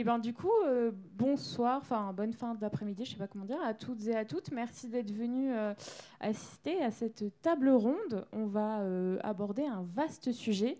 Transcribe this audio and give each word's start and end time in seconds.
et 0.00 0.04
ben 0.04 0.18
du 0.18 0.32
coup, 0.32 0.50
euh, 0.66 0.92
bonsoir, 1.18 1.76
enfin 1.76 2.14
bonne 2.14 2.32
fin 2.32 2.54
d'après-midi, 2.54 3.04
je 3.04 3.10
sais 3.10 3.16
pas 3.18 3.26
comment 3.26 3.44
dire, 3.44 3.60
à 3.62 3.74
toutes 3.74 4.06
et 4.06 4.16
à 4.16 4.24
toutes. 4.24 4.50
Merci 4.50 4.88
d'être 4.88 5.10
venus 5.10 5.52
euh, 5.54 5.74
assister 6.20 6.82
à 6.82 6.90
cette 6.90 7.22
table 7.42 7.68
ronde. 7.68 8.24
On 8.32 8.46
va 8.46 8.80
euh, 8.80 9.18
aborder 9.22 9.66
un 9.66 9.82
vaste 9.94 10.32
sujet. 10.32 10.78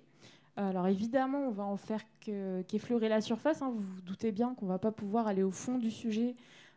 Alors 0.56 0.88
évidemment, 0.88 1.40
on 1.48 1.50
va 1.50 1.64
en 1.64 1.76
faire 1.76 2.00
qu'effleurer 2.20 3.10
la 3.10 3.20
surface. 3.20 3.60
Hein. 3.60 3.70
Vous 3.74 3.80
vous 3.80 4.00
doutez 4.02 4.32
bien 4.32 4.54
qu'on 4.54 4.66
va 4.66 4.78
pas 4.78 4.90
pouvoir 4.90 5.26
aller 5.26 5.42
au 5.42 5.50
fond 5.50 5.76
du 5.76 5.90
sujet 5.90 6.34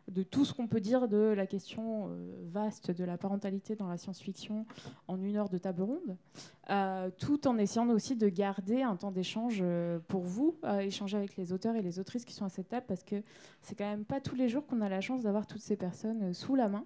de 0.08 0.22
tout 0.22 0.44
ce 0.44 0.52
qu'on 0.52 0.66
peut 0.66 0.80
dire 0.80 1.08
de 1.08 1.16
la 1.16 1.46
question 1.46 2.08
euh, 2.08 2.32
vaste 2.50 2.90
de 2.90 3.04
la 3.04 3.16
parentalité 3.16 3.74
dans 3.74 3.88
la 3.88 3.96
science-fiction 3.96 4.66
en 5.08 5.22
une 5.22 5.36
heure 5.36 5.48
de 5.48 5.58
table 5.58 5.82
ronde, 5.82 6.16
euh, 6.70 7.10
tout 7.18 7.46
en 7.48 7.56
essayant 7.56 7.88
aussi 7.88 8.16
de 8.16 8.28
garder 8.28 8.82
un 8.82 8.96
temps 8.96 9.10
d'échange 9.10 9.60
euh, 9.62 9.98
pour 10.08 10.22
vous, 10.22 10.56
échanger 10.80 11.16
avec 11.16 11.36
les 11.36 11.52
auteurs 11.52 11.76
et 11.76 11.82
les 11.82 11.98
autrices 11.98 12.24
qui 12.24 12.34
sont 12.34 12.44
à 12.44 12.48
cette 12.48 12.68
table, 12.68 12.86
parce 12.86 13.02
que 13.02 13.22
c'est 13.62 13.74
quand 13.74 13.88
même 13.88 14.04
pas 14.04 14.20
tous 14.20 14.34
les 14.34 14.48
jours 14.48 14.66
qu'on 14.66 14.80
a 14.80 14.88
la 14.88 15.00
chance 15.00 15.22
d'avoir 15.22 15.46
toutes 15.46 15.62
ces 15.62 15.76
personnes 15.76 16.34
sous 16.34 16.54
la 16.54 16.68
main. 16.68 16.84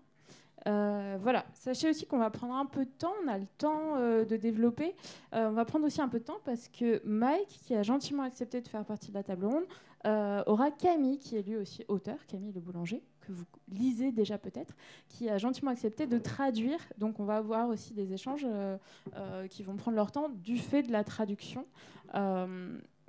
voilà, 0.64 1.44
sachez 1.54 1.90
aussi 1.90 2.06
qu'on 2.06 2.18
va 2.18 2.30
prendre 2.30 2.54
un 2.54 2.66
peu 2.66 2.84
de 2.84 2.90
temps, 2.90 3.14
on 3.24 3.28
a 3.28 3.38
le 3.38 3.46
temps 3.58 3.96
de 3.96 4.36
développer. 4.36 4.94
on 5.32 5.52
va 5.52 5.64
prendre 5.64 5.86
aussi 5.86 6.00
un 6.00 6.08
peu 6.08 6.18
de 6.18 6.24
temps 6.24 6.40
parce 6.44 6.68
que 6.68 7.00
Mike, 7.04 7.48
qui 7.48 7.74
a 7.74 7.82
gentiment 7.82 8.22
accepté 8.22 8.60
de 8.60 8.68
faire 8.68 8.84
partie 8.84 9.10
de 9.10 9.14
la 9.14 9.22
table 9.22 9.46
ronde, 9.46 9.64
aura 10.04 10.70
Camille, 10.70 11.18
qui 11.18 11.36
est 11.36 11.42
lui 11.42 11.56
aussi 11.56 11.84
auteur, 11.88 12.24
Camille 12.26 12.52
le 12.52 12.60
boulanger, 12.60 13.02
que 13.28 13.32
vous 13.32 13.44
lisez 13.70 14.10
déjà 14.10 14.38
peut-être, 14.38 14.74
qui 15.08 15.28
a 15.28 15.38
gentiment 15.38 15.70
accepté 15.70 16.06
de 16.06 16.18
traduire. 16.18 16.80
Donc 16.96 17.20
on 17.20 17.24
va 17.24 17.36
avoir 17.36 17.68
aussi 17.68 17.92
des 17.92 18.12
échanges 18.12 18.46
euh, 18.48 18.76
euh, 19.16 19.46
qui 19.46 19.62
vont 19.62 19.76
prendre 19.76 19.96
leur 19.96 20.10
temps 20.10 20.30
du 20.30 20.56
fait 20.56 20.82
de 20.82 20.92
la 20.92 21.04
traduction. 21.04 21.66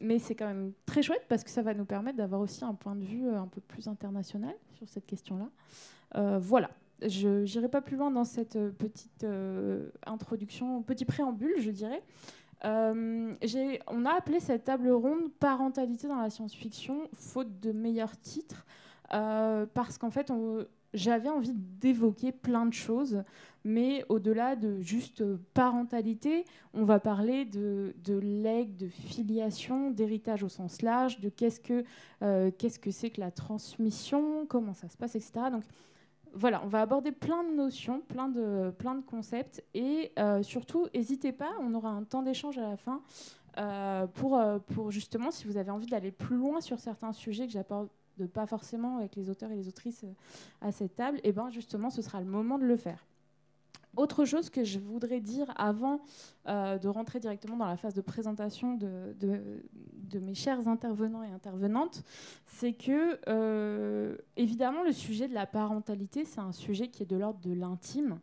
mais 0.02 0.20
c'est 0.20 0.36
quand 0.36 0.48
même 0.48 0.74
très 0.86 1.02
chouette 1.02 1.26
parce 1.28 1.44
que 1.44 1.50
ça 1.50 1.62
va 1.62 1.74
nous 1.74 1.86
permettre 1.86 2.18
d'avoir 2.18 2.42
aussi 2.42 2.64
un 2.64 2.74
point 2.74 2.96
de 2.96 3.04
vue 3.04 3.30
un 3.30 3.48
peu 3.48 3.62
plus 3.62 3.88
international 3.88 4.56
sur 4.74 4.88
cette 4.88 5.06
question-là. 5.06 6.40
voilà. 6.40 6.70
Je 7.02 7.46
n'irai 7.46 7.70
pas 7.70 7.82
plus 7.82 7.96
loin 7.96 8.12
dans 8.12 8.26
cette 8.26 8.60
petite 8.78 9.26
introduction, 10.06 10.82
petit 10.84 11.06
préambule, 11.06 11.56
je 11.60 11.72
dirais. 11.72 12.04
Euh, 12.66 13.36
on 13.88 14.06
a 14.06 14.12
appelé 14.12 14.40
cette 14.40 14.66
table 14.66 14.90
ronde 14.92 15.32
parentalité 15.40 16.08
dans 16.08 16.20
la 16.22 16.30
science-fiction, 16.30 17.08
faute 17.14 17.60
de 17.60 17.72
meilleurs 17.72 18.20
titres, 18.20 18.66
euh, 19.14 19.66
parce 19.74 19.98
qu'en 19.98 20.12
fait, 20.12 20.32
j'avais 20.94 21.30
envie 21.30 21.54
d'évoquer 21.54 22.32
plein 22.32 22.66
de 22.66 22.74
choses, 22.74 23.24
mais 23.64 24.04
au-delà 24.10 24.56
de 24.56 24.80
juste 24.82 25.24
parentalité, 25.54 26.46
on 26.74 26.84
va 26.84 27.00
parler 27.00 27.46
de, 27.46 27.94
legs, 28.08 28.76
de 28.76 28.88
filiation, 28.88 29.92
d'héritage 29.92 30.44
au 30.44 30.50
sens 30.50 30.82
large, 30.82 31.20
de 31.20 31.30
qu'est-ce 31.30 31.60
que 31.60 31.84
euh, 32.24 32.52
c'est 32.92 33.10
que 33.10 33.22
la 33.22 33.32
transmission, 33.32 34.46
comment 34.48 34.74
ça 34.74 34.90
se 34.90 34.98
passe, 34.98 35.16
etc. 35.16 35.32
voilà, 36.34 36.62
on 36.64 36.68
va 36.68 36.82
aborder 36.82 37.12
plein 37.12 37.44
de 37.44 37.56
notions, 37.56 38.02
plein 38.02 38.30
de, 38.30 38.72
concepts. 39.06 39.64
Et 39.74 40.12
euh, 40.20 40.44
surtout, 40.44 40.88
n'hésitez 40.94 41.32
pas, 41.32 41.52
on 41.62 41.74
aura 41.74 41.90
un 41.90 42.04
temps 42.04 42.22
d'échange 42.22 42.58
à 42.58 42.62
la 42.62 42.78
fin 42.78 43.02
euh, 43.58 44.08
pour, 44.08 44.38
euh, 44.38 44.60
pour 44.60 44.92
justement, 44.92 45.32
si 45.32 45.46
vous 45.46 45.58
avez 45.58 45.72
envie 45.72 45.88
d'aller 45.88 46.12
plus 46.12 46.38
loin 46.38 46.62
sur 46.62 46.80
certains 46.80 47.14
sujets 47.14 47.46
que 47.46 47.54
j'apporte 47.54 47.92
pas 48.34 48.46
forcément 48.46 48.98
avec 48.98 49.16
les 49.16 49.30
auteurs 49.30 49.52
et 49.52 49.56
les 49.56 49.68
autrices 49.68 50.04
à 50.62 50.72
cette 50.72 50.96
table, 50.96 51.20
et 51.20 51.30
eh 51.30 51.32
ben 51.32 51.50
justement, 51.50 51.90
ce 51.90 52.02
sera 52.02 52.20
le 52.20 52.26
moment 52.26 52.58
de 52.58 52.66
le 52.66 52.76
faire. 52.76 53.06
Autre 53.98 54.24
chose 54.26 54.50
que 54.50 54.64
je 54.64 54.80
voudrais 54.80 55.20
dire 55.20 55.52
avant 55.58 56.02
de 56.46 56.88
rentrer 56.88 57.20
directement 57.20 57.58
dans 57.58 57.68
la 57.68 57.78
phase 57.78 57.94
de 57.94 58.02
présentation 58.02 58.76
de, 58.76 60.20
mes 60.20 60.34
chers 60.34 60.68
intervenants 60.68 61.24
et 61.24 61.32
intervenantes, 61.32 62.04
c'est 62.46 62.74
que, 62.74 63.20
euh, 63.28 64.18
évidemment, 64.38 64.84
le 64.84 64.92
sujet 64.92 65.28
de 65.28 65.34
la 65.34 65.46
parentalité, 65.46 66.26
c'est 66.26 66.40
un 66.40 66.52
sujet 66.52 66.88
qui 66.88 67.04
est 67.04 67.06
de 67.06 67.18
l'ordre 67.18 67.40
de 67.42 67.54
l'intime. 67.54 68.20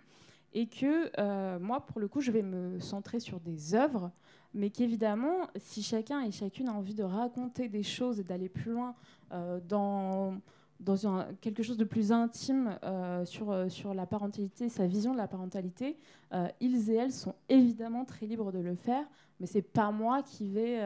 Et 0.53 0.67
que 0.67 1.11
euh, 1.19 1.59
moi, 1.59 1.85
pour 1.85 2.01
le 2.01 2.09
coup, 2.09 2.21
je 2.21 2.31
vais 2.31 2.43
me 2.43 2.81
centrer 2.81 3.21
sur 3.21 3.41
des 3.41 3.75
œuvres, 3.75 4.11
mais 4.55 4.71
qu'évidemment, 4.71 5.49
si 5.57 5.83
chacun 5.83 6.23
et 6.23 6.31
chacune 6.31 6.69
a 6.69 6.73
envie 6.73 6.95
de 6.95 7.03
raconter 7.03 7.69
des 7.69 7.83
choses 7.83 8.21
et 8.21 8.25
d'aller 8.25 8.49
plus 8.49 8.73
loin 8.73 8.95
euh, 9.33 9.61
dans 9.69 10.41
dans 10.81 11.27
quelque 11.41 11.63
chose 11.63 11.77
de 11.77 11.85
plus 11.85 12.13
intime 12.13 12.79
euh, 12.85 13.25
sur, 13.25 13.51
euh, 13.51 13.69
sur 13.69 13.95
la 13.95 14.07
parentalité, 14.07 14.69
sa 14.69 14.87
vision 14.87 15.13
de 15.13 15.19
la 15.19 15.27
parentalité, 15.27 15.97
euh, 16.33 16.49
ils 16.61 16.91
et 16.91 16.95
elles 16.95 17.13
sont 17.13 17.35
évidemment 17.49 18.05
très 18.05 18.27
libres 18.27 18.53
de 18.53 18.59
le 18.59 18.75
faire, 18.75 19.05
mais 19.41 19.47
c'est 19.47 19.63
pas 19.63 19.91
moi 19.91 20.23
qui 20.23 20.47
vais 20.47 20.81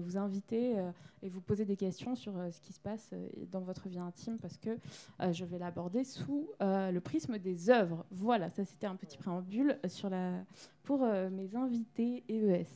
vous 0.00 0.18
inviter 0.18 0.74
et 1.22 1.30
vous 1.30 1.40
poser 1.40 1.64
des 1.64 1.76
questions 1.76 2.14
sur 2.14 2.34
ce 2.52 2.60
qui 2.60 2.74
se 2.74 2.80
passe 2.80 3.14
dans 3.50 3.62
votre 3.62 3.88
vie 3.88 3.98
intime, 3.98 4.36
parce 4.36 4.58
que 4.58 4.76
je 5.32 5.46
vais 5.46 5.58
l'aborder 5.58 6.04
sous 6.04 6.46
le 6.60 6.98
prisme 6.98 7.38
des 7.38 7.70
œuvres. 7.70 8.04
Voilà, 8.10 8.50
ça 8.50 8.66
c'était 8.66 8.86
un 8.86 8.96
petit 8.96 9.16
préambule 9.16 9.78
pour 10.82 11.06
mes 11.06 11.56
invités 11.56 12.22
EES. 12.28 12.68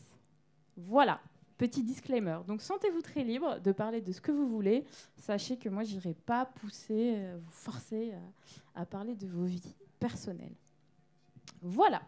Voilà. 0.79 1.21
Petit 1.61 1.83
disclaimer. 1.83 2.39
Donc 2.47 2.63
sentez-vous 2.63 3.03
très 3.03 3.23
libre 3.23 3.61
de 3.61 3.71
parler 3.73 4.01
de 4.01 4.13
ce 4.13 4.23
que 4.23 4.33
vous 4.33 4.49
voulez. 4.49 4.87
Sachez 5.19 5.59
que 5.59 5.69
moi, 5.69 5.85
j'irai 5.85 6.15
pas 6.15 6.47
pousser, 6.47 7.17
euh, 7.17 7.37
vous 7.39 7.51
forcer 7.51 8.15
à, 8.75 8.87
parler 8.87 9.15
de 9.15 9.27
vos 9.27 9.45
vies 9.45 9.75
personnelles. 9.99 10.55
Voilà. 11.63 12.03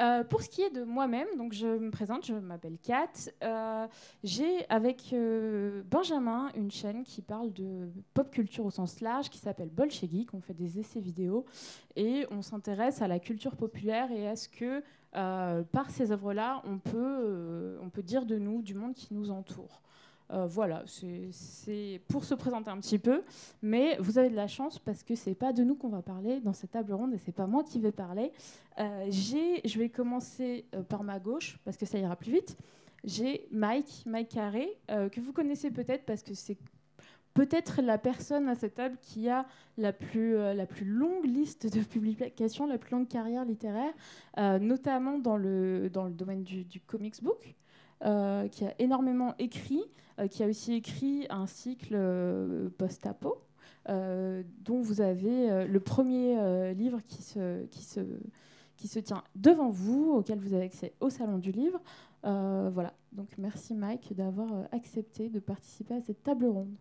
Euh, 0.00 0.24
pour 0.24 0.42
ce 0.42 0.48
qui 0.48 0.62
est 0.62 0.70
de 0.70 0.82
moi-même, 0.82 1.28
donc 1.36 1.52
je 1.52 1.66
me 1.66 1.90
présente, 1.90 2.26
je 2.26 2.34
m'appelle 2.34 2.78
Kat. 2.82 3.30
Euh, 3.42 3.86
j'ai 4.24 4.68
avec 4.68 5.14
Benjamin 5.88 6.50
une 6.56 6.70
chaîne 6.70 7.04
qui 7.04 7.22
parle 7.22 7.52
de 7.52 7.88
pop 8.12 8.30
culture 8.30 8.64
au 8.64 8.70
sens 8.70 9.00
large, 9.00 9.30
qui 9.30 9.38
s'appelle 9.38 9.70
Bolshevik. 9.70 10.34
On 10.34 10.40
fait 10.40 10.54
des 10.54 10.80
essais 10.80 11.00
vidéo 11.00 11.44
et 11.94 12.26
on 12.30 12.42
s'intéresse 12.42 13.02
à 13.02 13.08
la 13.08 13.20
culture 13.20 13.54
populaire 13.56 14.10
et 14.10 14.28
à 14.28 14.34
ce 14.34 14.48
que 14.48 14.82
euh, 15.16 15.62
par 15.62 15.90
ces 15.90 16.10
œuvres-là, 16.10 16.62
on, 16.64 16.80
euh, 16.94 17.78
on 17.80 17.88
peut 17.88 18.02
dire 18.02 18.26
de 18.26 18.36
nous, 18.36 18.62
du 18.62 18.74
monde 18.74 18.94
qui 18.94 19.14
nous 19.14 19.30
entoure. 19.30 19.80
Euh, 20.30 20.46
voilà, 20.46 20.82
c'est 20.86 22.00
pour 22.08 22.24
se 22.24 22.34
présenter 22.34 22.70
un 22.70 22.78
petit 22.78 22.98
peu, 22.98 23.22
mais 23.62 23.96
vous 23.98 24.18
avez 24.18 24.30
de 24.30 24.36
la 24.36 24.46
chance 24.46 24.78
parce 24.78 25.02
que 25.02 25.14
c'est 25.14 25.34
pas 25.34 25.52
de 25.52 25.62
nous 25.62 25.74
qu'on 25.74 25.90
va 25.90 26.00
parler 26.00 26.40
dans 26.40 26.54
cette 26.54 26.70
table 26.70 26.94
ronde 26.94 27.12
et 27.12 27.18
c'est 27.18 27.32
pas 27.32 27.46
moi 27.46 27.62
qui 27.62 27.78
vais 27.78 27.92
parler. 27.92 28.32
je 28.78 29.78
vais 29.78 29.90
commencer 29.90 30.64
par 30.88 31.02
ma 31.02 31.18
gauche 31.18 31.58
parce 31.64 31.76
que 31.76 31.84
ça 31.84 31.98
ira 31.98 32.16
plus 32.16 32.32
vite. 32.32 32.56
J'ai 33.04 33.46
Mike, 33.50 34.04
Mike 34.06 34.30
Carré, 34.30 34.78
que 34.88 35.20
vous 35.20 35.34
connaissez 35.34 35.70
peut-être 35.70 36.06
parce 36.06 36.22
que 36.22 36.32
c'est 36.32 36.56
peut-être 37.34 37.82
la 37.82 37.98
personne 37.98 38.48
à 38.48 38.54
cette 38.54 38.76
table 38.76 38.96
qui 39.02 39.28
a 39.28 39.44
la 39.76 39.92
plus, 39.92 40.36
euh, 40.36 40.54
la 40.54 40.66
plus 40.66 40.86
longue 40.86 41.26
liste 41.26 41.72
de 41.72 41.82
publications, 41.82 42.66
la 42.66 42.78
plus 42.78 42.92
longue 42.92 43.08
carrière 43.08 43.44
littéraire, 43.44 43.92
euh, 44.38 44.58
notamment 44.58 45.18
dans 45.18 45.36
le, 45.36 45.90
dans 45.90 46.04
le 46.04 46.12
domaine 46.12 46.44
du, 46.44 46.80
comics 46.86 47.22
book, 47.22 47.54
euh, 48.04 48.48
qui 48.48 48.64
a 48.64 48.74
énormément 48.78 49.34
écrit, 49.38 49.82
qui 50.30 50.42
a 50.42 50.46
aussi 50.46 50.74
écrit 50.74 51.26
un 51.30 51.46
cycle 51.46 51.98
post-apo, 52.78 53.42
dont 53.88 54.80
vous 54.80 55.00
avez 55.00 55.66
le 55.66 55.80
premier 55.80 56.74
livre 56.74 57.00
qui 57.06 57.22
se, 57.22 57.64
qui, 57.66 57.82
se, 57.82 58.00
qui 58.76 58.88
se 58.88 58.98
tient 59.00 59.24
devant 59.34 59.70
vous, 59.70 60.12
auquel 60.12 60.38
vous 60.38 60.54
avez 60.54 60.64
accès 60.64 60.92
au 61.00 61.10
Salon 61.10 61.38
du 61.38 61.52
Livre. 61.52 61.80
voilà, 62.22 62.94
donc 63.12 63.28
merci 63.38 63.74
Mike 63.74 64.14
d'avoir 64.14 64.68
accepté 64.72 65.28
de 65.28 65.40
participer 65.40 65.94
à 65.94 66.00
cette 66.00 66.22
table 66.22 66.46
ronde. 66.46 66.74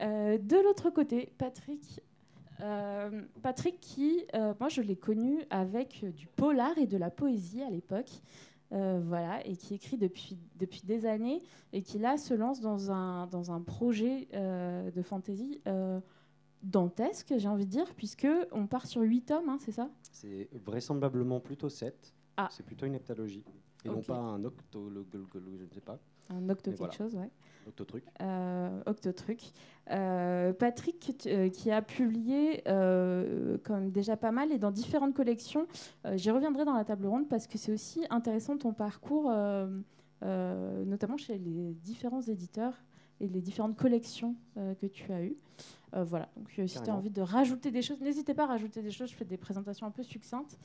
Euh, 0.00 0.38
de 0.38 0.56
l'autre 0.62 0.90
côté, 0.90 1.32
Patrick. 1.38 2.00
Euh, 2.60 3.22
Patrick 3.42 3.80
qui, 3.80 4.24
euh, 4.34 4.54
moi 4.60 4.68
je 4.68 4.82
l'ai 4.82 4.94
connu 4.94 5.42
avec 5.50 6.04
du 6.14 6.28
polar 6.28 6.78
et 6.78 6.86
de 6.86 6.96
la 6.96 7.10
poésie 7.10 7.62
à 7.62 7.70
l'époque. 7.70 8.10
Voilà, 8.72 9.46
et 9.46 9.56
qui 9.56 9.74
écrit 9.74 9.98
depuis, 9.98 10.38
depuis 10.58 10.82
des 10.84 11.06
années 11.06 11.42
et 11.72 11.82
qui 11.82 11.98
là 11.98 12.16
se 12.16 12.34
lance 12.34 12.60
dans 12.60 12.90
un, 12.90 13.26
dans 13.26 13.52
un 13.52 13.60
projet 13.60 14.28
de 14.32 15.02
fantasy 15.02 15.60
dantesque, 16.62 17.34
j'ai 17.36 17.48
envie 17.48 17.66
de 17.66 17.70
dire, 17.70 17.92
puisque 17.94 18.28
on 18.52 18.66
part 18.66 18.86
sur 18.86 19.02
8 19.02 19.22
tomes, 19.22 19.48
hein, 19.48 19.58
c'est 19.60 19.72
ça? 19.72 19.90
C'est 20.12 20.48
vraisemblablement 20.64 21.40
plutôt 21.40 21.68
7. 21.68 22.14
Ah. 22.36 22.48
C'est 22.50 22.64
plutôt 22.64 22.86
une 22.86 22.94
heptalogie. 22.94 23.44
Et 23.84 23.88
non 23.88 24.00
pas 24.00 24.16
un 24.16 24.44
octologue, 24.44 25.06
je 25.12 25.64
ne 25.64 25.70
sais 25.74 25.80
pas. 25.80 25.98
Un 26.30 26.48
octo 26.48 26.72
quelque 26.72 26.94
chose, 26.94 27.16
ouais. 27.16 27.30
Octotruc. 27.66 28.04
Euh, 28.20 28.82
Octotruc. 28.86 29.52
Euh, 29.90 30.52
Patrick, 30.52 31.26
euh, 31.26 31.48
qui 31.48 31.70
a 31.70 31.82
publié 31.82 32.62
euh, 32.68 33.58
quand 33.64 33.74
même 33.74 33.90
déjà 33.90 34.16
pas 34.16 34.30
mal 34.30 34.52
et 34.52 34.58
dans 34.58 34.70
différentes 34.70 35.14
collections. 35.14 35.66
J'y 36.14 36.30
reviendrai 36.30 36.64
dans 36.64 36.74
la 36.74 36.84
table 36.84 37.06
ronde 37.06 37.28
parce 37.28 37.46
que 37.46 37.58
c'est 37.58 37.72
aussi 37.72 38.04
intéressant 38.10 38.56
ton 38.56 38.72
parcours, 38.72 39.32
notamment 40.22 41.16
chez 41.16 41.38
les 41.38 41.74
différents 41.74 42.22
éditeurs 42.22 42.74
et 43.20 43.28
les 43.28 43.40
différentes 43.40 43.76
collections 43.76 44.34
que 44.56 44.86
tu 44.86 45.12
as 45.12 45.22
eues. 45.22 45.36
voilà, 45.92 46.28
donc 46.36 46.68
si 46.68 46.80
tu 46.82 46.90
as 46.90 46.94
envie 46.94 47.10
de 47.10 47.22
rajouter 47.22 47.70
des 47.70 47.82
choses, 47.82 48.00
n'hésitez 48.00 48.34
pas 48.34 48.44
à 48.44 48.48
rajouter 48.48 48.82
des 48.82 48.90
choses, 48.90 49.10
je 49.10 49.14
fais 49.14 49.24
des 49.24 49.36
présentations 49.36 49.86
un 49.86 49.90
peu 49.90 50.02
succinctes. 50.02 50.58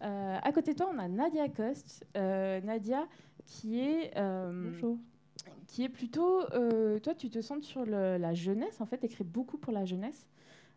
à 0.00 0.52
côté 0.52 0.72
de 0.72 0.78
toi, 0.78 0.90
on 0.92 0.98
a 0.98 1.08
Nadia 1.08 1.48
Coste. 1.48 2.04
Nadia, 2.14 3.06
qui 3.46 3.80
est... 3.80 4.12
Bonjour 4.16 4.98
qui 5.66 5.84
est 5.84 5.88
plutôt, 5.88 6.44
toi 7.02 7.14
tu 7.14 7.30
te 7.30 7.40
centres 7.40 7.64
sur 7.64 7.84
la 7.86 8.34
jeunesse, 8.34 8.80
en 8.80 8.86
fait, 8.86 9.02
écrit 9.04 9.24
beaucoup 9.24 9.58
pour 9.58 9.72
la 9.72 9.84
jeunesse. 9.84 10.26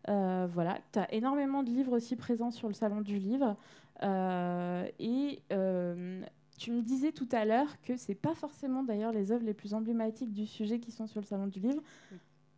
Euh, 0.09 0.47
voilà, 0.49 0.79
tu 0.93 0.99
as 0.99 1.13
énormément 1.13 1.63
de 1.63 1.69
livres 1.69 1.95
aussi 1.95 2.15
présents 2.15 2.51
sur 2.51 2.67
le 2.67 2.73
salon 2.73 3.01
du 3.01 3.17
livre. 3.17 3.57
Euh, 4.03 4.87
et 4.99 5.41
euh, 5.51 6.21
tu 6.57 6.71
me 6.71 6.81
disais 6.81 7.11
tout 7.11 7.27
à 7.31 7.45
l'heure 7.45 7.81
que 7.81 7.97
c'est 7.97 8.15
pas 8.15 8.35
forcément 8.35 8.83
d'ailleurs 8.83 9.11
les 9.11 9.31
œuvres 9.31 9.43
les 9.43 9.53
plus 9.53 9.73
emblématiques 9.73 10.31
du 10.31 10.45
sujet 10.45 10.79
qui 10.79 10.91
sont 10.91 11.07
sur 11.07 11.19
le 11.19 11.25
salon 11.25 11.47
du 11.47 11.59
livre. 11.59 11.81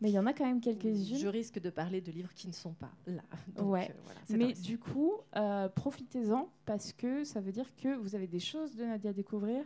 Mais 0.02 0.10
il 0.10 0.14
y 0.14 0.20
en 0.20 0.26
a 0.26 0.34
quand 0.34 0.46
même 0.46 0.62
quelques-unes. 0.62 1.18
Je 1.18 1.28
risque 1.28 1.60
de 1.60 1.70
parler 1.70 2.00
de 2.00 2.12
livres 2.12 2.34
qui 2.34 2.48
ne 2.48 2.54
sont 2.54 2.74
pas 2.74 2.92
là. 3.06 3.24
ouais. 3.62 3.94
Mais 4.30 4.54
du 4.54 4.78
coup, 4.78 5.14
profitez-en 5.76 6.50
parce 6.66 6.94
que 6.94 7.24
ça 7.24 7.42
veut 7.42 7.52
dire 7.52 7.76
que 7.76 7.96
vous 7.98 8.16
avez 8.16 8.28
des 8.28 8.40
choses 8.40 8.76
de 8.76 8.86
Nadia 8.86 9.10
à 9.10 9.14
découvrir, 9.14 9.64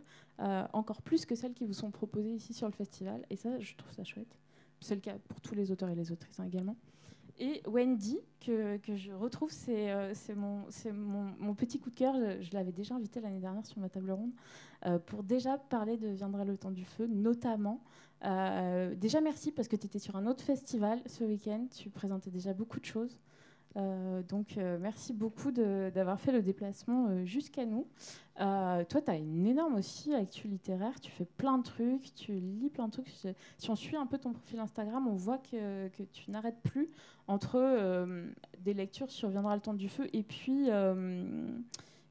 encore 0.73 1.01
plus 1.01 1.25
que 1.25 1.35
celles 1.35 1.53
qui 1.53 1.65
vous 1.65 1.73
sont 1.73 1.91
proposées 1.91 2.33
ici 2.33 2.53
sur 2.53 2.67
le 2.67 2.73
festival. 2.73 3.25
Et 3.29 3.35
ça, 3.35 3.59
je 3.59 3.75
trouve 3.75 3.91
ça 3.93 4.03
chouette. 4.03 4.39
C'est 4.79 4.95
le 4.95 5.01
cas 5.01 5.15
pour 5.29 5.39
tous 5.39 5.55
les 5.55 5.71
auteurs 5.71 5.89
et 5.89 5.95
les 5.95 6.11
autrices 6.11 6.39
hein, 6.39 6.45
également. 6.45 6.75
Et 7.39 7.63
Wendy, 7.65 8.19
que, 8.39 8.77
que 8.77 8.95
je 8.95 9.11
retrouve, 9.11 9.49
c'est 9.49 9.91
euh, 9.91 10.13
mon, 10.35 10.65
mon, 10.93 11.33
mon, 11.39 11.55
petit 11.55 11.79
coup 11.79 11.89
de 11.89 11.95
cœur. 11.95 12.13
Je, 12.41 12.51
l'avais 12.53 12.71
déjà 12.71 12.93
invité 12.95 13.21
l'année 13.21 13.39
dernière 13.39 13.65
sur 13.65 13.79
ma 13.79 13.89
table 13.89 14.11
ronde 14.11 14.31
euh, 14.85 14.99
pour 14.99 15.23
déjà 15.23 15.57
parler 15.57 15.97
de 15.97 16.09
Viendra 16.09 16.45
le 16.45 16.57
temps 16.57 16.71
du 16.71 16.85
feu, 16.85 17.07
notamment. 17.07 17.83
Euh, 18.23 18.95
déjà, 18.95 19.21
merci 19.21 19.51
parce 19.51 19.67
que 19.67 19.75
tu 19.75 19.85
étais 19.85 19.99
sur 19.99 20.15
un 20.15 20.27
autre 20.27 20.43
festival 20.43 20.99
ce 21.05 21.23
week-end. 21.23 21.67
Tu 21.75 21.89
présentais 21.89 22.29
déjà 22.29 22.53
beaucoup 22.53 22.79
de 22.79 22.85
choses. 22.85 23.17
Euh, 23.75 24.21
donc, 24.23 24.57
euh, 24.57 24.77
merci 24.79 25.13
beaucoup 25.13 25.51
d'avoir 25.51 26.19
fait 26.19 26.31
le 26.31 26.43
déplacement 26.43 27.25
jusqu'à 27.25 27.65
nous. 27.65 27.87
toi, 28.37 29.01
tu 29.01 29.11
as 29.11 29.17
une 29.17 29.47
énorme 29.47 29.75
aussi 29.75 30.13
actu 30.13 30.47
littéraire. 30.47 30.99
Tu 31.01 31.11
fais 31.11 31.25
plein 31.25 31.57
de 31.57 31.63
trucs, 31.63 32.13
tu 32.15 32.33
lis 32.33 32.69
plein 32.69 32.87
de 32.87 32.91
trucs. 32.91 33.09
Si 33.57 33.69
on 33.69 33.75
suit 33.75 33.97
un 33.97 34.05
peu 34.05 34.17
ton 34.17 34.31
profil 34.31 34.59
Instagram, 34.59 35.07
on 35.07 35.15
voit 35.15 35.39
que, 35.39 35.89
que 35.89 36.03
tu 36.03 36.31
n'arrêtes 36.31 36.61
plus 36.63 36.89
entre 37.27 38.07
des 38.59 38.73
lectures 38.73 39.11
sur 39.11 39.29
Viendra 39.29 39.55
le 39.55 39.61
temps 39.61 39.73
du 39.73 39.89
feu 39.89 40.07
et 40.13 40.23
puis, 40.23 40.69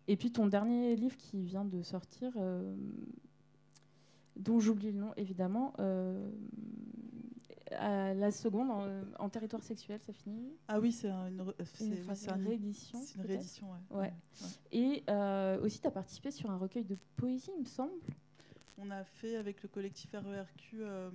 et 0.08 0.16
puis 0.16 0.30
ton 0.30 0.46
dernier 0.46 0.94
livre 0.96 1.16
qui 1.16 1.42
vient 1.42 1.64
de 1.64 1.82
sortir, 1.82 2.32
dont 4.36 4.60
j'oublie 4.60 4.92
le 4.92 4.98
nom 4.98 5.12
évidemment 5.16 5.74
la 7.80 8.30
seconde, 8.30 8.70
en, 9.18 9.28
territoire 9.28 9.62
sexuel, 9.62 10.00
ça 10.00 10.12
finit 10.12 10.52
Ah 10.68 10.80
oui, 10.80 10.92
c'est 10.92 11.08
une, 11.08 11.42
réédition. 12.46 13.00
C'est 13.02 13.16
une 13.16 13.26
réédition, 13.26 13.68
ouais. 13.90 14.12
Et 14.70 15.02
euh, 15.08 15.60
aussi, 15.62 15.80
tu 15.80 15.86
as 15.86 15.90
participé 15.90 16.30
sur 16.30 16.50
un 16.50 16.56
recueil 16.56 16.84
de 16.84 16.96
poésie, 17.16 17.50
il 17.56 17.62
me 17.62 17.66
semble. 17.66 17.92
On 18.78 18.90
a 18.90 19.04
fait 19.04 19.36
avec 19.36 19.62
le 19.62 19.68
collectif 19.68 20.10
RERQ, 20.12 20.78
euh, 20.80 21.10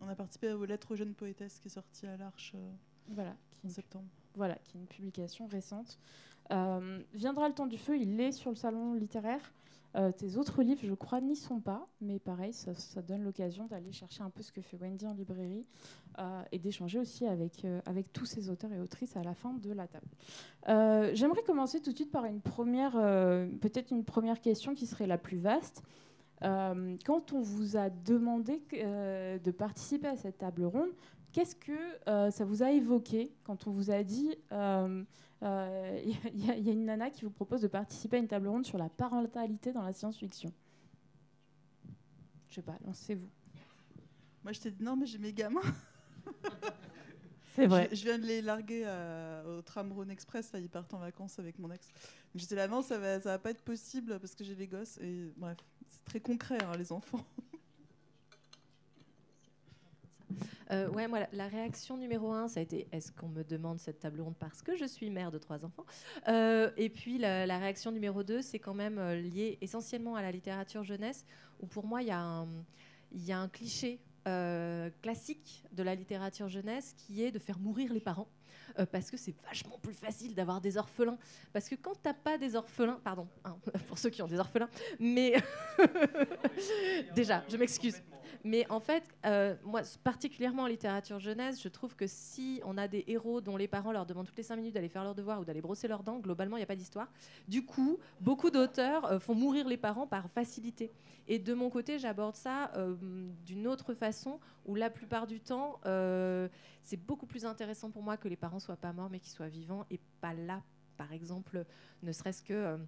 on 0.00 0.08
a 0.08 0.14
participé 0.14 0.52
aux 0.52 0.64
Lettres 0.64 0.92
aux 0.92 0.96
jeunes 0.96 1.14
poétesses 1.14 1.58
qui 1.58 1.68
est 1.68 1.72
sorti 1.72 2.06
à 2.06 2.16
l'Arche 2.16 2.52
euh, 2.54 2.70
voilà, 3.08 3.36
en 3.64 3.68
septembre. 3.68 4.08
Voilà, 4.34 4.54
qui 4.64 4.76
est 4.76 4.80
une 4.80 4.86
publication 4.86 5.46
récente. 5.46 5.98
viendra 7.12 7.48
le 7.48 7.54
temps 7.54 7.66
du 7.66 7.78
feu, 7.78 7.98
il 7.98 8.20
est 8.20 8.32
sur 8.32 8.50
le 8.50 8.56
salon 8.56 8.94
littéraire. 8.94 9.52
Euh, 9.96 10.12
tes 10.12 10.36
autres 10.36 10.62
livres, 10.62 10.82
je 10.84 10.94
crois, 10.94 11.20
n'y 11.20 11.34
sont 11.34 11.60
pas, 11.60 11.86
mais 12.00 12.18
pareil, 12.18 12.52
ça, 12.52 13.02
donne 13.02 13.24
l'occasion 13.24 13.66
d'aller 13.66 13.90
chercher 13.92 14.22
un 14.22 14.30
peu 14.30 14.42
ce 14.42 14.52
que 14.52 14.60
fait 14.60 14.76
Wendy 14.76 15.06
en 15.06 15.14
librairie 15.14 15.66
euh, 16.18 16.42
et 16.52 16.58
d'échanger 16.58 16.98
aussi 16.98 17.26
avec, 17.26 17.64
euh, 17.64 17.80
avec 17.86 18.12
tous 18.12 18.26
ces 18.26 18.50
auteurs 18.50 18.72
et 18.72 18.80
autrices 18.80 19.16
à 19.16 19.22
la 19.22 19.34
fin 19.34 19.52
de 19.54 19.72
la 19.72 19.88
table. 19.88 20.06
J'aimerais 21.14 21.42
commencer 21.42 21.80
tout 21.80 21.90
de 21.90 21.96
suite 21.96 22.12
par 22.12 22.24
une 22.24 22.40
première, 22.40 22.92
peut-être 22.92 23.90
une 23.90 24.04
première 24.04 24.40
question 24.40 24.74
qui 24.74 24.86
serait 24.86 25.06
la 25.06 25.18
plus 25.18 25.38
vaste. 25.38 25.82
quand 26.40 27.32
on 27.32 27.40
vous 27.40 27.76
a 27.76 27.90
demandé 27.90 28.62
de 28.72 29.50
participer 29.50 30.08
à 30.08 30.16
cette 30.16 30.38
table 30.38 30.64
ronde, 30.64 30.90
qu'est-ce 31.32 31.56
que 31.56 32.30
ça 32.30 32.44
vous 32.44 32.62
a 32.62 32.70
évoqué 32.70 33.32
quand 33.44 33.66
on 33.66 33.70
vous 33.70 33.90
a 33.90 34.02
dit 34.02 34.34
il 35.42 35.46
euh, 35.48 36.00
y, 36.34 36.50
a 36.50 36.72
une 36.72 36.84
nana 36.84 37.08
qui 37.08 37.24
vous 37.24 37.30
propose 37.30 37.62
de 37.62 37.68
participer 37.68 38.16
à 38.16 38.20
une 38.20 38.28
table 38.28 38.48
ronde 38.48 38.66
sur 38.66 38.76
la 38.76 38.90
parentalité 38.90 39.72
dans 39.72 39.82
la 39.82 39.94
science-fiction? 39.94 40.52
Je 42.50 42.56
sais 42.56 42.62
pas, 42.62 42.76
lancez-vous. 42.84 43.28
Moi, 44.44 44.52
je 44.52 44.60
t'ai 44.60 44.70
dit 44.70 44.82
non, 44.82 44.96
mais 44.96 45.06
j'ai 45.06 45.18
mes 45.18 45.32
gamins. 45.32 45.60
C'est 47.54 47.66
vrai. 47.66 47.88
Je, 47.92 48.04
viens 48.04 48.18
de 48.18 48.26
les 48.26 48.42
larguer 48.42 48.82
euh, 48.86 49.58
au 49.58 49.62
tram 49.62 49.92
Rhône 49.92 50.10
Express. 50.10 50.52
Là, 50.52 50.60
ils 50.60 50.68
partent 50.68 50.92
en 50.94 50.98
vacances 50.98 51.38
avec 51.38 51.58
mon 51.58 51.70
ex. 51.70 51.88
J'étais 52.34 52.54
là, 52.54 52.68
non, 52.68 52.82
ça 52.82 52.98
va, 52.98 53.20
ça 53.20 53.30
va 53.30 53.38
pas 53.38 53.50
être 53.50 53.62
possible 53.62 54.18
parce 54.20 54.34
que 54.34 54.44
j'ai 54.44 54.54
les 54.54 54.68
gosses. 54.68 54.98
Et 54.98 55.32
bref, 55.36 55.56
c'est 55.88 56.04
très 56.04 56.20
concret, 56.20 56.58
hein, 56.62 56.76
les 56.76 56.92
enfants. 56.92 57.24
Euh, 60.70 60.88
ouais, 60.90 61.08
moi, 61.08 61.20
la, 61.32 61.48
réaction 61.48 61.96
numéro 61.96 62.32
un, 62.32 62.48
ça 62.48 62.60
a 62.60 62.62
été 62.62 62.86
est-ce 62.92 63.12
qu'on 63.12 63.28
me 63.28 63.42
demande 63.42 63.78
cette 63.80 63.98
table 63.98 64.20
ronde 64.20 64.36
parce 64.38 64.62
que 64.62 64.76
je 64.76 64.84
suis 64.84 65.10
mère 65.10 65.30
de 65.30 65.38
trois 65.38 65.64
enfants 65.64 65.84
euh, 66.28 66.70
Et 66.76 66.88
puis 66.88 67.18
la, 67.18 67.58
réaction 67.58 67.90
numéro 67.90 68.22
deux, 68.22 68.42
c'est 68.42 68.58
quand 68.58 68.74
même 68.74 68.98
euh, 68.98 69.16
lié 69.20 69.58
essentiellement 69.60 70.14
à 70.16 70.22
la 70.22 70.30
littérature 70.30 70.84
jeunesse, 70.84 71.24
où 71.60 71.66
pour 71.66 71.86
moi, 71.86 72.02
il 72.02 72.08
y, 72.08 72.12
a 73.32 73.38
un 73.38 73.48
cliché 73.48 74.00
classique 75.02 75.64
de 75.72 75.82
la 75.82 75.94
littérature 75.94 76.48
jeunesse 76.48 76.94
qui 76.96 77.24
est 77.24 77.32
de 77.32 77.38
faire 77.38 77.58
mourir 77.58 77.92
les 77.92 78.00
parents. 78.00 78.28
parce 78.92 79.10
que 79.10 79.16
c'est 79.16 79.34
vachement 79.42 79.78
plus 79.82 79.94
facile 79.94 80.34
d'avoir 80.34 80.60
des 80.60 80.76
orphelins. 80.76 81.18
Parce 81.52 81.68
que 81.68 81.74
quand 81.74 82.00
t'as 82.00 82.14
pas 82.14 82.38
des 82.38 82.54
orphelins, 82.54 83.00
pardon, 83.02 83.26
hein, 83.44 83.56
pour 83.88 83.98
ceux 83.98 84.10
qui 84.10 84.22
ont 84.22 84.28
des 84.28 84.38
orphelins, 84.38 84.70
mais 85.00 85.34
déjà, 87.14 87.42
je 87.48 87.56
m'excuse. 87.56 88.00
Mais 88.44 88.66
en 88.70 88.80
fait, 88.80 89.04
euh, 89.26 89.54
moi, 89.64 89.82
particulièrement 90.02 90.62
en 90.62 90.66
littérature 90.66 91.18
jeunesse, 91.18 91.62
je 91.62 91.68
trouve 91.68 91.94
que 91.94 92.06
si 92.06 92.60
on 92.64 92.78
a 92.78 92.88
des 92.88 93.04
héros 93.06 93.40
dont 93.40 93.56
les 93.56 93.68
parents 93.68 93.92
leur 93.92 94.06
demandent 94.06 94.26
toutes 94.26 94.38
les 94.38 94.42
cinq 94.42 94.56
minutes 94.56 94.74
d'aller 94.74 94.88
faire 94.88 95.04
leurs 95.04 95.14
devoirs 95.14 95.40
ou 95.40 95.44
d'aller 95.44 95.60
brosser 95.60 95.88
leurs 95.88 96.02
dents, 96.02 96.18
globalement, 96.18 96.56
il 96.56 96.60
n'y 96.60 96.64
a 96.64 96.66
pas 96.66 96.76
d'histoire. 96.76 97.08
Du 97.48 97.64
coup, 97.64 97.98
beaucoup 98.20 98.50
d'auteurs 98.50 99.04
euh, 99.04 99.18
font 99.18 99.34
mourir 99.34 99.68
les 99.68 99.76
parents 99.76 100.06
par 100.06 100.30
facilité. 100.30 100.90
Et 101.28 101.38
de 101.38 101.52
mon 101.52 101.68
côté, 101.68 101.98
j'aborde 101.98 102.34
ça 102.34 102.72
euh, 102.76 102.96
d'une 103.44 103.66
autre 103.66 103.92
façon, 103.94 104.40
où 104.64 104.74
la 104.74 104.90
plupart 104.90 105.26
du 105.26 105.40
temps, 105.40 105.80
c'est 106.82 106.96
beaucoup 106.96 107.26
plus 107.26 107.44
intéressant 107.44 107.90
pour 107.90 108.02
moi 108.02 108.16
que 108.16 108.28
les 108.28 108.36
parents 108.36 108.58
soient 108.58 108.76
pas 108.76 108.92
morts, 108.92 109.10
mais 109.10 109.20
qu'ils 109.20 109.32
soient 109.32 109.48
vivants 109.48 109.84
et 109.90 110.00
pas 110.20 110.34
là, 110.34 110.62
par 110.96 111.12
exemple, 111.12 111.64
ne 112.02 112.12
serait-ce 112.12 112.42
que 112.42 112.78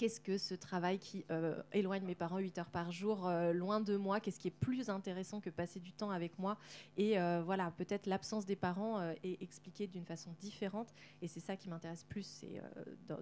qu'est-ce 0.00 0.18
que 0.18 0.38
ce 0.38 0.54
travail 0.54 0.98
qui 0.98 1.26
euh, 1.30 1.62
éloigne 1.72 2.04
mes 2.04 2.14
parents 2.14 2.38
8 2.38 2.56
heures 2.56 2.70
par 2.70 2.90
jour 2.90 3.28
euh, 3.28 3.52
loin 3.52 3.80
de 3.80 3.98
moi? 3.98 4.18
Qu'est-ce 4.18 4.40
qui 4.40 4.48
est 4.48 4.50
plus 4.50 4.88
intéressant 4.88 5.40
que 5.40 5.50
passer 5.50 5.78
du 5.78 5.92
temps 5.92 6.10
avec 6.10 6.38
moi? 6.38 6.56
Et 6.96 7.20
euh, 7.20 7.42
voilà, 7.44 7.70
peut-être 7.72 8.06
l'absence 8.06 8.46
des 8.46 8.56
parents 8.56 9.02
est 9.22 9.42
expliquée 9.42 9.86
d'une 9.86 10.06
façon 10.06 10.30
différente. 10.40 10.94
Et 11.20 11.28
c'est 11.28 11.40
ça 11.40 11.54
qui 11.54 11.68
m'intéresse 11.68 12.04
plus, 12.04 12.24
c'est 12.24 12.62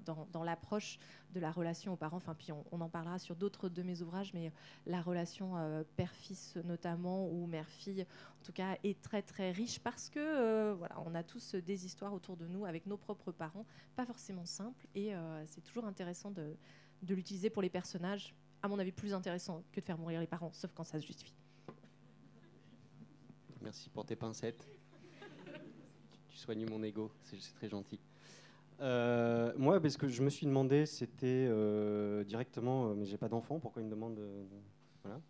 dans, 0.06 0.44
l'approche 0.44 1.00
de 1.34 1.40
la 1.40 1.50
relation 1.50 1.94
aux 1.94 1.96
parents. 1.96 2.18
Enfin, 2.18 2.36
puis 2.38 2.52
on, 2.52 2.80
en 2.80 2.88
parlera 2.88 3.18
sur 3.18 3.34
d'autres 3.34 3.68
de 3.68 3.82
mes 3.82 4.00
ouvrages, 4.02 4.32
mais 4.32 4.52
la 4.86 5.02
relation 5.02 5.54
père-fils 5.96 6.56
notamment 6.64 7.26
ou 7.28 7.46
mère-fille, 7.46 8.06
en 8.40 8.44
tout 8.44 8.52
cas, 8.52 8.76
est 8.84 9.00
très 9.02 9.22
très 9.22 9.50
riche 9.50 9.80
parce 9.80 10.08
que 10.08 10.72
voilà, 10.72 11.00
on 11.04 11.14
a 11.14 11.22
tous 11.22 11.54
des 11.54 11.86
histoires 11.86 12.12
autour 12.12 12.36
de 12.36 12.46
nous 12.46 12.64
avec 12.64 12.86
nos 12.86 12.96
propres 12.96 13.32
parents, 13.32 13.66
pas 13.96 14.06
forcément 14.06 14.46
simples. 14.46 14.86
Et 14.94 15.12
c'est 15.46 15.62
toujours 15.62 15.84
intéressant 15.84 16.30
de 16.30 17.14
l'utiliser 17.14 17.50
pour 17.50 17.62
les 17.62 17.70
personnages, 17.70 18.34
à 18.62 18.68
mon 18.68 18.78
avis, 18.78 18.92
plus 18.92 19.12
intéressant 19.12 19.62
que 19.72 19.80
de 19.80 19.84
faire 19.84 19.98
mourir 19.98 20.20
les 20.20 20.26
parents, 20.26 20.52
sauf 20.52 20.72
quand 20.72 20.84
ça 20.84 21.00
se 21.00 21.06
justifie. 21.06 21.34
Merci 23.60 23.90
pour 23.90 24.06
tes 24.06 24.16
pincettes. 24.16 24.66
tu 26.28 26.36
soignes 26.36 26.64
mon 26.70 26.82
ego, 26.82 27.10
c'est 27.22 27.54
très 27.54 27.68
gentil. 27.68 28.00
Euh, 28.80 29.52
moi, 29.56 29.80
parce 29.80 29.96
que 29.96 30.08
je 30.08 30.22
me 30.22 30.30
suis 30.30 30.46
demandé, 30.46 30.86
c'était 30.86 31.46
euh, 31.48 32.22
directement, 32.24 32.86
euh, 32.90 32.94
mais 32.94 33.06
j'ai 33.06 33.16
pas 33.16 33.28
d'enfant, 33.28 33.58
pourquoi 33.58 33.82
une 33.82 33.88
demande 33.88 34.20
voilà. 35.02 35.20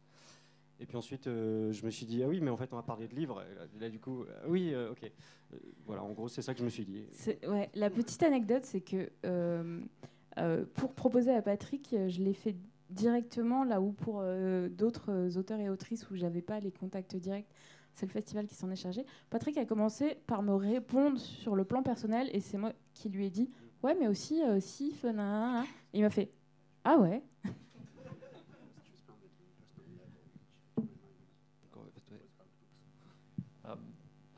Et 0.81 0.87
puis 0.87 0.97
ensuite, 0.97 1.25
je 1.25 1.85
me 1.85 1.91
suis 1.91 2.07
dit, 2.07 2.23
ah 2.23 2.29
oui, 2.29 2.41
mais 2.41 2.51
en 2.51 2.57
fait, 2.57 2.73
on 2.73 2.77
va 2.77 2.83
parler 2.83 3.09
de 3.09 3.15
livres. 3.15 3.43
Là, 3.81 3.89
du 3.89 3.99
coup, 3.99 4.25
oui, 4.47 4.75
ok. 4.91 5.11
voilà, 5.87 6.05
en 6.05 6.13
gros, 6.13 6.29
c'est 6.29 6.43
ça 6.43 6.55
que 6.55 6.61
je 6.61 6.65
me 6.65 6.71
suis 6.71 6.85
dit. 6.85 7.05
Ouais, 7.49 7.69
la 7.75 7.91
petite 7.91 8.23
anecdote, 8.23 8.65
c'est 8.65 8.81
que 8.81 9.11
euh, 10.39 10.65
pour 10.75 10.93
proposer 10.93 11.33
à 11.33 11.43
Patrick, 11.43 11.93
euh, 11.93 12.09
je 12.09 12.23
l'ai 12.23 12.35
fait 12.35 12.57
directement 12.91 13.65
là 13.65 13.81
où 13.81 13.93
pour 13.93 14.21
euh, 14.23 14.69
d'autres 14.69 15.37
auteurs 15.37 15.61
et 15.61 15.69
autrices 15.69 16.09
où 16.11 16.17
j'avais 16.17 16.43
pas 16.43 16.61
les 16.61 16.71
contacts 16.71 17.17
directs, 17.17 17.49
c'est 17.93 18.07
le 18.07 18.13
festival 18.13 18.47
qui 18.47 18.55
s'en 18.55 18.71
est 18.71 18.77
chargé. 18.77 19.05
Patrick 19.31 19.59
a 19.59 19.65
commencé 19.65 20.17
par 20.27 20.43
me 20.43 20.55
répondre 20.55 21.19
sur 21.19 21.57
le 21.57 21.65
plan 21.65 21.83
personnel 21.83 22.31
et 22.33 22.41
c'est 22.41 22.57
moi 22.57 22.73
qui 22.95 23.09
lui 23.09 23.27
ai 23.27 23.31
dit 23.31 23.51
ouais 23.83 23.97
mais 23.99 24.07
aussi 24.07 24.41
si 24.61 24.95
il 25.03 26.03
m'a 26.03 26.11
fait 26.11 26.31
ah 26.85 26.99
ouais? 26.99 27.23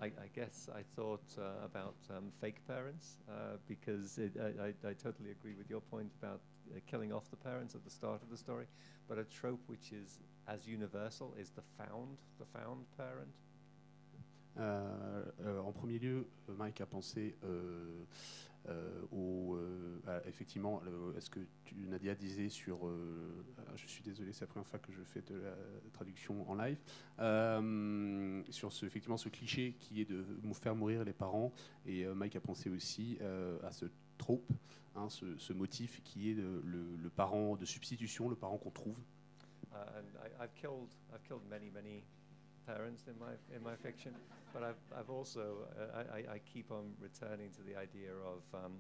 I, 0.01 0.07
I 0.07 0.29
guess 0.35 0.69
I 0.75 0.83
thought 0.97 1.25
uh, 1.39 1.65
about 1.65 1.97
um, 2.11 2.33
fake 2.41 2.67
parents 2.67 3.19
uh, 3.29 3.57
because 3.69 4.19
it, 4.19 4.33
I, 4.41 4.69
I, 4.69 4.91
I 4.91 4.93
totally 4.95 5.31
agree 5.31 5.55
with 5.55 5.69
your 5.69 5.81
point 5.81 6.11
about 6.23 6.41
uh, 6.75 6.81
killing 6.91 7.13
off 7.13 7.31
the 7.31 7.37
parents 7.37 7.75
at 7.75 7.85
the 7.85 7.91
start 7.91 8.23
of 8.23 8.31
the 8.31 8.37
story. 8.37 8.67
But 9.09 9.19
a 9.19 9.25
trope 9.25 9.61
which 9.67 9.93
is 9.93 10.19
as 10.49 10.67
universal 10.67 11.35
is 11.39 11.51
the 11.51 11.63
found, 11.77 12.17
the 12.39 12.47
found 12.59 12.87
parent. 12.97 13.29
Euh, 14.59 15.25
euh, 15.45 15.61
en 15.61 15.73
premier 15.73 15.99
lieu, 15.99 16.27
Mike 16.49 16.81
a 16.81 16.87
pensé 16.87 17.37
euh, 17.45 18.05
au, 19.13 19.57
euh, 19.57 19.99
à- 20.07 20.27
effectivement, 20.29 20.81
le- 20.85 21.17
est-ce 21.17 21.31
que 21.31 21.41
tu, 21.65 21.75
Nadia 21.87 22.15
disait 22.15 22.49
sur, 22.49 22.87
euh, 22.87 23.45
alors, 23.59 23.77
je 23.77 23.87
suis 23.87 24.03
désolé, 24.03 24.33
c'est 24.33 24.43
la 24.43 24.47
première 24.49 24.67
fois 24.67 24.79
que 24.79 24.93
je 24.93 25.03
fais 25.03 25.23
de 25.23 25.35
la 25.37 25.57
traduction 25.93 26.49
en 26.49 26.55
live, 26.55 26.79
euh, 27.19 28.43
sur 28.51 28.73
ce, 28.73 28.87
effectivement 28.87 29.17
ce 29.17 29.29
cliché 29.29 29.77
qui 29.81 30.01
est 30.01 30.05
de 30.05 30.25
faire 30.55 30.75
mourir 30.75 31.05
les 31.05 31.13
parents, 31.13 31.53
et 31.87 32.05
euh, 32.05 32.15
Mike 32.15 32.37
a 32.37 32.41
pensé 32.41 32.69
aussi 32.71 33.19
euh, 33.21 33.59
à 33.63 33.73
ce 33.73 33.87
trope, 34.19 34.53
hein, 34.95 35.09
ce, 35.09 35.37
ce 35.39 35.53
motif 35.53 36.03
qui 36.05 36.31
est 36.31 36.35
le, 36.35 37.11
parent 37.17 37.57
de 37.57 37.65
substitution, 37.65 38.29
le 38.29 38.37
parent 38.37 38.59
qu'on 38.59 38.71
trouve. 38.71 38.97
Uh, 39.73 39.77
and 39.99 40.05
I, 40.25 40.45
I've 40.45 40.55
killed, 40.55 40.89
I've 41.13 41.23
killed 41.23 41.43
many, 41.49 41.71
many 41.71 42.03
parents 42.67 43.07
in 43.07 43.15
my 43.19 43.35
in 43.57 43.63
my 43.63 43.77
fiction, 43.77 44.13
but 44.53 44.63
I've, 44.63 44.83
I've 44.99 45.11
also 45.11 45.69
uh, 45.79 46.03
I, 46.13 46.35
I- 46.35 46.41
keep 46.53 46.71
on 46.71 46.95
returning 47.01 47.51
to 47.53 47.63
the 47.63 47.77
idea 47.77 48.13
of 48.13 48.43
um, 48.55 48.73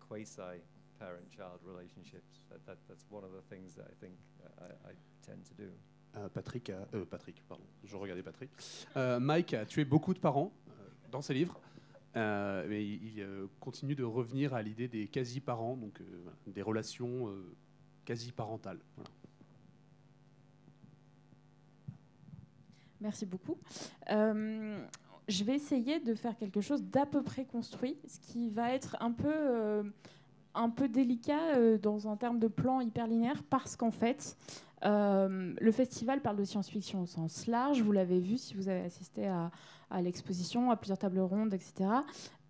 quasi 0.00 0.60
parent-child 0.98 1.60
relationships. 1.64 2.42
That, 2.50 2.64
that 2.66 2.78
that's 2.88 3.06
one 3.10 3.24
of 3.24 3.32
the 3.32 3.42
things 3.48 3.74
that 3.74 3.86
I 3.90 3.94
think 4.00 4.14
uh, 4.44 4.64
I, 4.64 4.90
I 4.90 4.94
tend 5.26 5.44
to 5.46 5.54
do. 5.54 5.70
Euh, 6.16 6.28
Patrick, 6.28 6.68
euh, 6.68 7.04
Patrick, 7.10 7.42
pardon, 7.48 7.64
je 7.84 7.96
regardais 7.96 8.22
Patrick. 8.22 8.50
Euh, 8.96 9.18
Mike 9.18 9.54
a 9.54 9.64
tué 9.64 9.84
beaucoup 9.84 10.12
de 10.12 10.18
parents 10.18 10.52
dans 11.10 11.22
ses 11.22 11.32
livres, 11.34 11.58
mais 12.14 12.84
il, 12.84 13.26
continue 13.60 13.94
de 13.94 14.04
revenir 14.04 14.52
à 14.54 14.62
l'idée 14.62 14.88
des 14.88 15.08
quasi-parents, 15.08 15.76
donc 15.76 16.02
des 16.46 16.62
relations 16.62 17.34
quasi-parentales. 18.04 18.80
Merci 23.02 23.26
beaucoup. 23.26 23.56
Euh, 24.10 24.78
je 25.28 25.44
vais 25.44 25.54
essayer 25.54 25.98
de 25.98 26.14
faire 26.14 26.36
quelque 26.36 26.60
chose 26.60 26.82
d'à 26.84 27.04
peu 27.04 27.22
près 27.22 27.44
construit, 27.44 27.98
ce 28.06 28.18
qui 28.20 28.48
va 28.48 28.72
être 28.72 28.96
un 29.00 29.10
peu, 29.10 29.32
euh, 29.32 29.82
un 30.54 30.70
peu 30.70 30.88
délicat 30.88 31.56
euh, 31.56 31.78
dans 31.78 32.08
un 32.08 32.16
terme 32.16 32.38
de 32.38 32.48
plan 32.48 32.80
hyperlinéaire, 32.80 33.42
parce 33.50 33.76
qu'en 33.76 33.90
fait, 33.90 34.36
le 34.84 35.70
festival 35.72 36.20
parle 36.20 36.36
de 36.36 36.44
science-fiction 36.44 37.02
au 37.02 37.06
sens 37.06 37.46
large. 37.46 37.82
Vous 37.82 37.92
l'avez 37.92 38.18
vu 38.18 38.36
si 38.36 38.54
vous 38.54 38.68
avez 38.68 38.80
assisté 38.80 39.26
à 39.28 40.02
l'exposition, 40.02 40.70
à 40.70 40.76
plusieurs 40.76 40.98
tables 40.98 41.20
rondes, 41.20 41.54
etc. 41.54 41.88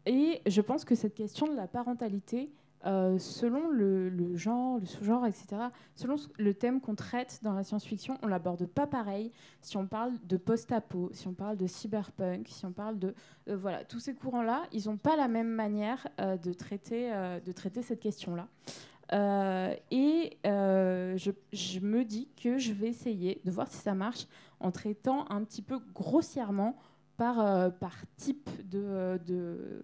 Et 0.07 0.41
je 0.47 0.61
pense 0.63 0.85
que 0.85 0.95
cette 0.95 1.15
question 1.15 1.47
de 1.47 1.55
la 1.55 1.67
parentalité, 1.67 2.51
euh, 2.85 3.19
selon 3.19 3.69
le, 3.69 4.37
genre, 4.37 4.79
le 4.79 4.87
sous-genre, 4.87 5.27
etc., 5.27 5.47
selon 5.95 6.17
le 6.39 6.55
thème 6.55 6.81
qu'on 6.81 6.95
traite 6.95 7.41
dans 7.43 7.53
la 7.53 7.63
science-fiction, 7.63 8.19
on 8.23 8.27
l'aborde 8.27 8.67
pas 8.67 8.87
pareil 8.87 9.31
si 9.61 9.77
on 9.77 9.87
parle 9.87 10.13
de 10.25 10.37
post-apo, 10.37 11.11
si 11.13 11.29
on 11.29 11.33
parle 11.33 11.57
de 11.57 11.67
cyberpunk, 11.67 12.49
si 12.49 12.65
on 12.67 12.73
parle 12.73 12.99
de... 12.99 13.15
euh, 13.49 13.57
voilà, 13.57 13.85
tous 13.85 14.01
ces 14.01 14.15
courants-là, 14.15 14.65
ils 14.73 14.87
n'ont 14.87 14.97
pas 14.97 15.17
la 15.17 15.29
même 15.29 15.49
manière 15.49 16.09
euh, 16.21 16.37
de, 16.37 16.53
traiter, 16.53 17.13
de 17.45 17.53
traiter 17.53 17.83
cette 17.83 18.01
question-là. 18.01 18.49
Et 19.91 20.39
je, 20.45 21.31
je 21.53 21.81
me 21.81 22.05
dis 22.05 22.29
que 22.43 22.59
je 22.59 22.73
vais 22.73 22.89
essayer 22.89 23.41
de 23.45 23.51
voir 23.51 23.69
si 23.69 23.77
ça 23.77 23.95
marche 23.95 24.27
en 24.59 24.71
traitant 24.71 25.31
un 25.31 25.45
petit 25.45 25.63
peu 25.63 25.79
grossièrement 25.95 26.77
par, 27.17 27.73
par 27.75 27.95
type 28.17 28.49
de, 28.69 29.21
de, 29.27 29.83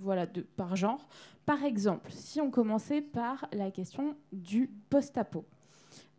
voilà, 0.00 0.26
par 0.56 0.76
genre. 0.76 1.08
Par 1.46 1.64
exemple, 1.64 2.10
si 2.12 2.40
on 2.40 2.50
commençait 2.50 3.00
par 3.00 3.46
la 3.52 3.70
question 3.70 4.16
du 4.32 4.70
post-apo. 4.90 5.44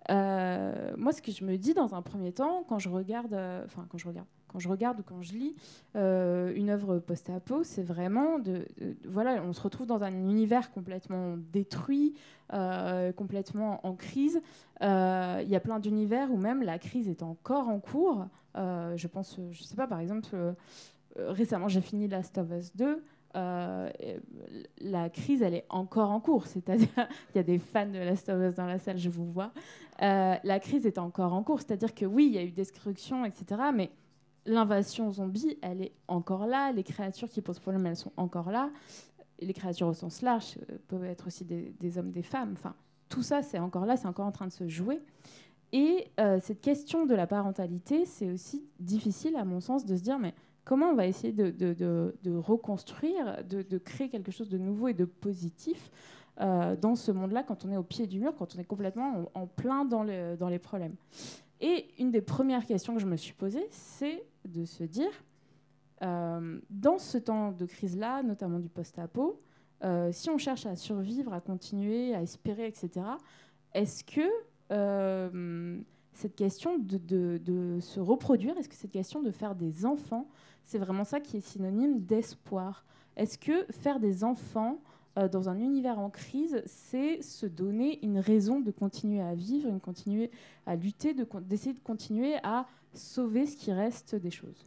Euh, 0.09 0.93
moi, 0.98 1.12
ce 1.12 1.21
que 1.21 1.31
je 1.31 1.43
me 1.43 1.57
dis 1.57 1.74
dans 1.74 1.93
un 1.93 2.01
premier 2.01 2.31
temps, 2.31 2.63
quand 2.67 2.79
je 2.79 2.89
regarde, 2.89 3.33
euh, 3.33 3.63
enfin 3.65 3.86
quand 3.89 3.98
je 3.98 4.07
regarde, 4.07 4.27
quand 4.48 4.59
je 4.59 4.67
regarde 4.67 5.00
ou 5.00 5.03
quand 5.03 5.21
je 5.21 5.33
lis 5.33 5.55
euh, 5.95 6.51
une 6.55 6.71
œuvre 6.71 6.98
post-apo, 6.98 7.63
c'est 7.63 7.83
vraiment 7.83 8.39
de, 8.39 8.65
voilà, 9.07 9.43
on 9.43 9.53
se 9.53 9.62
retrouve 9.62 9.86
dans 9.86 10.01
un 10.01 10.13
univers 10.13 10.71
complètement 10.71 11.36
détruit, 11.38 12.15
complètement 13.15 13.86
en 13.86 13.93
crise. 13.93 14.41
Il 14.81 15.48
y 15.48 15.55
a 15.55 15.59
plein 15.59 15.79
d'univers 15.79 16.31
où 16.31 16.38
même 16.38 16.63
la 16.63 16.79
crise 16.79 17.07
est 17.07 17.21
encore 17.21 17.69
en 17.69 17.79
cours. 17.79 18.25
Je 18.55 19.07
pense, 19.07 19.39
je 19.51 19.62
sais 19.62 19.75
pas, 19.75 19.86
par 19.86 20.00
exemple, 20.00 20.36
récemment 21.15 21.67
j'ai 21.67 21.81
fini 21.81 22.07
Last 22.07 22.39
of 22.39 22.50
Us 22.51 22.75
2. 22.75 23.03
Euh, 23.36 23.89
la 24.79 25.09
crise, 25.09 25.41
elle 25.41 25.53
est 25.53 25.65
encore 25.69 26.09
en 26.09 26.19
cours. 26.19 26.48
C'est-à-dire, 26.48 26.88
il 27.33 27.38
y 27.38 27.39
a 27.39 27.43
des 27.43 27.59
fans 27.59 27.86
de 27.86 28.00
Last 28.00 28.29
of 28.29 28.41
Us 28.41 28.55
dans 28.55 28.65
la 28.65 28.79
salle, 28.79 28.98
je 28.98 29.09
vous 29.09 29.31
vois. 29.31 29.51
Euh, 30.01 30.36
la 30.43 30.59
crise 30.59 30.86
est 30.86 30.98
encore 30.98 31.33
en 31.33 31.43
cours. 31.43 31.59
C'est-à-dire 31.59 31.93
que 31.93 32.05
oui, 32.05 32.27
il 32.27 32.33
y 32.33 32.38
a 32.38 32.43
eu 32.43 32.51
destruction, 32.51 33.25
etc. 33.25 33.62
Mais 33.74 33.91
l'invasion 34.45 35.12
zombie, 35.12 35.57
elle 35.62 35.81
est 35.81 35.93
encore 36.07 36.48
là. 36.48 36.71
Les 36.71 36.83
créatures 36.83 37.29
qui 37.29 37.41
posent 37.41 37.59
problème, 37.59 37.86
elles 37.86 37.95
sont 37.95 38.13
encore 38.17 38.51
là. 38.51 38.69
Les 39.39 39.53
créatures 39.53 39.88
au 39.88 39.93
sens 39.93 40.21
large 40.21 40.57
euh, 40.69 40.77
peuvent 40.88 41.05
être 41.05 41.27
aussi 41.27 41.45
des, 41.45 41.98
hommes, 41.98 42.12
des 42.12 42.24
femmes. 42.24 42.53
Enfin, 42.53 42.75
tout 43.09 43.24
ça, 43.24 43.41
c'est 43.41 43.59
encore 43.59 43.86
là, 43.86 43.98
c'est 43.98 44.07
encore 44.07 44.25
en 44.25 44.31
train 44.31 44.48
de 44.48 44.51
se 44.51 44.67
jouer. 44.67 45.01
Et 45.71 46.07
cette 46.41 46.62
question 46.62 47.05
de 47.05 47.13
la 47.13 47.27
parentalité, 47.27 48.03
c'est 48.05 48.31
aussi 48.31 48.63
difficile, 48.79 49.36
à 49.36 49.45
mon 49.45 49.59
sens, 49.59 49.86
de 49.86 49.95
se 49.95 50.01
dire, 50.01 50.17
mais 50.17 50.33
comment 50.69 50.91
on 50.91 50.93
va 50.93 51.07
essayer 51.07 51.33
de, 51.33 52.38
reconstruire, 52.38 53.43
de, 53.43 53.77
créer 53.79 54.07
quelque 54.07 54.31
chose 54.31 54.49
de 54.49 54.59
nouveau 54.59 54.88
et 54.88 54.93
de 54.93 55.05
positif 55.05 55.89
euh, 56.39 56.75
dans 56.75 56.93
ce 56.93 57.11
monde-là 57.11 57.41
quand 57.41 57.65
on 57.65 57.71
est 57.71 57.77
au 57.77 57.81
pied 57.81 58.05
du 58.05 58.19
mur, 58.19 58.35
quand 58.38 58.55
on 58.55 58.59
est 58.59 58.65
complètement 58.65 59.31
en, 59.33 59.47
plein 59.47 59.83
dans, 59.83 60.03
le- 60.03 60.35
dans 60.38 60.47
les 60.47 60.59
problèmes. 60.59 60.93
Et 61.59 61.88
une 61.97 62.11
des 62.11 62.21
premières 62.21 62.67
questions 62.67 62.93
que 62.93 63.01
je 63.01 63.07
me 63.07 63.17
suis 63.17 63.33
posée, 63.33 63.65
c'est 63.71 64.23
de 64.45 64.63
se 64.63 64.83
dire, 64.83 65.09
euh, 66.03 66.59
dans 66.69 66.99
ce 66.99 67.17
temps 67.17 67.51
de 67.51 67.65
crise-là, 67.65 68.21
notamment 68.21 68.59
du 68.59 68.69
post-apo, 68.69 69.41
euh, 69.83 70.11
si 70.11 70.29
on 70.29 70.38
cherche 70.38 70.67
à 70.67 70.75
survivre, 70.75 71.33
à 71.33 71.41
continuer, 71.41 72.13
à 72.13 72.21
espérer, 72.21 72.67
etc., 72.67 73.07
est-ce 73.73 74.03
que 74.03 74.21
cette 76.13 76.35
question 76.35 76.77
de 76.77 77.79
se 77.79 77.99
reproduire, 77.99 78.55
est-ce 78.59 78.69
que 78.69 78.75
cette 78.75 78.91
question 78.91 79.23
de 79.23 79.31
faire 79.31 79.55
des 79.55 79.83
enfants, 79.83 80.27
c'est 80.69 80.77
vraiment 80.77 81.03
ça 81.03 81.19
qui 81.19 81.38
est 81.38 81.41
synonyme 81.41 82.01
d'espoir 82.01 82.85
Est-ce 83.15 83.39
que 83.39 83.65
faire 83.71 83.99
des 83.99 84.23
enfants 84.23 84.79
euh, 85.17 85.27
dans 85.27 85.49
un 85.49 85.57
univers 85.57 85.97
en 85.97 86.11
crise, 86.11 86.61
c'est 86.67 87.23
se 87.23 87.47
donner 87.47 88.05
une 88.05 88.19
raison 88.19 88.59
de 88.59 88.69
continuer 88.69 89.19
à 89.19 89.33
vivre, 89.33 89.67
une 89.67 89.79
continuer 89.79 90.29
à 90.67 90.75
lutter, 90.75 91.15
de 91.15 91.25
d'essayer 91.39 91.73
de 91.73 91.79
continuer 91.79 92.35
à 92.43 92.67
sauver 92.93 93.47
ce 93.47 93.57
qui 93.57 93.73
reste 93.73 94.13
des 94.13 94.29
choses? 94.29 94.63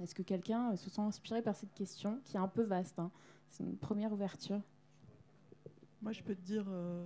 Est-ce 0.00 0.14
que 0.14 0.22
quelqu'un 0.22 0.70
euh, 0.70 0.76
se 0.76 0.88
sent 0.88 1.02
inspiré 1.02 1.42
par 1.42 1.56
cette 1.56 1.74
question, 1.74 2.20
qui 2.22 2.36
est 2.36 2.40
un 2.40 2.46
peu 2.46 2.62
vaste 2.62 3.00
hein? 3.00 3.10
C'est 3.48 3.64
une 3.64 3.76
première 3.76 4.12
ouverture. 4.12 4.60
Moi, 6.02 6.12
je 6.12 6.22
peux 6.22 6.36
te 6.36 6.42
dire 6.42 6.66
euh, 6.68 7.04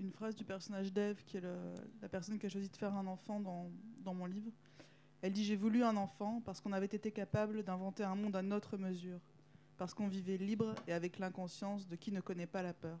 une 0.00 0.10
phrase 0.10 0.34
du 0.34 0.44
personnage 0.44 0.92
d'Eve, 0.92 1.22
qui 1.24 1.36
est 1.36 1.42
la 2.02 2.08
personne 2.08 2.36
qui 2.36 2.46
a 2.46 2.48
choisi 2.48 2.68
de 2.68 2.76
faire 2.76 2.96
un 2.96 3.06
enfant 3.06 3.38
dans 3.38 4.12
mon 4.12 4.26
livre. 4.26 4.50
Elle 5.24 5.32
dit 5.32 5.42
J'ai 5.42 5.56
voulu 5.56 5.82
un 5.82 5.96
enfant 5.96 6.42
parce 6.44 6.60
qu'on 6.60 6.72
avait 6.74 6.84
été 6.84 7.10
capable 7.10 7.62
d'inventer 7.62 8.04
un 8.04 8.14
monde 8.14 8.36
à 8.36 8.42
notre 8.42 8.76
mesure, 8.76 9.18
parce 9.78 9.94
qu'on 9.94 10.06
vivait 10.06 10.36
libre 10.36 10.74
et 10.86 10.92
avec 10.92 11.18
l'inconscience 11.18 11.88
de 11.88 11.96
qui 11.96 12.12
ne 12.12 12.20
connaît 12.20 12.46
pas 12.46 12.62
la 12.62 12.74
peur. 12.74 12.98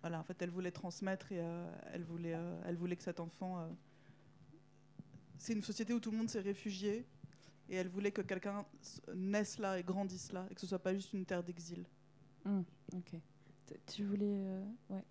Voilà, 0.00 0.18
en 0.18 0.24
fait, 0.24 0.42
elle 0.42 0.50
voulait 0.50 0.72
transmettre 0.72 1.30
et 1.30 1.38
euh, 1.40 1.64
elle, 1.92 2.02
voulait, 2.02 2.34
euh, 2.34 2.60
elle 2.66 2.74
voulait 2.76 2.96
que 2.96 3.04
cet 3.04 3.20
enfant. 3.20 3.60
euh, 3.60 3.68
C'est 5.38 5.52
une 5.52 5.62
société 5.62 5.94
où 5.94 6.00
tout 6.00 6.10
le 6.10 6.16
monde 6.18 6.28
s'est 6.28 6.40
réfugié 6.40 7.06
et 7.68 7.76
elle 7.76 7.88
voulait 7.88 8.10
que 8.10 8.20
quelqu'un 8.22 8.66
naisse 9.14 9.58
là 9.60 9.78
et 9.78 9.84
grandisse 9.84 10.32
là 10.32 10.44
et 10.50 10.54
que 10.56 10.60
ce 10.60 10.66
soit 10.66 10.80
pas 10.82 10.92
juste 10.92 11.12
une 11.12 11.24
terre 11.24 11.44
d'exil. 11.44 11.84
Ok. 12.92 13.14
T- 13.66 13.80
Tu 13.86 14.04
voulais. 14.04 14.44
ouais. 14.90 15.04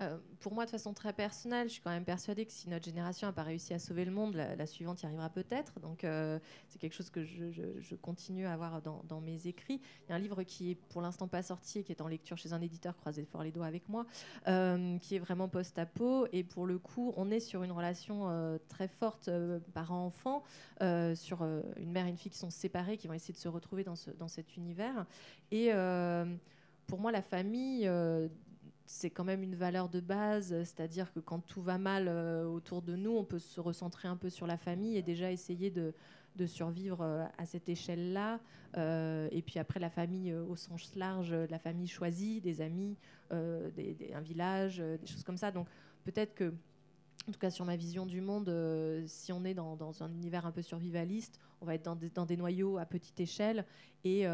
Euh, 0.00 0.18
pour 0.40 0.52
moi, 0.52 0.66
de 0.66 0.70
façon 0.70 0.92
très 0.92 1.12
personnelle, 1.12 1.68
je 1.68 1.74
suis 1.74 1.82
quand 1.82 1.90
même 1.90 2.04
persuadée 2.04 2.44
que 2.44 2.52
si 2.52 2.68
notre 2.68 2.84
génération 2.84 3.28
n'a 3.28 3.32
pas 3.32 3.44
réussi 3.44 3.74
à 3.74 3.78
sauver 3.78 4.04
le 4.04 4.10
monde, 4.10 4.34
la, 4.34 4.66
suivante 4.66 5.02
y 5.02 5.06
arrivera 5.06 5.30
peut-être. 5.30 5.78
Donc, 5.80 6.02
euh, 6.02 6.38
c'est 6.68 6.80
quelque 6.80 6.94
chose 6.94 7.10
que 7.10 7.24
je, 7.24 7.94
continue 8.02 8.46
à 8.46 8.52
avoir 8.52 8.82
dans, 8.82 9.20
mes 9.20 9.46
écrits. 9.46 9.80
Il 10.06 10.10
y 10.10 10.12
a 10.12 10.16
un 10.16 10.18
livre 10.18 10.42
qui 10.42 10.72
est 10.72 10.74
pour 10.74 11.00
l'instant 11.00 11.28
pas 11.28 11.42
sorti 11.42 11.78
et 11.78 11.84
qui 11.84 11.92
est 11.92 12.00
en 12.00 12.08
lecture 12.08 12.36
chez 12.36 12.52
un 12.52 12.60
éditeur, 12.60 12.96
croisez 12.96 13.24
fort 13.24 13.44
les 13.44 13.52
doigts 13.52 13.66
avec 13.66 13.88
moi, 13.88 14.04
euh, 14.48 14.98
qui 14.98 15.14
est 15.14 15.20
vraiment 15.20 15.48
post-apo. 15.48 16.26
Et 16.32 16.42
pour 16.42 16.66
le 16.66 16.78
coup, 16.78 17.14
on 17.16 17.30
est 17.30 17.40
sur 17.40 17.62
une 17.62 17.72
relation 17.72 18.58
très 18.68 18.88
forte 18.88 19.30
parent-enfant, 19.72 20.42
sur 21.14 21.42
une 21.76 21.92
mère 21.92 22.06
et 22.06 22.10
une 22.10 22.16
fille 22.16 22.32
qui 22.32 22.38
sont 22.38 22.50
séparées, 22.50 22.96
qui 22.96 23.06
vont 23.06 23.14
essayer 23.14 23.34
de 23.34 23.38
se 23.38 23.48
retrouver 23.48 23.84
dans, 23.84 23.96
ce, 23.96 24.10
dans 24.10 24.28
cet 24.28 24.56
univers. 24.56 25.06
Et 25.52 25.70
pour 26.86 26.98
moi, 26.98 27.12
la 27.12 27.22
famille, 27.22 27.88
c'est 28.86 29.10
quand 29.10 29.24
même 29.24 29.42
une 29.42 29.54
valeur 29.54 29.88
de 29.88 30.00
base, 30.00 30.48
c'est-à-dire 30.48 31.12
que 31.12 31.20
quand 31.20 31.40
tout 31.40 31.62
va 31.62 31.78
mal 31.78 32.06
euh, 32.08 32.44
autour 32.44 32.82
de 32.82 32.96
nous, 32.96 33.16
on 33.16 33.24
peut 33.24 33.38
se 33.38 33.60
recentrer 33.60 34.08
un 34.08 34.16
peu 34.16 34.28
sur 34.28 34.46
la 34.46 34.56
famille 34.56 34.96
et 34.96 35.02
déjà 35.02 35.30
essayer 35.30 35.70
de, 35.70 35.94
survivre 36.46 37.28
à 37.38 37.46
cette 37.46 37.68
échelle-là. 37.68 38.40
et 38.76 39.42
puis 39.42 39.60
après, 39.60 39.78
la 39.78 39.88
famille 39.88 40.34
au 40.34 40.56
sens 40.56 40.96
large, 40.96 41.32
la 41.32 41.60
famille 41.60 41.86
choisie, 41.86 42.40
des 42.40 42.60
amis, 42.60 42.96
un 43.30 44.20
village, 44.20 44.78
des 44.78 45.06
choses 45.06 45.22
comme 45.22 45.36
ça. 45.36 45.52
Donc 45.52 45.68
peut-être 46.02 46.34
que 46.34 46.52
en 47.28 47.32
tout 47.32 47.38
cas 47.38 47.50
sur 47.50 47.64
ma 47.64 47.76
vision 47.76 48.04
du 48.04 48.20
monde, 48.20 48.52
si 49.06 49.32
on 49.32 49.44
est 49.44 49.54
dans, 49.54 50.02
un 50.02 50.10
univers 50.10 50.44
un 50.44 50.50
peu 50.50 50.60
survivaliste, 50.60 51.38
on 51.60 51.66
va 51.66 51.76
être 51.76 51.84
dans 51.84 51.94
des, 51.94 52.10
dans 52.10 52.26
des 52.26 52.36
noyaux 52.36 52.78
à 52.78 52.84
petite 52.84 53.20
échelle 53.20 53.64
et, 54.02 54.26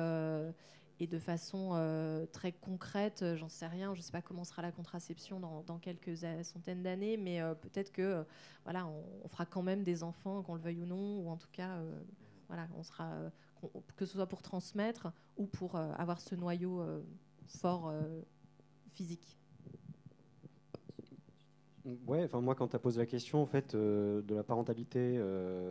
et 1.00 1.06
de 1.06 1.18
façon 1.18 1.70
euh, 1.72 2.26
très 2.26 2.52
concrète, 2.52 3.22
euh, 3.22 3.34
j'en 3.34 3.48
sais 3.48 3.66
rien, 3.66 3.94
je 3.94 4.00
ne 4.00 4.02
sais 4.04 4.12
pas 4.12 4.20
comment 4.20 4.44
sera 4.44 4.60
la 4.60 4.70
contraception 4.70 5.40
dans, 5.40 5.78
quelques 5.78 6.18
centaines 6.44 6.82
d'années, 6.82 7.16
mais 7.16 7.40
euh, 7.40 7.54
peut-être 7.54 7.90
que 7.90 8.24
voilà, 8.64 8.86
on, 8.86 9.28
fera 9.28 9.46
quand 9.46 9.62
même 9.62 9.82
des 9.82 10.02
enfants, 10.02 10.42
qu'on 10.42 10.54
le 10.54 10.60
veuille 10.60 10.80
ou 10.80 10.86
non, 10.86 11.20
ou 11.20 11.30
en 11.30 11.38
tout 11.38 11.48
cas, 11.52 11.78
voilà, 12.48 12.68
on 12.76 12.82
sera, 12.82 13.10
que 13.96 14.04
ce 14.04 14.12
soit 14.12 14.26
pour 14.26 14.42
transmettre 14.42 15.10
ou 15.38 15.46
pour 15.46 15.76
avoir 15.76 16.20
ce 16.20 16.34
noyau 16.34 16.84
fort 17.46 17.94
physique. 18.90 19.39
Ouais, 22.06 22.24
enfin 22.24 22.40
moi 22.40 22.54
quand 22.54 22.68
tu 22.68 22.76
as 22.76 22.78
posé 22.78 22.98
la 22.98 23.06
question 23.06 23.40
en 23.40 23.46
fait 23.46 23.74
de 23.74 24.34
la 24.34 24.42
parentalité 24.42 25.18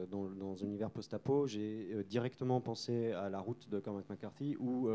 dans, 0.09 0.25
dans, 0.25 0.63
un 0.63 0.65
univers 0.65 0.89
post-apo, 0.89 1.45
j'ai 1.45 2.03
directement 2.07 2.61
pensé 2.61 3.11
à 3.11 3.29
la 3.29 3.39
route 3.39 3.69
de 3.69 3.79
Cormac 3.79 4.09
McCarthy 4.09 4.55
où 4.57 4.89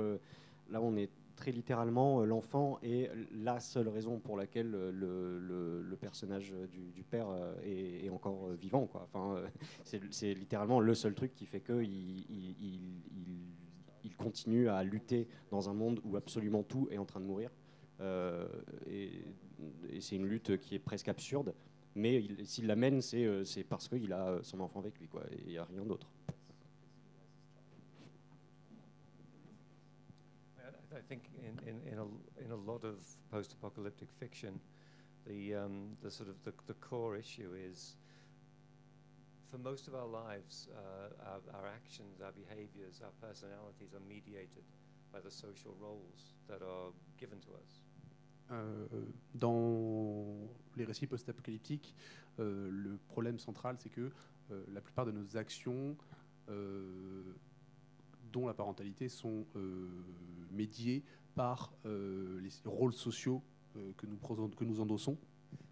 là 0.71 0.81
on 0.81 0.97
est 0.97 1.11
très 1.37 1.53
littéralement 1.53 2.25
l'enfant 2.25 2.79
est 2.83 3.11
la 3.33 3.61
seule 3.61 3.89
raison 3.89 4.19
pour 4.19 4.37
laquelle 4.37 4.71
le, 4.71 5.97
personnage 6.01 6.53
du, 6.73 7.05
père 7.05 7.29
est, 7.63 8.09
encore 8.11 8.49
vivant 8.51 8.87
quoi. 8.87 9.09
Enfin 9.13 9.41
c'est 10.11 10.35
littéralement 10.35 10.81
le 10.81 10.95
seul 10.95 11.15
truc 11.15 11.33
qui 11.35 11.47
fait 11.47 11.61
que 11.61 11.83
il, 11.83 13.01
continue 14.17 14.69
à 14.69 14.83
lutter 14.83 15.29
dans 15.51 15.69
un 15.69 15.75
monde 15.75 16.01
où 16.05 16.17
absolument 16.17 16.63
tout 16.63 16.89
est 16.91 16.99
en 16.99 17.05
train 17.05 17.21
de 17.21 17.27
mourir. 17.27 17.51
Euh, 18.01 18.47
et, 18.87 19.25
c'est 20.01 20.17
une 20.17 20.27
lutte 20.27 20.59
qui 20.59 20.75
est 20.75 20.81
presque 20.81 21.09
absurde. 21.09 21.55
Mais 21.95 22.23
s'il 22.45 22.67
l'amène, 22.67 23.01
c'est 23.01 23.25
euh, 23.25 23.45
parce 23.69 23.89
qu'il 23.89 24.13
a 24.13 24.41
son 24.43 24.61
enfant 24.61 24.81
avec 24.81 24.99
lui, 24.99 25.07
quoi. 25.07 25.23
Il 25.39 25.53
n'y 25.53 25.59
a 25.59 25.65
rien 25.65 25.85
d'autre. 25.85 26.09
I 30.97 31.01
think 31.09 31.23
in, 31.43 31.59
in, 31.69 31.77
in, 31.93 31.99
a, 31.99 32.45
in 32.45 32.51
a 32.53 32.57
lot 32.57 32.85
of 32.85 32.97
post-apocalyptic 33.31 34.09
fiction, 34.19 34.61
the, 35.27 35.55
um, 35.55 35.97
the 36.03 36.11
sort 36.11 36.29
of 36.29 36.37
the, 36.45 36.53
the 36.67 36.75
core 36.75 37.17
issue 37.17 37.53
is 37.55 37.97
for 39.51 39.59
most 39.59 39.87
of 39.87 39.95
our 39.95 40.07
lives, 40.07 40.69
uh, 40.75 41.31
our, 41.31 41.61
our 41.61 41.67
actions, 41.69 42.21
our 42.21 42.33
behaviors, 42.33 43.01
our 43.05 43.13
personalities 43.21 43.95
are 43.95 44.03
mediated 44.09 44.65
by 45.13 45.21
the 45.21 45.31
social 45.31 45.77
roles 45.81 46.35
that 46.49 46.63
are 46.63 46.91
given 47.19 47.39
to 47.39 47.51
us. 47.55 47.84
Euh, 48.51 48.87
dans 49.35 50.49
les 50.77 50.85
récits 50.85 51.07
post-apocalyptiques, 51.07 51.95
euh, 52.39 52.69
le 52.71 52.99
problème 53.09 53.39
central, 53.39 53.77
c'est 53.79 53.89
que 53.89 54.11
euh, 54.51 54.65
la 54.73 54.81
plupart 54.81 55.07
de 55.07 55.13
nos 55.13 55.37
actions, 55.37 55.97
dont 58.33 58.47
la 58.47 58.53
parentalité, 58.53 59.09
sont 59.09 59.47
médiées 60.51 61.03
par 61.35 61.73
les 61.85 62.51
rôles 62.67 62.93
sociaux 62.93 63.43
que, 63.97 64.07
nous, 64.07 64.19
que 64.49 64.65
nous 64.65 64.81
endossons. 64.81 65.17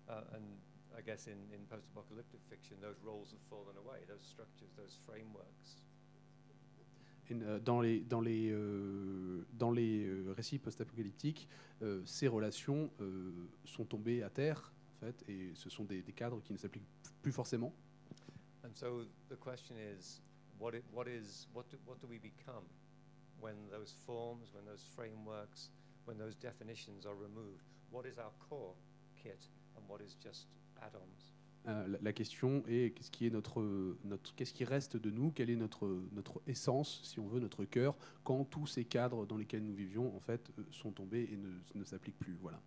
Uh, 0.09 0.13
and 0.35 0.99
I 0.99 1.03
guess 1.03 1.27
in, 1.27 1.37
in 1.55 1.65
post-apocalyptic 1.69 2.41
fiction, 2.49 2.77
those 2.81 3.01
roles 3.05 3.33
have 3.33 3.43
fallen 3.49 3.77
away, 3.77 4.01
those 4.09 4.23
structures, 4.23 4.73
those 4.77 4.99
frameworks 5.07 5.83
dans 7.65 7.81
les, 7.81 8.01
dans 8.01 8.21
les, 8.21 8.51
euh, 8.51 9.47
dans 9.53 9.71
les 9.71 10.05
euh, 10.05 10.33
récits 10.33 10.59
post-apocalyptiques, 10.59 11.49
ces 12.05 12.29
relations 12.29 12.91
sont 13.65 13.85
tombées 13.85 14.23
à 14.23 14.31
terre, 14.31 14.73
en 14.97 15.07
fait, 15.07 15.25
et 15.29 15.51
ce 15.55 15.69
sont 15.69 15.85
des, 15.85 16.03
des 16.03 16.13
cadres 16.13 16.41
qui 16.43 16.53
ne 16.53 16.59
s'appliquent 16.59 16.87
plus 17.23 17.33
forcément. 17.33 17.73
And 18.65 18.73
so 18.75 19.05
the 19.29 19.37
question 19.37 19.77
is, 19.77 20.21
what, 20.61 20.75
it, 20.75 20.85
what 20.93 21.09
is, 21.09 21.49
what 21.53 21.69
do, 21.69 21.77
what 21.85 22.01
do 22.01 22.07
we 22.07 22.19
become 22.19 22.65
when 23.41 23.57
those 23.69 23.93
forms, 24.07 24.53
when 24.55 24.65
those 24.65 24.85
frameworks, 24.95 25.71
when 26.05 26.17
those 26.19 26.37
definitions 26.37 27.05
are 27.05 27.17
removed? 27.17 27.67
What 27.91 28.07
is 28.07 28.19
our 28.19 28.31
core 28.49 28.75
kit 29.21 29.49
and 29.77 29.85
what 29.89 30.01
is 30.01 30.15
just 30.15 30.47
add-ons? 30.81 31.32
Euh, 31.69 31.97
la, 32.03 32.13
question 32.13 32.65
est 32.67 32.93
qu'est-ce 32.93 33.11
qui 33.11 33.27
est 33.27 33.31
notre, 33.31 33.63
notre 34.05 34.35
qu'est-ce 34.35 34.53
qui 34.53 34.65
reste 34.65 34.97
de 34.97 35.11
nous, 35.11 35.31
quelle 35.31 35.49
est 35.49 35.57
notre 35.57 35.87
notre 36.13 36.43
essence, 36.49 37.01
si 37.05 37.21
on 37.21 37.29
veut, 37.29 37.39
notre 37.39 37.65
cœur, 37.65 37.97
quand 38.25 38.45
tous 38.45 38.67
ces 38.67 38.85
cadres 38.85 39.27
dans 39.27 39.37
lesquels 39.37 39.65
nous 39.65 39.75
vivions 39.75 40.15
en 40.17 40.21
fait 40.21 40.51
euh, 40.59 40.65
sont 40.73 40.91
tombés 40.91 41.29
et 41.33 41.37
ne, 41.37 41.51
ne 41.77 41.85
s'appliquent 41.85 42.19
plus? 42.19 42.37
Voilà. 42.41 42.61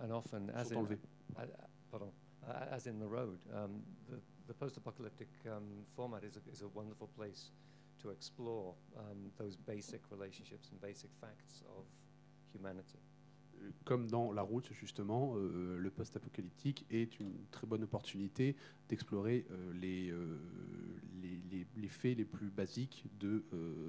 And 0.00 0.10
often, 0.12 0.50
as 0.54 0.72
in, 0.72 0.86
pardon, 1.90 2.10
as 2.46 2.86
in 2.86 2.98
the 2.98 3.08
road, 3.10 3.38
um, 3.52 3.82
the, 4.08 4.18
the 4.46 4.54
post-apocalyptic 4.54 5.28
um, 5.46 5.84
format 5.94 6.22
is 6.24 6.36
a, 6.36 6.50
is 6.50 6.62
a 6.62 6.68
wonderful 6.68 7.08
place 7.08 7.50
to 8.00 8.10
explore 8.10 8.74
um, 8.96 9.30
those 9.36 9.56
basic 9.56 10.00
relationships 10.10 10.70
and 10.70 10.80
basic 10.80 11.10
facts 11.20 11.62
of 11.76 11.84
humanity 12.52 13.00
comme 13.88 14.06
dans 14.06 14.32
La 14.32 14.42
Route, 14.42 14.70
justement, 14.72 15.34
euh, 15.36 15.78
le 15.78 15.90
post-apocalyptique 15.90 16.84
est 16.90 17.18
une 17.20 17.32
très 17.50 17.66
bonne 17.66 17.82
opportunité 17.82 18.54
d'explorer 18.88 19.46
euh, 19.50 19.72
les, 19.72 20.10
euh, 20.10 20.38
les, 21.22 21.40
les, 21.50 21.66
les, 21.74 21.88
faits 21.88 22.18
les 22.18 22.26
plus 22.26 22.50
basiques 22.50 23.06
de 23.18 23.44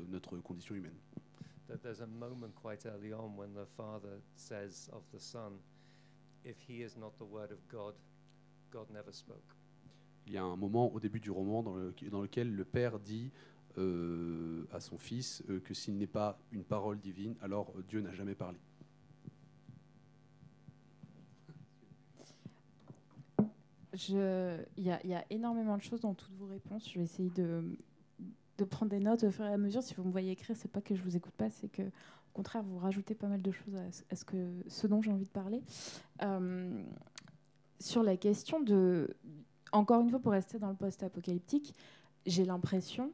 notre 0.08 0.38
condition 0.38 0.76
humaine. 0.76 0.98
There's 1.84 2.02
a 2.02 2.08
moment 2.08 2.54
quite 2.56 2.86
early 2.86 3.14
on 3.14 3.38
when 3.38 3.54
the 3.54 3.68
father 3.78 4.22
says 4.36 4.90
of 4.92 5.04
the 5.14 5.20
son, 5.20 5.60
if 6.44 6.56
he 6.68 6.82
is 6.82 6.98
not 6.98 7.12
the 7.18 7.30
word 7.30 7.52
of 7.52 7.60
God, 7.70 7.94
God 8.72 8.90
never 8.92 9.12
spoke. 9.12 9.56
Il 10.26 10.34
y 10.34 10.38
a 10.38 10.44
un 10.44 10.56
moment 10.56 10.94
au 10.94 11.00
début 11.00 11.20
du 11.20 11.30
roman 11.30 11.62
dans, 11.62 11.76
le, 11.76 11.94
dans 12.10 12.22
lequel 12.22 12.56
le 12.56 12.66
père 12.66 13.00
dit 13.00 13.32
à 14.72 14.80
son 14.80 14.98
fils 14.98 15.44
que 15.64 15.74
s'il 15.74 15.98
n'est 15.98 16.08
pas 16.08 16.38
une 16.52 16.64
parole 16.64 17.00
divine, 17.00 17.36
alors 17.42 17.74
Dieu 17.88 18.02
n'a 18.02 18.12
jamais 18.12 18.36
parlé. 18.36 18.60
Il 24.08 24.64
y, 24.78 24.92
a 25.14 25.26
énormément 25.30 25.78
de 25.78 25.82
choses 25.82 26.02
dans 26.02 26.14
toutes 26.14 26.34
vos 26.36 26.46
réponses. 26.46 26.90
Je 26.90 27.00
vais 27.00 27.04
essayer 27.04 27.30
de, 27.32 27.76
prendre 28.70 28.92
des 28.92 29.00
notes 29.00 29.24
au 29.24 29.32
fur 29.32 29.46
et 29.46 29.54
à 29.54 29.58
mesure. 29.58 29.84
Si 29.84 29.94
vous 29.96 30.04
me 30.04 30.12
voyez 30.12 30.32
écrire, 30.32 30.56
c'est 30.56 30.72
pas 30.72 30.82
que 30.82 30.96
je 30.96 31.04
vous 31.04 31.16
écoute 31.16 31.34
pas, 31.34 31.50
c'est 31.50 31.70
que 31.70 31.82
au 31.82 32.32
contraire, 32.34 32.64
vous 32.64 32.78
rajoutez 32.78 33.16
pas 33.16 33.28
mal 33.28 33.42
de 33.42 33.52
choses 33.52 33.76
à, 33.76 34.16
ce, 34.16 34.24
que, 34.24 34.64
ce 34.68 34.88
dont 34.88 35.02
j'ai 35.02 35.12
envie 35.12 35.26
de 35.26 35.30
parler. 35.30 35.62
Euh, 36.22 36.82
sur 37.80 38.04
la 38.04 38.16
question 38.18 38.62
de, 38.62 39.16
encore 39.72 40.02
une 40.02 40.10
fois, 40.10 40.20
pour 40.20 40.32
rester 40.32 40.60
dans 40.60 40.70
le 40.70 40.76
post-apocalyptique, 40.76 41.74
j'ai 42.26 42.46
l'impression 42.46 43.12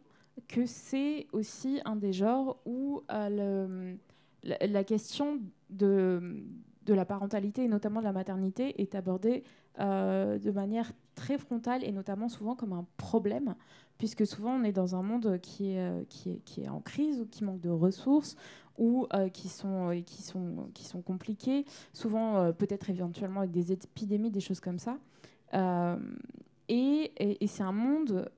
que 0.47 0.65
c'est 0.65 1.27
aussi 1.31 1.79
un 1.85 1.95
des 1.95 2.11
genres 2.11 2.57
où 2.65 3.03
euh, 3.11 3.95
la, 4.43 4.83
question 4.83 5.39
de 5.69 6.43
la 6.87 7.05
parentalité 7.05 7.63
et 7.63 7.67
notamment 7.67 8.01
de 8.01 8.05
la 8.05 8.13
maternité 8.13 8.81
est 8.81 8.95
abordée 8.95 9.43
euh, 9.79 10.39
de 10.39 10.51
manière 10.51 10.93
très 11.15 11.37
frontale 11.37 11.83
et 11.83 11.91
notamment 11.91 12.29
souvent 12.29 12.55
comme 12.55 12.71
un 12.71 12.85
problème, 12.95 13.55
puisque 13.97 14.25
souvent 14.25 14.51
on 14.53 14.63
est 14.63 14.71
dans 14.71 14.95
un 14.95 15.01
monde 15.01 15.37
qui 15.41 15.71
est, 15.71 15.79
euh, 15.79 16.03
qui 16.07 16.29
est, 16.29 16.39
qui 16.45 16.61
est 16.61 16.69
en 16.69 16.79
crise 16.79 17.19
ou 17.19 17.25
qui 17.25 17.43
manque 17.43 17.59
de 17.59 17.69
ressources 17.69 18.37
ou 18.77 19.05
euh, 19.13 19.27
qui, 19.27 19.49
sont, 19.49 20.01
qui, 20.05 20.21
sont, 20.21 20.69
qui 20.73 20.85
sont 20.85 21.01
compliqués, 21.01 21.65
souvent 21.91 22.53
peut-être 22.53 22.89
éventuellement 22.89 23.41
avec 23.41 23.51
des 23.51 23.73
épidémies, 23.73 24.31
des 24.31 24.39
choses 24.39 24.61
comme 24.61 24.79
ça. 24.79 24.97
et, 26.69 27.11
et, 27.17 27.47
c'est 27.47 27.63
un 27.63 27.73
monde 27.73 28.29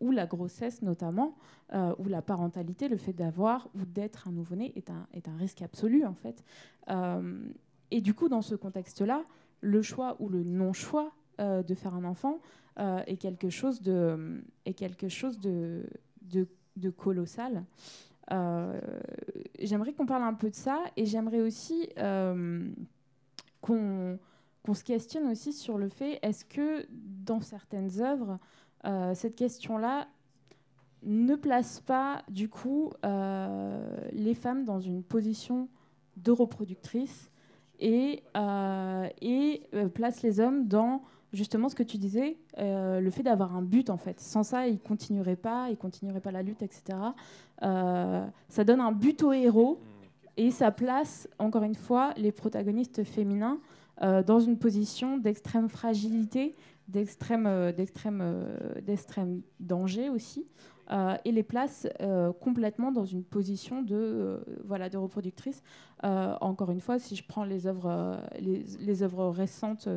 où 0.00 0.10
la 0.12 0.26
grossesse 0.26 0.82
notamment, 0.82 1.36
où 1.72 2.04
la 2.04 2.22
parentalité, 2.22 2.88
le 2.88 2.96
fait 2.96 3.12
d'avoir 3.12 3.68
ou 3.74 3.84
d'être 3.86 4.28
un 4.28 4.32
nouveau-né 4.32 4.72
est 4.76 4.90
un, 4.90 5.08
est 5.14 5.28
un 5.28 5.36
risque 5.36 5.62
absolu 5.62 6.04
en 6.04 6.14
fait. 6.14 6.44
et 7.90 8.00
du 8.00 8.14
coup, 8.14 8.28
dans 8.28 8.42
ce 8.42 8.54
contexte-là, 8.54 9.24
le 9.60 9.82
choix 9.82 10.16
ou 10.20 10.28
le 10.28 10.42
non-choix 10.42 11.12
euh, 11.40 11.62
de 11.62 11.74
faire 11.74 11.94
un 11.94 12.04
enfant 12.04 12.40
euh, 12.78 13.02
est 13.06 13.16
quelque 13.16 13.48
chose 13.48 13.80
de, 13.80 14.42
colossal. 16.96 17.64
Euh, 18.32 18.80
j'aimerais 19.58 19.92
qu'on 19.92 20.06
parle 20.06 20.22
un 20.22 20.34
peu 20.34 20.50
de 20.50 20.54
ça 20.54 20.84
et 20.96 21.04
j'aimerais 21.04 21.40
aussi 21.40 21.88
qu'on 23.60 24.18
se 24.74 24.84
questionne 24.84 25.28
aussi 25.30 25.52
sur 25.52 25.78
le 25.78 25.88
fait 25.88 26.18
est-ce 26.22 26.44
que 26.44 26.86
dans 26.90 27.40
certaines 27.40 28.00
œuvres, 28.00 28.38
cette 29.14 29.36
question-là 29.36 30.08
ne 31.02 31.34
place 31.34 31.80
pas 31.80 32.22
du 32.28 32.48
coup 32.48 32.92
les 33.02 34.34
femmes 34.34 34.64
dans 34.64 34.80
une 34.80 35.02
position 35.02 35.68
de 36.16 36.30
reproductrice 36.30 37.30
et, 37.80 38.22
euh, 38.36 39.08
euh, 39.74 39.88
place 39.88 40.22
les 40.22 40.40
hommes 40.40 40.66
dans 40.66 41.02
justement 41.32 41.68
ce 41.68 41.74
que 41.74 41.82
tu 41.82 41.96
disais, 41.96 42.36
euh, 42.58 43.00
le 43.00 43.10
fait 43.10 43.22
d'avoir 43.22 43.56
un 43.56 43.62
but 43.62 43.88
en 43.88 43.96
fait. 43.96 44.20
Sans 44.20 44.42
ça, 44.42 44.66
il 44.66 44.80
continuerait 44.80 45.36
pas, 45.36 45.68
il 45.70 45.76
continuerait 45.76 46.20
pas 46.20 46.32
la 46.32 46.42
lutte, 46.42 46.62
etc. 46.62 46.98
Ça 47.60 48.64
donne 48.64 48.80
un 48.80 48.92
but 48.92 49.22
au 49.22 49.32
héros 49.32 49.80
et 50.36 50.50
ça 50.50 50.70
place 50.72 51.28
encore 51.38 51.62
une 51.62 51.74
fois 51.74 52.12
les 52.16 52.32
protagonistes 52.32 53.04
féminins 53.04 53.58
dans 54.00 54.40
une 54.40 54.56
position 54.58 55.18
d'extrême 55.18 55.68
fragilité, 55.68 56.56
d'extrême 56.88 57.46
danger 59.60 60.08
aussi. 60.08 60.46
Et 61.24 61.30
les 61.30 61.42
place 61.42 61.86
complètement 62.40 62.90
dans 62.90 63.04
une 63.04 63.22
position 63.22 63.82
de, 63.82 64.44
voilà, 64.64 64.88
de 64.88 64.96
reproductrice. 64.96 65.62
encore 66.02 66.70
une 66.70 66.80
fois, 66.80 66.98
si 66.98 67.14
je 67.14 67.24
prends 67.24 67.44
les 67.44 67.66
œuvres, 67.66 68.18
les, 68.40 69.02
œuvres 69.02 69.28
récentes 69.28 69.88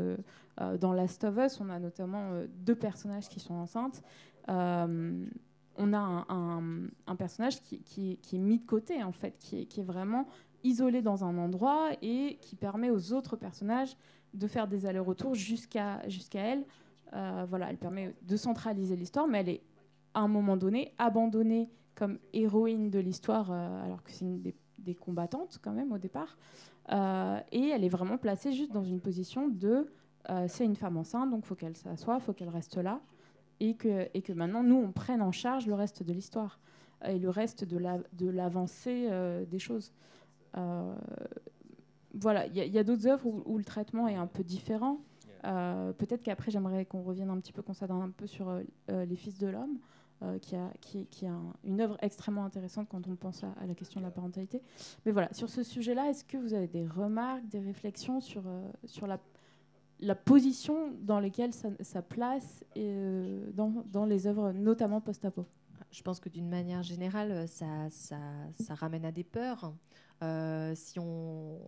euh, 0.62 0.78
dans 0.78 0.94
Last 0.94 1.24
of 1.24 1.38
Us, 1.38 1.60
on 1.60 1.70
a 1.70 1.80
notamment 1.80 2.32
euh, 2.32 2.48
deux 2.50 2.76
personnages 2.76 3.28
qui 3.28 3.40
sont 3.40 3.56
enceintes. 3.56 4.04
Euh, 4.50 5.26
on 5.78 5.94
a 5.94 6.26
un, 6.30 7.16
personnage 7.16 7.60
qui, 7.62 8.20
est 8.32 8.38
mis 8.38 8.60
de 8.60 8.66
côté, 8.66 9.02
en 9.04 9.12
fait, 9.12 9.36
qui 9.40 9.62
est, 9.62 9.84
vraiment 9.84 10.28
isolé 10.64 11.02
dans 11.02 11.24
un 11.24 11.36
endroit 11.40 11.90
et 12.04 12.38
qui 12.42 12.56
permet 12.56 12.92
aux 12.92 13.12
autres 13.12 13.36
personnages 13.36 13.98
de 14.36 14.46
faire 14.46 14.68
des 14.68 14.86
allers-retours 14.86 15.34
jusqu'à 15.34 16.08
jusqu'à 16.08 16.42
elle. 16.42 16.66
voilà, 17.48 17.72
elle 17.72 17.78
permet 17.78 18.14
de 18.22 18.38
centraliser 18.38 18.96
l'histoire, 18.96 19.26
mais 19.26 19.40
elle 19.40 19.50
est 19.50 19.62
à 20.14 20.22
un 20.22 20.28
moment 20.28 20.58
donné 20.58 20.94
abandonnée 20.98 21.70
comme 21.96 22.18
héroïne 22.34 22.90
de 22.90 23.00
l'histoire, 23.00 23.52
alors 23.52 24.04
que 24.04 24.12
c'est 24.12 24.26
une 24.26 24.42
des, 24.42 24.96
combattantes 24.96 25.60
quand 25.64 25.72
même 25.72 25.92
au 25.92 25.98
départ. 25.98 26.38
et 26.90 27.70
elle 27.70 27.84
est 27.84 27.90
vraiment 27.90 28.18
placée 28.18 28.52
juste 28.52 28.72
dans 28.72 28.84
une 28.84 29.00
position 29.00 29.48
de 29.48 29.88
euh, 30.30 30.46
c'est 30.48 30.66
une 30.66 30.76
femme 30.76 30.98
enceinte, 30.98 31.30
donc 31.30 31.42
il 31.44 31.48
faut 31.48 31.56
qu'elle 31.56 31.76
s'assoie, 31.76 32.16
il 32.16 32.22
faut 32.22 32.34
qu'elle 32.34 32.50
reste 32.50 32.78
là, 32.78 33.02
et 33.60 33.76
que, 33.76 34.08
et 34.14 34.22
que 34.22 34.34
maintenant, 34.34 34.64
nous, 34.64 34.76
on 34.76 34.92
prenne 34.92 35.22
en 35.22 35.32
charge 35.32 35.68
le 35.68 35.74
reste 35.74 36.04
de 36.04 36.14
l'histoire 36.14 36.60
et 37.06 37.20
le 37.20 37.30
reste 37.30 37.66
de 37.66 38.30
l'avancée 38.30 39.04
la, 39.04 39.10
de 39.10 39.14
euh, 39.14 39.46
des 39.46 39.60
choses. 39.60 39.92
Euh, 40.56 40.96
voilà, 42.14 42.46
il 42.48 42.56
y 42.56 42.78
a, 42.78 42.84
d'autres 42.84 43.08
œuvres 43.08 43.26
où, 43.28 43.58
le 43.58 43.64
traitement 43.64 44.08
est 44.08 44.16
un 44.16 44.28
peu 44.28 44.44
différent. 44.44 45.00
Peut-être 45.42 46.22
qu'après, 46.22 46.52
j'aimerais 46.52 46.86
qu'on 46.86 47.02
revienne 47.02 47.30
un 47.30 47.38
petit 47.40 47.52
peu, 47.52 47.62
qu'on 47.64 47.74
s'adonne 47.74 48.02
un 48.02 48.12
peu 48.12 48.28
sur 48.28 48.56
Les 48.88 49.16
Fils 49.16 49.40
de 49.40 49.48
l'Homme, 49.48 49.80
qui 50.42 50.56
a, 50.56 50.72
qui, 50.82 51.26
a 51.26 51.38
une 51.64 51.82
œuvre 51.82 51.98
extrêmement 52.02 52.46
intéressante 52.46 52.88
quand 52.90 53.08
on 53.08 53.16
pense 53.16 53.44
à, 53.44 53.66
la 53.66 53.76
question 53.76 54.00
de 54.00 54.06
la 54.06 54.12
parentalité. 54.12 54.62
Mais 55.06 55.12
voilà, 55.12 55.34
sur 55.34 55.50
ce 55.50 55.64
sujet-là, 55.64 56.10
est-ce 56.10 56.24
que 56.24 56.38
vous 56.38 56.54
avez 56.54 56.68
des 56.68 56.88
remarques, 56.88 57.48
des 57.48 57.60
réflexions 57.60 58.20
sur, 58.22 58.44
sur 58.86 59.08
la 59.08 60.16
position 60.16 60.92
dans 61.02 61.20
laquelle 61.20 61.52
ça, 61.54 62.02
place 62.02 62.64
euh, 62.78 63.52
dans, 63.54 64.06
les 64.06 64.28
œuvres, 64.28 64.52
notamment 64.52 65.02
post-apo? 65.02 65.46
Je 65.92 66.02
pense 66.02 66.20
que 66.20 66.30
d'une 66.30 66.50
manière 66.50 66.84
générale, 66.84 67.48
ça, 67.48 67.90
ça, 67.90 68.76
ramène 68.76 69.06
à 69.06 69.12
des 69.12 69.24
peurs. 69.24 69.74
Euh, 70.24 70.74
si 70.76 71.00
on 71.00 71.60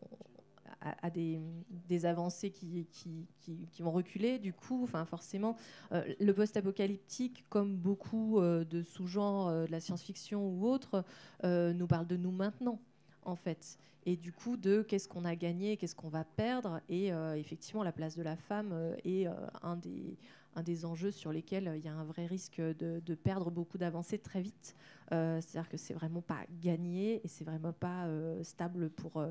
a, 0.81 1.09
des, 1.09 2.05
avancées 2.05 2.51
qui, 2.51 2.87
qui, 2.91 3.27
qui, 3.71 3.81
vont 3.81 3.91
reculer, 3.91 4.39
du 4.39 4.53
coup, 4.53 4.87
forcément, 4.87 5.55
euh, 5.91 6.03
le 6.19 6.33
post-apocalyptique, 6.33 7.45
comme 7.49 7.75
beaucoup 7.75 8.39
de 8.41 8.81
sous-genres 8.83 9.49
de 9.49 9.71
la 9.71 9.79
science-fiction 9.79 10.47
ou 10.47 10.67
autres, 10.67 11.03
nous 11.43 11.87
parle 11.87 12.07
de 12.07 12.17
nous 12.17 12.31
maintenant, 12.31 12.79
en 13.23 13.35
fait 13.35 13.77
et 14.05 14.15
du 14.15 14.31
coup 14.31 14.55
de 14.57 14.81
qu'est-ce 14.81 15.07
qu'on 15.07 15.25
a 15.25 15.35
gagné, 15.35 15.77
qu'est-ce 15.77 15.95
qu'on 15.95 16.09
va 16.09 16.23
perdre. 16.23 16.81
Et 16.89 17.11
euh, 17.11 17.35
effectivement, 17.35 17.83
la 17.83 17.91
place 17.91 18.15
de 18.15 18.23
la 18.23 18.35
femme 18.35 18.71
euh, 18.71 18.95
est 19.03 19.27
euh, 19.27 19.33
un, 19.63 19.75
des, 19.75 20.17
un 20.55 20.63
des 20.63 20.85
enjeux 20.85 21.11
sur 21.11 21.31
lesquels 21.31 21.73
il 21.75 21.85
y 21.85 21.87
a 21.87 21.93
un 21.93 22.03
vrai 22.03 22.25
risque 22.25 22.59
de, 22.59 23.15
perdre 23.15 23.51
beaucoup 23.51 23.77
d'avancées 23.77 24.19
très 24.19 24.41
vite. 24.41 24.75
C'est-à-dire 25.09 25.69
que 25.69 25.77
c'est 25.77 25.93
vraiment 25.93 26.21
pas 26.21 26.39
gagné 26.61 27.21
et 27.23 27.27
c'est 27.27 27.43
vraiment 27.43 27.73
pas 27.73 28.07
stable 28.43 28.89
pour, 28.89 29.23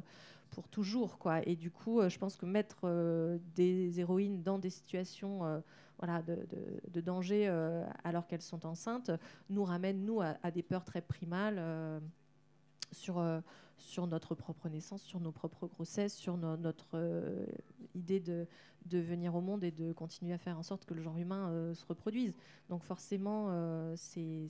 pour 0.50 0.68
toujours. 0.68 1.18
Quoi. 1.18 1.46
Et 1.48 1.56
du 1.56 1.70
coup, 1.70 2.00
je 2.08 2.18
pense 2.18 2.36
que 2.36 2.46
mettre 2.46 3.38
des 3.54 3.98
héroïnes 4.00 4.42
dans 4.42 4.58
des 4.58 4.70
situations 4.70 5.62
voilà, 5.98 6.22
de, 6.22 7.00
danger 7.00 7.48
alors 8.04 8.26
qu'elles 8.26 8.42
sont 8.42 8.66
enceintes 8.66 9.10
nous 9.50 9.64
ramène, 9.64 10.04
nous, 10.04 10.20
à 10.20 10.50
des 10.50 10.62
peurs 10.62 10.84
très 10.84 11.00
primales 11.00 11.60
sur 12.92 13.20
sur 13.76 14.06
notre 14.06 14.34
propre 14.34 14.68
naissance, 14.68 15.02
sur 15.02 15.20
nos 15.20 15.32
propres 15.32 15.66
grossesses, 15.66 16.14
sur 16.14 16.36
notre 16.36 16.88
euh, 16.94 17.46
idée 17.94 18.20
de, 18.20 18.46
de, 18.86 18.98
venir 18.98 19.34
au 19.34 19.40
monde 19.40 19.64
et 19.64 19.70
de 19.70 19.92
continuer 19.92 20.32
à 20.32 20.38
faire 20.38 20.58
en 20.58 20.62
sorte 20.62 20.84
que 20.84 20.94
le 20.94 21.02
genre 21.02 21.18
humain 21.18 21.50
euh, 21.50 21.74
se 21.74 21.84
reproduise. 21.86 22.34
Donc 22.68 22.82
forcément, 22.82 23.48
euh, 23.50 23.94
c'est, 23.96 24.46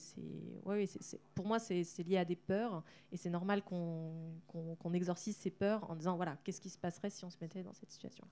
ouais, 0.64 0.86
pour 1.34 1.46
moi, 1.46 1.58
c'est 1.58 1.84
lié 2.06 2.18
à 2.18 2.24
des 2.24 2.36
peurs 2.36 2.82
et 3.12 3.16
c'est 3.16 3.30
normal 3.30 3.62
qu'on 3.62 4.92
exorcise 4.92 5.36
ces 5.36 5.50
peurs 5.50 5.90
en 5.90 5.96
disant, 5.96 6.16
voilà, 6.16 6.36
qu'est-ce 6.44 6.60
qui 6.60 6.70
se 6.70 6.78
passerait 6.78 7.10
si 7.10 7.24
on 7.24 7.30
se 7.30 7.38
mettait 7.40 7.62
dans 7.62 7.74
cette 7.74 7.90
situation 7.90 8.26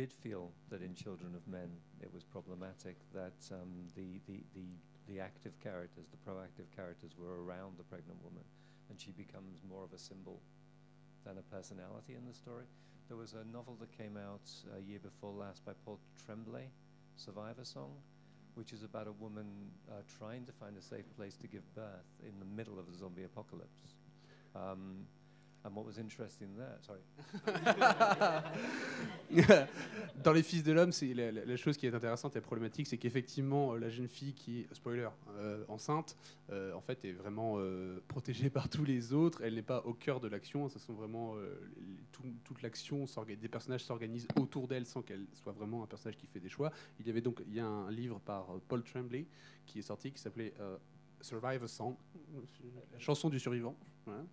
did 0.00 0.14
feel 0.14 0.50
that 0.70 0.80
in 0.80 0.94
Children 0.94 1.34
of 1.36 1.46
Men 1.46 1.68
it 2.00 2.08
was 2.14 2.24
problematic 2.24 2.96
that 3.12 3.36
um, 3.52 3.68
the, 3.94 4.16
the, 4.26 4.40
the, 4.54 4.64
the 5.12 5.20
active 5.20 5.52
characters, 5.62 6.06
the 6.08 6.16
proactive 6.24 6.74
characters, 6.74 7.12
were 7.20 7.44
around 7.44 7.76
the 7.76 7.84
pregnant 7.84 8.16
woman, 8.24 8.42
and 8.88 8.98
she 8.98 9.10
becomes 9.10 9.60
more 9.68 9.84
of 9.84 9.92
a 9.92 9.98
symbol 9.98 10.40
than 11.26 11.36
a 11.36 11.42
personality 11.54 12.16
in 12.16 12.24
the 12.26 12.32
story. 12.32 12.64
There 13.08 13.18
was 13.18 13.34
a 13.34 13.44
novel 13.52 13.76
that 13.78 13.92
came 13.92 14.16
out 14.16 14.48
a 14.74 14.80
year 14.80 15.00
before 15.02 15.34
last 15.34 15.66
by 15.66 15.72
Paul 15.84 16.00
Tremblay, 16.24 16.64
Survivor 17.16 17.64
Song, 17.64 17.92
which 18.54 18.72
is 18.72 18.82
about 18.82 19.06
a 19.06 19.12
woman 19.12 19.52
uh, 19.90 20.00
trying 20.18 20.46
to 20.46 20.52
find 20.52 20.78
a 20.78 20.82
safe 20.82 21.04
place 21.14 21.36
to 21.36 21.46
give 21.46 21.74
birth 21.74 22.08
in 22.24 22.32
the 22.38 22.48
middle 22.56 22.78
of 22.78 22.86
a 22.88 22.96
zombie 22.96 23.24
apocalypse. 23.24 23.92
Um, 24.56 25.04
And 25.62 25.74
what 25.74 25.84
was 25.84 25.98
interesting 25.98 26.48
there, 26.56 26.78
sorry. 26.80 27.00
Dans 30.24 30.32
Les 30.32 30.42
Fils 30.42 30.62
de 30.62 30.72
l'Homme, 30.72 30.90
c'est 30.90 31.12
la, 31.12 31.56
chose 31.56 31.76
qui 31.76 31.86
est 31.86 31.94
intéressante 31.94 32.34
et 32.36 32.40
problématique, 32.40 32.86
c'est 32.86 32.96
qu'effectivement, 32.96 33.74
euh, 33.74 33.78
la 33.78 33.90
jeune 33.90 34.08
fille 34.08 34.32
qui 34.32 34.60
est, 34.60 34.74
spoiler, 34.74 35.08
euh, 35.36 35.62
enceinte, 35.68 36.16
euh, 36.50 36.72
en 36.72 36.80
fait, 36.80 37.04
est 37.04 37.12
vraiment 37.12 37.58
protégée 38.08 38.48
par 38.48 38.70
tous 38.70 38.84
les 38.84 39.12
autres. 39.12 39.42
Elle 39.42 39.56
n'est 39.56 39.62
pas 39.62 39.82
au 39.84 39.92
cœur 39.92 40.20
de 40.20 40.28
l'action. 40.28 40.70
Ce 40.70 40.78
sont 40.78 40.94
vraiment 40.94 41.34
toute 42.42 42.62
l'action, 42.62 43.04
des 43.26 43.48
personnages 43.48 43.84
s'organisent 43.84 44.28
autour 44.36 44.66
d'elle 44.66 44.86
sans 44.86 45.02
qu'elle 45.02 45.26
soit 45.34 45.52
vraiment 45.52 45.82
un 45.82 45.86
personnage 45.86 46.16
qui 46.16 46.26
fait 46.26 46.40
des 46.40 46.48
choix. 46.48 46.72
Il 46.98 47.06
y 47.06 47.10
avait 47.10 47.20
donc, 47.20 47.42
il 47.46 47.54
y 47.54 47.60
a 47.60 47.66
un 47.66 47.90
livre 47.90 48.18
par 48.20 48.46
Paul 48.66 48.82
Tremblay 48.82 49.26
qui 49.66 49.80
est 49.80 49.82
sorti 49.82 50.10
qui 50.10 50.20
s'appelait 50.20 50.54
Survive 51.20 51.62
a 51.64 51.68
Song, 51.68 51.96
la 52.92 52.98
chanson 52.98 53.28
du 53.28 53.38
survivant. 53.38 53.76
Voilà. 54.06 54.24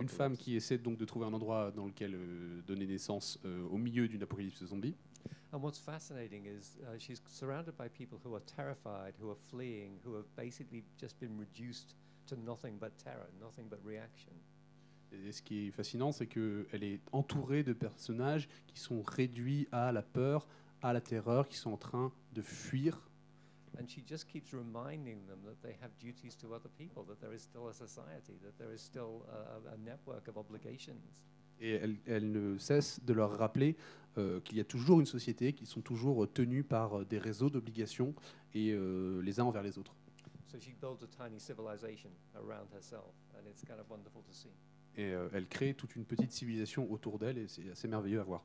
Une 0.00 0.08
femme 0.08 0.36
qui 0.36 0.56
essaie 0.56 0.78
donc 0.78 0.96
de 0.96 1.04
trouver 1.04 1.26
un 1.26 1.32
endroit 1.32 1.70
dans 1.72 1.86
lequel 1.86 2.14
euh, 2.14 2.62
donner 2.62 2.86
naissance 2.86 3.38
euh, 3.44 3.66
au 3.68 3.76
milieu 3.76 4.08
d'une 4.08 4.22
apocalypse 4.22 4.64
zombie. 4.64 4.96
And 5.52 5.58
what's 5.60 5.80
fascinating 5.80 6.46
is 6.46 6.78
uh, 6.80 6.96
she's 6.98 7.20
surrounded 7.26 7.74
by 7.76 7.88
people 7.88 8.18
who 8.24 8.34
are 8.34 8.44
terrified, 8.44 9.14
who 9.20 9.30
are 9.30 9.38
fleeing, 9.48 9.98
who 10.04 10.14
have 10.14 10.26
basically 10.36 10.84
just 10.96 11.18
been 11.18 11.36
reduced 11.36 11.96
to 12.26 12.36
nothing 12.36 12.78
but 12.78 12.96
terror, 12.98 13.28
nothing 13.40 13.68
but 13.68 13.80
reaction. 13.84 14.32
Et 15.12 15.32
ce 15.32 15.42
qui 15.42 15.66
est 15.66 15.70
fascinant, 15.72 16.12
c'est 16.12 16.28
qu'elle 16.28 16.84
est 16.84 17.00
entourée 17.10 17.64
de 17.64 17.72
personnages 17.72 18.48
qui 18.68 18.78
sont 18.78 19.02
réduits 19.02 19.66
à 19.72 19.90
la 19.90 20.02
peur, 20.02 20.46
à 20.82 20.92
la 20.92 21.00
terreur, 21.00 21.48
qui 21.48 21.56
sont 21.56 21.72
en 21.72 21.76
train 21.76 22.12
de 22.32 22.42
fuir 22.42 23.00
And 23.78 23.86
she 23.86 24.02
just 24.04 24.26
keeps 24.26 24.52
reminding 24.52 25.26
them 25.26 25.38
that 25.44 25.62
they 25.62 25.76
have 25.80 25.90
duties 26.00 26.36
to 26.38 26.52
other 26.52 26.68
people, 26.76 27.04
that 27.06 27.20
there 27.20 27.32
is 27.32 27.40
still 27.40 27.68
a 27.68 27.72
society, 27.72 28.36
that 28.42 28.58
there 28.58 28.74
is 28.74 28.78
still 28.78 29.24
a, 29.30 29.74
a 29.74 29.76
network 29.78 30.26
of 30.28 30.36
obligations. 30.36 31.24
Et 31.60 31.72
elle, 31.72 31.96
elle, 32.06 32.32
ne 32.32 32.58
cesse 32.58 33.00
de 33.04 33.12
leur 33.12 33.38
rappeler 33.38 33.76
euh, 34.18 34.40
qu'il 34.40 34.56
y 34.56 34.60
a 34.60 34.64
toujours 34.64 34.98
une 34.98 35.06
société, 35.06 35.52
qu'ils 35.52 35.66
sont 35.66 35.82
toujours 35.82 36.26
tenus 36.32 36.66
par 36.66 37.00
euh, 37.00 37.04
des 37.04 37.18
réseaux 37.18 37.50
d'obligations 37.50 38.14
et 38.54 38.72
euh, 38.72 39.20
les 39.20 39.40
uns 39.40 39.44
envers 39.44 39.62
les 39.62 39.78
autres. 39.78 39.94
So 40.50 40.58
she 40.58 40.74
builds 40.80 41.04
a 41.04 41.06
tiny 41.06 41.38
civilization 41.38 42.10
around 42.34 42.72
herself, 42.74 43.14
and 43.34 43.48
it's 43.48 43.62
kind 43.62 43.78
of 43.78 43.88
wonderful 43.88 44.22
to 44.22 44.32
see. 44.32 44.50
Et 44.96 45.12
euh, 45.12 45.28
elle 45.32 45.46
crée 45.46 45.74
toute 45.74 45.94
une 45.94 46.04
petite 46.04 46.32
civilisation 46.32 46.90
autour 46.90 47.18
d'elle, 47.18 47.38
et 47.38 47.46
c'est 47.46 47.70
assez 47.70 47.86
merveilleux 47.86 48.20
à 48.20 48.24
voir. 48.24 48.44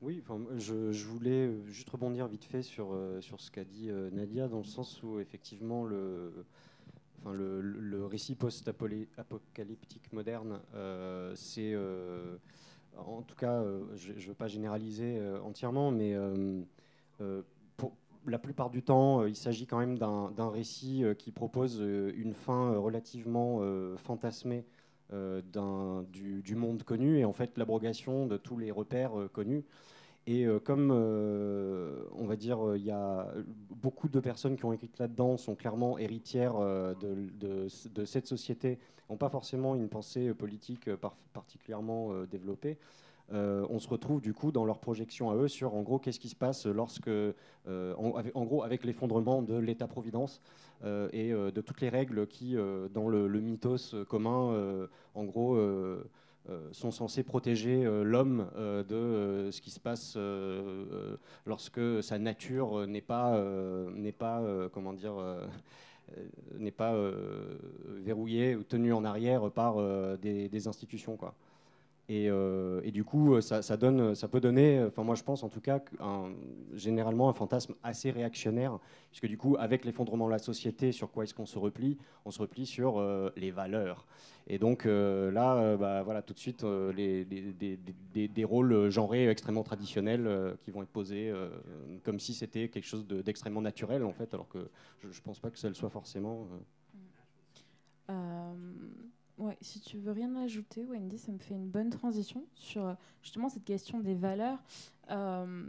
Oui, 0.00 0.22
je, 0.58 1.06
voulais 1.08 1.48
euh, 1.48 1.66
juste 1.66 1.90
rebondir 1.90 2.28
vite 2.28 2.44
fait 2.44 2.62
sur, 2.62 2.92
euh, 2.92 3.20
sur 3.20 3.40
ce 3.40 3.50
qu'a 3.50 3.64
dit 3.64 3.90
euh, 3.90 4.10
Nadia, 4.12 4.46
dans 4.46 4.58
le 4.58 4.64
sens 4.64 5.02
où 5.02 5.18
effectivement 5.18 5.84
le, 5.84 6.46
enfin, 7.18 7.32
le 7.32 8.06
récit 8.06 8.36
post-apocalyptique 8.36 10.12
moderne, 10.12 10.60
c'est 11.34 11.76
en 12.96 13.22
tout 13.22 13.34
cas, 13.36 13.64
je 13.96 14.12
ne 14.12 14.20
veux 14.20 14.34
pas 14.34 14.46
généraliser 14.46 15.20
entièrement, 15.42 15.90
mais 15.90 16.16
pour, 17.76 17.96
la 18.26 18.38
plupart 18.38 18.70
du 18.70 18.82
temps, 18.82 19.24
il 19.24 19.36
s'agit 19.36 19.66
quand 19.66 19.78
même 19.78 19.98
d'un 19.98 20.50
récit 20.50 21.02
qui 21.18 21.32
propose 21.32 21.80
une 21.80 22.34
fin 22.34 22.76
relativement 22.76 23.60
fantasmée 23.96 24.64
du, 25.10 26.42
du, 26.42 26.54
monde 26.54 26.82
connu 26.82 27.18
et 27.18 27.24
en 27.24 27.32
fait 27.32 27.56
l'abrogation 27.56 28.26
de 28.26 28.36
tous 28.36 28.58
les 28.58 28.70
repères 28.70 29.12
connus. 29.32 29.64
Et 30.28 30.44
euh, 30.44 30.58
comme, 30.60 30.90
euh, 30.92 32.04
on 32.14 32.26
va 32.26 32.36
dire, 32.36 32.76
il 32.76 32.84
y 32.84 32.90
a 32.90 33.32
beaucoup 33.70 34.08
de 34.08 34.20
personnes 34.20 34.58
qui 34.58 34.66
ont 34.66 34.74
écrit 34.74 34.90
là-dedans 34.98 35.38
sont 35.38 35.54
clairement 35.54 35.96
héritières 35.96 36.56
euh, 36.56 36.92
de, 37.00 38.04
cette 38.04 38.26
société, 38.26 38.78
n'ont 39.08 39.16
pas 39.16 39.30
forcément 39.30 39.74
une 39.74 39.88
pensée 39.88 40.34
politique 40.34 40.90
particulièrement 41.32 42.12
développée. 42.30 42.76
On 43.30 43.78
se 43.78 43.88
retrouve 43.88 44.20
du 44.20 44.32
coup 44.32 44.52
dans 44.52 44.64
leur 44.64 44.78
projection 44.78 45.30
à 45.30 45.34
eux 45.36 45.48
sur 45.48 45.74
en 45.74 45.82
gros 45.82 45.98
qu'est-ce 45.98 46.20
qui 46.20 46.28
se 46.28 46.36
passe 46.36 46.66
lorsque, 46.66 47.10
en, 47.66 48.44
gros, 48.44 48.62
avec 48.62 48.84
l'effondrement 48.84 49.42
de 49.42 49.56
l'État-providence 49.56 50.40
et 50.84 51.30
de 51.30 51.60
toutes 51.60 51.80
les 51.80 51.88
règles 51.88 52.26
qui, 52.26 52.56
dans 52.92 53.08
le, 53.08 53.28
le 53.28 53.40
mythos 53.40 53.94
commun, 54.08 54.88
en 55.14 55.24
gros, 55.24 55.56
euh, 56.50 56.68
sont 56.72 56.90
censés 56.90 57.24
protéger 57.24 57.84
euh, 57.84 58.02
l'homme 58.04 58.48
euh, 58.56 58.82
de 58.82 59.50
ce 59.50 59.60
qui 59.60 59.70
se 59.70 59.78
passe 59.78 60.16
lorsque 61.44 62.02
sa 62.02 62.18
nature 62.18 62.86
n'est 62.86 63.02
pas, 63.02 63.42
n'est 63.94 64.12
pas 64.12 64.42
comment 64.72 64.92
dire, 64.92 65.14
n'est 66.58 66.70
pas 66.70 66.94
verrouillée 67.86 68.56
ou 68.56 68.62
tenue 68.62 68.92
en 68.92 69.04
arrière 69.04 69.50
par 69.50 69.76
des, 70.18 70.48
des, 70.48 70.68
institutions. 70.68 71.16
Quoi. 71.16 71.34
Euh, 72.10 72.80
et, 72.84 72.90
du 72.90 73.04
coup, 73.04 73.38
ça, 73.40 73.76
donne, 73.76 74.14
ça 74.14 74.28
peut 74.28 74.40
donner, 74.40 74.82
enfin 74.86 75.02
moi 75.02 75.14
je 75.14 75.22
pense 75.22 75.42
en 75.42 75.50
tout 75.50 75.60
cas, 75.60 75.80
un, 76.00 76.32
généralement 76.72 77.28
un 77.28 77.34
fantasme 77.34 77.74
assez 77.82 78.10
réactionnaire, 78.10 78.78
puisque 79.10 79.26
du 79.26 79.36
coup, 79.36 79.56
avec 79.58 79.84
l'effondrement 79.84 80.26
de 80.26 80.30
la 80.30 80.38
société, 80.38 80.92
sur 80.92 81.10
quoi 81.10 81.24
est-ce 81.24 81.34
qu'on 81.34 81.46
se 81.46 81.58
replie? 81.58 81.98
On 82.24 82.30
se 82.30 82.40
replie 82.40 82.64
sur 82.64 82.98
euh, 82.98 83.30
les 83.36 83.50
valeurs. 83.50 84.06
Et 84.46 84.58
donc 84.58 84.86
euh, 84.86 85.30
là, 85.30 85.76
bah, 85.76 86.02
voilà, 86.02 86.22
tout 86.22 86.32
de 86.32 86.38
suite, 86.38 86.64
des, 86.64 88.44
rôles 88.44 88.88
genrés 88.88 89.28
extrêmement 89.28 89.62
traditionnels 89.62 90.56
qui 90.62 90.70
vont 90.70 90.82
être 90.82 90.88
posés, 90.88 91.30
comme 92.04 92.18
si 92.18 92.32
c'était 92.32 92.68
quelque 92.68 92.86
chose 92.86 93.06
d'extrêmement 93.06 93.60
naturel 93.60 94.04
en 94.04 94.12
fait, 94.12 94.32
alors 94.32 94.48
que 94.48 94.70
je 95.02 95.08
ne 95.08 95.22
pense 95.22 95.40
pas 95.40 95.50
que 95.50 95.58
ça 95.58 95.68
le 95.68 95.74
soit 95.74 95.90
forcément. 95.90 96.48
Ouais, 99.38 99.56
si 99.60 99.78
tu 99.80 99.98
veux 99.98 100.10
rien 100.10 100.34
ajouter, 100.34 100.84
Wendy, 100.84 101.16
ça 101.16 101.30
me 101.30 101.38
fait 101.38 101.54
une 101.54 101.68
bonne 101.68 101.90
transition 101.90 102.44
sur 102.54 102.84
euh, 102.84 102.94
justement 103.22 103.48
cette 103.48 103.64
question 103.64 104.00
des 104.00 104.16
valeurs 104.16 104.58
euh, 105.10 105.64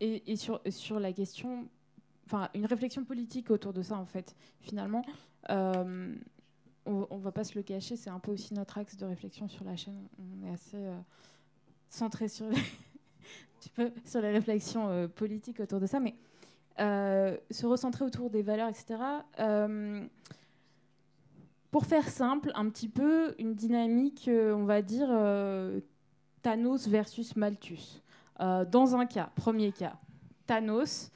et, 0.00 0.36
sur, 0.36 0.60
sur 0.68 1.00
la 1.00 1.12
question, 1.14 1.66
enfin 2.26 2.50
une 2.54 2.66
réflexion 2.66 3.04
politique 3.04 3.50
autour 3.50 3.72
de 3.72 3.80
ça 3.80 3.96
en 3.96 4.04
fait. 4.04 4.36
Finalement, 4.60 5.02
euh, 5.48 6.14
on, 6.84 7.06
on, 7.08 7.16
va 7.16 7.32
pas 7.32 7.44
se 7.44 7.54
le 7.54 7.62
cacher, 7.62 7.96
c'est 7.96 8.10
un 8.10 8.18
peu 8.18 8.32
aussi 8.32 8.52
notre 8.52 8.76
axe 8.76 8.98
de 8.98 9.06
réflexion 9.06 9.48
sur 9.48 9.64
la 9.64 9.76
chaîne. 9.76 10.08
On 10.18 10.46
est 10.46 10.50
assez 10.50 10.90
centré 11.88 12.28
sur 12.28 12.50
les, 12.50 13.92
sur 14.04 14.20
les 14.20 14.30
réflexions 14.30 15.08
politiques 15.08 15.60
autour 15.60 15.80
de 15.80 15.86
ça, 15.86 16.00
mais 16.00 16.16
se 16.78 17.64
recentrer 17.64 18.04
autour 18.04 18.28
des 18.28 18.42
valeurs, 18.42 18.68
etc 18.68 18.98
pour 21.72 21.86
faire 21.86 22.06
simple, 22.06 22.52
un 22.54 22.68
petit 22.68 22.88
peu 22.88 23.34
une 23.38 23.54
dynamique, 23.54 24.28
euh, 24.28 24.54
on 24.54 24.64
va 24.64 24.82
dire, 24.82 25.08
euh, 25.10 25.80
Thanos 26.42 26.86
versus 26.86 27.34
Malthus. 27.34 28.02
Euh, 28.40 28.66
dans 28.66 28.94
un 28.94 29.06
cas, 29.06 29.30
premier 29.34 29.72
cas, 29.72 29.94
Thanos, 30.46 31.10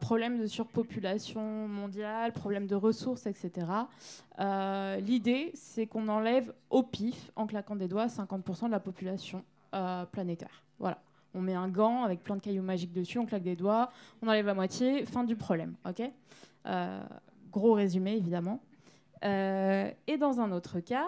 problème 0.00 0.38
de 0.38 0.46
surpopulation 0.46 1.68
mondiale, 1.68 2.32
problème 2.32 2.66
de 2.66 2.74
ressources, 2.74 3.26
etc. 3.26 3.66
L'idée, 5.00 5.50
c'est 5.54 5.86
qu'on 5.86 6.08
enlève 6.08 6.52
au 6.70 6.82
pif, 6.82 7.30
en 7.36 7.46
claquant 7.46 7.76
des 7.76 7.86
doigts, 7.86 8.06
50% 8.06 8.66
de 8.66 8.70
la 8.70 8.80
population 8.80 9.44
planétaire. 10.10 10.64
Voilà. 10.78 10.98
On 11.34 11.40
met 11.40 11.54
un 11.54 11.68
gant 11.68 12.02
avec 12.02 12.24
plein 12.24 12.36
de 12.36 12.40
cailloux 12.40 12.62
magiques 12.62 12.92
dessus, 12.92 13.18
on 13.18 13.26
claque 13.26 13.44
des 13.44 13.56
doigts, 13.56 13.90
on 14.20 14.28
enlève 14.28 14.46
la 14.46 14.54
moitié, 14.54 15.06
fin 15.06 15.22
du 15.22 15.36
problème. 15.36 15.74
Ok? 15.88 16.02
Gros 17.52 17.74
résumé, 17.74 18.16
évidemment. 18.16 18.60
Euh, 19.24 19.90
et 20.06 20.16
dans 20.16 20.40
un 20.40 20.52
autre 20.52 20.80
cas, 20.80 21.06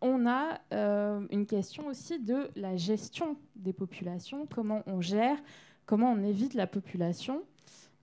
on 0.00 0.26
a 0.26 0.60
euh, 0.72 1.26
une 1.30 1.46
question 1.46 1.86
aussi 1.86 2.18
de 2.18 2.50
la 2.56 2.76
gestion 2.76 3.36
des 3.56 3.72
populations, 3.72 4.46
comment 4.46 4.82
on 4.86 5.00
gère, 5.00 5.36
comment 5.86 6.10
on 6.12 6.22
évite 6.22 6.54
la 6.54 6.66
population, 6.66 7.42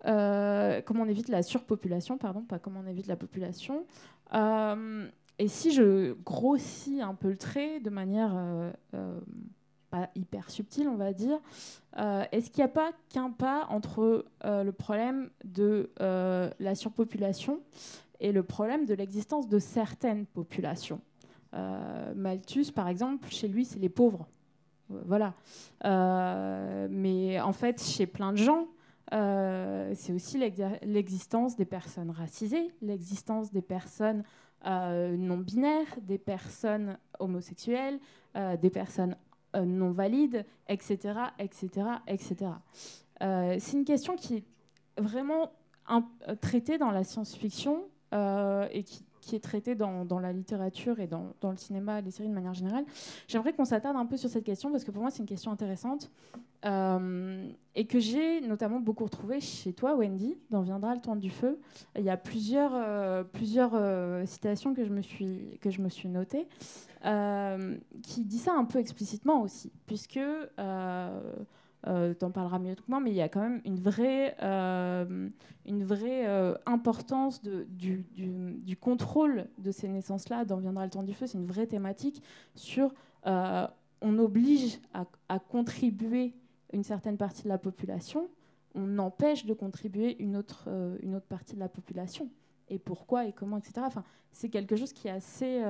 euh, 0.06 0.82
comment 0.86 1.04
on 1.04 1.10
évite 1.10 1.30
la 1.30 1.42
surpopulation, 1.42 2.18
pardon, 2.18 2.42
pas 2.42 2.60
comment 2.60 2.82
on 2.86 2.88
évite 2.88 3.08
la 3.08 3.16
population. 3.16 3.86
et 4.34 5.48
si 5.48 5.72
je 5.72 6.14
grossis 6.24 7.02
un 7.02 7.16
peu 7.16 7.30
le 7.30 7.38
trait 7.38 7.80
de 7.80 7.90
manière 7.90 8.36
pas 9.90 10.10
hyper 10.16 10.50
subtile, 10.50 10.88
on 10.88 10.98
va 10.98 11.14
dire, 11.14 11.40
est-ce 12.32 12.52
qu'il 12.52 12.60
n'y 12.60 12.70
a 12.70 12.74
pas 12.74 12.92
qu'un 13.10 13.32
pas 13.32 13.66
entre 13.70 14.26
le 14.44 14.72
problème 14.72 15.32
de 15.44 15.90
la 16.00 16.76
surpopulation 16.76 17.62
et 18.20 18.32
le 18.32 18.44
problème 18.44 18.86
de 18.86 18.94
l'existence 18.94 19.48
de 19.48 19.60
certaines 19.60 20.26
populations. 20.26 21.02
Euh, 21.54 22.14
Malthus, 22.16 22.72
par 22.74 22.88
exemple, 22.88 23.30
chez 23.30 23.48
lui, 23.48 23.66
c'est 23.66 23.80
les 23.80 23.90
pauvres. 23.90 24.28
Euh, 24.92 25.02
voilà. 25.06 25.34
Euh, 25.86 26.88
mais 26.90 27.40
en 27.40 27.54
fait, 27.54 27.82
chez 27.82 28.06
plein 28.06 28.34
de 28.34 28.38
gens, 28.38 28.68
c'est 29.10 30.12
aussi 30.12 30.38
l'existence 30.38 31.56
des 31.56 31.66
personnes 31.66 32.12
racisées, 32.12 32.74
l'existence 32.82 33.54
des 33.54 33.62
personnes 33.62 34.24
non 34.66 35.38
binaires, 35.38 35.96
des 36.02 36.18
personnes 36.18 36.98
homosexuelles, 37.18 38.00
des 38.36 38.70
personnes 38.70 39.16
non 39.56 39.92
valides, 39.92 40.46
etc., 40.68 41.20
etc., 41.40 41.70
etc. 42.06 42.52
c'est 43.22 43.78
une 43.78 43.86
question 43.86 44.18
qui 44.18 44.36
est 44.36 44.44
vraiment 44.98 45.54
traitée 46.42 46.78
dans 46.78 46.92
la 46.92 47.06
science-fiction 47.06 47.86
et 48.12 48.84
qui, 48.84 49.36
est 49.36 49.44
traité 49.44 49.76
dans, 49.76 50.20
la 50.20 50.32
littérature 50.32 51.00
et 51.00 51.08
dans, 51.08 51.34
le 51.44 51.58
cinéma, 51.58 52.00
les 52.02 52.12
séries 52.12 52.30
de 52.30 52.34
manière 52.34 52.54
générale. 52.54 52.86
J'aimerais 53.28 53.54
qu'on 53.54 53.66
s'attarde 53.66 53.98
un 53.98 54.06
peu 54.06 54.16
sur 54.16 54.30
cette 54.30 54.46
question 54.46 54.72
parce 54.72 54.84
que 54.84 54.92
pour 54.92 55.02
moi 55.02 55.12
c'est 55.12 55.20
une 55.20 55.28
question 55.28 55.52
intéressante 55.52 56.10
euh, 56.66 57.50
et 57.76 57.86
que 57.86 58.00
j'ai 58.00 58.42
notamment 58.42 58.80
beaucoup 58.80 59.04
retrouvé 59.04 59.42
chez 59.42 59.74
toi, 59.74 59.96
Wendy, 59.96 60.38
dans 60.50 60.62
Viendra 60.62 60.96
le 60.96 61.02
temps 61.02 61.16
du 61.16 61.30
feu. 61.30 61.60
Il 61.98 62.04
y 62.04 62.10
a 62.10 62.18
plusieurs, 62.18 62.72
euh, 62.74 64.26
citations 64.26 64.74
que 64.74 64.86
je 64.86 64.92
me 64.92 65.02
suis, 65.02 65.58
que 65.62 65.70
je 65.70 65.82
me 65.82 65.90
suis 65.90 66.10
notées 66.10 66.48
qui 68.04 68.24
dit 68.26 68.40
ça 68.40 68.54
un 68.54 68.66
peu 68.66 68.80
explicitement 68.80 69.42
aussi, 69.42 69.72
puisque 69.86 70.20
euh, 71.88 72.14
tu 72.14 72.26
en 72.26 72.32
parleras 72.32 72.60
mieux 72.60 72.76
que 72.76 72.82
moi, 72.88 73.00
mais 73.00 73.12
il 73.12 73.16
y 73.16 73.22
a 73.22 73.30
quand 73.30 73.40
même 73.40 73.62
une 73.64 73.80
vraie, 73.80 74.36
euh, 74.42 75.30
une 75.66 75.84
vraie 75.84 76.28
euh, 76.28 76.56
importance 76.66 77.42
de, 77.42 77.66
du, 77.70 78.06
du, 78.16 78.76
contrôle 78.76 79.48
de 79.58 79.72
ces 79.72 79.88
naissances-là. 79.88 80.44
Dans 80.44 80.58
Viendra 80.58 80.84
le 80.84 80.92
temps 80.92 81.04
du 81.04 81.14
feu, 81.14 81.28
c'est 81.28 81.38
une 81.38 81.46
vraie 81.46 81.68
thématique 81.68 82.22
sur 82.56 82.94
on 84.00 84.20
oblige 84.20 84.80
à, 84.94 85.06
à, 85.28 85.40
contribuer 85.40 86.34
une 86.72 86.84
certaine 86.84 87.18
partie 87.18 87.44
de 87.44 87.50
la 87.50 87.58
population, 87.58 88.30
on 88.74 89.00
empêche 89.00 89.46
de 89.46 89.54
contribuer 89.54 90.22
une 90.22 90.38
autre, 90.38 90.70
une 91.02 91.16
autre 91.16 91.26
partie 91.26 91.56
de 91.56 91.60
la 91.60 91.68
population. 91.68 92.30
Et 92.70 92.80
pourquoi 92.80 93.26
et 93.26 93.34
comment, 93.34 93.58
etc. 93.58 93.82
Enfin, 93.84 94.06
c'est 94.32 94.50
quelque 94.50 94.78
chose 94.78 94.94
qui 94.94 95.10
est 95.10 95.12
assez, 95.12 95.62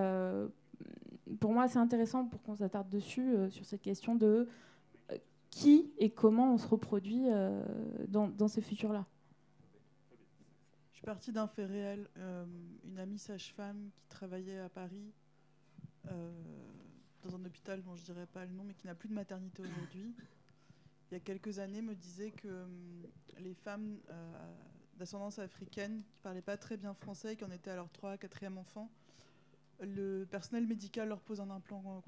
pour 1.40 1.52
moi, 1.52 1.64
assez 1.64 1.80
intéressant 1.80 2.26
pour 2.26 2.44
qu'on 2.44 2.56
s'attarde 2.56 2.90
dessus, 2.90 3.34
sur 3.50 3.66
cette 3.66 3.82
question 3.82 4.14
de 4.14 4.48
qui 5.58 5.92
et 5.98 6.12
comment 6.12 6.54
on 6.54 6.58
se 6.58 6.68
reproduit 6.68 7.26
euh, 7.30 7.64
dans, 8.08 8.48
ces 8.48 8.62
futurs-là. 8.62 9.06
Je 10.92 10.98
suis 10.98 11.06
partie 11.06 11.32
d'un 11.32 11.48
fait 11.48 11.66
réel. 11.66 12.08
Euh, 12.18 12.46
une 12.86 13.00
amie 13.00 13.18
sage-femme 13.18 13.90
qui 13.96 14.06
travaillait 14.08 14.60
à 14.60 14.70
Paris 14.70 15.12
euh, 16.12 16.32
dans 17.24 17.36
un 17.36 17.44
hôpital 17.44 17.82
dont 17.82 17.96
je 17.96 18.02
ne 18.02 18.06
dirais 18.06 18.28
pas 18.28 18.46
le 18.46 18.52
nom, 18.52 18.64
mais 18.64 18.76
qui 18.76 18.86
n'a 18.86 18.94
plus 18.94 19.10
de 19.10 19.16
maternité 19.16 19.64
aujourd'hui, 19.64 20.14
il 21.10 21.16
y 21.16 21.18
a 21.18 21.20
quelques 21.20 21.58
années 21.58 21.82
me 21.82 21.96
disait 21.96 22.32
que 22.32 22.66
les 23.40 23.54
femmes 23.56 23.98
d'ascendance 24.98 25.40
africaine 25.40 26.04
qui 26.04 26.18
ne 26.18 26.22
parlaient 26.22 26.42
pas 26.42 26.58
très 26.58 26.78
bien 26.78 26.94
français, 26.94 27.36
qui 27.36 27.46
en 27.46 27.52
étaient 27.52 27.72
à 27.72 27.78
leur 27.78 27.90
3 27.90 28.18
4e 28.18 28.58
enfant, 28.58 28.92
le 29.80 30.26
personnel 30.26 30.66
médical 30.66 31.10
leur 31.10 31.22
pose 31.22 31.40
un 31.40 31.50
implant 31.50 32.02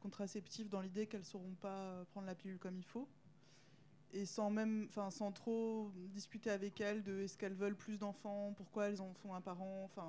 contraceptif 0.00 0.68
dans 0.68 0.80
l'idée 0.80 1.06
qu'elles 1.06 1.20
ne 1.20 1.26
sauront 1.26 1.54
pas 1.60 2.04
prendre 2.10 2.26
la 2.26 2.34
pilule 2.34 2.58
comme 2.58 2.76
il 2.76 2.84
faut. 2.84 3.08
Et 4.12 4.24
sans 4.24 4.50
même, 4.50 4.86
enfin, 4.88 5.10
sans 5.10 5.32
trop 5.32 5.92
discuter 6.14 6.50
avec 6.50 6.80
elles 6.80 7.02
de 7.02 7.20
est-ce 7.20 7.36
qu'elles 7.36 7.54
veulent 7.54 7.76
plus 7.76 7.98
d'enfants, 7.98 8.54
pourquoi 8.56 8.88
elles 8.88 9.02
en 9.02 9.12
font 9.14 9.34
un 9.34 9.40
parent, 9.40 9.90
euh, 9.98 10.02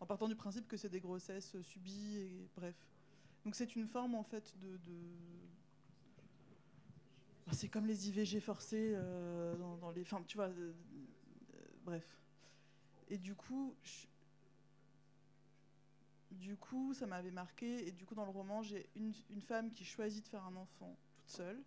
en 0.00 0.06
partant 0.06 0.28
du 0.28 0.34
principe 0.34 0.66
que 0.66 0.76
c'est 0.76 0.88
des 0.88 1.00
grossesses 1.00 1.60
subies, 1.60 2.18
et 2.18 2.48
bref. 2.56 2.74
Donc 3.44 3.54
c'est 3.54 3.76
une 3.76 3.86
forme 3.86 4.14
en 4.16 4.24
fait 4.24 4.54
de. 4.60 4.78
Ah, 7.48 7.52
C'est 7.52 7.68
comme 7.68 7.86
les 7.86 8.08
IVG 8.08 8.40
forcés 8.40 8.92
euh, 8.94 9.54
dans, 9.56 9.90
les. 9.92 10.02
Tu 10.26 10.36
vois. 10.36 10.46
euh, 10.46 10.72
euh, 11.54 11.58
bref. 11.84 12.18
Et 13.08 13.18
du 13.18 13.34
coup. 13.34 13.74
Du 16.40 16.56
coup, 16.56 16.94
ça 16.94 17.06
m'avait 17.06 17.30
marqué. 17.30 17.86
Et 17.86 17.92
du 17.92 18.04
coup, 18.04 18.14
dans 18.14 18.24
le 18.24 18.30
roman, 18.30 18.62
j'ai 18.62 18.88
une, 18.96 19.12
femme 19.40 19.70
qui 19.70 19.84
choisit 19.84 20.24
de 20.24 20.28
faire 20.28 20.44
un 20.44 20.56
enfant 20.56 20.96
toute 21.14 21.30
seule. 21.30 21.62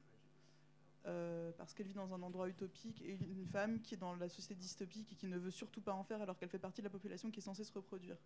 euh, 1.06 1.52
parce 1.58 1.74
qu'elle 1.74 1.88
vit 1.88 1.94
dans 1.94 2.14
un 2.14 2.22
endroit 2.22 2.50
utopique. 2.50 3.02
Et 3.02 3.14
une, 3.14 3.40
une 3.40 3.46
femme 3.48 3.80
qui 3.82 3.96
est 3.96 3.98
dans 3.98 4.16
la 4.16 4.30
société 4.30 4.56
dystopique 4.56 5.12
et 5.12 5.16
qui 5.16 5.28
ne 5.28 5.38
veut 5.38 5.52
surtout 5.52 5.82
pas 5.82 5.94
en 5.94 6.04
faire 6.04 6.22
alors 6.22 6.38
qu'elle 6.38 6.50
fait 6.50 6.60
partie 6.60 6.82
de 6.82 6.88
la 6.88 6.92
population 6.92 7.32
qui 7.32 7.40
est 7.40 7.44
censée 7.44 7.64
se 7.64 7.74
reproduire. 7.74 8.18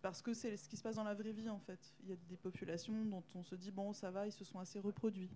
Parce 0.00 0.22
que 0.22 0.32
c'est 0.32 0.56
ce 0.56 0.68
qui 0.68 0.76
se 0.76 0.82
passe 0.82 0.96
dans 0.96 1.04
la 1.04 1.14
vraie 1.14 1.32
vie 1.32 1.50
en 1.50 1.58
fait. 1.58 1.94
Il 2.04 2.10
y 2.10 2.12
a 2.12 2.16
des 2.28 2.36
populations 2.36 3.04
dont 3.04 3.24
on 3.34 3.42
se 3.42 3.54
dit 3.54 3.70
bon 3.70 3.92
ça 3.92 4.10
va, 4.10 4.26
ils 4.26 4.32
se 4.32 4.44
sont 4.44 4.60
assez 4.60 4.78
reproduits. 4.78 5.30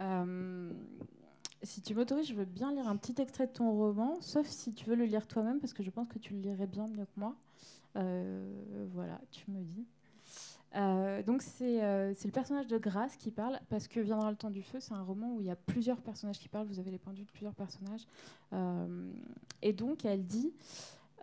Euh, 0.00 0.72
si 1.62 1.80
tu 1.82 1.94
m'autorises, 1.94 2.26
je 2.26 2.34
veux 2.34 2.44
bien 2.44 2.72
lire 2.72 2.88
un 2.88 2.96
petit 2.96 3.20
extrait 3.20 3.46
de 3.46 3.52
ton 3.52 3.72
roman, 3.72 4.20
sauf 4.20 4.46
si 4.46 4.72
tu 4.72 4.88
veux 4.88 4.96
le 4.96 5.04
lire 5.04 5.26
toi-même, 5.26 5.60
parce 5.60 5.72
que 5.72 5.82
je 5.82 5.90
pense 5.90 6.08
que 6.08 6.18
tu 6.18 6.34
le 6.34 6.40
lirais 6.40 6.66
bien 6.66 6.86
mieux 6.88 7.04
que 7.04 7.20
moi. 7.20 7.36
Euh, 7.96 8.86
voilà, 8.92 9.20
tu 9.30 9.50
me 9.50 9.62
dis. 9.62 9.86
Euh, 10.74 11.22
donc 11.22 11.42
c'est 11.42 11.82
euh, 11.82 12.14
c'est 12.14 12.26
le 12.26 12.32
personnage 12.32 12.66
de 12.66 12.78
Grace 12.78 13.16
qui 13.16 13.30
parle, 13.30 13.60
parce 13.68 13.88
que 13.88 14.00
Viendra 14.00 14.30
le 14.30 14.36
temps 14.36 14.50
du 14.50 14.62
feu, 14.62 14.80
c'est 14.80 14.94
un 14.94 15.02
roman 15.02 15.34
où 15.34 15.40
il 15.40 15.46
y 15.46 15.50
a 15.50 15.56
plusieurs 15.56 16.00
personnages 16.00 16.38
qui 16.38 16.48
parlent, 16.48 16.66
vous 16.66 16.78
avez 16.78 16.90
les 16.90 16.98
points 16.98 17.12
de 17.12 17.22
plusieurs 17.24 17.54
personnages. 17.54 18.06
Et 19.60 19.72
donc 19.72 20.04
elle 20.04 20.24
dit, 20.24 20.52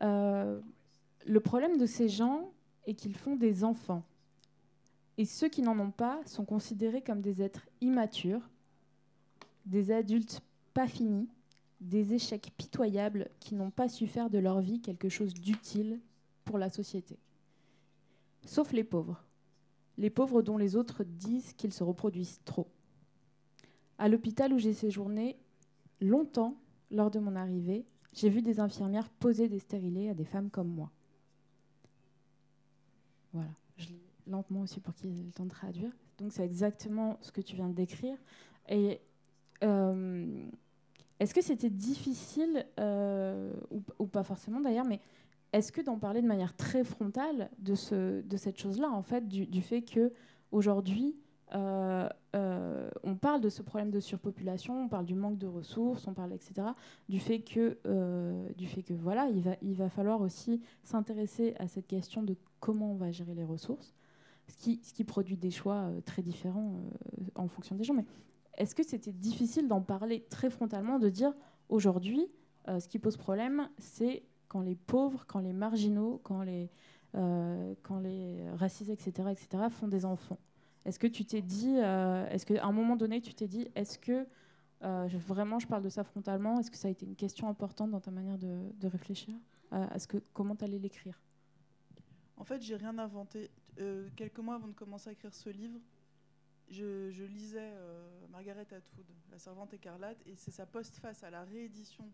le 0.02 1.40
problème 1.40 1.78
de 1.78 1.86
ces 1.86 2.08
gens 2.08 2.52
est 2.86 2.94
qu'ils 2.94 3.16
font 3.16 3.36
des 3.36 3.64
enfants. 3.64 4.04
Et 5.18 5.26
ceux 5.26 5.50
qui 5.50 5.62
n'en 5.62 5.78
ont 5.80 5.92
pas 5.92 6.22
sont 6.26 6.46
considérés 6.46 7.02
comme 7.02 7.22
des 7.22 7.42
êtres 7.42 7.68
immatures, 7.82 8.50
des 9.70 9.92
adultes 9.92 10.42
pas 10.74 10.88
finis, 10.88 11.30
des 11.80 12.14
échecs 12.14 12.52
pitoyables 12.58 13.30
qui 13.40 13.56
n'ont 13.56 13.72
pas 13.72 13.88
su 13.88 14.08
faire 14.08 14.30
de 14.30 14.38
leur 14.38 14.60
vie 14.60 14.82
quelque 14.82 15.10
chose 15.10 15.34
d'utile 15.34 16.00
pour 16.44 16.58
la 16.58 16.70
société. 16.70 17.18
Sauf 18.46 18.72
les 18.74 18.84
pauvres. 18.84 19.24
Les 19.98 20.10
pauvres 20.10 20.42
dont 20.42 20.58
les 20.58 20.76
autres 20.76 21.04
disent 21.04 21.54
qu'ils 21.54 21.74
se 21.74 21.84
reproduisent 21.84 22.42
trop. 22.46 22.68
À 23.98 24.08
l'hôpital 24.10 24.54
où 24.54 24.58
j'ai 24.58 24.74
séjourné 24.74 25.38
longtemps 26.02 26.58
lors 26.90 27.12
de 27.12 27.20
mon 27.20 27.36
arrivée, 27.36 27.86
j'ai 28.14 28.30
vu 28.30 28.42
des 28.42 28.60
infirmières 28.60 29.10
poser 29.10 29.48
des 29.50 29.60
stérilés 29.60 30.10
à 30.10 30.14
des 30.14 30.26
femmes 30.26 30.50
comme 30.50 30.70
moi. 30.70 30.90
Voilà, 33.34 33.52
je 33.78 33.88
lis 33.88 34.02
lentement 34.26 34.62
aussi 34.62 34.80
pour 34.80 34.96
qu'il 34.96 35.12
ait 35.12 35.24
le 35.24 35.32
temps 35.32 35.46
de 35.46 35.50
traduire. 35.50 35.92
Donc 36.18 36.34
c'est 36.34 36.46
exactement 36.46 37.18
ce 37.22 37.32
que 37.32 37.42
tu 37.42 37.56
viens 37.56 37.70
de 37.70 37.76
décrire. 37.76 38.18
Est-ce 39.62 41.34
que 41.34 41.42
c'était 41.42 41.70
difficile, 41.70 42.66
euh, 42.80 43.52
ou, 44.00 44.06
pas 44.06 44.24
forcément 44.24 44.62
d'ailleurs, 44.62 44.86
mais 44.86 45.02
est-ce 45.52 45.72
que 45.72 45.82
d'en 45.82 45.98
parler 45.98 46.22
de 46.22 46.28
manière 46.28 46.56
très 46.56 46.84
frontale 46.84 47.50
de, 47.60 47.76
ce, 47.76 48.22
de 48.22 48.38
cette 48.38 48.58
chose-là, 48.58 48.90
en 48.90 49.02
fait, 49.02 49.28
du, 49.28 49.62
fait 49.62 49.82
que 49.82 50.14
aujourd'hui, 50.52 51.18
euh, 51.56 52.08
euh, 52.36 52.90
on 53.04 53.16
parle 53.16 53.42
de 53.42 53.50
ce 53.50 53.62
problème 53.64 53.90
de 53.90 54.00
surpopulation, 54.00 54.86
on 54.86 54.88
parle 54.88 55.06
du 55.06 55.16
manque 55.16 55.38
de 55.38 55.48
ressources, 55.48 56.08
on 56.08 56.14
parle, 56.14 56.34
etc., 56.34 56.68
du 57.10 57.20
fait 57.20 57.40
que, 57.40 57.80
euh, 57.86 58.48
du 58.54 58.68
fait 58.68 58.84
que 58.84 58.94
voilà, 58.94 59.28
il 59.28 59.42
va, 59.42 59.56
il 59.62 59.74
va 59.74 59.90
falloir 59.90 60.22
aussi 60.22 60.62
s'intéresser 60.84 61.56
à 61.58 61.68
cette 61.68 61.88
question 61.88 62.22
de 62.22 62.36
comment 62.60 62.92
on 62.92 62.96
va 62.96 63.12
gérer 63.12 63.34
les 63.34 63.44
ressources, 63.44 63.96
ce 64.48 64.58
qui, 64.58 64.80
ce 64.84 64.94
qui 64.94 65.04
produit 65.04 65.38
des 65.38 65.52
choix 65.52 65.76
euh, 65.76 66.02
très 66.02 66.22
différents 66.22 66.76
euh, 66.76 67.24
en 67.36 67.48
fonction 67.48 67.76
des 67.76 67.84
gens. 67.84 67.96
Mais 67.96 68.06
est-ce 68.60 68.76
que 68.76 68.84
c'était 68.84 69.12
difficile 69.12 69.68
d'en 69.68 69.82
parler 69.82 70.26
très 70.30 70.50
frontalement, 70.50 71.00
de 71.00 71.10
dire 71.10 71.34
aujourd'hui, 71.70 72.28
euh, 72.68 72.80
ce 72.80 72.88
qui 72.88 73.00
pose 73.00 73.18
problème, 73.18 73.70
c'est 73.78 74.24
quand 74.50 74.62
les 74.62 74.76
pauvres, 74.76 75.26
quand 75.26 75.40
les 75.40 75.54
marginaux, 75.54 76.20
quand 76.24 76.42
les, 76.42 76.70
euh, 77.16 77.74
quand 77.82 78.00
les 78.00 78.50
racisés, 78.52 78.94
etc., 78.94 79.30
etc., 79.32 79.64
font 79.70 79.88
des 79.88 80.06
enfants? 80.06 80.40
Est-ce 80.86 81.00
que 81.00 81.08
tu 81.08 81.26
t'es 81.26 81.42
dit, 81.42 81.78
euh, 81.78 82.28
est-ce 82.30 82.46
qu'à 82.46 82.66
un 82.66 82.72
moment 82.72 82.96
donné, 82.96 83.22
tu 83.22 83.34
t'es 83.34 83.48
dit, 83.48 83.68
est-ce 83.76 83.98
que 83.98 84.28
euh, 84.84 85.08
vraiment 85.28 85.60
je 85.60 85.68
parle 85.68 85.84
de 85.84 85.90
ça 85.90 86.04
frontalement? 86.04 86.60
Est-ce 86.60 86.72
que 86.72 86.78
ça 86.78 86.88
a 86.88 86.92
été 86.92 87.06
une 87.06 87.16
question 87.16 87.48
importante 87.48 87.92
dans 87.92 88.00
ta 88.00 88.12
manière 88.12 88.38
de, 88.38 88.88
réfléchir 88.88 89.36
Euh, 89.72 89.88
Est-ce 89.94 90.08
que 90.08 90.18
comment 90.34 90.56
tu 90.56 90.66
allais 90.66 90.80
l'écrire? 90.80 91.22
En 92.38 92.44
fait, 92.44 92.62
j'ai 92.62 92.76
rien 92.76 92.98
inventé. 92.98 93.52
Quelques 94.16 94.40
mois 94.40 94.56
avant 94.56 94.68
de 94.68 94.74
commencer 94.74 95.10
à 95.10 95.14
écrire 95.14 95.34
ce 95.34 95.50
livre, 95.50 95.80
je, 96.70 97.24
lisais 97.24 97.72
euh, 97.74 98.28
Margaret 98.30 98.68
Atwood, 98.74 99.06
La 99.32 99.40
Servante 99.40 99.74
écarlate, 99.74 100.18
et 100.26 100.36
c'est 100.36 100.52
sa 100.52 100.66
postface 100.66 101.24
à 101.24 101.30
la 101.30 101.44
réédition 101.44 102.10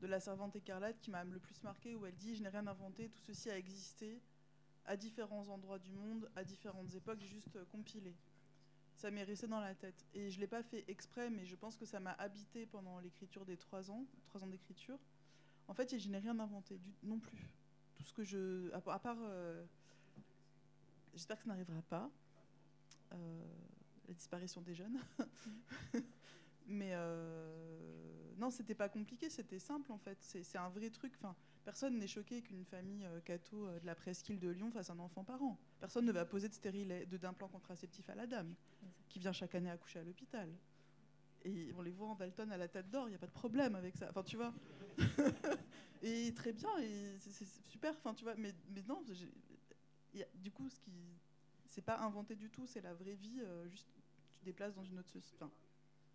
de 0.00 0.06
La 0.06 0.20
Servante 0.20 0.56
écarlate 0.56 0.98
qui 1.00 1.10
m'a 1.10 1.24
le 1.24 1.38
plus 1.38 1.62
marqué, 1.62 1.94
où 1.96 2.06
elle 2.06 2.16
dit 2.16 2.36
Je 2.36 2.42
n'ai 2.42 2.48
rien 2.48 2.66
inventé, 2.66 3.08
tout 3.08 3.22
ceci 3.22 3.50
a 3.50 3.58
existé 3.58 4.20
à 4.86 4.96
différents 4.96 5.48
endroits 5.48 5.78
du 5.78 5.92
monde, 5.92 6.28
à 6.36 6.44
différentes 6.44 6.94
époques, 6.94 7.22
juste 7.22 7.58
compilé. 7.70 8.14
Ça 8.96 9.10
m'est 9.10 9.22
resté 9.22 9.46
dans 9.46 9.60
la 9.60 9.74
tête. 9.74 10.04
Et 10.14 10.30
je 10.30 10.36
ne 10.36 10.40
l'ai 10.42 10.46
pas 10.46 10.62
fait 10.62 10.84
exprès, 10.88 11.30
mais 11.30 11.46
je 11.46 11.56
pense 11.56 11.76
que 11.76 11.86
ça 11.86 12.00
m'a 12.00 12.12
habité 12.12 12.66
pendant 12.66 12.98
l'écriture 12.98 13.46
des 13.46 13.56
trois 13.56 13.90
ans, 13.90 14.04
trois 14.26 14.42
ans 14.44 14.46
d'écriture. 14.46 14.98
En 15.68 15.74
fait, 15.74 15.98
je 15.98 16.08
n'ai 16.08 16.18
rien 16.18 16.38
inventé 16.38 16.76
du, 16.76 16.92
non 17.02 17.18
plus. 17.18 17.48
Tout 17.96 18.04
ce 18.04 18.12
que 18.12 18.24
je. 18.24 18.70
À 18.74 18.98
part. 18.98 19.16
euh, 19.22 19.64
J'espère 21.14 21.36
que 21.38 21.44
ça 21.44 21.48
n'arrivera 21.48 21.82
pas. 21.82 22.10
Euh, 23.12 23.42
la 24.08 24.14
disparition 24.14 24.60
des 24.60 24.74
jeunes. 24.74 24.98
Mais 26.66 26.90
euh, 26.92 28.32
non, 28.36 28.50
c'était 28.50 28.74
pas 28.76 28.88
compliqué, 28.88 29.28
c'était 29.28 29.58
simple 29.58 29.90
en 29.90 29.98
fait. 29.98 30.18
C'est 30.20 30.44
c'est 30.44 30.58
un 30.58 30.68
vrai 30.68 30.90
truc. 30.90 31.12
Enfin, 31.16 31.34
personne 31.64 31.98
n'est 31.98 32.06
choqué 32.06 32.42
qu'une 32.42 32.64
famille 32.64 33.04
euh, 33.06 33.20
catho 33.20 33.66
euh, 33.66 33.80
de 33.80 33.86
la 33.86 33.94
presqu'île 33.94 34.38
de 34.38 34.48
Lyon 34.48 34.70
fasse 34.70 34.90
un 34.90 34.98
enfant 35.00 35.24
par 35.24 35.42
an. 35.42 35.58
Personne 35.80 36.04
ne 36.06 36.12
va 36.12 36.24
poser 36.24 36.48
de 36.48 36.54
stérilet, 36.54 37.06
de 37.06 37.16
d'implant 37.16 37.48
contraceptif 37.48 38.08
à 38.08 38.14
la 38.14 38.26
dame 38.26 38.54
qui 39.08 39.18
vient 39.18 39.32
chaque 39.32 39.54
année 39.56 39.70
accoucher 39.70 39.98
à 39.98 40.04
l'hôpital. 40.04 40.48
Et 41.42 41.72
on 41.76 41.82
les 41.82 41.90
voit 41.90 42.08
en 42.08 42.14
Dalton 42.14 42.52
à 42.52 42.56
la 42.56 42.68
tête 42.68 42.90
d'or, 42.90 43.06
il 43.08 43.10
n'y 43.10 43.16
a 43.16 43.18
pas 43.18 43.26
de 43.26 43.32
problème 43.32 43.74
avec 43.74 43.96
ça. 43.96 44.08
Enfin, 44.10 44.22
tu 44.22 44.36
vois. 44.36 44.52
et 46.02 46.32
très 46.34 46.52
bien, 46.52 46.68
et 46.78 47.16
c'est 47.18 47.46
super. 47.64 47.94
Enfin, 47.96 48.14
tu 48.14 48.24
vois. 48.24 48.34
Mais, 48.36 48.54
mais 48.68 48.82
non, 48.82 49.02
y 50.14 50.22
a- 50.22 50.26
du 50.34 50.50
coup, 50.52 50.68
ce 50.68 50.78
qui 50.80 50.92
c'est 51.70 51.82
pas 51.82 51.98
inventé 52.00 52.34
du 52.34 52.50
tout, 52.50 52.66
c'est 52.66 52.82
la 52.82 52.92
vraie 52.92 53.14
vie. 53.14 53.40
euh, 53.40 53.68
juste, 53.68 53.88
tu 54.36 54.44
déplaces 54.44 54.74
dans 54.74 54.82
une 54.82 54.98
autre 54.98 55.08
société. 55.08 55.44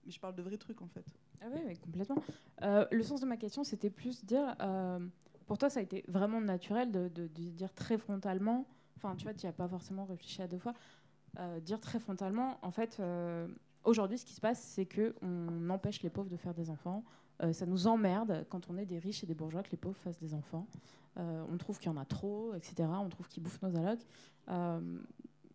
Mais 0.06 0.12
je 0.12 0.20
parle 0.20 0.36
de 0.36 0.41
vrais 0.41 0.58
trucs 0.58 0.82
en 0.82 0.88
fait. 0.88 1.06
Ah 1.41 1.46
oui, 1.52 1.78
complètement. 1.78 2.22
Euh, 2.62 2.86
le 2.91 3.04
sens 3.04 3.22
de 3.22 3.26
ma 3.26 3.38
question, 3.38 3.63
c'était 3.63 3.89
plus 3.89 4.24
dire, 4.26 4.56
euh, 4.62 5.00
pour 5.48 5.58
toi, 5.58 5.70
ça 5.70 5.80
a 5.80 5.84
été 5.84 6.04
vraiment 6.08 6.41
naturel 6.41 6.91
de, 6.91 7.28
dire 7.28 7.74
très 7.74 7.98
frontalement, 7.98 8.68
enfin, 8.98 9.15
tu 9.15 9.24
vois, 9.24 9.34
tu 9.34 9.46
n'y 9.46 9.50
as 9.50 9.54
pas 9.54 9.68
forcément 9.68 10.06
réfléchi 10.06 10.41
à 10.41 10.48
deux 10.48 10.60
fois, 10.60 10.74
dire 11.62 11.82
très 11.82 12.00
frontalement, 12.00 12.60
en 12.62 12.72
fait, 12.72 13.02
aujourd'hui, 13.84 14.18
ce 14.18 14.26
qui 14.26 14.34
se 14.34 14.41
passe, 14.41 14.62
c'est 14.62 14.86
qu'on 14.86 15.70
empêche 15.70 16.02
les 16.02 16.10
pauvres 16.10 16.30
de 16.30 16.38
faire 16.38 16.54
des 16.54 16.70
enfants. 16.70 17.04
Ça 17.52 17.65
nous 17.65 17.88
emmerde 17.88 18.46
quand 18.50 18.70
on 18.70 18.78
est 18.78 18.86
des 18.86 18.98
riches 18.98 19.24
et 19.24 19.28
des 19.28 19.36
bourgeois 19.36 19.62
que 19.62 19.72
les 19.72 19.78
pauvres 19.78 19.98
fassent 19.98 20.20
des 20.20 20.34
enfants. 20.34 20.68
On 21.18 21.58
trouve 21.58 21.78
qu'il 21.78 21.91
y 21.91 21.94
en 21.94 21.98
a 21.98 22.06
trop, 22.06 22.54
etc. 22.56 22.89
On 22.89 23.10
trouve 23.10 23.28
qu'ils 23.28 23.44
bouffent 23.44 23.62
nos 23.62 23.76
allocs. 23.76 24.06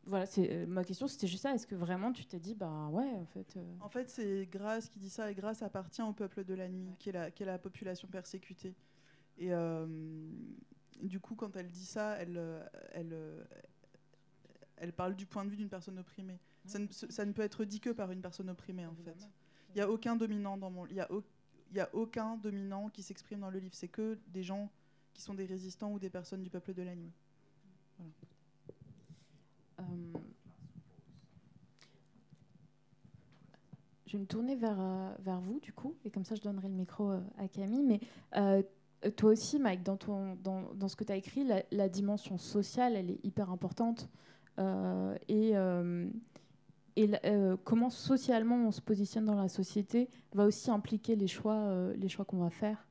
Voilà, 0.07 0.27
c'est 0.27 0.51
euh, 0.51 0.67
ma 0.67 0.83
question, 0.83 1.07
c'était 1.07 1.27
juste 1.27 1.43
ça. 1.43 1.55
Est-ce 1.55 1.67
que 1.67 1.75
vraiment 1.75 2.11
tu 2.13 2.25
t'es 2.25 2.39
dit, 2.41 2.55
bah 2.55 2.89
ouais, 2.89 3.11
en 3.13 3.27
fait. 3.27 3.57
euh, 3.57 3.63
En 3.81 3.89
fait, 3.89 4.09
c'est 4.11 4.47
Grace 4.51 4.89
qui 4.89 4.99
dit 4.99 5.11
ça, 5.11 5.31
et 5.31 5.35
Grace 5.35 5.63
appartient 5.63 6.03
au 6.03 6.13
peuple 6.13 6.45
de 6.45 6.55
la 6.55 6.69
nuit, 6.69 6.95
qui 6.99 7.11
est 7.11 7.13
la, 7.13 7.31
qui 7.31 7.43
est 7.43 7.47
la 7.47 7.59
population 7.59 8.09
persécutée. 8.09 8.75
Et 9.39 9.53
euh, 9.53 9.87
du 11.03 11.21
coup, 11.21 11.35
quand 11.35 11.55
elle 11.57 11.71
dit 11.71 11.85
ça, 11.85 12.17
elle, 12.19 12.41
elle, 12.93 13.15
elle 14.77 14.93
parle 14.93 15.15
du 15.15 15.27
point 15.27 15.45
de 15.45 15.51
vue 15.51 15.57
d'une 15.57 15.69
personne 15.69 15.99
opprimée. 15.99 16.39
Ça 16.67 16.79
ne, 16.79 16.87
ce- 16.91 17.11
ça 17.11 17.25
ne 17.25 17.33
peut 17.33 17.43
être 17.43 17.65
dit 17.65 17.81
que 17.81 17.91
par 17.91 18.11
une 18.11 18.21
personne 18.23 18.49
opprimée, 18.51 18.87
en 18.87 18.95
fait. 18.95 19.17
Il 19.71 19.75
n'y 19.77 19.81
a 19.83 19.91
aucun 19.91 20.17
dominant 20.17 20.57
dans 20.57 20.71
mon... 20.71 20.87
Il 20.87 20.95
y 20.95 21.01
a, 21.01 21.11
au- 21.13 21.23
y 21.73 21.81
a 21.81 21.89
aucun 21.95 22.37
dominant 22.37 22.89
qui 22.89 23.03
s'exprime 23.03 23.41
dans 23.41 23.51
le 23.51 23.59
livre. 23.59 23.75
C'est 23.75 23.89
que 23.89 24.19
des 24.29 24.43
gens 24.43 24.71
qui 25.15 25.23
sont 25.23 25.35
des 25.35 25.47
résistants 25.47 25.93
ou 25.93 25.99
des 25.99 26.11
personnes 26.11 26.43
du 26.43 26.51
peuple 26.51 26.75
de 26.75 26.83
la 26.83 26.95
nuit. 26.97 27.13
Euh, 28.01 28.05
Je 34.07 34.17
vais 34.17 34.23
me 34.23 34.27
tourner 34.27 34.57
vers, 34.57 34.81
euh, 34.81 35.15
vers 35.21 35.41
vous, 35.41 35.61
du 35.61 35.73
coup, 35.73 35.95
et 36.05 36.11
comme 36.11 36.25
ça, 36.25 36.35
je 36.35 36.41
donnerai 36.41 36.69
le 36.69 36.75
micro 36.75 37.13
euh, 37.13 37.21
à 37.39 37.47
Camille. 37.47 37.85
Mais 37.85 38.01
euh, 38.37 38.63
toi 39.17 39.31
aussi, 39.31 39.59
Mike, 39.59 39.85
dans, 39.85 39.97
ton, 39.97 40.35
dans, 40.43 40.75
dans 40.75 40.89
ce 40.89 40.97
que 40.97 41.05
tu 41.05 41.13
as 41.13 41.17
écrit, 41.17 41.49
la, 41.71 41.89
dimension 41.89 42.37
sociale, 42.37 42.97
elle 42.97 43.11
est 43.11 43.25
hyper 43.25 43.51
importante. 43.51 44.09
Euh, 44.59 45.17
et 45.29 45.57
euh, 45.57 46.11
et 46.97 47.11
euh, 47.25 47.57
comment 47.65 47.91
socialement 47.91 48.57
on 48.57 48.71
se 48.71 48.81
positionne 48.81 49.25
dans 49.25 49.41
la 49.41 49.49
société 49.49 50.09
va 50.35 50.45
aussi 50.45 50.71
impliquer 50.71 51.17
les 51.17 51.29
choix, 51.29 51.55
euh, 51.55 51.95
les 51.97 52.09
choix 52.09 52.25
qu'on 52.25 52.39
va 52.39 52.51
faire. 52.51 52.87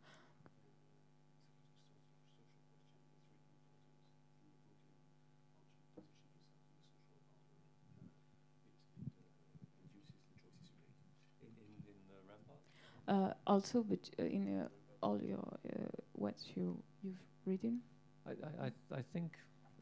Uh, 13.09 13.33
also, 13.47 13.83
but 13.83 13.99
uh, 14.19 14.23
in 14.23 14.59
uh, 14.61 14.67
all 15.05 15.19
your 15.21 15.45
uh, 15.67 15.89
what 16.13 16.35
you 16.55 16.77
you've 17.03 17.17
written. 17.45 17.79
I, 18.27 18.31
I, 18.65 18.71
I- 18.97 19.01
think 19.13 19.31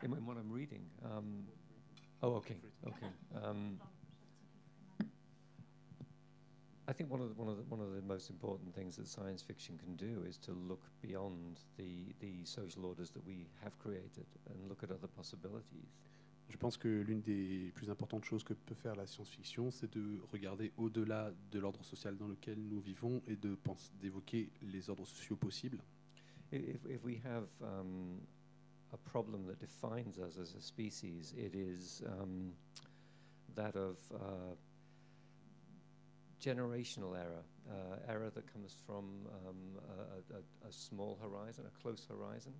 in, 0.03 0.13
in 0.13 0.25
what 0.25 0.37
I'm 0.37 0.51
reading. 0.51 0.83
Um, 1.03 1.43
oh, 2.23 2.35
okay, 2.35 2.57
okay. 2.87 3.07
Um, 3.43 3.79
I 6.87 6.93
think 6.93 7.11
one 7.11 7.19
of 7.19 7.27
the, 7.27 7.35
one 7.35 7.49
of 7.49 7.57
the, 7.57 7.63
one 7.63 7.81
of 7.81 7.93
the 7.93 8.01
most 8.01 8.29
important 8.29 8.73
things 8.73 8.95
that 8.95 9.07
science 9.07 9.41
fiction 9.41 9.77
can 9.77 9.95
do 9.97 10.23
is 10.25 10.37
to 10.37 10.51
look 10.51 10.83
beyond 11.01 11.59
the 11.77 12.13
the 12.21 12.45
social 12.45 12.85
orders 12.85 13.09
that 13.11 13.25
we 13.25 13.47
have 13.63 13.77
created 13.79 14.25
and 14.49 14.69
look 14.69 14.83
at 14.83 14.91
other 14.91 15.07
possibilities. 15.07 15.97
Je 16.49 16.57
pense 16.57 16.77
que 16.77 16.87
l'une 16.87 17.21
des 17.21 17.71
plus 17.75 17.89
importantes 17.89 18.23
choses 18.23 18.43
que 18.43 18.53
peut 18.53 18.75
faire 18.75 18.95
la 18.95 19.05
science-fiction, 19.05 19.69
c'est 19.69 19.91
de 19.91 20.19
regarder 20.31 20.71
au-delà 20.77 21.31
de 21.51 21.59
l'ordre 21.59 21.83
social 21.83 22.15
dans 22.17 22.27
lequel 22.27 22.57
nous 22.59 22.79
vivons 22.79 23.21
et 23.27 23.35
de 23.35 23.57
d'évoquer 23.99 24.49
les 24.61 24.89
ordres 24.89 25.05
sociaux 25.05 25.35
possibles. 25.35 25.79
If, 26.51 26.85
if 26.85 27.03
we 27.03 27.17
have 27.25 27.47
um, 27.61 28.21
a 28.93 28.97
problem 28.97 29.45
that 29.47 29.59
defines 29.59 30.17
us 30.17 30.37
as 30.37 30.55
a 30.55 30.61
species, 30.61 31.33
it 31.37 31.53
is 31.53 32.01
um, 32.05 32.53
that 33.55 33.75
of 33.75 33.97
uh, 34.13 34.55
generational 36.39 37.13
error, 37.17 37.43
uh, 37.69 37.97
error 38.07 38.29
that 38.33 38.45
comes 38.53 38.73
from 38.85 39.27
um, 39.45 39.77
a, 40.31 40.35
a- 40.37 40.67
a 40.69 40.71
small 40.71 41.17
horizon, 41.21 41.65
a 41.67 41.81
close 41.81 42.07
horizon. 42.09 42.53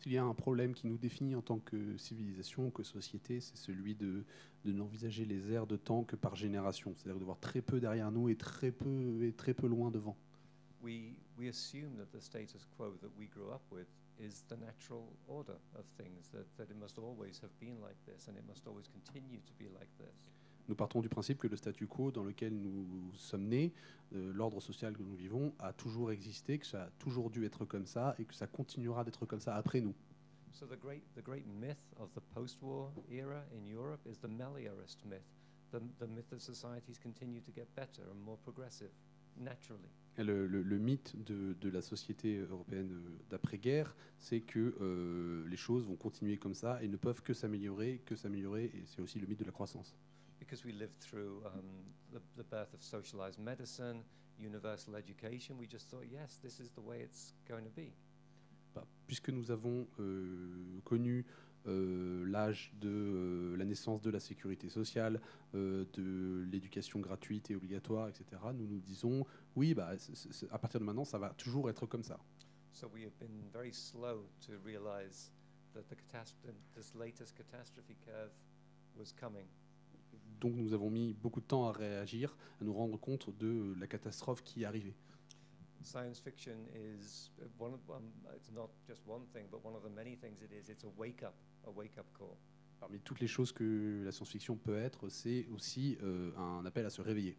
S'il 0.00 0.12
y 0.12 0.18
a 0.18 0.24
un 0.24 0.32
problème 0.32 0.72
qui 0.72 0.86
nous 0.86 0.96
définit 0.96 1.34
en 1.34 1.42
tant 1.42 1.58
que 1.58 1.96
civilisation, 1.98 2.70
que 2.70 2.82
société, 2.82 3.40
c'est 3.40 3.58
celui 3.58 3.94
de, 3.94 4.24
de 4.64 4.72
n'envisager 4.72 5.26
les 5.26 5.52
aires 5.52 5.66
de 5.66 5.76
temps 5.76 6.04
que 6.04 6.16
par 6.16 6.36
génération, 6.36 6.94
c'est-à-dire 6.96 7.20
de 7.20 7.24
voir 7.24 7.38
très 7.38 7.60
peu 7.60 7.80
derrière 7.80 8.10
nous 8.10 8.30
et 8.30 8.36
très 8.36 8.70
peu, 8.70 9.22
et 9.22 9.32
très 9.32 9.52
peu 9.52 9.66
loin 9.66 9.90
devant. 9.90 10.16
We, 10.82 11.16
we 11.36 11.48
assume 11.48 11.96
that 11.98 12.16
the 12.16 12.22
status 12.22 12.66
quo 12.78 12.96
that 13.02 13.10
we 13.18 13.26
grew 13.26 13.50
up 13.52 13.60
with 13.70 13.88
is 14.18 14.42
the 14.48 14.56
natural 14.56 15.04
order 15.28 15.58
of 15.74 15.84
things, 15.98 16.30
that, 16.32 16.46
that 16.56 16.70
it 16.70 16.76
must 16.80 16.98
always 16.98 17.38
have 17.42 17.52
been 17.60 17.76
like 17.82 18.00
this 18.06 18.28
and 18.28 18.38
it 18.38 18.44
must 18.48 18.66
always 18.66 18.88
continue 18.88 19.40
to 19.40 19.52
be 19.58 19.68
like 19.68 19.90
this. 19.98 20.30
Nous 20.68 20.74
partons 20.74 21.00
du 21.00 21.08
principe 21.08 21.38
que 21.38 21.48
le 21.48 21.56
statu 21.56 21.86
quo 21.86 22.10
dans 22.10 22.22
lequel 22.24 22.52
nous 22.54 22.86
sommes 23.14 23.48
nés, 23.48 23.72
euh, 24.14 24.32
l'ordre 24.32 24.60
social 24.60 24.96
que 24.96 25.02
nous 25.02 25.14
vivons, 25.16 25.52
a 25.58 25.72
toujours 25.72 26.12
existé, 26.12 26.58
que 26.58 26.66
ça 26.66 26.84
a 26.84 26.90
toujours 26.98 27.30
dû 27.30 27.44
être 27.44 27.64
comme 27.64 27.86
ça 27.86 28.14
et 28.18 28.24
que 28.24 28.34
ça 28.34 28.46
continuera 28.46 29.04
d'être 29.04 29.26
comme 29.26 29.40
ça 29.40 29.56
après 29.56 29.80
nous. 29.80 29.94
So 30.52 30.66
the 30.66 30.78
great, 30.80 31.02
the 31.14 31.22
great 31.22 31.46
myth 31.46 31.78
of 31.98 32.12
the 32.14 32.20
post-war 32.34 32.90
era 33.10 33.44
in 33.54 33.66
Europe 33.72 34.00
is 34.08 34.18
the 34.18 34.28
Meliorist 34.28 35.04
myth, 35.04 35.22
the, 35.72 35.78
the 35.98 36.08
myth 36.08 36.28
that 36.30 36.40
societies 36.40 36.98
continue 36.98 37.40
to 37.40 37.52
get 37.54 37.66
better 37.76 38.02
and 38.10 38.20
more 38.24 38.36
progressive 38.44 38.90
naturally. 39.36 39.88
Le, 40.18 40.46
le- 40.48 40.62
le 40.62 40.78
mythe 40.78 41.14
de, 41.24 41.54
de 41.60 41.68
la 41.70 41.80
société 41.80 42.38
européenne 42.38 43.00
d'après-guerre, 43.30 43.94
c'est 44.18 44.40
que 44.40 44.74
euh, 44.80 45.46
les 45.48 45.56
choses 45.56 45.86
vont 45.86 45.94
continuer 45.96 46.36
comme 46.36 46.54
ça 46.54 46.82
et 46.82 46.88
ne 46.88 46.96
peuvent 46.96 47.22
que 47.22 47.32
s'améliorer, 47.32 48.02
que 48.04 48.16
s'améliorer, 48.16 48.64
et 48.64 48.82
c'est 48.86 49.00
aussi 49.00 49.18
le 49.20 49.26
mythe 49.28 49.38
de 49.38 49.44
la 49.44 49.52
croissance. 49.52 49.96
Because 50.40 50.64
we 50.64 50.72
lived 50.72 50.98
through 50.98 51.42
um, 51.46 51.62
the, 52.12 52.20
the 52.36 52.42
birth 52.42 52.74
of 52.74 52.82
socialized 52.82 53.38
medicine, 53.38 54.02
universal 54.38 54.96
education, 54.96 55.56
we 55.56 55.66
just 55.66 55.88
thought, 55.88 56.06
yes, 56.10 56.40
this 56.42 56.58
is 56.58 56.70
the 56.70 56.80
way 56.80 57.00
it's 57.00 57.34
going 57.46 57.64
to 57.64 57.70
be. 57.70 57.92
Bah, 58.74 58.84
puisque 59.06 59.30
nous 59.30 59.50
avons 59.50 59.86
euh, 59.98 60.80
connu 60.84 61.26
euh, 61.66 62.24
l'âge 62.26 62.72
de 62.80 62.88
euh, 62.88 63.56
la 63.56 63.66
naissance 63.66 64.00
de 64.00 64.10
la 64.10 64.20
sécurité 64.20 64.70
sociale, 64.70 65.20
euh, 65.54 65.84
de 65.92 66.46
l'éducation 66.50 67.00
gratuite 67.00 67.50
et 67.50 67.54
obligatoire, 67.54 68.08
etc., 68.08 68.24
nous 68.54 68.66
nous 68.66 68.80
disons, 68.80 69.26
oui, 69.56 69.74
bah, 69.74 69.92
à 70.50 70.58
partir 70.58 70.80
de 70.80 70.86
maintenant, 70.86 71.04
ça 71.04 71.18
va 71.18 71.30
toujours 71.30 71.68
être 71.68 71.84
comme 71.86 72.02
ça. 72.02 72.18
So 72.72 72.88
we 72.88 73.04
have 73.04 73.18
been 73.18 73.50
very 73.52 73.72
slow 73.72 74.26
to 74.46 74.52
realize 74.64 75.32
that 75.74 75.82
the 75.90 75.96
this 76.74 76.94
latest 76.94 77.36
catastrophe 77.36 77.96
curve 78.06 78.32
was 78.96 79.12
coming. 79.12 79.46
Donc 80.40 80.54
nous 80.54 80.72
avons 80.72 80.90
mis 80.90 81.12
beaucoup 81.12 81.40
de 81.40 81.46
temps 81.46 81.66
à 81.68 81.72
réagir, 81.72 82.34
à 82.60 82.64
nous 82.64 82.72
rendre 82.72 82.98
compte 82.98 83.36
de 83.38 83.74
la 83.78 83.86
catastrophe 83.86 84.42
qui 84.42 84.64
arrivait. 84.64 84.94
Science 85.82 86.20
fiction 86.20 86.56
is 86.74 87.30
one 87.58 87.74
of, 87.74 87.80
um, 87.90 88.10
it's 88.36 88.50
not 88.52 88.70
just 88.86 89.02
one 89.06 89.26
thing, 89.32 89.46
but 89.50 89.64
one 89.64 89.74
of 89.74 89.82
the 89.82 89.94
many 89.94 90.16
things 90.16 90.42
it 90.42 90.52
is. 90.52 90.70
It's 90.70 90.84
a 90.84 90.90
wake 90.98 91.22
up, 91.22 91.34
a 91.66 91.70
wake 91.70 91.96
up 91.98 92.06
call. 92.12 92.36
Parmi 92.78 92.98
toutes 93.00 93.20
les 93.20 93.28
choses 93.28 93.52
que 93.52 94.02
la 94.04 94.12
science-fiction 94.12 94.56
peut 94.56 94.76
être, 94.76 95.08
c'est 95.10 95.46
aussi 95.48 95.98
euh, 96.02 96.32
un 96.36 96.64
appel 96.64 96.86
à 96.86 96.90
se 96.90 97.02
réveiller. 97.02 97.36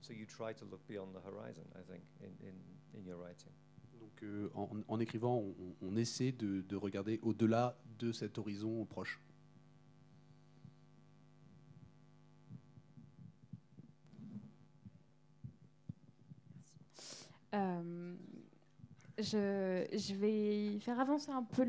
So 0.00 0.12
you 0.12 0.26
try 0.26 0.54
to 0.54 0.64
look 0.64 0.80
beyond 0.88 1.12
the 1.12 1.24
horizon, 1.24 1.64
I 1.74 1.82
think, 1.90 2.02
in, 2.20 2.46
in, 2.46 2.54
in 2.98 3.04
your 3.04 3.18
writing. 3.20 3.52
Donc 4.00 4.22
euh, 4.22 4.48
en, 4.54 4.68
en 4.86 5.00
écrivant, 5.00 5.38
on, 5.38 5.74
on 5.82 5.96
essaie 5.96 6.30
de, 6.30 6.62
de 6.62 6.76
regarder 6.76 7.18
au-delà 7.22 7.76
de 7.98 8.12
cet 8.12 8.38
horizon 8.38 8.84
proche. 8.86 9.20
Euh, 17.54 18.14
je, 19.18 20.14
vais 20.14 20.78
faire 20.78 21.00
avancer 21.00 21.30
un 21.32 21.42
peu 21.42 21.64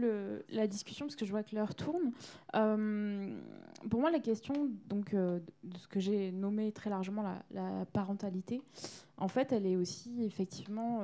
la 0.49 0.67
discussion 0.67 1.07
parce 1.07 1.15
que 1.15 1.25
je 1.25 1.31
vois 1.31 1.43
que 1.43 1.55
l'heure 1.55 1.73
tourne. 1.73 2.11
Euh, 2.55 3.35
pour 3.89 3.99
moi, 3.99 4.11
la 4.11 4.19
question 4.19 4.69
donc, 4.87 5.13
euh, 5.13 5.39
de 5.63 5.77
ce 5.77 5.87
que 5.87 5.99
j'ai 5.99 6.31
nommé 6.31 6.71
très 6.71 6.89
largement 6.91 7.23
la, 7.51 7.85
parentalité, 7.91 8.61
en 9.17 9.27
fait, 9.27 9.51
elle 9.51 9.65
est 9.65 9.75
aussi 9.75 10.23
effectivement, 10.23 11.01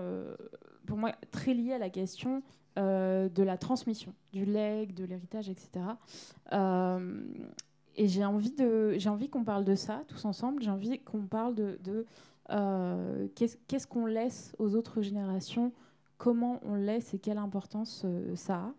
pour 0.85 0.97
moi, 0.97 1.13
très 1.31 1.53
liée 1.53 1.73
à 1.73 1.79
la 1.79 1.89
question 1.89 2.43
de 2.77 3.43
la 3.43 3.57
transmission, 3.57 4.13
du 4.31 4.45
legs, 4.45 4.93
de 4.93 5.05
l'héritage, 5.05 5.49
etc. 5.49 5.85
Et 7.97 8.07
j'ai 8.07 8.25
envie, 8.25 8.53
envie 9.07 9.29
qu'on 9.29 9.43
parle 9.45 9.63
de 9.63 9.73
ça 9.73 10.03
tous 10.07 10.25
ensemble. 10.25 10.61
J'ai 10.61 10.69
envie 10.69 10.99
qu'on 10.99 11.25
parle 11.25 11.55
de 11.55 12.05
euh, 12.51 13.27
qu'est-ce 13.35 13.87
qu'on 13.87 14.05
laisse 14.05 14.53
aux 14.59 14.75
autres 14.75 15.01
générations, 15.01 15.71
comment 16.17 16.59
on 16.63 16.75
laisse 16.75 17.13
et 17.13 17.19
quelle 17.19 17.37
importance 17.37 18.03
euh, 18.05 18.35
ça 18.35 18.55
a? 18.55 18.73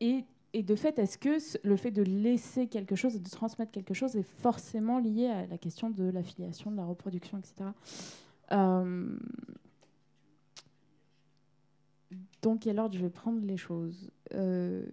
Et, 0.00 0.24
et 0.52 0.62
de 0.62 0.74
fait, 0.74 0.98
est-ce 0.98 1.18
que 1.18 1.38
le 1.66 1.76
fait 1.76 1.90
de 1.90 2.02
laisser 2.02 2.66
quelque 2.66 2.96
chose, 2.96 3.20
de 3.20 3.30
transmettre 3.30 3.72
quelque 3.72 3.94
chose, 3.94 4.16
est 4.16 4.22
forcément 4.42 4.98
lié 4.98 5.28
à 5.28 5.46
la 5.46 5.58
question 5.58 5.90
de 5.90 6.04
la 6.04 6.22
filiation, 6.22 6.70
de 6.70 6.76
la 6.76 6.84
reproduction, 6.84 7.38
etc. 7.38 7.70
Euh, 8.52 9.16
dans 12.42 12.56
quel 12.56 12.78
ordre 12.78 12.94
je 12.94 13.02
vais 13.02 13.10
prendre 13.10 13.44
les 13.44 13.56
choses 13.56 14.10
Euh, 14.34 14.86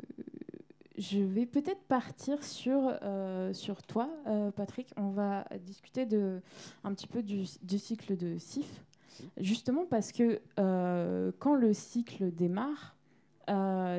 je 0.98 1.20
vais 1.20 1.46
peut-être 1.46 1.82
partir 1.84 2.44
sur, 2.44 2.94
euh, 3.02 3.52
sur 3.54 3.82
toi, 3.84 4.10
euh, 4.28 4.52
Patrick. 4.52 4.94
On 4.98 5.10
va 5.10 5.46
discuter 5.66 6.06
de, 6.06 6.42
un 6.84 6.94
petit 6.94 7.08
peu 7.08 7.24
du, 7.24 7.46
cycle 7.46 8.16
de 8.16 8.38
SIF. 8.38 8.84
Justement 9.38 9.86
parce 9.86 10.12
que 10.12 10.42
euh, 10.60 11.32
quand 11.40 11.56
le 11.56 11.74
cycle 11.74 12.32
démarre, 12.32 12.96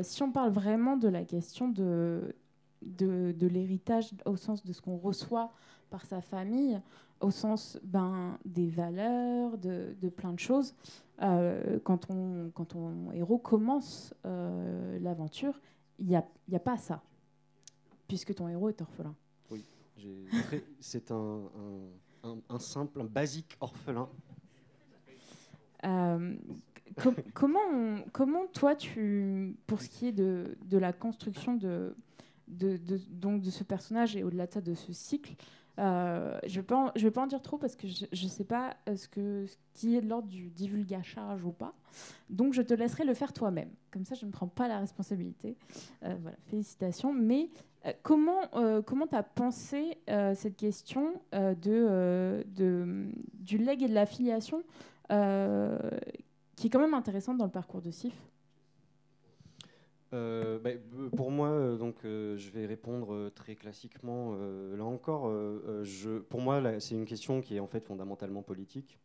si 0.02 0.22
on 0.22 0.32
parle 0.32 0.50
vraiment 0.50 0.96
de 0.96 1.08
la 1.08 1.24
question 1.24 1.68
de, 1.68 2.34
de, 2.82 3.46
l'héritage 3.46 4.10
au 4.24 4.36
sens 4.36 4.64
de 4.64 4.72
ce 4.72 4.80
qu'on 4.80 4.96
reçoit 4.96 5.52
par 5.90 6.04
sa 6.06 6.20
famille, 6.20 6.80
au 7.20 7.30
sens 7.30 7.78
ben, 7.84 8.38
des 8.44 8.68
valeurs, 8.68 9.58
de, 9.58 10.08
plein 10.16 10.32
de 10.32 10.38
choses, 10.38 10.74
quand, 11.18 12.10
on, 12.10 12.50
quand 12.54 12.64
ton 12.66 13.12
héros 13.12 13.38
commence 13.38 14.14
l'aventure, 14.24 15.60
il 15.98 16.06
n'y 16.06 16.16
a, 16.16 16.26
y 16.48 16.56
a 16.56 16.60
pas 16.60 16.76
ça, 16.76 17.02
puisque 18.08 18.34
ton 18.34 18.48
héros 18.48 18.68
est 18.68 18.80
orphelin. 18.80 19.14
Très- 20.48 20.64
C'est 20.80 21.10
un, 21.10 21.14
un- 22.24 22.28
un- 22.30 22.38
un 22.48 22.58
simple, 22.58 23.00
un 23.00 23.04
basique 23.04 23.56
orphelin. 23.60 24.08
Euh, 25.84 26.34
com- 27.02 27.14
comment, 27.34 27.58
on- 27.72 28.04
comment 28.12 28.46
toi, 28.46 28.74
tu, 28.74 29.56
pour 29.66 29.80
ce 29.82 29.88
qui 29.88 30.06
est 30.08 30.12
de, 30.12 30.56
de 30.64 30.78
la 30.78 30.92
construction 30.92 31.54
de, 31.56 31.94
de, 32.48 32.76
de- 32.78 33.00
donc 33.10 33.42
de 33.42 33.50
ce 33.50 33.64
personnage 33.64 34.16
et 34.16 34.24
au-delà 34.24 34.46
de 34.46 34.52
ça, 34.52 34.60
de 34.60 34.74
ce 34.74 34.92
cycle, 34.92 35.34
euh, 35.78 36.38
je 36.46 36.60
ne 36.60 37.00
vais, 37.02 37.10
pas 37.10 37.22
en- 37.22 37.26
dire 37.26 37.42
trop 37.42 37.58
parce 37.58 37.74
que 37.74 37.88
je 37.88 38.24
ne 38.24 38.30
sais 38.30 38.44
pas 38.44 38.76
euh, 38.88 38.94
ce, 38.96 39.08
qui 39.72 39.96
est 39.96 40.00
de 40.00 40.08
l'ordre 40.08 40.28
du 40.28 40.50
divulgachage 40.50 41.44
ou 41.44 41.50
pas. 41.50 41.74
Donc 42.30 42.54
je 42.54 42.62
te 42.62 42.74
laisserai 42.74 43.04
le 43.04 43.14
faire 43.14 43.32
toi-même. 43.32 43.70
Comme 43.90 44.04
ça, 44.04 44.14
je 44.14 44.26
ne 44.26 44.30
prends 44.30 44.46
pas 44.46 44.68
la 44.68 44.78
responsabilité. 44.78 45.56
Euh, 46.04 46.14
félicitations. 46.46 47.12
Mais 47.12 47.50
comment 48.02 48.40
comment 48.86 49.06
tu 49.06 49.14
as 49.14 49.22
pensé 49.22 49.98
cette 50.34 50.56
question 50.56 51.20
du 51.36 51.84
leg 53.58 53.82
et 53.82 53.88
de 53.88 53.94
l'affiliation 53.94 54.62
qui 56.56 56.66
est 56.66 56.70
quand 56.70 56.80
même 56.80 56.94
intéressante 56.94 57.36
dans 57.36 57.44
le 57.44 57.50
parcours 57.50 57.82
de 57.82 57.90
SIF? 57.90 58.14
Euh, 60.14 60.58
bah, 60.58 60.70
euh, 60.70 61.08
pour 61.10 61.30
moi, 61.30 61.48
euh, 61.48 61.76
donc, 61.76 61.96
je 62.02 62.50
vais 62.50 62.66
répondre 62.66 63.30
très 63.34 63.54
classiquement. 63.56 64.36
là 64.76 64.84
encore, 64.84 65.32
pour 66.28 66.40
moi, 66.40 66.80
c'est 66.80 66.94
une 66.94 67.04
question 67.06 67.40
qui 67.40 67.56
est 67.56 67.60
en 67.60 67.66
fait 67.66 67.84
fondamentalement 67.84 68.42
politique. 68.42 68.98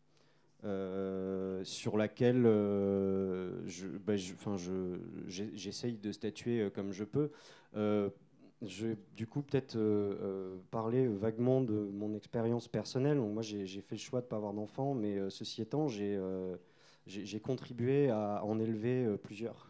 sur 1.63 1.97
laquelle 1.97 2.43
bah, 4.05 4.15
j'essaye 5.27 5.97
de 5.97 6.11
statuer 6.11 6.69
comme 6.73 6.91
je 6.91 7.03
peux. 7.03 7.31
Je 8.61 8.87
vais 8.87 8.97
du 9.15 9.25
coup 9.25 9.41
peut-être 9.41 9.77
parler 10.71 11.07
vaguement 11.07 11.61
de 11.61 11.73
mon 11.73 12.13
expérience 12.13 12.67
personnelle. 12.67 13.17
Moi, 13.19 13.41
j'ai 13.41 13.81
fait 13.81 13.95
le 13.95 14.01
choix 14.01 14.19
de 14.19 14.25
ne 14.25 14.29
pas 14.29 14.35
avoir 14.37 14.53
d'enfant, 14.53 14.93
mais 14.93 15.29
ceci 15.29 15.61
étant, 15.61 15.87
j'ai 15.87 16.19
contribué 17.41 18.09
à 18.09 18.43
en 18.43 18.59
élever 18.59 19.17
plusieurs. 19.23 19.68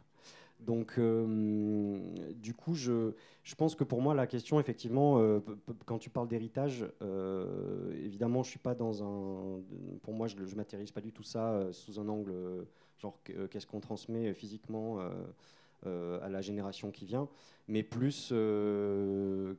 Donc, 0.59 0.95
euh, 0.97 1.99
du 2.35 2.53
coup, 2.53 2.73
je, 2.75 3.13
je 3.43 3.55
pense 3.55 3.75
que 3.75 3.83
pour 3.85 4.01
moi, 4.01 4.13
la 4.13 4.27
question, 4.27 4.59
effectivement, 4.59 5.19
euh, 5.19 5.39
quand 5.85 5.97
tu 5.99 6.09
parles 6.09 6.27
d'héritage, 6.27 6.85
euh, 7.01 7.93
évidemment, 8.03 8.43
je 8.43 8.49
suis 8.49 8.59
pas 8.59 8.75
dans 8.75 9.01
un. 9.03 9.61
Pour 10.03 10.13
moi, 10.13 10.27
je 10.27 10.35
ne 10.35 10.55
matérialise 10.55 10.91
pas 10.91 11.01
du 11.01 11.13
tout 11.13 11.23
ça 11.23 11.71
sous 11.71 11.99
un 11.99 12.07
angle 12.09 12.33
genre 12.97 13.17
qu- 13.23 13.47
qu'est-ce 13.49 13.65
qu'on 13.67 13.79
transmet 13.79 14.33
physiquement 14.33 14.99
à 15.85 16.29
la 16.29 16.41
génération 16.41 16.91
qui 16.91 17.05
vient, 17.05 17.29
mais 17.69 17.83
plus 17.83 18.33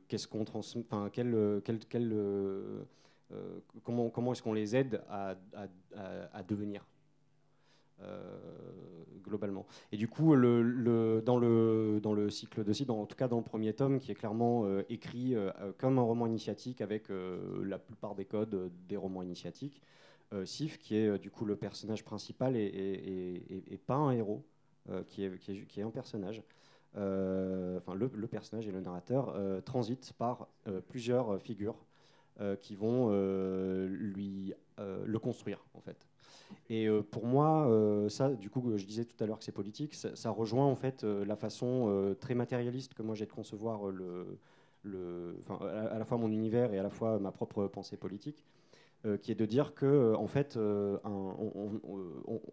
qu'est-ce 0.07 0.27
qu'on 0.27 0.45
transmet. 0.45 0.83
Enfin, 0.89 1.09
quel, 1.11 1.61
quel, 1.65 1.79
quel, 1.89 2.13
comment, 3.83 4.09
comment 4.09 4.33
est-ce 4.33 4.43
qu'on 4.43 4.53
les 4.53 4.75
aide 4.75 5.01
à, 5.09 5.35
à- 6.33 6.43
devenir 6.43 6.85
globalement. 9.23 9.65
Et 9.91 9.97
du 9.97 10.07
coup, 10.07 10.35
le, 10.35 11.21
dans, 11.25 11.37
le, 11.37 11.99
dans 12.01 12.13
le 12.13 12.29
cycle 12.29 12.63
de 12.63 12.73
site, 12.73 12.89
en 12.89 13.05
tout 13.05 13.15
cas 13.15 13.27
dans 13.27 13.37
le 13.37 13.43
premier 13.43 13.73
tome, 13.73 13.99
qui 13.99 14.11
est 14.11 14.15
clairement 14.15 14.65
euh, 14.65 14.83
écrit 14.89 15.35
euh, 15.35 15.51
euh, 15.61 15.71
comme 15.77 15.97
un 15.99 16.01
roman 16.01 16.27
initiatique 16.27 16.81
avec 16.81 17.09
euh, 17.09 17.63
la 17.63 17.79
plupart 17.79 18.15
des 18.15 18.25
codes 18.25 18.53
euh, 18.53 18.69
des 18.87 18.97
romans 18.97 19.21
initiatiques, 19.23 19.81
euh, 20.33 20.45
Sif, 20.45 20.77
qui 20.79 20.95
est 20.97 21.07
euh, 21.07 21.17
du 21.17 21.31
coup 21.31 21.45
le 21.45 21.55
personnage 21.55 22.03
principal 22.03 22.55
et, 22.55 23.79
pas 23.85 23.95
un 23.95 24.11
héros, 24.11 24.45
euh, 24.89 25.03
qui, 25.03 25.23
est, 25.23 25.37
qui, 25.39 25.79
est, 25.79 25.83
un 25.83 25.91
personnage. 25.91 26.43
euh, 26.97 27.77
Enfin, 27.77 27.95
le, 27.95 28.09
le 28.13 28.27
personnage 28.27 28.67
et 28.67 28.71
le 28.71 28.81
narrateur 28.81 29.33
euh, 29.35 29.61
transitent 29.61 30.13
par 30.17 30.47
euh, 30.67 30.81
plusieurs 30.81 31.41
figures 31.41 31.85
euh, 32.39 32.55
qui 32.55 32.75
vont 32.75 33.09
euh, 33.11 33.87
lui 33.87 34.53
euh, 34.79 35.03
le 35.05 35.19
construire 35.19 35.63
en 35.73 35.81
fait. 35.81 36.10
Et 36.69 36.87
euh, 36.87 37.01
pour 37.01 37.25
moi, 37.25 37.67
euh, 37.67 38.07
ça, 38.07 38.29
du 38.29 38.49
coup, 38.49 38.77
je 38.77 38.85
disais 38.85 39.03
tout 39.03 39.21
à 39.21 39.27
l'heure 39.27 39.39
que 39.39 39.43
c'est 39.43 39.51
politique, 39.51 39.93
ça, 39.93 40.29
rejoint 40.29 40.65
en 40.65 40.77
fait 40.77 41.03
euh, 41.03 41.25
la 41.25 41.35
façon 41.35 42.15
très 42.19 42.33
matérialiste 42.33 42.93
que 42.93 43.03
moi 43.03 43.13
j'ai 43.13 43.25
de 43.25 43.31
concevoir 43.31 43.81
à, 43.85 43.91
la 45.99 46.05
fois 46.05 46.17
mon 46.17 46.31
univers 46.31 46.73
et 46.73 46.79
à 46.79 46.83
la 46.83 46.89
fois 46.89 47.19
ma 47.19 47.31
propre 47.31 47.67
pensée 47.67 47.97
politique, 47.97 48.45
qui 49.21 49.31
est 49.31 49.35
de 49.35 49.45
dire 49.45 49.73
que 49.73 50.13
en 50.15 50.27
fait, 50.27 50.57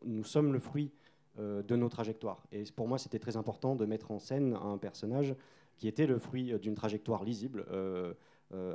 nous 0.05 0.24
sommes 0.24 0.53
le 0.53 0.59
fruit 0.59 0.90
de 1.36 1.76
nos 1.76 1.88
trajectoires. 1.88 2.42
Et 2.51 2.64
pour 2.74 2.88
moi, 2.88 2.99
c'était 2.99 3.20
très 3.20 3.36
important 3.36 3.76
de 3.76 3.86
mettre 3.86 4.11
en 4.11 4.18
scène 4.18 4.59
un 4.61 4.78
personnage 4.78 5.36
qui 5.76 5.86
était 5.86 6.07
le 6.07 6.18
fruit 6.18 6.59
d'une 6.59 6.74
trajectoire 6.74 7.22
lisible, 7.22 7.66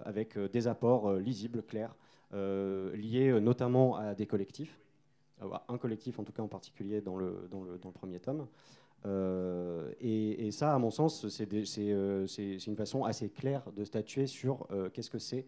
avec 0.06 0.38
des 0.38 0.68
apports 0.68 1.14
lisibles, 1.14 1.64
clairs, 1.64 1.98
liés 2.32 3.40
notamment 3.42 3.98
à 3.98 4.16
des 4.16 4.28
collectifs 4.28 4.80
un 5.68 5.78
collectif 5.78 6.20
en 6.20 6.24
tout 6.24 6.34
cas 6.34 6.44
en 6.44 6.48
particulier 6.48 7.02
dans 7.02 7.16
le, 7.16 7.50
premier 7.94 8.20
tome. 8.20 8.48
Euh, 9.06 9.92
et, 10.00 10.52
ça, 10.52 10.74
à 10.74 10.80
mon 10.80 10.92
sens, 10.92 11.26
euh, 11.26 12.26
c'est- 12.26 12.68
une 12.68 12.76
façon 12.76 13.04
assez 13.04 13.30
claire 13.30 13.64
de 13.76 13.84
statuer 13.84 14.28
sur 14.28 14.68
euh, 14.72 14.90
qu'est-ce 14.90 15.10
que 15.10 15.20
c'est. 15.20 15.46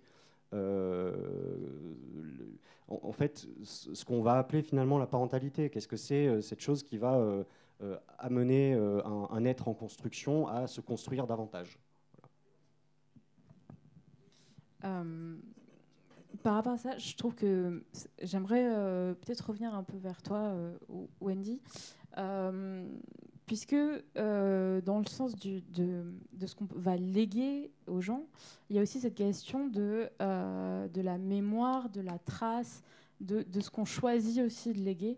en, 2.88 3.12
fait, 3.12 3.48
ce 3.64 4.06
qu'on 4.06 4.22
va 4.22 4.38
appeler 4.38 4.62
finalement 4.62 4.98
la 4.98 5.08
parentalité, 5.08 5.70
qu'est-ce 5.70 5.88
que 5.88 5.98
c'est 5.98 6.42
cette 6.42 6.62
chose 6.62 6.84
qui 6.84 6.98
va 6.98 7.44
amener 8.20 8.74
un, 8.74 9.46
être 9.46 9.68
en 9.68 9.74
construction 9.74 10.48
à 10.48 10.68
se 10.68 10.82
construire 10.82 11.28
davantage? 11.28 11.80
Par 16.46 16.54
rapport 16.54 16.74
à 16.74 16.78
ça, 16.78 16.96
je 17.00 17.16
trouve 17.16 17.34
que 17.34 17.84
j'aimerais 18.22 18.68
euh, 18.68 19.16
peut-être 19.16 19.50
revenir 19.50 19.74
un 19.74 19.82
peu 19.82 19.98
vers 19.98 20.22
toi, 20.22 20.54
Wendy, 21.20 21.60
Euh, 22.18 22.88
puisque 23.46 23.74
euh, 23.74 24.80
dans 24.82 25.00
le 25.00 25.06
sens 25.06 25.36
de, 25.36 25.62
ce 26.46 26.56
qu'on 26.56 26.68
va 26.76 26.98
léguer 26.98 27.72
aux 27.88 28.00
gens, 28.00 28.28
il 28.70 28.76
y 28.76 28.80
a 28.80 28.84
aussi 28.84 29.00
cette 29.00 29.16
question 29.16 29.68
de, 29.68 30.08
la 30.20 31.18
mémoire, 31.18 31.90
de 31.90 32.02
la 32.02 32.20
trace, 32.20 32.84
de 33.22 33.60
ce 33.60 33.72
qu'on 33.72 33.86
choisit 33.86 34.44
aussi 34.46 34.72
de 34.72 34.82
léguer. 34.82 35.18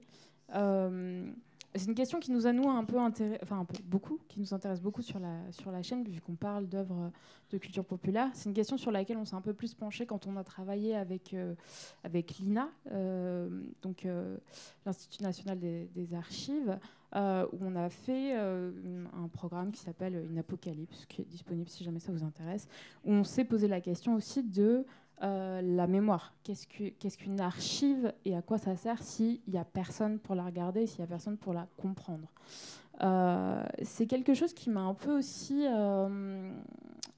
C'est 1.75 1.85
une 1.85 1.95
question 1.95 2.19
qui 2.19 2.31
nous 2.31 2.47
a 2.47 2.53
nous 2.53 2.67
un 2.69 2.83
peu 2.85 2.97
enfin 2.97 3.59
un 3.59 3.65
peu 3.65 3.77
beaucoup, 3.83 4.19
qui 4.27 4.39
nous 4.39 4.53
intéresse 4.53 4.81
beaucoup 4.81 5.01
sur 5.01 5.19
la 5.19 5.51
sur 5.51 5.71
la 5.71 5.83
chaîne 5.83 6.03
vu 6.03 6.21
qu'on 6.21 6.35
parle 6.35 6.67
d'œuvres 6.67 7.11
de 7.51 7.57
culture 7.57 7.85
populaire. 7.85 8.29
C'est 8.33 8.49
une 8.49 8.55
question 8.55 8.77
sur 8.77 8.91
laquelle 8.91 9.17
on 9.17 9.25
s'est 9.25 9.35
un 9.35 9.41
peu 9.41 9.53
plus 9.53 9.73
penché 9.73 10.05
quand 10.05 10.27
on 10.27 10.37
a 10.37 10.43
travaillé 10.43 10.95
avec 10.95 11.33
euh, 11.33 11.53
avec 12.03 12.39
l'INA, 12.39 12.69
euh, 12.91 13.49
donc 13.81 14.05
euh, 14.05 14.37
l'Institut 14.85 15.23
national 15.23 15.59
des, 15.59 16.13
archives, 16.13 16.79
où 17.13 17.57
on 17.61 17.75
a 17.75 17.89
fait 17.89 18.33
un 18.33 19.27
programme 19.31 19.71
qui 19.71 19.81
s'appelle 19.81 20.25
Une 20.29 20.37
apocalypse, 20.37 21.05
qui 21.05 21.21
est 21.21 21.25
disponible 21.25 21.69
si 21.69 21.83
jamais 21.83 21.99
ça 21.99 22.11
vous 22.11 22.23
intéresse, 22.23 22.67
où 23.03 23.11
on 23.11 23.23
s'est 23.23 23.45
posé 23.45 23.67
la 23.67 23.81
question 23.81 24.15
aussi 24.15 24.43
de 24.43 24.85
euh, 25.23 25.61
la 25.63 25.87
mémoire. 25.87 26.33
Qu'est-ce 26.43 26.67
que- 26.67 26.89
qu'est-ce 26.89 27.17
qu'une 27.17 27.41
archive 27.41 28.13
et 28.23 28.35
à 28.35 28.41
quoi 28.41 28.57
ça 28.57 28.75
sert 28.75 29.01
s'il 29.01 29.39
n'y 29.47 29.57
a 29.57 29.65
personne 29.65 30.19
pour 30.19 30.35
la 30.35 30.45
regarder, 30.45 30.85
s'il 30.85 30.99
n'y 30.99 31.05
a 31.05 31.07
personne 31.07 31.37
pour 31.37 31.53
la 31.53 31.67
comprendre? 31.77 32.27
Euh, 33.01 33.63
C'est 33.83 34.05
quelque 34.07 34.33
chose 34.33 34.53
qui 34.53 34.69
m'a 34.69 34.81
un 34.81 34.93
peu 34.93 35.17
aussi 35.17 35.65
euh, 35.67 36.51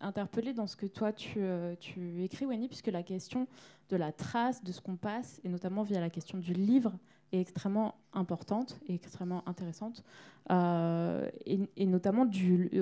interpellée 0.02 0.54
dans 0.54 0.68
ce 0.68 0.76
que 0.76 0.86
toi 0.86 1.12
tu, 1.12 1.40
euh, 1.40 1.76
tu 1.80 2.24
écris, 2.24 2.46
Wendy, 2.46 2.68
puisque 2.68 2.88
la 2.88 3.04
question 3.04 3.48
de 3.90 3.98
la 3.98 4.12
trace, 4.12 4.64
de 4.64 4.72
ce 4.72 4.82
qu'on 4.82 4.96
passe, 4.96 5.40
et 5.44 5.50
notamment 5.50 5.84
via 5.84 6.00
la 6.00 6.10
question 6.10 6.38
du 6.38 6.54
livre, 6.54 6.94
est 7.32 7.42
extrêmement 7.42 7.96
importante 8.14 8.80
et 8.88 8.96
extrêmement 8.96 9.44
intéressante, 9.48 10.04
et, 10.50 11.86
notamment 11.86 12.26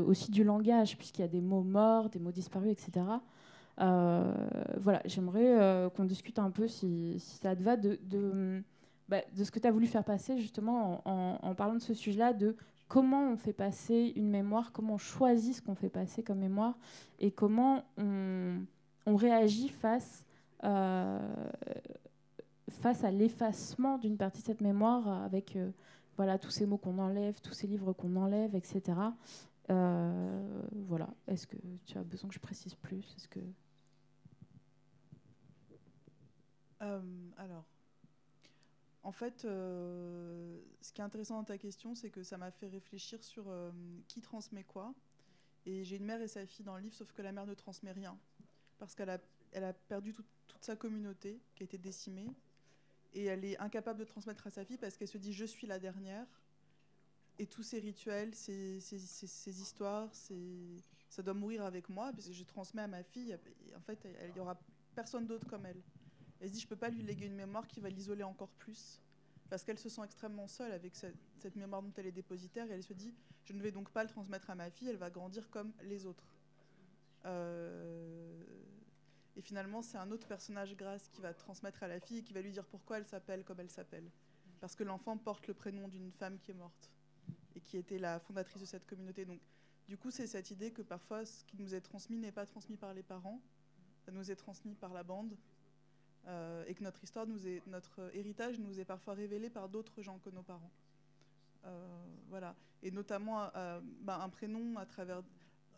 aussi 0.05 0.31
du 0.31 0.43
langage, 0.45 0.97
puisqu'il 0.97 1.21
y 1.21 1.25
a 1.25 1.27
des 1.27 1.41
mots 1.41 1.63
morts, 1.63 2.09
des 2.09 2.19
mots 2.19 2.31
disparus, 2.31 2.71
etc. 2.71 3.05
Euh, 3.79 4.33
voilà, 4.77 5.01
j'aimerais 5.05 5.59
euh, 5.59 5.89
qu'on 5.89 6.05
discute 6.05 6.39
un 6.39 6.49
peu, 6.49 6.67
si, 6.67 7.19
ça 7.19 7.55
te 7.55 7.61
va, 7.61 7.77
de, 7.77 7.99
de, 8.03 8.63
bah, 9.07 9.21
de 9.35 9.43
ce 9.43 9.51
que 9.51 9.59
tu 9.59 9.67
as 9.67 9.71
voulu 9.71 9.87
faire 9.87 10.03
passer 10.03 10.37
justement 10.39 11.01
en, 11.05 11.55
parlant 11.55 11.75
de 11.75 11.81
ce 11.81 11.93
sujet-là, 11.93 12.33
de 12.33 12.55
comment 12.87 13.31
on 13.31 13.37
fait 13.37 13.53
passer 13.53 14.13
une 14.15 14.29
mémoire, 14.29 14.71
comment 14.71 14.95
on 14.95 14.97
choisit 14.97 15.55
ce 15.55 15.61
qu'on 15.61 15.75
fait 15.75 15.89
passer 15.89 16.23
comme 16.23 16.39
mémoire 16.39 16.77
et 17.19 17.31
comment 17.31 17.83
on, 17.97 18.61
on 19.05 19.15
réagit 19.15 19.69
face, 19.69 20.25
euh, 20.63 21.19
face 22.69 23.03
à 23.03 23.11
l'effacement 23.11 23.97
d'une 23.97 24.17
partie 24.17 24.41
de 24.41 24.47
cette 24.47 24.61
mémoire 24.61 25.07
avec 25.23 25.57
voilà, 26.15 26.39
tous 26.39 26.49
ces 26.49 26.65
mots 26.65 26.77
qu'on 26.77 26.97
enlève, 26.97 27.39
tous 27.41 27.53
ces 27.53 27.67
livres 27.67 27.93
qu'on 27.93 28.15
enlève, 28.15 28.55
etc. 28.55 28.81
Voilà. 29.69 31.09
Est-ce 31.27 31.45
que 31.45 31.57
tu 31.85 31.97
as 31.97 32.03
besoin 32.03 32.29
que 32.29 32.33
je 32.33 32.39
précise 32.39 32.73
plus? 32.73 33.13
Est-ce 33.15 33.27
que 33.27 33.41
Euh, 36.81 37.29
alors, 37.37 37.65
en 39.03 39.11
fait, 39.11 39.45
euh, 39.45 40.59
ce 40.81 40.91
qui 40.91 41.01
est 41.01 41.03
intéressant 41.03 41.37
dans 41.37 41.43
ta 41.43 41.57
question, 41.57 41.95
c'est 41.95 42.09
que 42.09 42.23
ça 42.23 42.37
m'a 42.37 42.51
fait 42.51 42.67
réfléchir 42.67 43.23
sur 43.23 43.45
euh, 43.47 43.71
qui 44.07 44.21
transmet 44.21 44.63
quoi. 44.63 44.93
Et 45.65 45.83
j'ai 45.83 45.97
une 45.97 46.05
mère 46.05 46.21
et 46.21 46.27
sa 46.27 46.45
fille 46.45 46.65
dans 46.65 46.75
le 46.75 46.83
livre, 46.83 46.95
sauf 46.95 47.11
que 47.11 47.21
la 47.21 47.31
mère 47.31 47.45
ne 47.45 47.53
transmet 47.53 47.91
rien. 47.91 48.17
Parce 48.77 48.95
qu'elle 48.95 49.09
a, 49.09 49.73
perdu 49.87 50.13
tout- 50.13 50.23
toute 50.47 50.63
sa 50.63 50.75
communauté, 50.75 51.39
qui 51.55 51.63
a 51.63 51.65
été 51.65 51.77
décimée. 51.77 52.27
Et 53.13 53.25
elle 53.25 53.43
est 53.43 53.57
incapable 53.59 53.99
de 53.99 54.05
transmettre 54.05 54.47
à 54.47 54.51
sa 54.51 54.63
fille 54.65 54.77
parce 54.77 54.97
qu'elle 54.97 55.07
se 55.07 55.17
dit 55.17 55.33
Je 55.33 55.45
suis 55.45 55.67
la 55.67 55.79
dernière. 55.79 56.27
Et 57.39 57.45
tous 57.45 57.63
ces 57.63 57.79
rituels, 57.79 58.33
ces, 58.33 58.79
histoires, 59.47 60.09
ça 60.13 61.21
doit 61.21 61.33
mourir 61.35 61.63
avec 61.63 61.87
moi, 61.87 62.11
parce 62.11 62.27
que 62.27 62.33
je 62.33 62.43
transmets 62.43 62.81
à 62.81 62.87
ma 62.87 63.03
fille. 63.03 63.37
En 63.75 63.81
fait, 63.81 63.99
il 64.25 64.33
n'y 64.33 64.39
aura 64.39 64.57
personne 64.95 65.27
d'autre 65.27 65.47
comme 65.47 65.65
elle. 65.65 65.81
Elle 66.39 66.49
se 66.49 66.53
dit, 66.53 66.59
je 66.59 66.67
peux 66.67 66.75
pas 66.75 66.89
lui 66.89 67.03
léguer 67.03 67.25
une 67.25 67.35
mémoire 67.35 67.67
qui 67.67 67.79
va 67.79 67.89
l'isoler 67.89 68.23
encore 68.23 68.51
plus. 68.51 69.01
Parce 69.49 69.63
qu'elle 69.63 69.79
se 69.79 69.89
sent 69.89 70.01
extrêmement 70.03 70.47
seule 70.47 70.71
avec 70.71 70.95
cette, 70.95 71.55
mémoire 71.55 71.81
dont 71.81 71.93
elle 71.97 72.07
est 72.07 72.11
dépositaire. 72.11 72.69
Et 72.69 72.73
elle 72.73 72.83
se 72.83 72.93
dit, 72.93 73.13
je 73.45 73.53
ne 73.53 73.61
vais 73.61 73.71
donc 73.71 73.89
pas 73.91 74.03
le 74.03 74.09
transmettre 74.09 74.49
à 74.49 74.55
ma 74.55 74.69
fille, 74.69 74.89
elle 74.89 74.97
va 74.97 75.09
grandir 75.09 75.49
comme 75.49 75.71
les 75.83 76.05
autres. 76.05 76.25
Euh, 77.25 78.43
Et 79.35 79.41
finalement, 79.41 79.81
c'est 79.81 79.97
un 79.97 80.11
autre 80.11 80.27
personnage, 80.27 80.75
Grace, 80.75 81.07
qui 81.09 81.21
va 81.21 81.33
transmettre 81.33 81.83
à 81.83 81.87
la 81.87 81.99
fille 81.99 82.19
et 82.19 82.23
qui 82.23 82.33
va 82.33 82.41
lui 82.41 82.51
dire 82.51 82.65
pourquoi 82.65 82.97
elle 82.97 83.05
s'appelle 83.05 83.43
comme 83.43 83.59
elle 83.59 83.69
s'appelle. 83.69 84.09
Parce 84.59 84.75
que 84.75 84.83
l'enfant 84.83 85.17
porte 85.17 85.47
le 85.47 85.53
prénom 85.53 85.87
d'une 85.87 86.11
femme 86.11 86.39
qui 86.39 86.51
est 86.51 86.55
morte 86.55 86.91
et 87.55 87.61
qui 87.61 87.77
était 87.77 87.99
la 87.99 88.19
fondatrice 88.19 88.61
de 88.61 88.65
cette 88.65 88.85
communauté. 88.85 89.25
Donc, 89.25 89.39
du 89.87 89.97
coup, 89.97 90.11
c'est 90.11 90.27
cette 90.27 90.51
idée 90.51 90.71
que 90.71 90.81
parfois, 90.81 91.25
ce 91.25 91.43
qui 91.45 91.57
nous 91.57 91.73
est 91.73 91.81
transmis 91.81 92.17
n'est 92.17 92.31
pas 92.31 92.45
transmis 92.45 92.77
par 92.77 92.93
les 92.93 93.03
parents, 93.03 93.41
ça 94.05 94.11
nous 94.11 94.31
est 94.31 94.35
transmis 94.35 94.75
par 94.75 94.93
la 94.93 95.03
bande, 95.03 95.37
euh, 96.27 96.65
et 96.67 96.73
que 96.73 96.83
notre 96.83 97.03
histoire, 97.03 97.25
notre 97.67 98.09
héritage 98.13 98.59
nous 98.59 98.79
est 98.79 98.85
parfois 98.85 99.13
révélé 99.13 99.49
par 99.49 99.69
d'autres 99.69 100.01
gens 100.01 100.19
que 100.19 100.29
nos 100.29 100.43
parents. 100.43 100.71
Euh, 101.65 102.05
voilà. 102.27 102.55
Et 102.83 102.91
notamment 102.91 103.49
euh, 103.55 103.79
bah, 104.01 104.19
un 104.21 104.29
prénom 104.29 104.77
à 104.77 104.85
travers. 104.85 105.23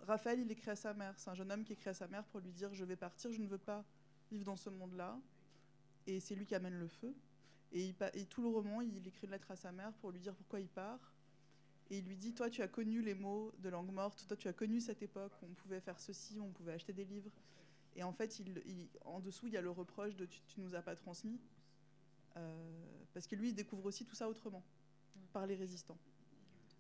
Raphaël, 0.01 0.39
il 0.39 0.51
écrit 0.51 0.71
à 0.71 0.75
sa 0.75 0.93
mère. 0.93 1.13
C'est 1.17 1.29
un 1.29 1.35
jeune 1.35 1.51
homme 1.51 1.63
qui 1.63 1.73
écrit 1.73 1.89
à 1.89 1.93
sa 1.93 2.07
mère 2.07 2.25
pour 2.25 2.39
lui 2.39 2.51
dire 2.51 2.73
Je 2.73 2.83
vais 2.83 2.95
partir, 2.95 3.31
je 3.31 3.39
ne 3.39 3.47
veux 3.47 3.59
pas 3.59 3.85
vivre 4.31 4.45
dans 4.45 4.55
ce 4.55 4.69
monde-là. 4.69 5.19
Et 6.07 6.19
c'est 6.19 6.33
lui 6.33 6.45
qui 6.45 6.55
amène 6.55 6.79
le 6.79 6.87
feu. 6.87 7.13
Et, 7.71 7.93
tout 8.29 8.41
le 8.41 8.47
roman, 8.47 8.81
il 8.81 9.07
écrit 9.07 9.27
une 9.27 9.31
lettre 9.31 9.51
à 9.51 9.55
sa 9.55 9.71
mère 9.71 9.93
pour 9.93 10.11
lui 10.11 10.19
dire 10.19 10.33
pourquoi 10.33 10.59
il 10.59 10.67
part. 10.67 11.13
Et 11.91 11.99
il 11.99 12.05
lui 12.05 12.17
dit 12.17 12.33
Toi, 12.33 12.49
tu 12.49 12.63
as 12.63 12.67
connu 12.67 13.01
les 13.01 13.13
mots 13.13 13.51
de 13.59 13.69
langue 13.69 13.91
morte, 13.91 14.25
toi, 14.27 14.35
tu 14.35 14.47
as 14.47 14.53
connu 14.53 14.81
cette 14.81 15.03
époque 15.03 15.33
où 15.41 15.45
on 15.45 15.53
pouvait 15.53 15.79
faire 15.79 15.99
ceci, 15.99 16.39
on 16.39 16.49
pouvait 16.49 16.73
acheter 16.73 16.93
des 16.93 17.05
livres. 17.05 17.31
Et 17.95 18.03
en 18.03 18.13
fait, 18.13 18.41
en 19.05 19.19
dessous, 19.19 19.47
il 19.47 19.53
y 19.53 19.57
a 19.57 19.61
le 19.61 19.71
reproche 19.71 20.15
de 20.15 20.25
Tu, 20.25 20.41
ne 20.57 20.65
nous 20.65 20.75
as 20.75 20.81
pas 20.81 20.95
transmis. 20.95 21.39
Euh, 22.37 22.95
parce 23.13 23.27
que 23.27 23.35
lui, 23.35 23.49
il 23.49 23.55
découvre 23.55 23.85
aussi 23.85 24.05
tout 24.05 24.15
ça 24.15 24.29
autrement, 24.29 24.63
par 25.33 25.47
les 25.47 25.55
résistants. 25.55 25.97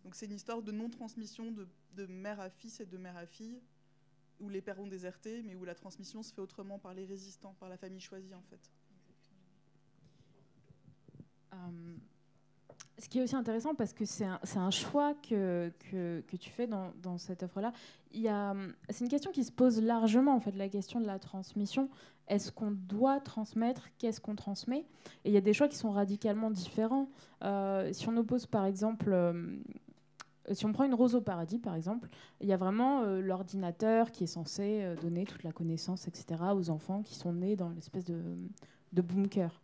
Donc 0.03 0.15
c'est 0.15 0.27
une 0.27 0.33
histoire 0.33 0.61
de 0.61 0.71
non-transmission 0.71 1.51
de, 1.51 1.67
de, 1.95 2.05
mère 2.05 2.39
à 2.39 2.49
fils 2.49 2.79
et 2.79 2.85
de 2.85 2.97
mère 2.97 3.17
à 3.17 3.25
fille, 3.25 3.59
où 4.39 4.47
les 4.47 4.61
pères 4.61 4.79
ont 4.79 4.87
déserté, 4.87 5.43
mais 5.43 5.55
où 5.55 5.65
la 5.65 5.75
transmission 5.75 6.23
se 6.23 6.33
fait 6.33 6.41
autrement 6.41 6.79
par 6.79 6.93
les 6.93 7.05
résistants, 7.05 7.53
par 7.59 7.67
la 7.67 7.77
famille 7.77 7.99
choisie 7.99 8.33
en 8.33 8.43
fait. 8.43 8.71
Euh, 11.53 11.97
ce 12.99 13.07
qui 13.07 13.19
est 13.19 13.23
aussi 13.23 13.35
intéressant 13.35 13.75
parce 13.75 13.93
que 13.93 14.05
c'est 14.05 14.25
un, 14.25 14.71
choix 14.71 15.13
que, 15.13 15.71
tu 15.79 16.49
fais 16.49 16.67
dans, 16.67 17.17
cette 17.17 17.43
œuvre-là. 17.43 17.71
C'est 18.11 19.03
une 19.03 19.09
question 19.09 19.31
qui 19.31 19.43
se 19.43 19.51
pose 19.51 19.81
largement, 19.81 20.35
en 20.35 20.39
fait, 20.39 20.55
la 20.55 20.69
question 20.69 20.99
de 20.99 21.07
la 21.07 21.19
transmission. 21.19 21.89
Est-ce 22.27 22.51
qu'on 22.51 22.71
doit 22.71 23.19
transmettre? 23.19 23.87
Qu'est-ce 23.97 24.21
qu'on 24.21 24.35
transmet? 24.35 24.85
Et 25.23 25.29
il 25.29 25.31
y 25.31 25.37
a 25.37 25.41
des 25.41 25.53
choix 25.53 25.67
qui 25.67 25.77
sont 25.77 25.91
radicalement 25.91 26.51
différents. 26.51 27.09
Euh, 27.43 27.91
si 27.93 28.07
on 28.07 28.15
oppose, 28.17 28.45
par 28.45 28.65
exemple, 28.65 29.11
euh, 29.11 29.57
si 30.51 30.65
on 30.65 30.71
prend 30.71 30.83
une 30.83 30.93
rose 30.93 31.15
au 31.15 31.21
paradis, 31.21 31.57
par 31.57 31.75
exemple, 31.75 32.09
il 32.41 32.47
y 32.47 32.53
a 32.53 32.57
vraiment 32.57 33.01
euh, 33.01 33.21
l'ordinateur 33.21 34.11
qui 34.11 34.25
est 34.25 34.27
censé 34.27 34.95
donner 35.01 35.25
toute 35.25 35.43
la 35.43 35.51
connaissance, 35.51 36.07
etc., 36.07 36.43
aux 36.53 36.69
enfants 36.69 37.01
qui 37.01 37.15
sont 37.15 37.33
nés 37.33 37.55
dans 37.55 37.69
l'espèce 37.69 38.05
de, 38.05 38.21
de 38.93 39.01
bunker. 39.01 39.61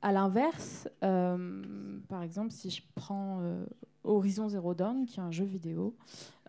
À 0.00 0.12
l'inverse, 0.12 0.88
euh, 1.02 1.98
par 2.08 2.22
exemple, 2.22 2.52
si 2.52 2.70
je 2.70 2.82
prends 2.94 3.40
euh, 3.40 3.66
Horizon 4.04 4.48
Zero 4.48 4.72
Dawn, 4.72 5.06
qui 5.06 5.18
est 5.18 5.22
un 5.22 5.32
jeu 5.32 5.44
vidéo, 5.44 5.96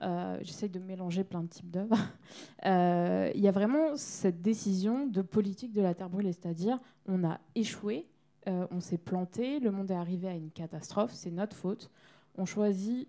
euh, 0.03 0.37
j'essaye 0.41 0.69
de 0.69 0.77
mélanger 0.77 1.23
plein 1.23 1.41
de 1.41 1.47
types 1.47 1.71
d'œuvres, 1.71 1.97
il 2.63 3.41
y 3.41 3.47
a 3.47 3.51
vraiment 3.51 3.95
cette 3.95 4.43
décision 4.43 5.07
de 5.07 5.23
politique 5.23 5.73
de 5.73 5.81
la 5.81 5.95
Terre 5.95 6.09
brûlée, 6.09 6.31
c'est-à-dire 6.31 6.79
on 7.07 7.23
a 7.23 7.39
échoué, 7.55 8.07
on 8.45 8.79
s'est 8.79 8.97
planté, 8.97 9.59
le 9.59 9.71
monde 9.71 9.91
est 9.91 9.95
arrivé 9.95 10.27
à 10.27 10.33
une 10.33 10.49
catastrophe, 10.49 11.11
c'est 11.13 11.29
notre 11.29 11.55
faute. 11.55 11.91
On 12.35 12.45
choisit 12.45 13.07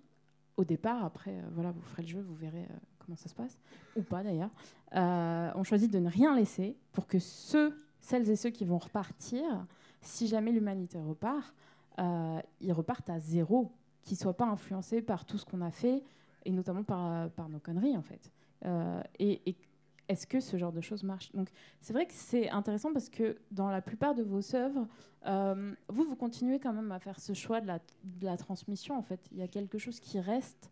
au 0.58 0.64
départ, 0.64 1.02
après, 1.02 1.34
voilà, 1.54 1.70
vous 1.70 1.80
ferez 1.80 2.02
le 2.02 2.08
jeu, 2.08 2.20
vous 2.20 2.34
verrez 2.34 2.66
comment 2.98 3.16
ça 3.16 3.28
se 3.28 3.34
passe, 3.34 3.58
ou 3.96 4.02
pas 4.02 4.22
d'ailleurs, 4.22 4.50
on 4.92 5.62
choisit 5.64 5.90
de 5.90 5.98
ne 5.98 6.08
rien 6.08 6.34
laisser 6.34 6.76
pour 6.92 7.06
que 7.06 7.18
ceux, 7.18 7.74
celles 8.00 8.28
et 8.30 8.36
ceux 8.36 8.50
qui 8.50 8.64
vont 8.64 8.78
repartir 8.78 9.66
si 10.02 10.26
jamais 10.26 10.52
l'humanité 10.52 10.98
repart, 10.98 11.54
euh, 11.98 12.40
ils 12.60 12.72
repartent 12.72 13.10
à 13.10 13.18
zéro, 13.18 13.72
qu'ils 14.02 14.16
ne 14.16 14.20
soient 14.20 14.36
pas 14.36 14.46
influencés 14.46 15.02
par 15.02 15.24
tout 15.24 15.38
ce 15.38 15.44
qu'on 15.44 15.60
a 15.60 15.70
fait, 15.70 16.02
et 16.44 16.52
notamment 16.52 16.82
par, 16.82 17.30
par 17.30 17.48
nos 17.48 17.58
conneries, 17.58 17.96
en 17.96 18.02
fait. 18.02 18.30
Euh, 18.64 19.02
et, 19.18 19.56
est-ce 20.08 20.26
que 20.26 20.40
ce 20.40 20.56
genre 20.56 20.72
de 20.72 20.80
choses 20.80 21.04
marche? 21.04 21.30
Donc, 21.34 21.50
c'est 21.80 21.92
vrai 21.92 22.04
que 22.04 22.12
c'est 22.12 22.50
intéressant 22.50 22.92
parce 22.92 23.08
que 23.08 23.38
dans 23.52 23.70
la 23.70 23.80
plupart 23.80 24.16
de 24.16 24.24
vos 24.24 24.56
œuvres, 24.56 24.88
euh, 25.26 25.72
vous, 25.88 26.02
vous 26.02 26.16
continuez 26.16 26.58
quand 26.58 26.72
même 26.72 26.90
à 26.90 26.98
faire 26.98 27.20
ce 27.20 27.32
choix 27.32 27.60
de 27.60 27.68
la, 27.68 27.78
de 28.02 28.26
la 28.26 28.36
transmission, 28.36 28.98
en 28.98 29.02
fait. 29.02 29.20
Il 29.30 29.38
y 29.38 29.42
a 29.42 29.46
quelque 29.46 29.78
chose 29.78 30.00
qui 30.00 30.18
reste 30.18 30.68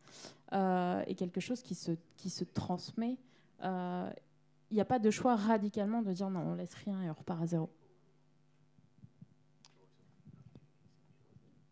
et 0.50 1.14
quelque 1.14 1.38
chose 1.38 1.62
qui 1.62 1.76
se, 1.76 1.92
qui 2.16 2.30
se 2.30 2.42
transmet. 2.42 3.16
Il 3.62 4.74
n'y 4.74 4.80
a 4.80 4.84
pas 4.84 4.98
de 4.98 5.10
choix 5.10 5.36
radicalement 5.36 6.02
de 6.02 6.12
dire 6.12 6.30
non, 6.30 6.40
on 6.40 6.54
laisse 6.54 6.74
rien 6.74 7.00
et 7.02 7.08
on 7.08 7.14
repart 7.14 7.40
à 7.40 7.46
zéro. 7.46 7.70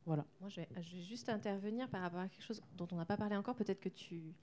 Voilà. 0.07 0.25
Moi, 0.41 0.49
je 0.49 0.61
vais, 0.61 0.69
juste 1.03 1.29
intervenir 1.29 1.89
par 1.89 2.01
rapport 2.01 2.21
à 2.21 2.29
quelque 2.29 2.45
chose 2.45 2.63
dont 2.77 2.87
on 2.93 2.97
n'a 2.97 3.05
pas 3.05 3.17
parlé 3.17 3.37
encore. 3.37 3.57
Peut-être 3.57 3.81
que 3.81 3.89
tu 3.89 4.35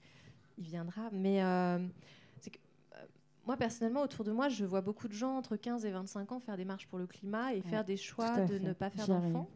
y 0.58 0.62
viendras. 0.62 1.08
Mais 1.10 1.42
euh, 1.42 1.78
c'est 2.38 2.50
que 2.50 2.58
euh, 2.94 3.04
moi, 3.46 3.56
personnellement, 3.56 4.02
autour 4.02 4.24
de 4.24 4.32
moi, 4.32 4.48
je 4.48 4.64
vois 4.64 4.82
beaucoup 4.82 5.08
de 5.08 5.14
gens 5.14 5.36
entre 5.36 5.56
15 5.56 5.86
et 5.86 5.90
25 5.90 6.32
ans 6.32 6.40
faire 6.40 6.56
des 6.56 6.66
marches 6.66 6.86
pour 6.86 6.98
le 6.98 7.06
climat 7.06 7.54
et 7.54 7.62
faire 7.62 7.84
des 7.84 7.96
choix 7.96 8.40
de 8.40 8.58
ne 8.58 8.72
pas 8.72 8.90
faire 8.90 9.08
d'enfants 9.08 9.48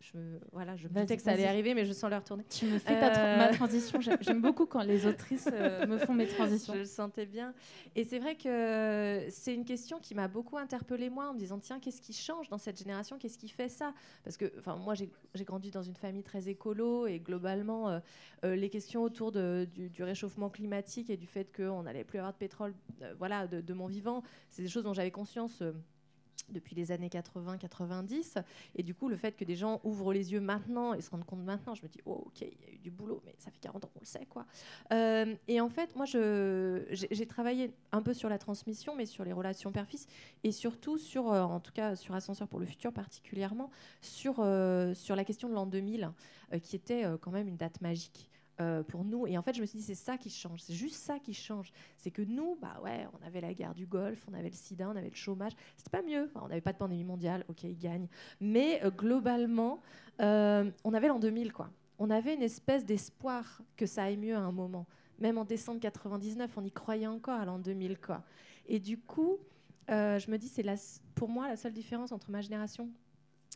je, 0.00 0.18
voilà, 0.52 0.76
je 0.76 0.88
me 0.88 1.04
que 1.04 1.22
ça 1.22 1.32
allait 1.32 1.46
arriver, 1.46 1.74
mais 1.74 1.84
je 1.84 1.92
sens 1.92 2.10
leur 2.10 2.22
tourner. 2.22 2.44
Tu 2.50 2.66
me 2.66 2.78
fais 2.78 2.98
ta 3.00 3.10
ma 3.10 3.48
euh, 3.48 3.52
transition. 3.54 4.00
J'aime 4.00 4.40
beaucoup 4.40 4.66
quand 4.66 4.82
les 4.82 5.06
autrices 5.06 5.48
euh, 5.50 5.86
me 5.86 5.98
font 5.98 6.14
mes 6.14 6.26
transitions. 6.26 6.74
Je 6.74 6.80
le 6.80 6.84
sentais 6.84 7.26
bien. 7.26 7.54
Et 7.94 8.04
c'est 8.04 8.18
vrai 8.18 8.36
que 8.36 9.26
c'est 9.30 9.54
une 9.54 9.64
question 9.64 9.98
qui 9.98 10.14
m'a 10.14 10.28
beaucoup 10.28 10.58
interpellée, 10.58 11.08
moi, 11.08 11.30
en 11.30 11.34
me 11.34 11.38
disant 11.38 11.58
tiens, 11.58 11.80
qu'est-ce 11.80 12.00
qui 12.00 12.12
change 12.12 12.48
dans 12.48 12.58
cette 12.58 12.78
génération? 12.78 13.18
Qu'est-ce 13.18 13.38
qui 13.38 13.48
fait 13.48 13.68
ça? 13.68 13.94
Parce 14.22 14.36
que 14.36 14.52
moi, 14.84 14.94
j'ai 14.94 15.44
grandi 15.44 15.70
dans 15.70 15.82
une 15.82 15.96
famille 15.96 16.22
très 16.22 16.48
écolo 16.48 17.06
et 17.06 17.18
globalement, 17.18 17.88
euh, 17.88 18.54
les 18.54 18.68
questions 18.68 19.02
autour 19.02 19.32
de, 19.32 19.66
du, 19.74 20.02
réchauffement 20.02 20.50
climatique 20.50 21.10
et 21.10 21.16
du 21.16 21.26
fait 21.26 21.54
qu'on 21.56 21.82
n'allait 21.82 22.04
plus 22.04 22.18
avoir 22.18 22.32
de 22.32 22.38
pétrole 22.38 22.74
voilà, 23.18 23.46
de, 23.46 23.60
de, 23.60 23.74
mon 23.74 23.86
vivant, 23.86 24.22
c'est 24.50 24.62
des 24.62 24.68
choses 24.68 24.84
dont 24.84 24.94
j'avais 24.94 25.10
conscience 25.10 25.62
depuis 26.48 26.74
les 26.74 26.92
années 26.92 27.08
80-90. 27.08 28.42
Et 28.74 28.82
du 28.82 28.94
coup, 28.94 29.08
le 29.08 29.16
fait 29.16 29.36
que 29.36 29.44
des 29.44 29.56
gens 29.56 29.80
ouvrent 29.84 30.12
les 30.12 30.32
yeux 30.32 30.40
maintenant 30.40 30.94
et 30.94 31.00
se 31.00 31.10
rendent 31.10 31.24
compte 31.24 31.44
maintenant, 31.44 31.74
je 31.74 31.82
me 31.82 31.88
dis, 31.88 32.00
oh, 32.06 32.24
ok, 32.26 32.40
il 32.42 32.46
y 32.46 32.70
a 32.70 32.74
eu 32.74 32.78
du 32.78 32.90
boulot, 32.90 33.22
mais 33.24 33.34
ça 33.38 33.50
fait 33.50 33.60
40 33.60 33.84
ans 33.84 33.90
qu'on 33.92 34.00
le 34.00 34.06
sait, 34.06 34.26
quoi. 34.26 34.46
Euh, 34.92 35.34
et 35.48 35.60
en 35.60 35.68
fait, 35.68 35.94
moi, 35.96 36.06
j'ai 36.06 37.26
travaillé 37.26 37.72
un 37.92 38.02
peu 38.02 38.14
sur 38.14 38.28
la 38.28 38.38
transmission, 38.38 38.94
mais 38.96 39.06
sur 39.06 39.24
les 39.24 39.32
relations 39.32 39.72
père-fils, 39.72 40.06
et 40.44 40.52
surtout 40.52 40.98
sur, 40.98 41.32
euh, 41.32 41.42
en 41.42 41.60
tout 41.60 41.72
cas, 41.72 41.96
sur 41.96 42.14
Ascenseur 42.14 42.48
pour 42.48 42.60
le 42.60 42.66
futur 42.66 42.92
particulièrement, 42.92 43.70
sur, 44.00 44.36
euh, 44.38 44.94
sur 44.94 45.16
la 45.16 45.24
question 45.24 45.48
de 45.48 45.54
l'an 45.54 45.66
2000, 45.66 46.10
qui 46.62 46.76
était 46.76 47.04
quand 47.20 47.32
même 47.32 47.48
une 47.48 47.56
date 47.56 47.80
magique. 47.80 48.30
Euh, 48.58 48.82
pour 48.82 49.04
nous. 49.04 49.26
Et 49.26 49.36
en 49.36 49.42
fait, 49.42 49.54
je 49.54 49.60
me 49.60 49.66
suis 49.66 49.78
dit, 49.78 49.84
c'est 49.84 49.94
ça 49.94 50.16
qui 50.16 50.30
change. 50.30 50.60
C'est 50.62 50.72
juste 50.72 50.96
ça 50.96 51.18
qui 51.18 51.34
change. 51.34 51.70
C'est 51.98 52.10
que 52.10 52.22
nous, 52.22 52.56
bah 52.58 52.80
ouais, 52.82 53.06
on 53.12 53.26
avait 53.26 53.42
la 53.42 53.52
guerre 53.52 53.74
du 53.74 53.84
Golfe, 53.84 54.24
on 54.30 54.32
avait 54.32 54.48
le 54.48 54.54
sida, 54.54 54.88
on 54.88 54.96
avait 54.96 55.10
le 55.10 55.14
chômage. 55.14 55.52
C'était 55.76 55.90
pas 55.90 56.00
mieux. 56.00 56.30
on 56.36 56.48
n'avait 56.48 56.62
pas 56.62 56.72
de 56.72 56.78
pandémie 56.78 57.04
mondiale. 57.04 57.44
Ok, 57.48 57.64
ils 57.64 57.76
gagnent. 57.76 58.08
Mais 58.40 58.82
euh, 58.82 58.90
globalement, 58.90 59.82
euh, 60.22 60.70
on 60.84 60.94
avait 60.94 61.08
l'an 61.08 61.18
2000, 61.18 61.52
quoi. 61.52 61.70
On 61.98 62.08
avait 62.08 62.34
une 62.34 62.42
espèce 62.42 62.86
d'espoir 62.86 63.60
que 63.76 63.84
ça 63.84 64.04
aille 64.04 64.16
mieux 64.16 64.34
à 64.34 64.40
un 64.40 64.52
moment. 64.52 64.86
Même 65.18 65.36
en 65.36 65.44
décembre 65.44 65.80
99, 65.80 66.50
on 66.56 66.64
y 66.64 66.72
croyait 66.72 67.06
encore 67.06 67.38
à 67.38 67.44
l'an 67.44 67.58
2000, 67.58 67.98
quoi. 67.98 68.22
Et 68.68 68.80
du 68.80 68.98
coup, 68.98 69.36
je 69.88 70.30
me 70.30 70.38
dis, 70.38 70.48
c'est 70.48 70.64
pour 71.14 71.28
moi 71.28 71.46
la 71.46 71.56
seule 71.56 71.74
différence 71.74 72.10
entre 72.10 72.30
ma 72.30 72.40
génération 72.40 72.88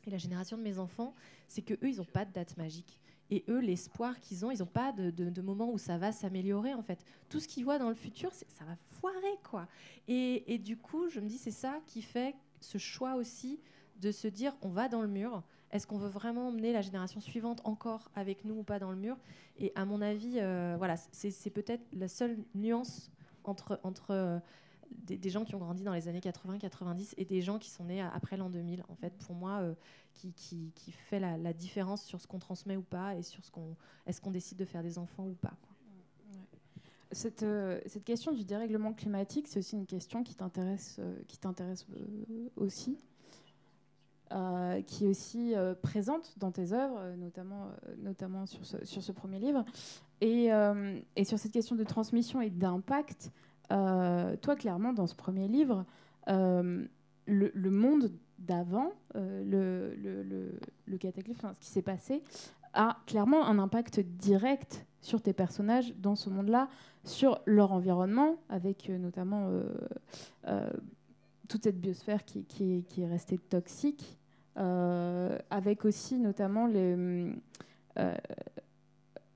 et 0.06 0.10
la 0.10 0.18
génération 0.18 0.58
de 0.58 0.62
mes 0.62 0.78
enfants, 0.78 1.14
c'est 1.48 1.62
que 1.62 1.74
eux, 1.74 1.88
ils 1.88 1.96
n'ont 1.96 2.04
pas 2.04 2.24
de 2.24 2.32
date 2.32 2.56
magique. 2.56 2.98
Et 3.30 3.44
eux, 3.48 3.60
l'espoir 3.60 4.20
qu'ils 4.20 4.44
ont, 4.44 4.50
ils 4.50 4.58
n'ont 4.58 4.66
pas 4.66 4.92
de, 4.92 5.40
moment 5.40 5.72
où 5.72 5.78
ça 5.78 5.98
va 5.98 6.12
s'améliorer, 6.12 6.74
en 6.74 6.82
fait. 6.82 7.04
Tout 7.28 7.40
ce 7.40 7.48
qu'ils 7.48 7.64
voient 7.64 7.78
dans 7.78 7.88
le 7.88 7.94
futur, 7.94 8.32
ça 8.32 8.64
va 8.64 8.76
foirer, 8.76 9.38
quoi. 9.48 9.68
Et, 10.08 10.58
du 10.58 10.76
coup, 10.76 11.08
je 11.08 11.20
me 11.20 11.26
dis, 11.26 11.38
c'est 11.38 11.50
ça 11.50 11.80
qui 11.86 12.02
fait 12.02 12.34
ce 12.60 12.78
choix 12.78 13.14
aussi 13.14 13.60
de 14.00 14.10
se 14.10 14.28
dire, 14.28 14.52
on 14.62 14.68
va 14.68 14.88
dans 14.88 15.02
le 15.02 15.08
mur. 15.08 15.42
Est-ce 15.70 15.86
qu'on 15.86 15.98
veut 15.98 16.08
vraiment 16.08 16.48
emmener 16.48 16.72
la 16.72 16.80
génération 16.80 17.20
suivante 17.20 17.60
encore 17.64 18.10
avec 18.16 18.44
nous 18.44 18.56
ou 18.56 18.62
pas 18.64 18.80
dans 18.80 18.90
le 18.90 18.96
mur? 18.96 19.16
Et 19.58 19.72
à 19.76 19.84
mon 19.84 20.02
avis, 20.02 20.40
euh, 20.40 20.74
voilà, 20.78 20.96
c'est 21.12 21.50
peut-être 21.50 21.84
la 21.92 22.08
seule 22.08 22.38
nuance 22.54 23.12
entre, 23.44 23.78
entre 23.84 24.42
euh, 25.10 25.16
des, 25.16 25.30
gens 25.30 25.44
qui 25.44 25.54
ont 25.54 25.58
grandi 25.58 25.82
dans 25.82 25.94
les 25.94 26.08
années 26.08 26.20
80-90 26.20 27.14
et 27.16 27.24
des 27.24 27.42
gens 27.42 27.58
qui 27.58 27.70
sont 27.70 27.84
nés 27.84 28.00
après 28.00 28.36
l'an 28.36 28.50
2000. 28.50 28.84
En 28.88 28.94
fait, 28.94 29.12
pour 29.18 29.34
moi, 29.34 29.60
euh, 29.60 29.74
qui, 30.14 30.92
fait 30.92 31.20
la, 31.20 31.52
différence 31.52 32.02
sur 32.04 32.20
ce 32.20 32.26
qu'on 32.26 32.38
transmet 32.38 32.76
ou 32.76 32.82
pas 32.82 33.14
et 33.14 33.22
sur 33.22 33.44
ce 33.44 33.50
qu'on 33.50 33.76
est-ce 34.06 34.20
qu'on 34.20 34.30
décide 34.30 34.58
de 34.58 34.64
faire 34.64 34.82
des 34.82 34.98
enfants 34.98 35.24
ou 35.24 35.34
pas. 35.34 35.54
Cette, 37.12 37.42
euh, 37.42 37.80
cette, 37.86 38.04
question 38.04 38.32
du 38.32 38.44
dérèglement 38.44 38.92
climatique, 38.92 39.48
c'est 39.48 39.58
aussi 39.58 39.74
une 39.74 39.86
question 39.86 40.22
qui 40.22 40.36
t'intéresse, 40.36 40.98
euh, 41.00 41.16
qui 41.26 41.38
t'intéresse 41.38 41.84
euh, 41.92 42.48
aussi, 42.56 42.98
qui 44.86 45.06
est 45.06 45.08
aussi 45.08 45.54
présente 45.82 46.38
dans 46.38 46.52
tes 46.52 46.72
œuvres, 46.72 47.16
notamment, 47.16 47.72
notamment 47.98 48.46
sur, 48.46 48.64
ce, 48.64 48.84
sur 48.84 49.02
ce 49.02 49.10
premier 49.10 49.40
livre. 49.40 49.64
Et, 50.20 50.50
et, 51.16 51.24
sur 51.24 51.36
cette 51.36 51.50
question 51.50 51.74
de 51.74 51.82
transmission 51.82 52.40
et 52.40 52.48
d'impact, 52.48 53.32
toi, 53.70 54.56
clairement, 54.56 54.92
dans 54.92 55.06
ce 55.06 55.14
premier 55.14 55.48
livre, 55.48 55.84
le, 56.26 57.50
le, 57.54 57.70
monde 57.70 58.12
d'avant, 58.38 58.92
euh, 59.16 59.44
le, 59.44 60.52
le, 60.86 60.98
cataclysme, 60.98 61.52
ce 61.54 61.60
qui 61.60 61.68
s'est 61.68 61.82
passé, 61.82 62.22
a 62.72 62.98
clairement 63.06 63.46
un 63.46 63.58
impact 63.58 64.00
direct 64.00 64.86
sur 65.00 65.22
tes 65.22 65.32
personnages 65.32 65.94
dans 65.96 66.16
ce 66.16 66.30
monde-là, 66.30 66.68
sur 67.04 67.40
leur 67.46 67.72
environnement, 67.72 68.36
avec 68.48 68.90
euh, 68.90 68.98
notamment 68.98 69.48
euh, 70.46 70.70
toute 71.48 71.64
cette 71.64 71.80
biosphère 71.80 72.24
qui, 72.24 72.84
est 72.98 73.06
restée 73.06 73.38
toxique, 73.38 74.18
euh, 74.56 75.38
avec 75.50 75.84
aussi 75.84 76.18
notamment 76.18 76.66
les... 76.66 77.32
Euh, 77.98 78.14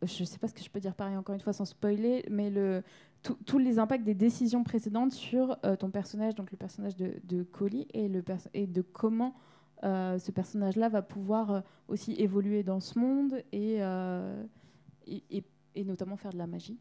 je 0.02 0.20
ne 0.20 0.26
sais 0.26 0.38
pas 0.38 0.48
ce 0.48 0.54
que 0.54 0.62
je 0.62 0.70
peux 0.70 0.80
dire 0.80 0.94
pareil 0.94 1.16
encore 1.16 1.34
une 1.34 1.40
fois 1.40 1.52
sans 1.52 1.64
spoiler, 1.64 2.24
mais 2.30 2.50
le, 2.50 2.82
tous 3.24 3.58
les 3.58 3.78
impacts 3.78 4.04
des 4.04 4.14
décisions 4.14 4.62
précédentes 4.64 5.12
sur 5.12 5.56
euh, 5.64 5.76
ton 5.76 5.90
personnage, 5.90 6.34
donc 6.34 6.50
le 6.50 6.58
personnage 6.58 6.94
de, 6.96 7.14
de 7.24 7.46
et, 7.94 8.66
de 8.66 8.82
comment 8.82 9.34
euh, 9.82 10.18
ce 10.18 10.30
personnage-là 10.30 10.90
va 10.90 11.00
pouvoir 11.00 11.50
euh, 11.50 11.60
aussi 11.88 12.12
évoluer 12.12 12.62
dans 12.62 12.80
ce 12.80 12.98
monde 12.98 13.42
et, 13.52 13.80
et, 15.06 15.84
notamment 15.84 16.16
faire 16.16 16.32
de 16.32 16.38
la 16.38 16.46
magie. 16.46 16.78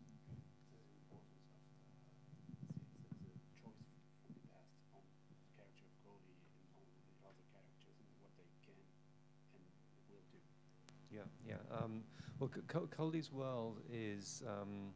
Yeah, 11.12 11.24
yeah. 11.48 11.56
Um, 11.72 12.04
well, 12.40 12.50
Coldie's 12.90 13.32
world 13.32 13.80
is 13.90 14.44
um, 14.46 14.94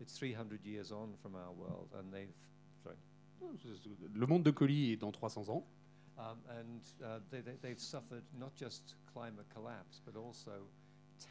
it's 0.00 0.18
300 0.18 0.64
years 0.64 0.92
on 0.92 1.14
from 1.22 1.34
our 1.34 1.52
world, 1.52 1.88
and 1.98 2.12
they've. 2.12 2.34
Sorry. 2.82 2.96
Le 4.14 4.26
monde 4.26 4.42
de 4.42 4.50
Collie 4.50 4.92
est 4.92 4.96
dans 4.96 5.12
300 5.12 5.50
ans. 5.50 5.64
Um, 6.18 6.38
and 6.48 6.80
uh, 7.04 7.20
they, 7.30 7.42
they, 7.42 7.56
they've 7.60 7.80
suffered 7.80 8.24
not 8.38 8.54
just 8.56 8.94
climate 9.12 9.46
collapse, 9.52 10.00
but 10.04 10.16
also 10.16 10.64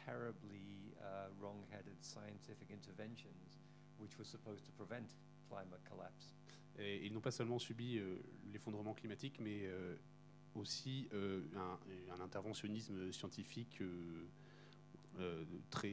terribly 0.06 0.94
uh, 1.00 1.28
wrong-headed 1.40 1.96
scientific 2.00 2.70
interventions, 2.70 3.58
which 3.98 4.16
were 4.16 4.24
supposed 4.24 4.64
to 4.64 4.72
prevent 4.72 5.10
climate 5.50 5.80
collapse. 5.90 6.34
Et 6.78 7.04
ils 7.06 7.12
n'ont 7.12 7.20
pas 7.20 7.30
seulement 7.30 7.58
subi 7.58 7.98
euh, 7.98 8.18
l'effondrement 8.52 8.94
climatique, 8.94 9.40
mais 9.40 9.62
euh, 9.64 9.96
aussi 10.54 11.08
euh, 11.12 11.42
un, 11.56 11.78
un, 12.14 12.20
interventionnisme 12.20 13.12
scientifique 13.12 13.80
euh, 13.80 14.28
très 15.70 15.92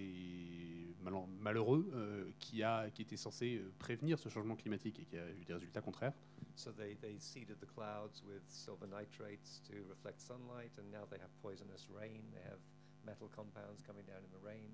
mal 1.03 1.13
malheureux 1.39 1.89
euh, 1.93 2.31
qui, 2.39 2.63
a, 2.63 2.89
qui 2.89 3.01
était 3.01 3.17
censé 3.17 3.57
euh, 3.57 3.71
prévenir 3.77 4.17
ce 4.17 4.29
changement 4.29 4.55
climatique 4.55 4.99
et 4.99 5.05
qui 5.05 5.17
a 5.17 5.29
eu 5.31 5.43
des 5.45 5.53
résultats 5.53 5.81
contraires. 5.81 6.13
So 6.55 6.71
they, 6.71 6.95
they 6.95 7.19
seeded 7.19 7.59
the 7.59 7.65
clouds 7.65 8.23
with 8.25 8.43
silver 8.47 8.87
nitrates 8.87 9.61
to 9.67 9.73
reflect 9.89 10.21
sunlight, 10.21 10.71
and 10.77 10.91
now 10.91 11.05
they 11.09 11.19
have 11.19 11.31
poisonous 11.41 11.87
rain. 11.89 12.21
They 12.31 12.43
have 12.49 12.59
metal 13.05 13.29
compounds 13.35 13.81
coming 13.85 14.05
down 14.05 14.23
in 14.23 14.37
the 14.37 14.43
rain. 14.43 14.69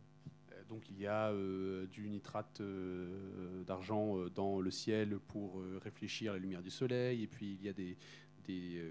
Donc 0.68 0.89
il 0.89 1.00
y 1.00 1.08
a 1.08 1.30
euh, 1.32 1.86
du 1.88 2.10
nitrate 2.10 2.60
euh, 2.62 3.64
d'argent 3.64 4.18
euh, 4.18 4.30
dans 4.30 4.60
le 4.60 4.72
ciel 4.72 5.20
pour 5.20 5.64
réfléchir 5.82 6.34
la 6.34 6.39
lumière 6.39 6.62
du 6.62 6.72
soleil, 6.72 7.24
et 7.24 7.28
puis 7.28 7.54
il 7.54 7.64
y 7.64 7.70
a 7.70 7.74
des, 7.74 7.97
des, 8.45 8.84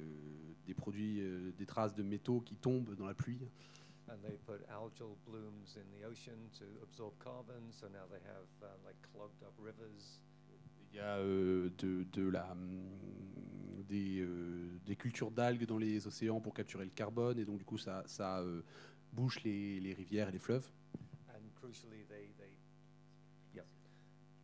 des 0.67 0.75
produits, 0.75 1.21
des 1.57 1.67
traces 1.67 1.95
de 1.95 2.03
métaux 2.03 2.41
qui 2.41 2.57
tombent 2.57 2.95
dans 2.95 3.07
la 3.07 3.15
pluie. 3.15 3.41
And 4.11 4.19
they 4.23 4.37
put 4.47 4.67
algal 4.71 5.17
blooms 5.27 5.77
in 5.77 5.87
the 5.93 6.07
ocean 6.07 6.51
to 6.59 6.65
absorb 6.83 7.13
carbon. 7.19 7.71
So 7.71 7.87
now 7.87 8.07
they 8.11 8.23
have 8.25 8.51
uh, 8.63 8.67
like 8.85 8.97
clogged 9.13 9.43
up 9.43 9.55
rivers. 9.59 10.21
Il 10.91 10.97
y 10.97 11.01
a 11.01 11.19
euh, 11.19 11.71
de, 11.79 12.05
de 12.13 12.31
la, 12.31 12.55
mm, 12.55 13.83
des, 13.89 14.21
euh, 14.21 14.79
des 14.87 14.97
cultures 14.97 15.31
d'algues 15.31 15.67
dans 15.67 15.77
les 15.77 16.07
océans 16.07 16.41
pour 16.41 16.55
capturer 16.55 16.85
le 16.85 16.91
carbone 16.91 17.39
et 17.39 17.45
donc 17.45 17.59
du 17.59 17.65
coup 17.65 17.77
ça, 17.77 18.03
ça 18.07 18.41
euh, 18.41 18.63
bouche 19.13 19.43
les, 19.45 19.81
les, 19.81 19.93
rivières 19.93 20.29
et 20.29 20.33
les 20.33 20.39
fleuves. 20.39 20.71
And 21.29 21.43
crucially, 21.61 22.07
they, 22.09 22.33
they 22.39 22.57
yeah, 23.55 23.63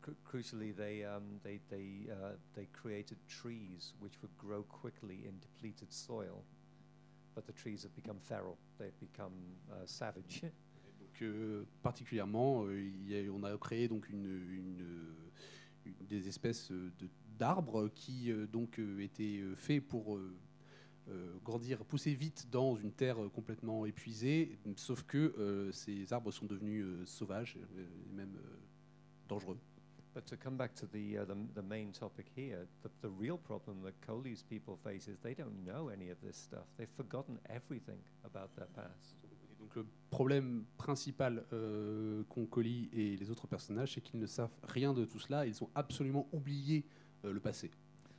Cru 0.03 0.15
crucially 0.23 0.75
they 0.77 1.03
um, 1.03 1.41
they 1.43 1.61
they 1.71 2.11
uh, 2.11 2.37
they 2.55 2.69
created 2.73 3.17
trees 3.27 3.95
which 4.01 4.21
would 4.21 4.37
grow 4.37 4.65
quickly 4.65 5.25
in 5.27 5.41
depleted 5.41 5.91
soil 5.91 6.45
but 7.35 7.47
the 7.47 7.53
trees 7.53 7.85
have 7.85 7.95
become 7.95 8.19
feral. 8.21 8.57
They've 8.79 8.99
become 9.01 9.33
uh, 9.71 9.87
savage. 9.87 10.43
euh, 11.23 11.65
particulièrement, 11.83 12.65
euh, 12.67 13.31
on 13.33 13.43
a 13.45 13.57
créé 13.57 13.89
donc 13.89 14.09
une 14.09 14.41
des 16.09 16.29
espèces 16.29 16.73
d'arbres 17.39 17.89
qui 17.95 18.31
euh, 18.31 18.47
donc 18.47 18.79
euh, 18.79 19.01
étaient 19.01 19.41
euh, 19.41 19.55
faits 19.55 19.87
pour 19.87 20.19
grandir, 21.45 21.85
pousser 21.85 22.15
vite 22.15 22.49
dans 22.51 22.77
une 22.77 22.91
terre 22.91 23.19
complètement 23.35 23.85
épuisée, 23.85 24.59
sauf 24.77 25.03
que 25.03 25.69
ces 25.71 26.15
arbres 26.15 26.31
sont 26.31 26.47
devenus 26.47 26.83
sauvages 27.05 27.59
et 27.77 28.15
même 28.15 28.39
dangereux. 29.29 29.59
But 30.15 30.27
to 30.29 30.37
come 30.37 30.57
back 30.57 30.77
to 30.77 30.87
the, 30.87 31.19
uh, 31.19 31.25
the, 31.25 31.37
the, 31.57 31.63
main 31.63 31.91
topic 31.91 32.27
here, 32.37 32.69
the, 32.85 32.91
the 33.03 33.09
real 33.09 33.37
problem 33.37 33.83
that 33.83 33.95
Coley's 34.07 34.43
people 34.43 34.79
face 34.85 35.09
is 35.09 35.19
they 35.19 35.35
don't 35.35 35.67
know 35.67 35.89
any 35.89 36.11
of 36.11 36.19
this 36.23 36.37
stuff. 36.37 36.67
They've 36.79 36.97
forgotten 36.97 37.41
everything 37.51 37.99
about 38.25 38.55
their 38.55 38.69
past. 38.77 39.17
Et 39.51 39.57
donc 39.61 39.75
le 39.75 39.85
problème 40.11 40.65
principal 40.77 41.45
euh, 41.53 42.23
qu'ont 42.29 42.47
Coley 42.47 42.89
et 42.93 43.17
les 43.17 43.31
autres 43.31 43.49
personnages, 43.49 43.95
c'est 43.95 44.01
qu'ils 44.01 44.21
ne 44.21 44.27
savent 44.27 44.55
rien 44.63 44.95
de 44.95 45.05
tout 45.05 45.19
cela. 45.19 45.47
Ils 45.47 45.65
ont 45.65 45.71
absolument 45.75 46.29
oublié 46.33 46.85
euh, 47.25 47.33
le 47.33 47.41
passé. 47.41 47.73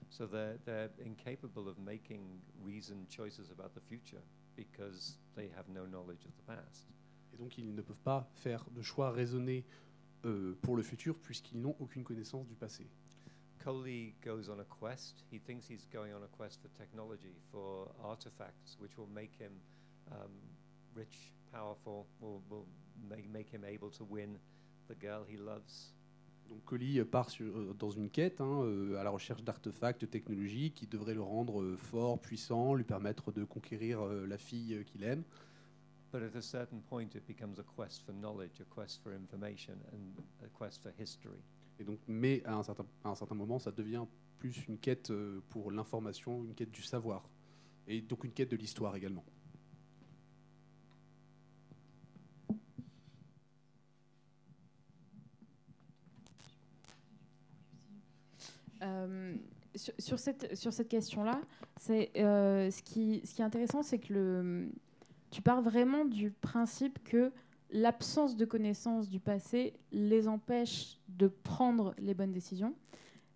So 0.10 0.28
they're, 0.28 0.58
they're 0.66 0.92
incapable 1.06 1.70
of 1.70 1.78
making 1.80 2.22
reasoned 2.66 3.08
choices 3.10 3.52
about 3.52 3.74
the 3.74 3.82
future 3.88 4.22
because 4.58 5.18
they 5.36 5.50
have 5.56 5.70
no 5.70 5.86
knowledge 5.86 6.26
of 6.26 6.36
the 6.36 6.46
past. 6.46 6.90
Et 7.34 7.38
donc 7.38 7.58
ils 7.58 7.74
ne 7.74 7.82
peuvent 7.82 8.04
pas 8.04 8.30
faire 8.36 8.66
de 8.72 8.82
choix 8.82 9.12
raisonnés 9.12 9.66
euh, 10.26 10.58
pour 10.62 10.76
le 10.76 10.84
futur 10.84 11.18
puisqu'ils 11.18 11.62
n'ont 11.62 11.76
aucune 11.80 12.04
connaissance 12.04 12.48
du 12.48 12.56
passé. 12.56 12.88
Coley 13.64 14.14
goes 14.24 14.50
on 14.50 14.60
a 14.60 14.66
quest. 14.66 15.24
He 15.32 15.40
thinks 15.40 15.68
he's 15.70 15.88
going 15.92 16.12
on 16.14 16.24
a 16.24 16.38
quest 16.38 16.62
for 16.62 16.70
technology, 16.78 17.34
for 17.52 17.90
artifacts, 18.04 18.78
which 18.80 18.96
will 18.98 19.10
make 19.14 19.34
him 19.40 19.54
um, 20.12 20.32
rich, 20.96 21.32
powerful, 21.52 22.06
will, 22.22 22.42
will 22.50 22.68
make, 23.10 23.28
make 23.30 23.50
him 23.50 23.64
able 23.64 23.90
to 23.90 24.04
win 24.04 24.38
the 24.88 24.96
girl 24.96 25.26
he 25.28 25.38
loves. 25.38 25.94
Donc 26.50 26.64
Coley 26.66 27.04
part 27.06 27.30
sur, 27.30 27.46
euh, 27.46 27.76
dans 27.78 27.90
une 27.90 28.10
quête 28.10 28.40
hein, 28.40 28.62
euh, 28.64 28.98
à 28.98 29.04
la 29.04 29.10
recherche 29.10 29.44
d'artefacts 29.44 30.10
technologiques 30.10 30.76
qui 30.76 30.88
devraient 30.88 31.16
le 31.16 31.24
rendre 31.24 31.62
euh, 31.62 31.76
fort, 31.76 32.20
puissant, 32.20 32.76
lui 32.76 32.84
permettre 32.84 33.32
de 33.32 33.44
conquérir 33.44 34.02
euh, 34.02 34.28
la 34.28 34.38
fille 34.38 34.84
qu'il 34.86 35.04
aime. 35.04 35.24
But 36.16 36.24
at 36.24 36.36
a 36.38 36.42
certain 36.42 36.80
point, 36.80 37.14
it 37.14 37.28
becomes 37.28 37.60
a 37.60 37.64
quest 37.64 38.06
for 38.06 38.14
knowledge, 38.14 38.62
a 38.62 38.64
quest 38.74 39.04
for 39.04 39.14
information, 39.14 39.74
and 39.92 40.16
a 40.46 40.48
quest 40.58 40.82
for 40.82 40.94
history. 40.98 41.44
Et 41.78 41.84
donc, 41.84 42.00
mais 42.08 42.42
à 42.46 42.54
un 42.54 42.64
certain, 42.64 42.86
à 43.04 43.10
un 43.10 43.16
certain 43.16 43.36
moment, 43.36 43.60
ça 43.60 43.70
devient 43.70 44.06
plus 44.40 44.66
une 44.70 44.78
quête 44.78 45.12
euh, 45.12 45.42
pour 45.50 45.72
l'information, 45.72 46.46
une 46.46 46.56
quête 46.56 46.72
du 46.72 46.84
savoir, 46.84 47.28
et 47.86 48.00
donc 48.00 48.24
une 48.24 48.32
quête 48.32 48.50
de 48.50 48.56
l'histoire 48.56 48.96
également. 48.96 49.26
Euh, 58.84 59.36
sur, 59.76 59.94
sur, 60.00 60.20
cette, 60.20 60.56
sur 60.56 60.72
cette 60.72 60.88
question-là, 60.88 61.42
euh, 61.90 62.72
ce, 62.72 62.82
qui, 62.84 63.22
ce 63.26 63.36
qui 63.36 63.42
est 63.42 63.46
intéressant, 63.46 63.84
c'est 63.84 64.00
que 64.00 64.14
le, 64.14 64.72
tu 65.32 65.42
pars 65.42 65.62
vraiment 65.62 66.06
du 66.06 66.32
principe 66.32 67.04
que 67.04 67.32
l'absence 67.72 68.36
de 68.36 68.46
connaissance 68.46 69.10
du 69.10 69.20
passé 69.20 69.74
les 69.92 70.28
empêche 70.28 70.98
de 71.10 71.28
prendre 71.28 71.94
les 71.98 72.14
bonnes 72.14 72.32
décisions. 72.32 72.76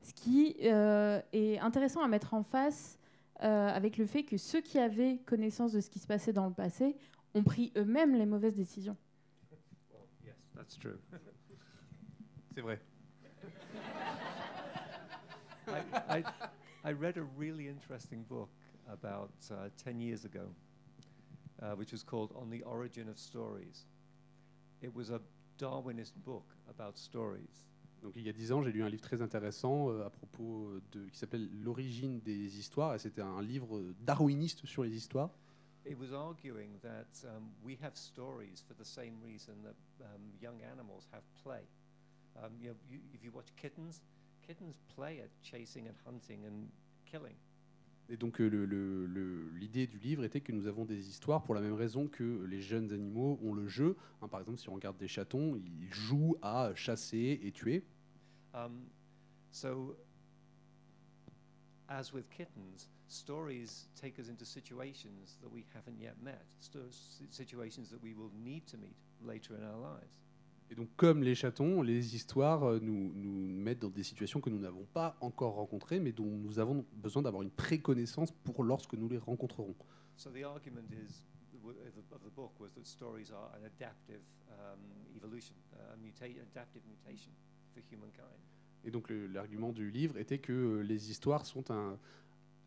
Ce 0.02 0.14
qui 0.14 0.56
euh, 0.64 1.22
est 1.34 1.60
intéressant 1.60 2.02
à 2.02 2.08
mettre 2.08 2.34
en 2.34 2.44
face 2.44 2.98
euh, 3.42 3.70
avec 3.70 3.98
le 3.98 4.06
fait 4.06 4.24
que 4.24 4.38
ceux 4.38 4.62
qui 4.62 4.80
avaient 4.80 5.18
connaissance 5.26 5.74
de 5.74 5.82
ce 5.82 5.90
qui 5.90 6.00
se 6.00 6.08
passait 6.08 6.34
dans 6.34 6.48
le 6.48 6.54
passé 6.54 6.96
ont 7.34 7.44
pris 7.44 7.72
eux-mêmes 7.76 8.16
les 8.16 8.26
mauvaises 8.26 8.56
décisions. 8.56 8.98
Well, 9.92 10.02
yes, 10.26 10.36
that's 10.56 10.78
true. 10.78 11.00
C'est 12.54 12.62
vrai. 12.62 12.80
I, 15.68 16.20
I, 16.20 16.24
I 16.84 16.92
read 16.92 17.18
a 17.18 17.24
really 17.38 17.68
interesting 17.68 18.24
book 18.24 18.50
about 18.92 19.32
uh, 19.52 19.70
10 19.78 20.00
years 20.02 20.26
ago. 20.26 20.50
Uh, 21.62 21.76
which 21.76 21.92
was 21.92 22.04
called 22.04 22.32
On 22.36 22.50
the 22.50 22.64
Origin 22.64 23.10
of 23.10 23.18
Stories. 23.18 23.86
It 24.82 24.94
was 24.94 25.10
a 25.10 25.20
Darwinist 25.58 26.14
book 26.26 26.46
about 26.70 26.98
stories. 26.98 27.66
Donc 28.02 28.14
il 28.16 28.24
y 28.24 28.30
a 28.30 28.34
dix 28.34 28.52
ans, 28.54 28.64
j'ai 28.64 28.72
lu 28.72 28.82
un 28.84 28.90
livre 28.90 29.02
très 29.02 29.22
intéressant 29.22 29.90
euh, 29.90 30.06
à 30.06 30.10
propos 30.10 30.72
de 30.94 31.06
qui 31.10 31.18
s'appelle 31.18 31.50
L'origine 31.62 32.22
des 32.22 32.58
histoires 32.58 32.96
et 32.96 33.00
c'était 33.00 33.22
un 33.22 33.42
livre 33.42 33.82
darwiniste 34.06 34.66
sur 34.66 34.84
les 34.84 34.96
histoires. 34.96 35.32
It 35.86 35.98
was 35.98 36.14
arguing 36.14 36.80
that 36.82 37.26
um, 37.26 37.52
we 37.64 37.78
have 37.82 37.96
stories 37.96 38.64
for 38.66 38.76
the 38.76 38.86
same 38.86 39.20
reason 39.24 39.56
that 39.64 39.76
um, 40.02 40.22
young 40.42 40.62
animals 40.62 41.08
have 41.12 41.24
play. 41.44 41.68
Um, 42.38 42.52
you 42.62 42.70
know, 42.70 42.76
you, 42.90 43.00
if 43.14 43.24
you 43.24 43.32
watch 43.32 43.54
kittens, 43.56 44.02
kittens 44.46 44.78
play 44.96 45.20
at 45.20 45.30
chasing 45.42 45.88
and 45.88 45.96
hunting 46.06 46.46
and 46.46 46.70
killing. 47.10 47.36
Et 48.10 48.18
donc 48.18 48.40
l'idée 48.40 48.50
le, 48.50 49.06
le, 49.06 49.88
du 49.88 50.00
livre 50.00 50.24
était 50.24 50.42
que 50.42 50.52
nous 50.52 50.66
avons 50.66 50.84
des 50.84 51.10
histoires 51.10 51.44
pour 51.44 51.54
la 51.54 51.62
même 51.62 51.76
raison 51.76 52.08
que 52.08 52.44
les 52.46 52.60
jeunes 52.60 52.92
animaux 52.92 53.40
ont 53.44 53.54
le 53.54 53.68
jeu. 53.68 53.96
Hein, 54.22 54.28
par 54.28 54.40
exemple, 54.40 54.58
si 54.58 54.68
on 54.68 54.74
regarde 54.74 54.98
des 54.98 55.08
chatons, 55.08 55.56
ils 55.56 55.94
jouent 55.94 56.36
à 56.42 56.74
chasser 56.76 57.40
et 57.44 57.52
tuer. 57.52 57.84
Um, 58.56 58.88
so 59.52 59.96
as 61.88 62.12
with 62.12 62.28
kittens, 62.32 62.90
stories 63.08 63.90
take 63.96 64.20
us 64.20 64.28
into 64.28 64.44
situations 64.44 65.38
that 65.42 65.52
we 65.52 65.64
haven't 65.76 66.00
yet 66.00 66.16
met, 66.22 66.46
situations 67.30 67.90
that 67.90 68.02
we 68.02 68.16
will 68.16 68.32
need 68.44 68.66
to 68.66 68.78
meet 68.78 68.96
later 69.22 69.56
in 69.56 69.64
our 69.64 69.78
lives. 69.78 70.29
Et 70.72 70.76
donc, 70.76 70.88
comme 70.98 71.24
les 71.24 71.34
chatons, 71.34 71.82
les 71.82 72.16
histoires 72.16 72.64
euh, 72.64 72.80
nous, 72.80 73.12
nous 73.16 73.32
mettent 73.48 73.80
dans 73.80 73.90
des 73.90 74.04
situations 74.04 74.40
que 74.40 74.52
nous 74.52 74.60
n'avons 74.60 74.86
pas 74.94 75.18
encore 75.20 75.56
rencontrées, 75.56 76.00
mais 76.00 76.12
dont 76.12 76.26
nous 76.30 76.60
avons 76.60 76.86
besoin 76.94 77.24
d'avoir 77.24 77.42
une 77.42 77.50
préconnaissance 77.50 78.32
pour 78.32 78.64
lorsque 78.64 78.94
nous 78.94 79.10
les 79.10 79.18
rencontrerons. 79.18 79.76
So 80.16 80.30
the 80.30 80.44
argument 80.44 80.86
is 80.92 81.24
w- 81.64 81.76
of 81.80 81.94
the- 81.96 82.14
of 82.14 82.22
the 82.24 82.36
book 82.36 82.52
was 82.60 82.72
that 82.76 82.84
stories 82.86 83.32
are 83.32 83.50
an 83.56 83.66
adaptive 83.66 84.22
um, 84.50 84.80
evolution, 85.16 85.56
a 85.74 85.96
muta- 85.98 86.26
adaptive 86.26 86.84
mutation 86.88 87.32
for 87.74 87.82
humankind. 87.92 88.38
Et 88.86 88.92
donc, 88.92 89.10
l'argument 89.10 89.72
du 89.74 89.90
livre 89.90 90.18
était 90.18 90.38
que 90.40 90.54
euh, 90.54 90.82
les 90.84 91.10
histoires 91.10 91.46
sont 91.48 91.72
un- 91.72 91.98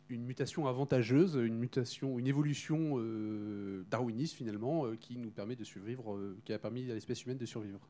une 0.09 0.25
mutation 0.25 0.67
avantageuse, 0.67 1.35
une 1.37 1.59
mutation, 1.59 2.19
une 2.19 2.27
évolution 2.27 2.99
euh, 2.99 3.85
darwiniste 3.91 4.35
finalement, 4.35 4.87
euh, 4.87 4.97
qui 4.97 5.17
nous 5.17 5.31
permet 5.31 5.57
de 5.57 5.65
survivre, 5.65 6.15
euh, 6.15 6.37
qui 6.45 6.53
a 6.53 6.59
permis 6.59 6.91
à 6.91 6.95
l'espèce 6.95 7.25
humaine 7.25 7.39
de 7.39 7.47
survivre. 7.47 7.81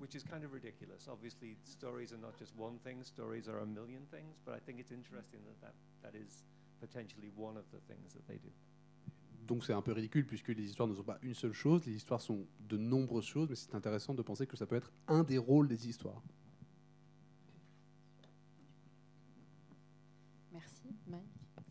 Which 0.00 0.14
is 0.14 0.22
kind 0.22 0.44
of 0.44 0.52
ridiculous. 0.52 1.08
Obviously, 1.08 1.56
stories 1.64 2.12
are 2.12 2.20
not 2.20 2.38
just 2.38 2.54
one 2.56 2.78
thing, 2.84 3.02
stories 3.02 3.48
are 3.48 3.60
a 3.62 3.66
million 3.66 4.06
things, 4.10 4.38
but 4.46 4.54
I 4.54 4.60
think 4.60 4.78
it's 4.78 4.92
interesting 4.92 5.40
that 5.44 5.60
that, 5.60 5.74
that 6.02 6.16
is 6.16 6.44
potentially 6.80 7.32
one 7.36 7.56
of 7.56 7.64
the 7.72 7.80
things 7.88 8.14
that 8.14 8.26
they 8.28 8.38
do. 8.38 8.50
Donc 9.48 9.64
c'est 9.64 9.72
un 9.72 9.82
peu 9.82 9.92
ridicule 9.92 10.26
puisque 10.26 10.48
les 10.48 10.64
histoires 10.64 10.88
ne 10.88 10.94
sont 10.94 11.02
pas 11.02 11.18
une 11.22 11.34
seule 11.34 11.54
chose, 11.54 11.84
les 11.86 11.94
histoires 11.94 12.20
sont 12.20 12.46
de 12.68 12.76
nombreuses 12.76 13.24
choses, 13.24 13.48
mais 13.48 13.56
c'est 13.56 13.74
intéressant 13.74 14.14
de 14.14 14.22
penser 14.22 14.46
que 14.46 14.56
ça 14.56 14.66
peut 14.66 14.76
être 14.76 14.92
un 15.08 15.24
des 15.24 15.38
rôles 15.38 15.68
des 15.68 15.88
histoires. 15.88 16.22
Merci, 20.52 20.94
Mike. 21.06 21.24
Euh, 21.58 21.62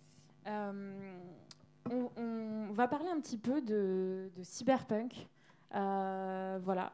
on, 0.48 2.10
on 2.18 2.72
va 2.74 2.88
parler 2.88 3.10
un 3.10 3.20
petit 3.20 3.38
peu 3.38 3.62
de, 3.62 4.30
cyberpunk. 4.44 5.28
Euh, 5.76 6.60
voilà. 6.64 6.92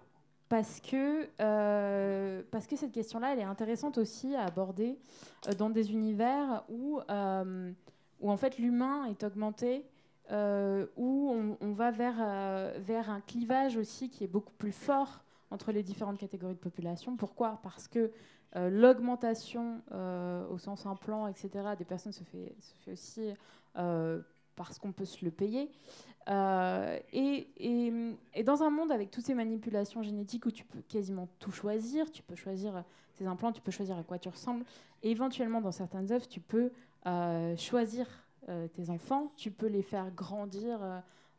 Parce 0.49 0.80
que, 0.82 1.30
euh, 1.41 2.43
parce 2.51 2.68
que 2.68 2.76
cette 2.76 2.91
question-là, 2.91 3.34
elle 3.34 3.39
est 3.39 3.43
intéressante 3.43 3.97
aussi 3.97 4.36
à 4.36 4.45
aborder 4.45 4.99
euh, 5.47 5.54
dans 5.54 5.70
des 5.70 5.91
univers 5.91 6.64
où, 6.70 6.99
euh, 7.10 7.72
où 8.20 8.30
en 8.30 8.38
fait 8.38 8.60
l'humain 8.60 9.06
est 9.06 9.24
augmenté, 9.24 9.86
euh, 10.32 10.86
où 10.95 11.56
on, 11.60 11.72
va 11.72 11.91
vers, 11.91 12.16
euh, 12.20 12.78
vers 12.80 13.10
un 13.10 13.22
clivage 13.22 13.78
aussi 13.78 14.10
qui 14.10 14.24
est 14.24 14.28
beaucoup 14.28 14.54
plus 14.54 14.72
fort 14.72 15.24
entre 15.49 15.72
les 15.72 15.84
différentes 15.84 16.18
catégories 16.18 16.54
de 16.54 16.60
population. 16.60 17.16
Pourquoi? 17.18 17.60
Parce 17.64 17.88
que 17.88 18.12
euh, 18.56 18.70
l'augmentation 18.70 19.82
euh, 19.91 20.47
au 20.49 20.58
sens 20.58 20.86
implant, 20.86 21.28
etc., 21.28 21.49
des 21.78 21.86
personnes 21.86 22.12
se 22.12 22.24
fait, 22.24 22.56
se 22.60 22.74
fait 22.84 22.91
aussi 22.91 23.30
euh, 23.78 24.22
parce 24.56 24.78
qu'on 24.80 24.91
peut 24.91 25.06
se 25.06 25.26
le 25.26 25.32
payer. 25.32 25.72
Et, 27.12 27.47
et- 27.58 27.93
et 28.34 28.43
dans 28.43 28.64
un 28.64 28.70
monde 28.70 28.91
avec 28.91 29.12
toutes 29.12 29.26
ces 29.26 29.34
manipulations 29.34 30.04
génétiques 30.04 30.45
où 30.45 30.51
tu 30.51 30.64
peux 30.64 30.82
quasiment 30.82 31.28
tout 31.39 31.51
choisir, 31.51 32.10
tu 32.12 32.24
peux 32.24 32.36
choisir 32.36 32.84
tes 33.16 33.26
implants, 33.26 33.51
tu 33.51 33.62
peux 33.62 33.72
choisir 33.72 33.97
à 33.97 34.04
quoi 34.04 34.18
tu 34.20 34.30
ressembles, 34.30 34.64
et 35.01 35.12
éventuellement 35.12 35.60
dans 35.62 35.72
certaines 35.74 36.12
œuvres, 36.12 36.28
tu 36.28 36.39
peux 36.39 36.72
choisir 37.58 38.08
tes 38.74 38.89
enfants, 38.89 39.34
tu 39.36 39.51
peux 39.51 39.68
les 39.68 39.82
faire 39.84 40.12
grandir 40.12 40.80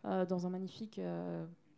dans 0.05 0.47
un 0.47 0.51
magnifique... 0.51 1.01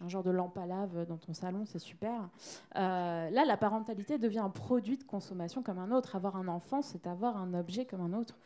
un 0.00 0.08
genre 0.08 0.22
de 0.22 0.30
lampe 0.30 0.56
à 0.58 0.66
lave 0.66 1.06
dans 1.06 1.16
ton 1.16 1.32
salon, 1.32 1.64
c'est 1.64 1.78
super. 1.78 2.28
Euh, 2.76 3.30
là, 3.30 3.44
la 3.44 3.56
parentalité 3.56 4.18
devient 4.18 4.40
un 4.40 4.50
produit 4.50 4.98
de 4.98 5.04
consommation 5.04 5.62
comme 5.62 5.78
un 5.78 5.90
autre. 5.90 6.16
Avoir 6.16 6.36
un 6.36 6.48
enfant, 6.48 6.82
c'est 6.82 7.06
avoir 7.06 7.36
un 7.36 7.54
objet 7.54 7.86
comme 7.86 8.00
un 8.02 8.12
autre. 8.12 8.38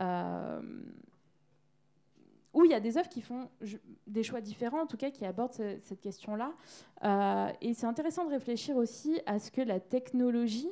Euh, 0.00 0.60
où 2.52 2.64
il 2.64 2.70
y 2.70 2.74
a 2.74 2.80
des 2.80 2.96
œuvres 2.96 3.08
qui 3.08 3.20
font 3.20 3.50
des 4.06 4.22
choix 4.22 4.40
différents, 4.40 4.80
en 4.82 4.86
tout 4.86 4.96
cas 4.96 5.10
qui 5.10 5.24
abordent 5.26 5.52
ce- 5.52 5.78
cette 5.82 6.00
question-là. 6.00 6.52
Euh, 7.04 7.52
et 7.60 7.74
c'est 7.74 7.86
intéressant 7.86 8.24
de 8.24 8.30
réfléchir 8.30 8.76
aussi 8.76 9.20
à 9.26 9.38
ce 9.38 9.50
que 9.50 9.60
la 9.60 9.78
technologie 9.78 10.70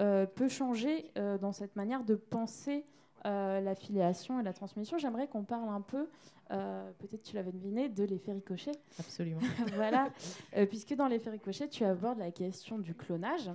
euh, 0.00 0.26
peut 0.26 0.48
changer 0.48 1.10
dans 1.40 1.52
cette 1.52 1.76
manière 1.76 2.04
de 2.04 2.14
penser 2.16 2.84
euh, 3.26 3.60
la 3.60 3.74
filiation 3.74 4.40
et 4.40 4.42
la 4.42 4.52
transmission. 4.52 4.96
J'aimerais 4.98 5.26
qu'on 5.28 5.44
parle 5.44 5.68
un 5.68 5.80
peu, 5.82 6.08
euh, 6.52 6.90
peut-être 6.98 7.22
tu 7.22 7.34
l'avais 7.36 7.52
deviné, 7.52 7.88
de 7.88 8.04
l'effet 8.04 8.32
ricochet. 8.32 8.72
Absolument. 8.98 9.40
voilà, 9.74 10.08
Euh, 10.56 10.64
puisque 10.66 10.94
dans 10.94 11.08
l'effet 11.08 11.30
ricochet, 11.30 11.68
tu 11.68 11.84
abordes 11.84 12.18
la 12.18 12.30
question 12.30 12.78
du 12.78 12.94
clonage. 12.94 13.50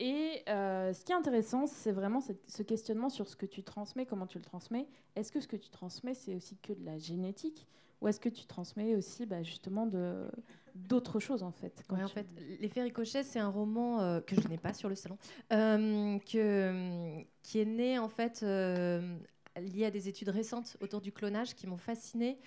Et 0.00 0.42
ce 0.46 1.04
qui 1.04 1.12
est 1.12 1.14
intéressant, 1.14 1.66
c'est 1.66 1.92
vraiment 1.92 2.20
cette- 2.20 2.48
ce 2.50 2.62
questionnement 2.62 3.08
sur 3.08 3.28
ce 3.28 3.36
que 3.36 3.46
tu 3.46 3.62
transmets, 3.62 4.04
comment 4.06 4.26
tu 4.26 4.38
le 4.38 4.44
transmets. 4.44 4.88
Est-ce 5.14 5.30
que 5.30 5.38
ce 5.40 5.46
que 5.46 5.56
tu 5.56 5.68
transmets, 5.70 6.14
c'est 6.14 6.34
aussi 6.34 6.56
que 6.56 6.72
de 6.72 6.84
la 6.84 6.98
génétique? 6.98 7.66
Ou 8.00 8.08
est-ce 8.08 8.18
que 8.18 8.28
tu 8.30 8.46
transmets 8.46 8.96
aussi 8.96 9.26
bah, 9.26 9.42
justement 9.44 9.86
de- 9.86 10.26
d'autres 10.74 11.20
choses, 11.20 11.42
en 11.42 11.52
fait 11.52 11.84
Ouais, 11.90 12.02
en 12.02 12.08
fait, 12.08 12.26
L'effet 12.60 12.82
ricochet, 12.82 13.22
c'est 13.22 13.38
un 13.38 13.48
roman 13.48 14.00
euh, 14.00 14.20
que 14.20 14.40
je 14.40 14.46
n'ai 14.48 14.58
pas 14.58 14.72
sur 14.72 14.88
le 14.88 14.94
salon, 14.94 15.18
euh, 15.52 16.18
que, 16.20 17.22
qui 17.42 17.60
est 17.60 17.64
né 17.64 17.98
en 17.98 18.08
fait 18.08 18.42
euh, 18.42 19.16
lié 19.60 19.86
à 19.86 19.90
des 19.90 20.08
études 20.08 20.30
récentes 20.30 20.76
autour 20.80 21.00
du 21.00 21.12
clonage 21.12 21.54
qui 21.54 21.66
m'ont 21.66 21.78
fasciné, 21.78 22.38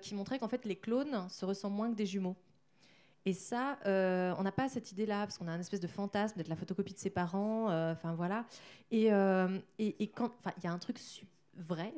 qui 0.00 0.14
montraient 0.14 0.38
qu'en 0.38 0.48
fait 0.48 0.64
les 0.64 0.76
clones 0.76 1.28
se 1.28 1.44
ressemblent 1.44 1.76
moins 1.76 1.90
que 1.90 1.96
des 1.96 2.06
jumeaux. 2.06 2.36
Et 3.24 3.34
ça, 3.34 3.78
euh, 3.86 4.34
on 4.38 4.42
n'a 4.42 4.52
pas 4.52 4.68
cette 4.68 4.90
idée-là, 4.92 5.20
parce 5.20 5.38
qu'on 5.38 5.46
a 5.46 5.52
un 5.52 5.60
espèce 5.60 5.80
de 5.80 5.86
fantasme 5.86 6.36
d'être 6.38 6.48
la 6.48 6.56
photocopie 6.56 6.94
de 6.94 6.98
ses 6.98 7.10
parents, 7.10 7.70
euh, 7.70 7.92
enfin 7.92 8.14
voilà. 8.14 8.46
Et, 8.90 9.12
euh, 9.12 9.58
et, 9.78 10.02
et 10.02 10.08
quand, 10.08 10.32
enfin, 10.40 10.52
il 10.58 10.64
y 10.64 10.66
a 10.66 10.72
un 10.72 10.78
truc 10.78 10.98
vrai, 11.56 11.94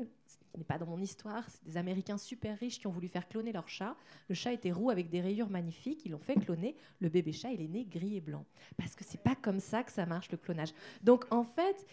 qui 0.55 0.61
n'est 0.61 0.65
pas 0.65 0.79
dans 0.79 0.87
mon 0.87 1.01
histoire, 1.01 1.45
c'est 1.49 1.65
des 1.65 1.77
Américains 1.77 2.17
super 2.17 2.57
riches 2.59 2.79
qui 2.79 2.87
ont 2.87 2.93
voulu 2.93 3.09
faire 3.09 3.29
cloner 3.29 3.53
leur 3.53 3.69
chat. 3.69 3.97
Le 4.29 4.35
chat 4.37 4.53
était 4.53 4.71
roux 4.71 4.89
avec 4.89 5.11
des 5.11 5.21
rayures 5.21 5.51
magnifiques, 5.51 6.03
ils 6.05 6.13
l'ont 6.13 6.19
fait 6.19 6.37
cloner. 6.37 6.77
Le 7.01 7.09
bébé 7.09 7.33
chat, 7.33 7.51
il 7.51 7.61
est 7.61 7.69
né 7.69 7.85
gris 7.85 8.17
et 8.17 8.21
blanc. 8.21 8.45
Parce 8.77 8.95
que 8.95 9.03
c'est 9.05 9.21
pas 9.21 9.35
comme 9.35 9.59
ça 9.59 9.83
que 9.83 9.91
ça 9.91 10.07
marche 10.07 10.31
le 10.31 10.39
clonage. 10.39 10.73
Donc 11.03 11.27
en 11.33 11.43
fait, 11.43 11.85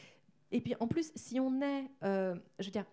et 0.52 0.62
puis 0.62 0.76
en 0.80 0.88
plus, 0.88 1.12
si 1.16 1.40
on 1.40 1.60
est, 1.62 1.90
euh, 2.04 2.36
je 2.60 2.66
veux 2.66 2.72
dire, 2.72 2.86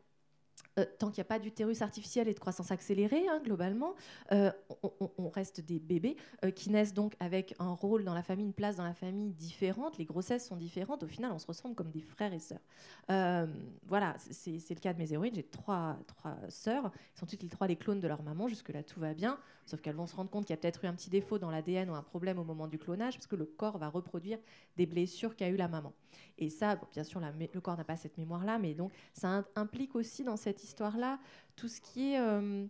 euh, 0.78 0.84
tant 0.98 1.09
qu'il 1.09 1.20
n'y 1.20 1.26
a 1.26 1.28
pas 1.28 1.38
d'utérus 1.38 1.82
artificiel 1.82 2.28
et 2.28 2.34
de 2.34 2.38
croissance 2.38 2.70
accélérée, 2.70 3.28
hein, 3.28 3.40
globalement, 3.42 3.94
euh, 4.32 4.50
on, 5.18 5.28
reste 5.28 5.61
des 5.61 5.78
bébés 5.78 6.16
euh, 6.44 6.50
qui 6.50 6.70
naissent 6.70 6.94
donc 6.94 7.14
avec 7.20 7.54
un 7.59 7.72
rôle 7.72 8.04
dans 8.04 8.14
la 8.14 8.22
famille, 8.22 8.46
une 8.46 8.52
place 8.52 8.76
dans 8.76 8.84
la 8.84 8.94
famille 8.94 9.32
différente. 9.32 9.98
Les 9.98 10.04
grossesses 10.04 10.46
sont 10.46 10.56
différentes. 10.56 11.02
Au 11.02 11.09
final, 11.09 11.32
on 11.32 11.38
se 11.38 11.46
ressemble 11.46 11.74
comme 11.74 11.90
des 11.90 12.00
frères 12.00 12.32
et 12.32 12.38
sœurs. 12.38 12.61
Voilà, 13.86 14.16
c'est 14.18 14.70
le 14.70 14.80
cas 14.80 14.92
de 14.92 14.98
mes 14.98 15.12
héroïnes. 15.12 15.34
J'ai 15.34 15.42
trois, 15.42 15.96
sœurs. 16.48 16.90
Ils 17.14 17.18
sont 17.18 17.26
toutes 17.26 17.42
les 17.42 17.48
trois 17.48 17.66
les 17.66 17.76
clones 17.76 18.00
de 18.00 18.09
leur 18.09 18.22
maman. 18.22 18.48
Jusque-là, 18.48 18.82
tout 18.82 19.00
va 19.00 19.14
bien. 19.14 19.38
Sauf 19.68 19.82
qu'elles 19.82 19.96
vont 19.96 20.06
se 20.06 20.16
rendre 20.16 20.30
compte 20.30 20.46
qu'il 20.46 20.54
y 20.54 20.59
a 20.59 20.61
peut-être 20.61 20.84
eu 20.84 20.86
un 20.86 20.94
petit 20.94 21.11
défaut 21.11 21.38
dans 21.38 21.50
l'ADN 21.50 21.90
ou 21.90 21.94
un 21.94 22.02
problème 22.02 22.38
au 22.38 22.44
moment 22.44 22.68
du 22.68 22.78
clonage, 22.78 23.14
parce 23.14 23.26
que 23.26 23.36
le 23.36 23.44
corps 23.44 23.76
va 23.76 23.88
reproduire 23.88 24.38
des 24.78 24.86
blessures 24.86 25.36
qu'a 25.36 25.48
eu 25.48 25.56
la 25.56 25.68
maman. 25.68 25.92
Et 26.38 26.48
ça, 26.48 26.80
bien 26.92 27.04
sûr, 27.04 27.20
le 27.20 27.61
corps 27.61 27.76
n'a 27.76 27.84
pas 27.84 27.96
cette 27.96 28.16
mémoire-là, 28.16 28.59
mais 28.59 28.72
donc 28.72 28.92
ça 29.12 29.44
implique 29.56 29.94
aussi 29.94 30.24
dans 30.24 30.36
cette 30.49 30.64
histoire-là 30.64 31.18
tout 31.57 31.68
ce 31.68 31.80
qui 31.80 32.12
est 32.12 32.20
euh, 32.20 32.66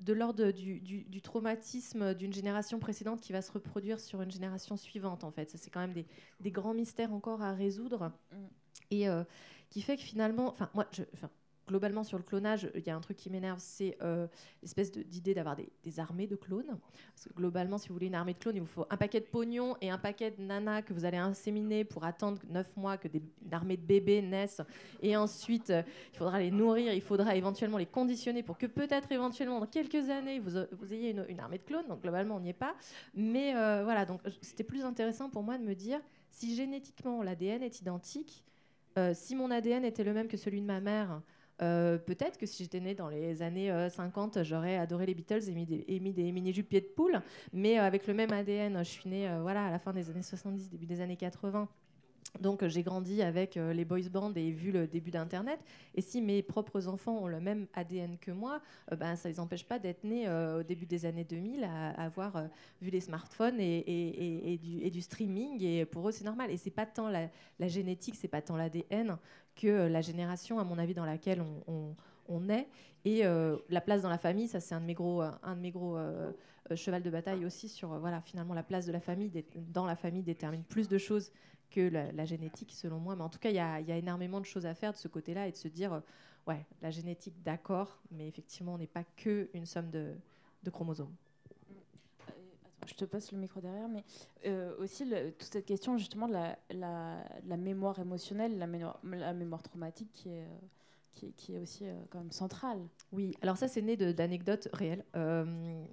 de 0.00 0.12
l'ordre 0.12 0.50
du, 0.50 0.80
du- 0.80 1.04
du 1.04 1.22
traumatisme 1.22 2.14
d'une 2.14 2.32
génération 2.32 2.78
précédente 2.78 3.20
qui 3.20 3.32
va 3.32 3.40
se 3.40 3.52
reproduire 3.52 4.00
sur 4.00 4.20
une 4.20 4.30
génération 4.30 4.76
suivante, 4.76 5.24
en 5.24 5.30
fait. 5.30 5.48
Ça, 5.50 5.58
c'est 5.58 5.70
quand 5.70 5.80
même 5.80 5.92
des, 5.94 6.06
des 6.40 6.50
grands 6.50 6.74
mystères 6.74 7.12
encore 7.12 7.40
à 7.40 7.52
résoudre. 7.52 8.12
Mm. 8.32 8.36
Et 8.90 9.08
euh, 9.08 9.24
qui 9.70 9.80
fait 9.80 9.96
que 9.96 10.02
finalement, 10.02 10.48
enfin, 10.50 10.68
moi, 10.74 10.86
je, 10.92 11.04
globalement, 11.68 12.04
sur 12.04 12.18
le 12.18 12.24
clonage, 12.24 12.70
il 12.74 12.84
y 12.84 12.90
a 12.90 12.96
un 12.96 13.00
truc 13.00 13.16
qui 13.16 13.30
m'énerve, 13.30 13.58
c'est 13.60 13.96
euh, 14.02 14.26
l'espèce 14.62 14.90
d'idée 14.92 15.34
d'avoir 15.34 15.56
des, 15.56 16.00
armées 16.00 16.26
de 16.26 16.36
clones. 16.36 16.78
Parce 17.14 17.28
que 17.28 17.34
globalement, 17.34 17.78
si 17.78 17.88
vous 17.88 17.94
voulez 17.94 18.06
une 18.06 18.14
armée 18.14 18.34
de 18.34 18.38
clones, 18.38 18.56
il 18.56 18.62
vous 18.62 18.66
faut 18.66 18.86
un 18.90 18.96
paquet 18.96 19.20
de 19.20 19.26
pognon 19.26 19.76
et 19.80 19.90
un 19.90 19.98
paquet 19.98 20.30
de 20.30 20.42
nanas 20.42 20.82
que 20.82 20.92
vous 20.92 21.04
allez 21.04 21.18
inséminer 21.18 21.84
pour 21.84 22.04
attendre 22.04 22.40
9 22.48 22.76
mois 22.76 22.96
que 22.96 23.08
des, 23.08 23.22
une 23.44 23.54
armée 23.54 23.76
de 23.76 23.82
bébés 23.82 24.22
naissent. 24.22 24.62
Et 25.02 25.16
ensuite, 25.16 25.70
euh, 25.70 25.82
il 26.12 26.16
faudra 26.16 26.38
les 26.38 26.50
nourrir, 26.50 26.92
il 26.92 27.02
faudra 27.02 27.36
éventuellement 27.36 27.78
les 27.78 27.86
conditionner 27.86 28.42
pour 28.42 28.58
que 28.58 28.66
peut-être 28.66 29.12
éventuellement 29.12 29.60
dans 29.60 29.66
quelques 29.66 30.10
années, 30.10 30.40
vous, 30.40 30.58
vous 30.72 30.92
ayez 30.92 31.10
une, 31.10 31.40
armée 31.40 31.58
de 31.58 31.64
clones. 31.64 31.86
Donc 31.88 32.02
globalement, 32.02 32.36
on 32.36 32.40
n'y 32.40 32.50
est 32.50 32.54
pas. 32.54 32.74
Mais 33.14 33.54
euh, 33.54 33.82
voilà, 33.84 34.04
donc 34.04 34.20
c'était 34.40 34.64
plus 34.64 34.84
intéressant 34.84 35.30
pour 35.30 35.42
moi 35.42 35.58
de 35.58 35.64
me 35.64 35.74
dire, 35.74 36.00
si 36.30 36.54
génétiquement 36.54 37.22
l'ADN 37.22 37.62
est 37.62 37.80
identique, 37.80 38.44
euh, 38.98 39.12
si 39.14 39.34
mon 39.34 39.50
ADN 39.50 39.84
était 39.84 40.04
le 40.04 40.12
même 40.12 40.28
que 40.28 40.36
celui 40.36 40.60
de 40.60 40.66
ma 40.66 40.80
mère, 40.80 41.22
euh, 41.62 41.98
peut-être 41.98 42.38
que 42.38 42.46
si 42.46 42.64
j'étais 42.64 42.80
née 42.80 42.94
dans 42.94 43.08
les 43.08 43.42
années 43.42 43.70
euh, 43.70 43.88
50, 43.88 44.42
j'aurais 44.42 44.76
adoré 44.76 45.06
les 45.06 45.14
Beatles 45.14 45.48
et 45.48 45.52
mis 45.52 45.66
des, 45.66 45.84
et 45.86 46.00
mis 46.00 46.12
des 46.12 46.30
mini-jupes 46.32 46.68
pieds 46.68 46.80
de 46.80 46.86
poule. 46.86 47.22
Mais 47.52 47.78
euh, 47.78 47.82
avec 47.82 48.06
le 48.06 48.14
même 48.14 48.32
ADN, 48.32 48.78
je 48.78 48.90
suis 48.90 49.08
née 49.08 49.28
euh, 49.28 49.40
voilà, 49.42 49.66
à 49.66 49.70
la 49.70 49.78
fin 49.78 49.92
des 49.92 50.10
années 50.10 50.22
70, 50.22 50.70
début 50.70 50.86
des 50.86 51.00
années 51.00 51.16
80. 51.16 51.68
Donc 52.40 52.66
j'ai 52.66 52.82
grandi 52.82 53.22
avec 53.22 53.56
euh, 53.56 53.72
les 53.72 53.84
boys 53.84 54.08
bands 54.10 54.32
et 54.34 54.50
vu 54.50 54.72
le 54.72 54.86
début 54.86 55.10
d'Internet. 55.10 55.60
Et 55.94 56.00
si 56.00 56.22
mes 56.22 56.42
propres 56.42 56.88
enfants 56.88 57.18
ont 57.18 57.26
le 57.26 57.40
même 57.40 57.66
ADN 57.74 58.16
que 58.18 58.30
moi, 58.30 58.62
euh, 58.90 58.96
ben, 58.96 59.16
ça 59.16 59.28
ne 59.28 59.34
les 59.34 59.40
empêche 59.40 59.64
pas 59.66 59.78
d'être 59.78 60.02
nés 60.04 60.26
euh, 60.26 60.60
au 60.60 60.62
début 60.62 60.86
des 60.86 61.04
années 61.04 61.24
2000, 61.24 61.64
à, 61.64 61.90
avoir 61.90 62.36
euh, 62.36 62.46
vu 62.80 62.90
les 62.90 63.00
smartphones 63.00 63.60
et, 63.60 64.58
du, 64.90 65.02
streaming. 65.02 65.62
Et 65.62 65.84
pour 65.84 66.08
eux, 66.08 66.12
c'est 66.12 66.24
normal. 66.24 66.50
Et 66.50 66.56
c'est 66.56 66.70
pas 66.70 66.86
tant 66.86 67.08
la, 67.08 67.28
la 67.58 67.68
génétique, 67.68 68.14
c'est 68.16 68.28
pas 68.28 68.40
tant 68.40 68.56
l'ADN 68.56 69.18
que 69.54 69.66
euh, 69.66 69.88
la 69.88 70.00
génération, 70.00 70.58
à 70.58 70.64
mon 70.64 70.78
avis, 70.78 70.94
dans 70.94 71.04
laquelle 71.04 71.42
on, 71.66 71.94
on- 72.28 72.48
est. 72.48 72.66
Et 73.04 73.26
euh, 73.26 73.58
la 73.68 73.80
place 73.80 74.02
dans 74.02 74.08
la 74.08 74.18
famille, 74.18 74.48
ça 74.48 74.58
c'est 74.58 74.74
un 74.74 74.80
de 74.80 74.86
mes 74.86 74.94
gros, 74.94 75.22
euh, 75.22 75.30
un 75.42 75.54
de 75.54 75.60
mes 75.60 75.70
gros 75.70 75.96
euh, 75.98 76.32
euh, 76.70 76.76
cheval 76.76 77.02
de 77.02 77.10
bataille 77.10 77.44
aussi 77.44 77.68
sur 77.68 77.92
euh, 77.92 77.98
voilà 77.98 78.20
finalement 78.20 78.54
la 78.54 78.62
place 78.62 78.86
de 78.86 78.92
la 78.92 79.00
famille 79.00 79.30
dans 79.56 79.84
la 79.84 79.96
famille 79.96 80.22
détermine 80.22 80.62
plus 80.62 80.88
de 80.88 80.98
choses 80.98 81.32
que 81.72 81.88
la, 81.88 82.24
génétique, 82.24 82.72
selon 82.72 82.98
moi. 82.98 83.16
Mais 83.16 83.22
en 83.22 83.28
tout 83.28 83.38
cas, 83.38 83.50
il 83.50 83.56
y, 83.56 83.58
a 83.58 83.96
énormément 83.96 84.40
de 84.40 84.46
choses 84.46 84.66
à 84.66 84.74
faire 84.74 84.92
de 84.92 84.98
ce 84.98 85.08
côté-là 85.08 85.48
et 85.48 85.52
de 85.52 85.56
se 85.56 85.68
dire, 85.68 85.94
euh, 85.94 86.00
ouais, 86.46 86.64
la 86.82 86.90
génétique, 86.90 87.34
d'accord, 87.42 87.98
mais 88.10 88.28
effectivement, 88.28 88.74
on 88.74 88.78
n'est 88.78 88.86
pas 88.86 89.04
que 89.16 89.48
une 89.54 89.66
somme 89.66 89.90
de, 89.90 90.14
chromosomes. 90.70 91.14
Euh, 91.60 92.34
je 92.86 92.94
te 92.94 93.04
passe 93.04 93.32
le 93.32 93.38
micro 93.38 93.60
derrière, 93.60 93.88
mais 93.88 94.04
euh, 94.46 94.76
aussi 94.78 95.04
toute 95.38 95.42
cette 95.42 95.66
question 95.66 95.96
justement 95.98 96.28
de 96.28 96.34
la, 96.34 97.56
mémoire 97.56 97.98
émotionnelle, 97.98 98.58
la 98.58 98.66
mémoire, 98.66 99.00
la 99.04 99.32
mémoire 99.32 99.62
traumatique 99.62 100.10
qui 100.12 100.28
est, 100.28 100.46
qui, 101.14 101.52
est- 101.52 101.58
aussi 101.58 101.86
euh, 101.86 101.94
quand 102.10 102.18
même 102.18 102.32
centrale. 102.32 102.78
Oui, 103.12 103.34
alors 103.42 103.56
ça, 103.56 103.68
c'est 103.68 103.82
né 103.82 103.96
d'anecdotes 103.96 104.68
réelles. 104.72 105.04
Euh, 105.16 105.44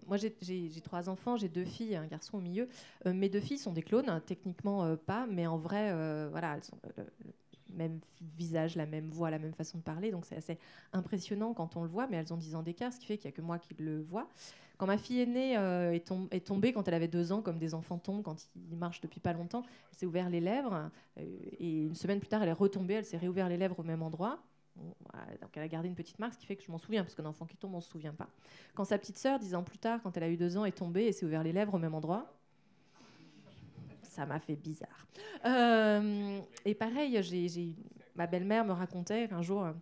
moi, 0.07 0.17
j'ai- 0.17 0.69
trois 0.83 1.09
enfants, 1.09 1.37
j'ai 1.37 1.49
deux 1.49 1.65
filles 1.65 1.93
et 1.93 1.97
un 1.97 2.07
garçon 2.07 2.37
au 2.37 2.41
milieu. 2.41 2.67
Euh, 3.05 3.13
mes 3.13 3.29
deux 3.29 3.39
filles 3.39 3.57
sont 3.57 3.73
des 3.73 3.81
clones, 3.83 4.09
hein, 4.09 4.21
techniquement 4.25 4.95
pas, 4.97 5.27
mais 5.29 5.45
en 5.47 5.57
vrai, 5.57 5.91
voilà, 6.29 6.55
elles 6.57 6.73
ont 6.73 6.79
le, 6.97 7.03
même 7.75 7.99
visage, 8.37 8.75
la 8.75 8.85
même 8.85 9.09
voix, 9.09 9.29
la 9.29 9.39
même 9.39 9.53
façon 9.53 9.77
de 9.77 9.83
parler. 9.83 10.11
Donc, 10.11 10.25
c'est 10.25 10.35
assez 10.35 10.57
impressionnant 10.93 11.53
quand 11.53 11.75
on 11.75 11.83
le 11.83 11.89
voit, 11.89 12.07
mais 12.07 12.17
elles 12.17 12.33
ont 12.33 12.37
10 12.37 12.55
ans 12.55 12.63
d'écart, 12.63 12.91
ce 12.91 12.99
qui 12.99 13.05
fait 13.05 13.17
qu'il 13.17 13.29
n'y 13.29 13.33
a 13.33 13.37
que 13.37 13.41
moi 13.41 13.59
qui 13.59 13.75
le 13.77 14.01
vois. 14.01 14.27
Quand 14.77 14.87
ma 14.87 14.97
fille 14.97 15.19
aînée 15.19 15.53
est, 15.53 16.11
est 16.31 16.45
tombée 16.47 16.71
quand 16.71 16.87
elle 16.87 16.93
avait 16.93 17.09
deux 17.09 17.33
ans, 17.33 17.41
comme 17.41 17.59
des 17.59 17.73
enfants 17.73 17.97
tombent 17.97 18.23
quand 18.23 18.47
ils 18.71 18.77
marchent 18.77 19.01
depuis 19.01 19.19
pas 19.19 19.33
longtemps, 19.33 19.63
elle 19.91 19.97
s'est 19.97 20.05
ouvert 20.05 20.29
les 20.29 20.39
lèvres 20.39 20.89
et 21.17 21.83
une 21.83 21.95
semaine 21.95 22.19
plus 22.19 22.29
tard, 22.29 22.41
elle 22.43 22.49
est 22.49 22.53
retombée, 22.53 22.93
elle 22.93 23.05
s'est 23.05 23.17
réouvert 23.17 23.49
les 23.49 23.57
lèvres 23.57 23.77
au 23.79 23.83
même 23.83 24.01
endroit. 24.01 24.39
Donc 25.41 25.55
elle 25.55 25.63
a 25.63 25.67
gardé 25.67 25.87
une 25.87 25.95
petite 25.95 26.19
marque, 26.19 26.33
ce 26.33 26.39
qui 26.39 26.45
fait 26.45 26.55
que 26.55 26.63
je 26.63 26.71
m'en 26.71 26.77
souviens, 26.77 27.03
parce 27.03 27.15
qu'un 27.15 27.25
enfant 27.25 27.45
qui 27.45 27.57
tombe, 27.57 27.75
on 27.75 27.81
se 27.81 27.89
souvient 27.89 28.13
pas. 28.13 28.27
Quand 28.75 28.85
sa 28.85 28.97
petite 28.97 29.17
sœur, 29.17 29.39
dix 29.39 29.55
ans 29.55 29.63
plus 29.63 29.77
tard, 29.77 30.01
quand 30.01 30.15
elle 30.17 30.23
a 30.23 30.29
eu 30.29 30.37
deux 30.37 30.57
ans, 30.57 30.65
est 30.65 30.71
tombée 30.71 31.05
et 31.05 31.11
s'est 31.11 31.25
ouvert 31.25 31.43
les 31.43 31.51
lèvres 31.53 31.73
au 31.73 31.77
même 31.79 31.93
endroit, 31.95 32.33
ça 34.03 34.25
m'a 34.25 34.39
fait 34.39 34.55
bizarre. 34.55 35.07
Euh, 35.45 36.39
et 36.65 36.75
pareil, 36.75 37.21
j'ai- 37.23 37.75
ma 38.15 38.27
belle-mère 38.27 38.65
me 38.65 38.73
racontait 38.73 39.27
qu'un 39.27 39.41
jour, 39.41 39.63
euh, 39.63 39.73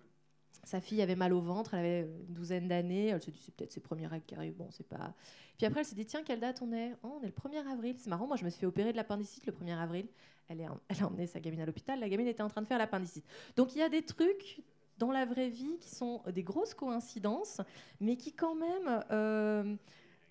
sa 0.64 0.82
fille 0.82 1.02
avait 1.02 1.16
mal 1.16 1.34
au 1.34 1.40
ventre, 1.42 1.74
elle 1.74 1.80
avait 1.80 2.02
une 2.28 2.34
douzaine 2.34 2.68
d'années, 2.68 3.08
elle 3.08 3.22
s'est 3.22 3.32
dit 3.32 3.42
c'est 3.42 3.56
peut-être 3.56 3.72
ses 3.72 3.80
premières 3.80 4.12
règles 4.12 4.26
qui 4.26 4.36
arrivent, 4.36 4.56
bon 4.58 4.68
c'est 4.70 4.88
pas... 4.88 5.14
Puis 5.58 5.66
après 5.66 5.80
elle 5.80 5.86
s'est 5.86 5.96
dit 5.96 6.06
tiens 6.06 6.24
quelle 6.24 6.40
date 6.42 6.62
on 6.62 6.72
est? 6.74 6.94
Oh, 7.04 7.20
On 7.20 7.24
est 7.24 7.28
le 7.28 7.32
1er 7.32 7.66
avril, 7.72 7.96
c'est 7.98 8.10
marrant, 8.10 8.28
moi 8.28 8.36
je 8.36 8.44
me 8.44 8.50
suis 8.50 8.60
fait 8.60 8.66
opérer 8.66 8.92
de 8.92 8.98
l'appendicite 8.98 9.46
le 9.46 9.54
1er 9.54 9.80
avril. 9.80 10.08
Elle, 10.50 10.62
est, 10.62 10.68
elle 10.90 11.04
a 11.04 11.08
emmené 11.08 11.26
sa 11.26 11.40
gamine 11.40 11.62
à 11.62 11.66
l'hôpital, 11.66 12.00
la 12.00 12.10
gamine 12.10 12.28
était 12.28 12.44
en 12.44 12.50
train 12.50 12.62
de 12.62 12.68
faire 12.68 12.78
l'appendicite. 12.78 13.26
Donc 13.56 13.76
il 13.76 13.80
y 13.80 13.82
a 13.82 13.90
des 13.90 14.02
trucs 14.04 14.62
dans 14.98 15.12
la 15.12 15.26
vraie 15.26 15.50
vie 15.50 15.78
qui 15.80 15.90
sont 15.90 16.22
des 16.34 16.44
grosses 16.44 16.74
coïncidences, 16.74 17.62
mais 18.00 18.18
qui 18.18 18.34
quand 18.34 18.56
même 18.56 19.04
euh, 19.12 19.76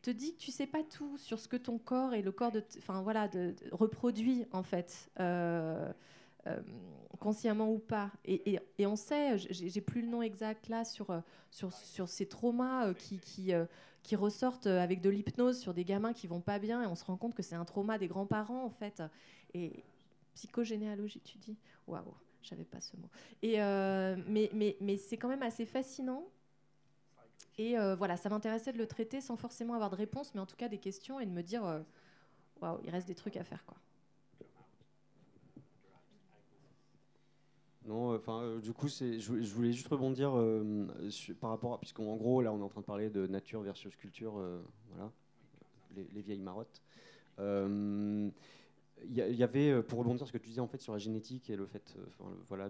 te 0.03 0.11
dit 0.11 0.35
que 0.35 0.41
tu 0.41 0.51
sais 0.51 0.67
pas 0.67 0.83
tout 0.83 1.17
sur 1.19 1.39
ce 1.39 1.49
que 1.49 1.57
ton 1.57 1.79
corps 1.79 2.15
et 2.15 2.23
le 2.23 2.33
corps 2.33 2.53
de, 2.53 2.63
enfin 2.79 3.03
voilà, 3.03 3.29
reproduit 3.73 4.47
en 4.53 4.63
fait. 4.63 5.11
Euh, 5.21 5.93
euh, 6.47 6.61
consciemment 7.17 7.73
ou 7.73 7.79
pas. 7.79 8.11
Et, 8.25 8.61
on 8.81 8.97
sait, 8.97 9.39
j'ai 9.39 9.81
plus 9.81 10.03
le 10.03 10.09
nom 10.09 10.23
exact 10.23 10.69
là, 10.69 10.85
sur, 10.85 11.11
euh, 11.11 11.21
sur, 11.51 11.73
sur 11.73 12.09
ces 12.09 12.27
traumas 12.27 12.87
euh, 12.87 12.95
qui, 12.95 13.19
qui, 13.19 13.53
euh, 13.53 13.65
qui 14.03 14.17
ressortent 14.17 14.67
euh, 14.67 14.81
avec 14.81 15.01
de 15.01 15.11
l'hypnose 15.11 15.59
sur 15.59 15.75
des 15.75 15.85
gamins 15.85 16.13
qui 16.13 16.27
vont 16.27 16.41
pas 16.41 16.59
bien 16.59 16.83
et 16.83 16.87
on 16.87 16.95
se 16.95 17.05
rend 17.05 17.17
compte 17.17 17.35
que 17.35 17.43
c'est 17.43 17.55
un 17.57 17.65
trauma 17.65 17.99
des 17.99 18.07
grands-parents 18.07 18.65
en 18.65 18.71
fait. 18.71 19.03
Et 19.55 19.83
psychogénéalogie, 20.35 21.21
tu 21.21 21.39
dis? 21.39 21.57
Waouh, 21.87 22.15
je 22.47 22.51
savais 22.51 22.65
pas 22.65 22.81
ce 22.81 22.97
mot. 22.97 23.09
Euh, 23.45 24.17
mais 24.29 24.97
c'est 24.97 25.17
quand 25.17 25.29
même 25.29 25.43
assez 25.43 25.67
fascinant. 25.67 26.25
Et 27.59 27.77
euh, 27.79 27.97
voilà, 27.97 28.17
ça 28.17 28.29
m'intéressait 28.29 28.73
de 28.73 28.79
le 28.79 28.87
traiter 28.87 29.21
sans 29.21 29.37
forcément 29.37 29.75
avoir 29.75 29.91
de 29.91 29.97
réponse, 29.97 30.35
mais 30.35 30.41
en 30.41 30.47
tout 30.47 30.57
cas 30.57 30.69
des 30.69 30.79
questions 30.79 31.19
et 31.19 31.27
de 31.27 31.31
me 31.31 31.43
dire 31.43 31.65
euh, 31.65 31.81
Waouh, 32.61 32.79
il 32.85 32.91
reste 32.91 33.09
des 33.09 33.15
trucs 33.15 33.37
à 33.37 33.45
faire 33.45 33.65
quoi. 33.65 33.77
Non, 37.87 38.15
enfin, 38.17 38.59
du 38.59 38.73
coup, 38.73 38.89
je, 38.89 39.33
voulais- 39.55 39.73
juste 39.73 39.89
rebondir 39.89 40.33
par 41.41 41.51
rapport 41.51 41.75
à, 41.75 41.79
puisqu'en 41.79 42.17
gros, 42.17 42.43
là, 42.43 42.53
on 42.53 42.59
est 42.59 42.63
en 42.63 42.69
train 42.69 42.81
de 42.81 42.87
parler 42.87 43.11
de 43.11 43.29
nature 43.29 43.63
versus 43.63 43.95
culture, 43.95 44.43
voilà, 44.91 45.13
les 45.95 46.21
vieilles 46.23 46.41
marottes. 46.41 46.83
Il 49.09 49.15
y, 49.17 49.43
avait, 49.43 49.71
euh, 49.71 49.83
pour 49.83 49.99
rebondir 50.01 50.19
sur 50.19 50.27
ce 50.27 50.33
que 50.33 50.39
tu 50.39 50.49
disais 50.49 50.61
en 50.61 50.67
fait 50.67 50.81
sur 50.81 50.93
la 50.93 50.99
génétique 50.99 51.49
et 51.51 51.57
le 51.57 51.67
fait, 51.67 51.95
euh, 51.97 52.25
voilà, 52.49 52.69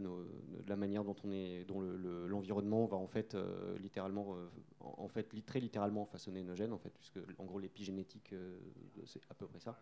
la 0.67 0.77
manière 0.77 1.03
dont 1.05 1.17
on 1.25 1.31
est, 1.33 1.65
dont 1.65 1.81
le- 1.81 1.97
le- 1.97 2.27
l'environnement 2.27 2.85
va 2.87 2.97
en 2.97 3.07
fait 3.07 3.35
euh, 3.35 3.77
littéralement, 3.79 4.35
en, 4.81 5.09
fait, 5.09 5.29
très 5.47 5.61
littéralement 5.61 6.05
façonner 6.05 6.43
nos 6.43 6.55
gènes 6.55 6.73
en 6.73 6.79
fait, 6.79 6.93
puisque 6.99 7.19
en 7.39 7.45
gros 7.45 7.59
l'épigénétique, 7.59 8.35
c'est 9.05 9.21
à 9.31 9.35
peu 9.35 9.47
près 9.47 9.61
ça. 9.61 9.79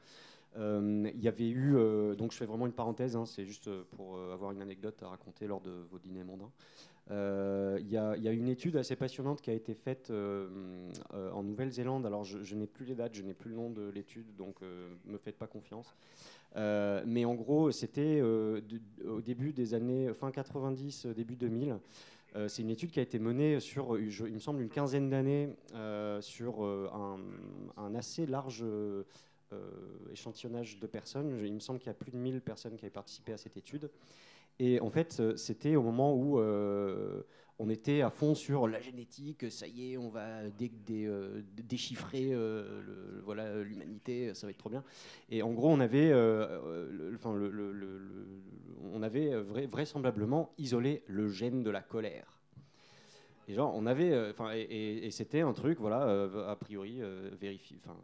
Il 0.57 1.21
y 1.21 1.29
avait 1.29 1.49
eu, 1.51 1.75
donc 2.17 2.33
je 2.33 2.37
fais 2.37 2.47
vraiment 2.47 2.67
une 2.67 2.73
parenthèse, 2.73 3.17
hein, 3.17 3.27
c'est 3.27 3.45
juste 3.45 3.69
pour 3.97 4.19
avoir 4.19 4.53
une 4.53 4.63
anecdote 4.63 5.03
à 5.03 5.09
raconter 5.09 5.47
lors 5.47 5.61
de 5.61 5.73
vos 5.91 5.99
dîners 5.99 6.25
mondains. 6.25 6.51
Il 7.11 7.87
y, 7.89 7.95
y 7.95 8.29
a 8.29 8.33
une 8.33 8.49
étude 8.49 8.77
assez 8.77 8.97
passionnante 8.97 9.41
qui 9.41 9.51
a 9.51 9.55
été 9.55 9.75
faite 9.75 10.13
en 11.13 11.44
Nouvelle-Zélande. 11.55 12.05
Alors 12.05 12.25
je, 12.25 12.55
n'ai 12.55 12.67
plus 12.67 12.85
les 12.85 12.97
dates, 12.97 13.15
je 13.15 13.23
n'ai 13.23 13.33
plus 13.33 13.51
le 13.51 13.57
nom 13.57 13.71
de 13.71 13.89
l'étude, 13.89 14.35
donc 14.37 14.57
euh, 14.63 14.93
me 15.07 15.19
faites 15.19 15.39
pas 15.39 15.47
confiance. 15.47 15.95
Euh, 16.57 17.03
mais 17.07 17.25
en 17.25 17.35
gros, 17.35 17.71
c'était 17.71 18.21
euh, 18.21 18.61
au 19.09 19.21
début 19.21 19.53
des 19.53 19.75
années 19.75 20.13
fin 20.15 20.31
90, 20.31 21.07
début 21.07 21.37
2000. 21.37 21.79
Euh, 22.37 22.49
c'est 22.49 22.63
une 22.63 22.71
étude 22.71 22.91
qui 22.91 22.99
a 22.99 23.03
été 23.03 23.19
menée 23.19 23.61
sur, 23.61 23.99
il 23.99 24.35
me 24.35 24.39
semble, 24.41 24.63
une 24.63 24.69
quinzaine 24.69 25.09
d'années 25.09 25.51
sur 26.21 26.65
un, 26.65 27.95
assez 27.95 28.27
large 28.27 28.65
échantillonnage 30.13 30.81
de 30.81 30.87
personnes. 30.89 31.39
Il 31.45 31.55
me 31.55 31.61
semble 31.61 31.79
qu'il 31.79 31.89
y 31.89 31.91
a 31.91 31.95
plus 31.95 32.11
de 32.11 32.17
1000 32.17 32.41
personnes 32.41 32.77
qui 32.77 32.85
avaient 32.85 32.91
participé 32.91 33.33
à 33.33 33.37
cette 33.37 33.57
étude. 33.57 33.89
Et 34.59 34.81
en 34.81 34.91
fait, 34.91 35.37
c'était 35.37 35.77
au 35.77 35.83
moment 35.83 36.15
où 36.15 36.41
on 37.59 37.71
était 37.71 38.01
à 38.01 38.11
fond 38.11 38.35
sur 38.35 38.67
la 38.67 38.81
génétique, 38.81 39.51
ça 39.51 39.67
y 39.67 39.93
est, 39.93 39.97
on 39.97 40.09
va 40.09 40.43
euh, 40.43 41.43
déchiffrer 41.57 42.31
euh, 42.33 43.21
voilà 43.25 43.63
l'humanité, 43.63 44.35
ça 44.35 44.47
va 44.47 44.51
être 44.51 44.59
trop 44.59 44.71
bien. 44.71 44.83
Et 45.31 45.43
en 45.43 45.53
gros, 45.53 45.71
on 45.71 45.81
avait, 45.81 46.11
euh, 46.13 47.11
on 48.93 49.03
avait 49.03 49.31
vra- 49.43 49.69
vraisemblablement 49.69 50.53
isolé 50.59 51.03
le 51.07 51.29
gène 51.29 51.63
de 51.63 51.71
la 51.71 51.81
colère. 51.81 52.34
Et 53.47 53.55
genre, 53.55 53.75
on 53.75 53.85
avait, 53.87 54.13
euh, 54.13 54.31
enfin, 54.31 54.53
et, 54.55 55.11
c'était 55.11 55.41
un 55.41 55.53
truc, 55.53 55.79
voilà, 55.79 56.03
euh, 56.05 56.51
a 56.51 56.57
priori 56.57 57.03
euh, 57.03 57.31
vérifié, 57.41 57.79
enfin, 57.85 57.97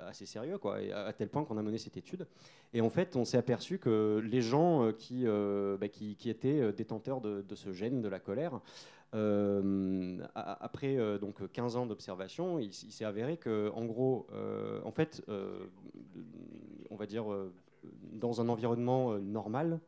assez 0.00 0.26
sérieux, 0.26 0.58
quoi, 0.58 0.78
à, 0.94 1.12
tel 1.12 1.28
point 1.28 1.44
qu'on 1.44 1.58
a 1.58 1.62
mené 1.62 1.78
cette 1.78 1.96
étude. 1.96 2.26
Et 2.72 2.80
en 2.80 2.90
fait, 2.90 3.16
on 3.16 3.24
s'est 3.24 3.38
aperçu 3.38 3.78
que 3.78 4.22
les 4.24 4.42
gens 4.42 4.92
qui, 4.92 5.24
bah, 5.24 5.88
qui, 5.88 6.16
qui 6.16 6.30
étaient 6.30 6.72
détenteurs 6.72 7.20
de, 7.20 7.54
ce 7.54 7.72
gène 7.72 8.00
de 8.00 8.08
la 8.08 8.20
colère, 8.20 8.60
après 10.34 11.18
donc 11.18 11.50
15 11.52 11.76
ans 11.76 11.86
d'observation, 11.86 12.58
il, 12.58 12.72
s'est 12.72 13.04
avéré 13.04 13.38
que, 13.38 13.70
en 13.74 13.84
gros, 13.86 14.26
en 14.84 14.90
fait, 14.92 15.22
on 16.90 16.96
va 16.96 17.06
dire, 17.06 17.24
dans 18.12 18.40
un 18.40 18.48
environnement 18.48 19.18
normal, 19.18 19.80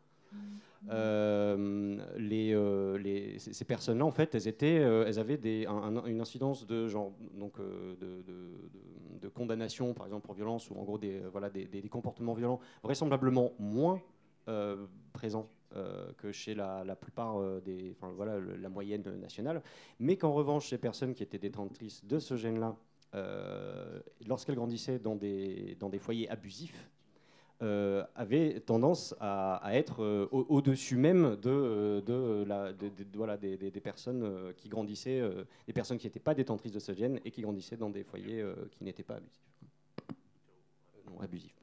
euh, 0.90 1.98
euh, 2.20 3.38
ces 3.38 3.64
personnes-là, 3.64 4.04
en 4.04 4.10
fait, 4.10 4.34
elles, 4.34 4.54
euh, 4.62 5.18
avaient 5.18 5.64
une 6.06 6.20
incidence 6.20 6.66
de, 6.66 6.88
condamnation, 9.34 9.94
par 9.94 10.06
exemple, 10.06 10.26
pour 10.26 10.34
violence, 10.34 10.70
ou 10.70 10.74
en 10.74 10.84
gros 10.84 10.98
des, 10.98 11.22
comportements 11.90 12.34
violents 12.34 12.60
vraisemblablement 12.82 13.52
moins 13.58 14.00
présents 15.12 15.48
que 16.16 16.32
chez 16.32 16.54
la, 16.54 16.96
plupart 16.96 17.60
des, 17.62 17.94
voilà, 18.00 18.38
la 18.38 18.68
moyenne 18.68 19.02
nationale. 19.20 19.62
Mais 19.98 20.16
qu'en 20.16 20.32
revanche, 20.32 20.68
ces 20.68 20.78
personnes 20.78 21.14
qui 21.14 21.22
étaient 21.22 21.38
détentrices 21.38 22.04
de 22.04 22.18
ce 22.18 22.36
gène-là, 22.36 22.76
lorsqu'elles 24.26 24.56
grandissaient 24.56 24.98
dans 24.98 25.16
des 25.16 25.98
foyers 25.98 26.28
abusifs, 26.30 26.90
euh, 27.62 28.04
avaient 28.14 28.60
tendance 28.60 29.14
à, 29.20 29.60
être 29.74 30.02
euh, 30.02 30.28
au- 30.30 30.46
au-dessus 30.48 30.96
même 30.96 31.36
de, 31.36 31.50
euh, 31.50 32.44
la, 32.44 32.72
de- 32.72 32.88
des, 33.36 33.56
des- 33.56 33.80
personnes 33.80 34.22
euh, 34.22 34.52
qui 34.52 34.68
grandissaient, 34.68 35.20
des 35.66 35.72
personnes 35.72 35.98
qui 35.98 36.06
n'étaient 36.06 36.20
pas 36.20 36.34
détentrices 36.34 36.72
de 36.72 36.78
ce 36.78 36.92
gène 36.94 37.20
et 37.24 37.30
qui 37.30 37.42
grandissaient 37.42 37.76
dans 37.76 37.90
des 37.90 38.04
foyers 38.04 38.44
qui 38.70 38.84
n'étaient 38.84 39.02
pas 39.02 39.16
abusifs. 39.16 39.48
Non, 41.10 41.20
abusifs. 41.20 41.54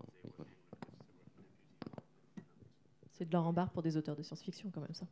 C'est 3.12 3.26
de 3.28 3.32
l'or 3.34 3.48
en 3.48 3.54
barre 3.54 3.70
pour 3.72 3.82
des 3.82 3.96
auteurs 3.96 4.16
de 4.16 4.24
science-fiction, 4.24 4.70
quand 4.74 4.82
même, 4.82 4.94
ça. 4.94 5.06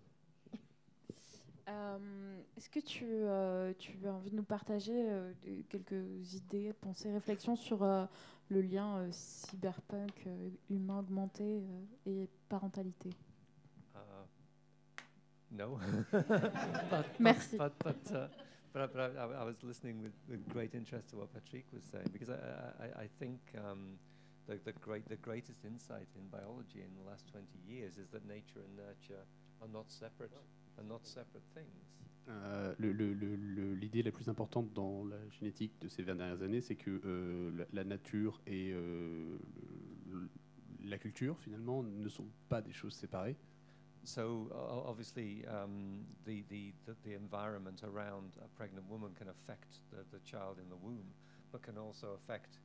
Euh, 1.69 2.41
Est-ce 2.57 2.69
que 2.69 2.79
tu, 2.79 3.05
euh, 3.07 3.73
tu 3.79 3.97
as 4.05 4.13
envie 4.13 4.29
de 4.31 4.35
nous 4.35 4.43
partager 4.43 4.91
euh, 5.09 5.31
quelques 5.69 6.33
idées, 6.33 6.73
pensées, 6.73 7.11
réflexions 7.11 7.55
sur 7.55 7.83
euh, 7.83 8.05
le 8.49 8.61
lien 8.61 8.97
euh, 8.97 9.07
cyberpunk, 9.11 10.27
euh, 10.27 10.49
humain 10.69 10.99
augmenté 10.99 11.61
et 12.05 12.27
parentalité? 12.49 13.11
Uh, 13.95 13.99
no. 15.51 15.79
but, 16.11 17.05
Merci. 17.19 17.57
But, 17.57 17.73
but, 17.79 18.11
uh, 18.11 18.27
but, 18.73 18.81
I- 18.81 18.87
but 18.87 18.99
I, 19.17 19.23
I- 19.23 19.45
was 19.45 19.63
listening 19.63 20.01
with, 20.01 20.13
with 20.27 20.45
great 20.49 20.75
interest 20.75 21.09
to 21.11 21.17
what 21.17 21.31
Patrick 21.33 21.65
was 21.73 21.83
saying 21.83 22.09
because 22.11 22.29
I, 22.29 22.35
I, 22.99 23.03
I- 23.03 23.09
think 23.19 23.39
um, 23.57 23.97
the, 24.47 24.59
the, 24.65 24.73
great, 24.73 25.07
the 25.07 25.15
greatest 25.15 25.63
insight 25.63 26.07
in 26.17 26.27
biology 26.27 26.81
in 26.81 26.93
the 27.01 27.09
last 27.09 27.27
20 27.31 27.45
years 27.65 27.97
is 27.97 28.09
that 28.09 28.27
nature 28.27 28.59
and 28.67 28.75
nurture 28.75 29.23
are 29.61 29.69
not 29.71 29.89
separate, 29.89 30.31
are 30.77 30.83
not 30.85 30.99
separate 31.03 31.43
things. 31.53 31.67
Euh, 32.29 32.73
L'idée 32.79 34.01
la 34.03 34.11
plus 34.11 34.29
importante 34.29 34.71
dans 34.73 35.03
la 35.05 35.17
génétique 35.29 35.73
de 35.81 35.87
ces 35.89 36.03
20 36.03 36.15
dernières 36.15 36.41
années, 36.41 36.61
c'est 36.61 36.75
que 36.75 37.01
euh, 37.05 37.51
la, 37.57 37.65
la 37.73 37.83
nature 37.83 38.41
et 38.47 38.71
euh, 38.73 39.37
le- 40.09 40.29
la 40.85 40.97
culture, 40.97 41.37
finalement, 41.39 41.83
ne 41.83 42.07
sont 42.09 42.27
pas 42.49 42.61
des 42.61 42.71
choses 42.73 42.93
séparées. 42.93 43.35
So 44.05 44.49
o- 44.51 44.83
obviously, 44.89 45.45
um, 45.47 46.03
the, 46.25 46.43
the, 46.49 46.73
the, 46.85 46.93
the 47.03 47.13
environment 47.15 47.83
around 47.83 48.31
a 48.43 48.47
pregnant 48.55 48.83
woman 48.89 49.11
can 49.17 49.27
affect 49.29 49.81
the, 49.91 50.03
the 50.11 50.21
child 50.23 50.59
in 50.59 50.67
the 50.69 50.81
womb, 50.81 51.05
but 51.51 51.61
can 51.61 51.77
also 51.77 52.13
affect 52.13 52.59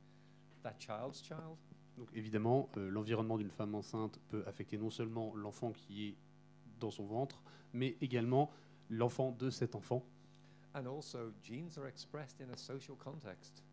that 0.63 0.75
child's 0.79 1.21
child. 1.21 1.57
Donc 1.97 2.09
évidemment, 2.13 2.69
l'environnement 2.77 3.37
d'une 3.37 3.51
femme 3.51 3.75
enceinte 3.75 4.19
peut 4.29 4.43
affecter 4.47 4.77
non 4.77 4.89
seulement 4.89 5.33
l'enfant 5.35 5.71
qui 5.73 6.07
est 6.09 6.15
dans 6.79 6.91
son 6.91 7.05
ventre, 7.05 7.43
mais 7.73 7.95
également 8.01 8.51
l'enfant 8.89 9.31
de 9.31 9.49
cet 9.49 9.75
enfant. 9.75 10.03
And 10.73 10.85
also, 10.85 11.31
genes 11.43 11.77
are 11.77 11.87
expressed 11.87 12.39
in 12.41 12.49
a 12.53 12.57
social 12.57 12.95
context, 12.97 13.63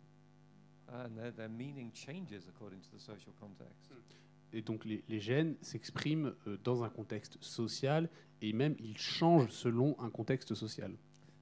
and 0.89 1.11
their, 1.17 1.31
their 1.33 1.49
meaning 1.49 1.91
changes 1.93 2.49
according 2.49 2.81
to 2.81 2.91
the 2.97 3.01
social 3.01 3.33
context. 3.39 3.93
Et 4.53 4.63
donc 4.63 4.85
les, 4.85 5.03
les 5.09 5.21
gènes 5.21 5.57
s'expriment 5.61 6.35
euh, 6.47 6.57
dans 6.65 6.83
un 6.85 6.89
contexte 6.89 7.37
social 7.43 8.09
et 8.41 8.53
même 8.53 8.77
ils 8.79 8.97
changent 8.97 9.51
selon 9.51 9.97
un 10.01 10.09
contexte 10.09 10.55
social. 10.55 10.93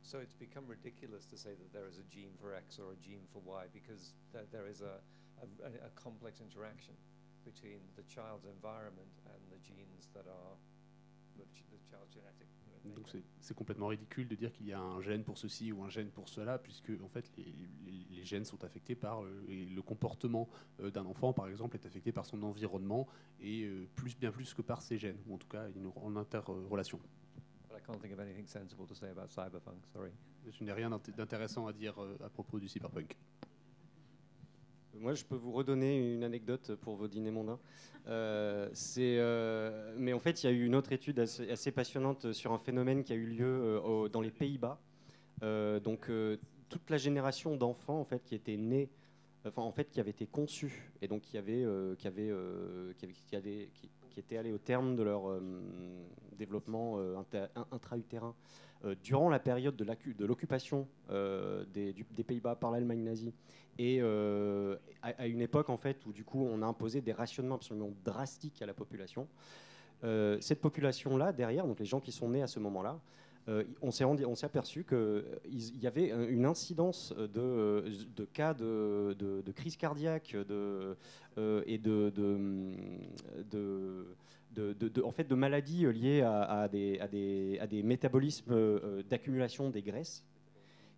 So 0.03 0.19
it's 0.21 0.35
become 0.35 0.65
ridiculous 0.69 1.27
to 1.31 1.37
say 1.37 1.55
that 1.55 1.73
there 1.73 1.87
is 1.89 1.99
a 1.99 2.05
gene 2.11 2.33
for 2.41 2.55
X 2.55 2.79
or 2.79 2.93
a 2.93 2.97
gene 3.03 3.25
for 3.33 3.41
Y 3.47 3.67
because 3.73 4.15
there, 4.33 4.47
there 4.51 4.67
is 4.69 4.81
a, 4.83 5.01
a, 5.43 5.47
a- 5.67 5.87
a 5.87 5.91
complex 5.95 6.41
interaction 6.41 6.95
between 7.45 7.79
the 7.97 8.03
child's 8.09 8.47
environment 8.47 9.13
and 9.27 9.41
the 9.51 9.59
genes 9.63 10.09
that 10.15 10.27
are 10.27 10.57
Donc 12.97 13.09
c'est- 13.41 13.55
complètement 13.55 13.87
ridicule 13.89 14.29
de 14.29 14.35
dire 14.35 14.53
qu'il 14.53 14.67
y 14.67 14.73
a 14.73 14.81
un 14.81 15.01
gène 15.01 15.25
pour 15.25 15.39
ceci 15.39 15.73
ou 15.73 15.83
un 15.85 15.89
gène 15.89 16.11
pour 16.11 16.29
cela, 16.29 16.59
puisque 16.59 16.93
en 17.03 17.09
fait 17.09 17.31
les, 17.37 17.45
les- 17.87 18.07
les 18.11 18.25
gènes 18.25 18.45
sont 18.45 18.63
affectés 18.65 18.95
par 18.95 19.23
euh, 19.25 19.31
le 19.49 19.83
comportement 19.83 20.49
euh, 20.81 20.91
d'un 20.91 21.05
enfant, 21.07 21.33
par 21.33 21.49
exemple, 21.49 21.77
est 21.77 21.87
affecté 21.87 22.13
par 22.13 22.27
son 22.27 22.43
environnement 22.43 23.07
et 23.41 23.63
euh, 23.65 23.87
plus 23.95 24.17
bien 24.19 24.31
plus 24.33 24.53
que 24.55 24.63
par 24.63 24.83
ses 24.83 24.99
gènes, 24.99 25.19
ou 25.27 25.35
en 25.35 25.39
tout 25.39 25.49
cas 25.49 25.69
une- 25.71 25.91
en 25.97 26.17
interrelation. 26.17 26.99
But 27.71 27.79
I 27.79 27.83
can't 27.87 27.99
think 28.01 28.13
of 28.13 28.21
anything 28.21 28.47
sensible 28.47 28.87
to 28.87 28.95
say 28.95 29.09
about 29.09 29.29
cyberpunk. 29.29 29.85
Sorry. 29.93 30.11
Je 30.51 30.63
n'ai 30.65 30.73
rien 30.73 30.91
d'int- 30.91 31.11
d'intéressant 31.17 31.67
à 31.67 31.73
dire 31.73 31.95
à 32.23 32.29
propos 32.29 32.59
du 32.59 32.69
cyberpunk. 32.69 33.17
Moi, 35.01 35.15
je 35.15 35.25
peux 35.25 35.35
vous 35.35 35.53
redonner 35.53 36.15
une 36.15 36.23
anecdote 36.23 36.75
pour 36.77 36.97
vos 36.97 37.09
dîners 37.09 37.31
mondains. 37.31 37.59
Euh, 38.07 38.69
euh, 38.99 39.95
mais 39.99 40.13
en 40.13 40.21
fait, 40.21 40.43
il 40.43 40.47
y 40.47 40.49
a 40.49 40.53
eu 40.53 40.65
une 40.65 40.75
autre 40.75 40.93
étude 40.93 41.19
assez, 41.19 41.73
passionnante 41.73 42.33
sur 42.33 42.53
un 42.53 42.59
phénomène 42.59 43.03
qui 43.03 43.13
a 43.13 43.17
eu 43.17 43.27
lieu 43.27 43.47
euh, 43.47 44.09
dans 44.09 44.21
les 44.21 44.31
Pays-Bas. 44.31 44.81
Euh, 45.43 45.81
donc, 45.81 46.11
toute 46.69 46.91
la 46.91 46.97
génération 46.97 47.57
d'enfants 47.57 47.99
en 48.01 48.05
fait 48.05 48.25
qui 48.25 48.35
étaient 48.35 48.57
nés, 48.57 48.89
enfin 49.45 49.63
en 49.63 49.73
fait 49.73 49.91
qui 49.91 50.01
avaient 50.01 50.11
été 50.11 50.27
conçus 50.27 50.91
et 51.03 51.09
donc 51.09 51.23
qui 51.23 51.37
avaient, 51.39 51.65
qui 51.99 52.07
avaient, 52.07 52.31
euh, 52.31 52.93
qui, 52.97 53.05
avaient- 53.37 53.69
qui 53.73 53.89
qui- 53.89 53.91
qui 54.11 54.21
étaient 54.21 54.37
allés 54.37 54.53
au 54.53 54.59
terme 54.59 54.95
de 54.95 55.03
leur 55.03 55.23
développement 56.39 56.99
intra-utérin 57.73 58.35
durant 59.03 59.29
la 59.29 59.39
période 59.39 59.77
de 59.77 60.25
l'occupation 60.25 60.87
euh, 61.11 61.65
des, 61.73 61.95
Pays-Bas 62.25 62.57
par 62.57 62.71
l'Allemagne 62.71 63.03
nazie 63.03 63.33
et 63.79 63.99
euh, 64.01 64.77
à, 65.03 65.27
une 65.27 65.41
époque 65.41 65.69
en 65.69 65.77
fait 65.77 66.05
où 66.07 66.13
du 66.13 66.25
coup 66.25 66.45
on 66.45 66.63
a 66.63 66.67
imposé 66.67 67.01
des 67.01 67.13
rationnements 67.13 67.57
absolument 67.57 67.91
drastiques 68.05 68.63
à 68.63 68.67
la 68.67 68.75
population. 68.75 69.27
Euh, 70.03 70.39
cette 70.41 70.61
population-là 70.61 71.33
derrière, 71.33 71.67
donc 71.67 71.79
les 71.81 71.87
gens 71.87 72.01
qui 72.01 72.13
sont 72.13 72.29
nés 72.29 72.43
à 72.43 72.47
ce 72.47 72.61
moment-là, 72.61 73.01
euh, 73.49 73.65
on 73.83 73.91
s'est 73.91 74.05
aperçu 74.45 74.85
qu'il 74.85 75.83
y 75.83 75.87
avait 75.87 76.13
euh, 76.13 76.29
une 76.31 76.47
incidence 76.47 77.13
de, 77.13 77.85
cas 78.33 78.55
de, 78.55 79.15
de- 79.19 79.43
de 79.43 79.53
crise 79.53 79.77
cardiaque 79.77 80.35
euh, 80.35 80.95
et 81.67 81.79
de, 81.79 82.11
de, 84.55 85.03
en 85.03 85.11
fait, 85.11 85.25
de 85.25 85.35
maladies 85.35 85.87
liées 85.93 86.23
à, 86.23 86.69
des, 86.69 87.83
métabolismes 87.83 88.53
euh, 88.53 89.03
d'accumulation 89.09 89.71
des 89.71 89.83
graisses 89.83 90.25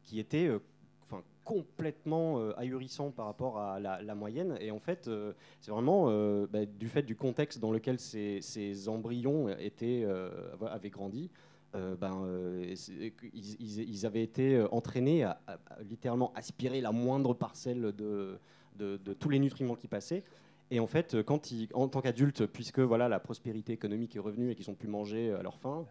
qui 0.02 0.20
étaient 0.20 0.46
euh, 0.46 0.60
enfin, 1.04 1.22
complètement 1.44 2.40
euh, 2.40 2.52
ahurissants 2.56 3.10
par 3.10 3.26
rapport 3.26 3.58
à 3.58 3.80
la, 3.80 4.14
moyenne. 4.14 4.56
Et 4.60 4.70
en 4.70 4.78
fait, 4.78 5.08
euh, 5.08 5.32
c'est 5.60 5.70
vraiment 5.70 6.06
euh, 6.08 6.46
bah, 6.50 6.64
du 6.64 6.88
fait 6.88 7.02
du 7.02 7.16
contexte 7.16 7.58
dans 7.58 7.72
lequel 7.72 7.98
ces, 7.98 8.88
embryons 8.88 9.48
euh, 9.48 10.30
avaient 10.68 10.90
grandi. 10.90 11.30
euh, 11.74 11.96
ben, 11.96 12.24
euh, 12.24 12.74
ils, 13.34 14.06
avaient 14.06 14.22
été 14.22 14.56
euh, 14.56 14.68
entraînés 14.70 15.24
à, 15.24 15.40
littéralement 15.88 16.32
aspirer 16.34 16.80
la 16.80 16.92
moindre 16.92 17.34
parcelle 17.34 17.92
de 17.92 18.38
tous 19.18 19.28
les 19.28 19.38
nutriments 19.38 19.76
qui 19.76 19.88
passaient. 19.88 20.24
Et 20.70 20.80
en 20.80 20.86
fait, 20.86 21.22
quand 21.22 21.52
ils, 21.52 21.68
en 21.74 21.88
tant 21.88 22.00
qu'adultes, 22.00 22.46
puisque 22.46 22.80
voilà, 22.80 23.08
la 23.08 23.20
prospérité 23.20 23.72
économique 23.72 24.16
est 24.16 24.20
revenue 24.20 24.50
et 24.50 24.54
qu'ils 24.54 24.70
ont 24.70 24.74
pu 24.74 24.88
manger 24.88 25.32
à 25.32 25.42
leur 25.42 25.58
faim, 25.58 25.86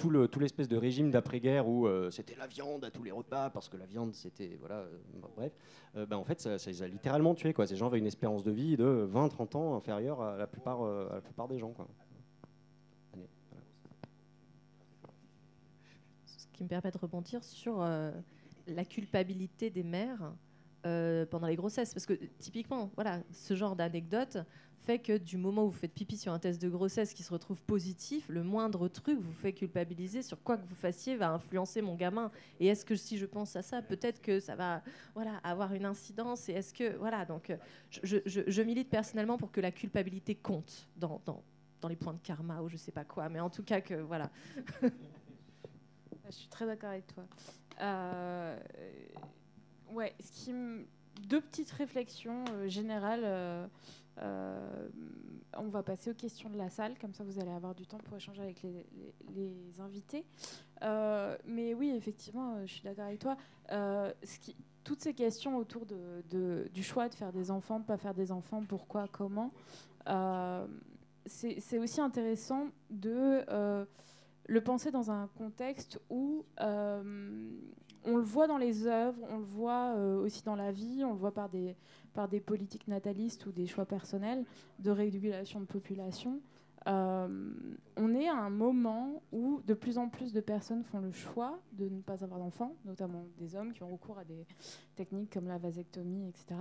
tout 0.00 0.08
le 0.08 0.28
tout 0.28 0.40
l'espèce 0.40 0.68
de 0.68 0.76
régime 0.76 1.10
d'après-guerre 1.10 1.68
où 1.68 1.86
euh, 1.86 2.10
c'était 2.10 2.34
la 2.34 2.46
viande 2.46 2.84
à 2.84 2.90
tous 2.90 3.02
les 3.02 3.10
repas 3.10 3.50
parce 3.50 3.68
que 3.68 3.76
la 3.76 3.84
viande 3.84 4.14
c'était 4.14 4.56
voilà 4.58 4.76
euh, 4.76 4.98
bref 5.36 5.52
euh, 5.96 6.06
ben, 6.06 6.16
en 6.16 6.24
fait 6.24 6.40
ça, 6.40 6.58
ça 6.58 6.70
les 6.70 6.82
a 6.82 6.88
littéralement 6.88 7.34
tués 7.34 7.52
quoi. 7.52 7.66
Ces 7.66 7.76
gens 7.76 7.86
avaient 7.86 7.98
une 7.98 8.06
espérance 8.06 8.42
de 8.42 8.50
vie 8.50 8.76
de 8.76 9.08
20-30 9.12 9.56
ans 9.58 9.76
inférieure 9.76 10.22
à 10.22 10.38
la 10.38 10.46
plupart 10.46 10.82
à 10.82 11.14
la 11.14 11.20
plupart 11.20 11.48
des 11.48 11.58
gens 11.58 11.72
quoi. 11.72 11.86
Ce 16.24 16.46
qui 16.54 16.64
me 16.64 16.68
permet 16.68 16.90
de 16.90 16.98
rebondir 16.98 17.44
sur 17.44 17.80
la 17.80 18.84
culpabilité 18.84 19.68
des 19.70 19.82
mères 19.82 20.32
euh, 20.86 21.26
pendant 21.26 21.46
les 21.46 21.56
grossesses. 21.56 21.92
Parce 21.94 22.06
que 22.06 22.14
typiquement, 22.38 22.90
voilà, 22.94 23.20
ce 23.32 23.54
genre 23.54 23.76
d'anecdote 23.76 24.38
fait 24.80 24.98
que 24.98 25.18
du 25.18 25.36
moment 25.36 25.64
où 25.64 25.70
vous 25.70 25.76
faites 25.76 25.92
pipi 25.92 26.16
sur 26.16 26.32
un 26.32 26.38
test 26.38 26.60
de 26.60 26.68
grossesse 26.68 27.12
qui 27.12 27.22
se 27.22 27.32
retrouve 27.32 27.62
positif, 27.62 28.26
le 28.28 28.42
moindre 28.42 28.88
truc 28.88 29.18
vous 29.20 29.32
fait 29.32 29.52
culpabiliser 29.52 30.22
sur 30.22 30.42
quoi 30.42 30.56
que 30.56 30.66
vous 30.66 30.74
fassiez 30.74 31.16
va 31.16 31.30
influencer 31.30 31.82
mon 31.82 31.96
gamin. 31.96 32.30
Et 32.60 32.66
est-ce 32.66 32.84
que 32.84 32.96
si 32.96 33.18
je 33.18 33.26
pense 33.26 33.56
à 33.56 33.62
ça, 33.62 33.82
peut-être 33.82 34.22
que 34.22 34.40
ça 34.40 34.56
va 34.56 34.82
voilà, 35.14 35.36
avoir 35.44 35.74
une 35.74 35.84
incidence 35.84 36.48
Et 36.48 36.52
est-ce 36.52 36.72
que. 36.72 36.96
Voilà, 36.96 37.24
donc 37.24 37.50
euh, 37.50 37.56
je, 38.02 38.62
milite 38.62 38.88
personnellement 38.88 39.36
pour 39.36 39.52
que 39.52 39.60
la 39.60 39.70
culpabilité 39.70 40.34
compte 40.34 40.88
dans, 40.96 41.20
dans, 41.26 41.42
dans 41.80 41.88
les 41.88 41.96
points 41.96 42.14
de 42.14 42.20
karma 42.20 42.62
ou 42.62 42.68
je 42.68 42.76
sais 42.76 42.92
pas 42.92 43.04
quoi. 43.04 43.28
Mais 43.28 43.40
en 43.40 43.50
tout 43.50 43.62
cas, 43.62 43.80
que 43.80 43.94
voilà. 43.94 44.30
Je 46.30 46.36
suis 46.36 46.48
très 46.48 46.64
d'accord 46.64 46.90
avec 46.90 47.08
toi. 47.08 47.24
Euh, 47.80 48.56
ouais, 50.00 50.14
deux 51.28 51.40
petites 51.40 51.70
réflexions 51.70 52.44
euh, 52.52 52.68
générales. 52.68 53.22
euh, 53.24 53.66
euh, 54.22 54.88
on 55.56 55.68
va 55.68 55.82
passer 55.82 56.10
aux 56.10 56.14
questions 56.14 56.48
de 56.48 56.56
la 56.56 56.68
salle, 56.68 56.98
comme 56.98 57.12
ça 57.12 57.24
vous 57.24 57.40
allez 57.40 57.50
avoir 57.50 57.74
du 57.74 57.86
temps 57.86 57.98
pour 57.98 58.16
échanger 58.16 58.42
avec 58.42 58.62
les, 58.62 59.80
invités. 59.80 60.24
Mais 61.46 61.74
oui, 61.74 61.90
effectivement, 61.96 62.64
je 62.66 62.72
suis 62.72 62.82
d'accord 62.82 63.06
avec 63.06 63.18
toi. 63.18 63.36
Toutes 64.84 65.00
ces 65.00 65.14
questions 65.14 65.56
autour 65.56 65.86
de, 65.86 66.68
du 66.72 66.82
choix 66.82 67.08
de 67.08 67.14
faire 67.14 67.32
des 67.32 67.50
enfants, 67.50 67.80
de 67.80 67.84
pas 67.84 67.96
faire 67.96 68.14
des 68.14 68.30
enfants, 68.30 68.62
pourquoi, 68.68 69.08
comment, 69.10 69.52
c'est 71.26 71.78
aussi 71.78 72.00
intéressant 72.00 72.68
de 72.90 73.44
le 74.46 74.60
penser 74.60 74.90
dans 74.90 75.10
un 75.10 75.28
contexte 75.36 75.98
où 76.10 76.44
on 78.04 78.16
le 78.16 78.22
voit 78.22 78.46
dans 78.46 78.58
les 78.58 78.86
œuvres, 78.86 79.20
on 79.30 79.38
le 79.38 79.44
voit 79.44 79.94
euh, 79.96 80.22
aussi 80.22 80.42
dans 80.42 80.56
la 80.56 80.72
vie, 80.72 81.04
on 81.04 81.12
le 81.12 81.18
voit 81.18 81.32
par 81.32 81.48
des, 81.48 81.76
par 82.14 82.28
des 82.28 82.40
politiques 82.40 82.88
natalistes 82.88 83.46
ou 83.46 83.52
des 83.52 83.66
choix 83.66 83.84
personnels 83.84 84.44
de 84.78 84.90
régulation 84.90 85.60
de 85.60 85.66
population. 85.66 86.40
Euh, 86.86 87.52
on 87.96 88.14
est 88.14 88.28
à 88.28 88.36
un 88.36 88.48
moment 88.48 89.22
où 89.32 89.60
de 89.66 89.74
plus 89.74 89.98
en 89.98 90.08
plus 90.08 90.32
de 90.32 90.40
personnes 90.40 90.82
font 90.82 91.00
le 91.00 91.12
choix 91.12 91.58
de 91.72 91.88
ne 91.88 92.00
pas 92.00 92.24
avoir 92.24 92.40
d'enfants, 92.40 92.74
notamment 92.86 93.26
des 93.36 93.54
hommes 93.54 93.72
qui 93.74 93.82
ont 93.82 93.90
recours 93.90 94.18
à 94.18 94.24
des 94.24 94.46
techniques 94.96 95.32
comme 95.32 95.48
la 95.48 95.58
vasectomie, 95.58 96.28
etc., 96.28 96.56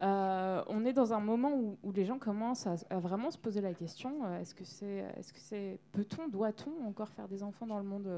Euh, 0.00 0.62
on 0.68 0.84
est 0.84 0.92
dans 0.92 1.12
un 1.12 1.18
moment 1.18 1.76
où, 1.82 1.90
les 1.90 2.04
gens 2.04 2.20
commencent 2.20 2.68
à, 2.68 2.98
vraiment 3.00 3.32
se 3.32 3.38
poser 3.38 3.60
la 3.60 3.74
question 3.74 4.32
est-ce 4.36 4.54
que 4.54 4.62
c'est, 4.62 5.04
est-ce 5.16 5.32
que 5.32 5.40
c'est, 5.40 5.80
peut-on, 5.90 6.28
doit-on 6.28 6.86
encore 6.86 7.08
faire 7.08 7.26
des 7.26 7.42
enfants 7.42 7.66
dans 7.66 7.78
le 7.78 7.84
monde 7.84 8.08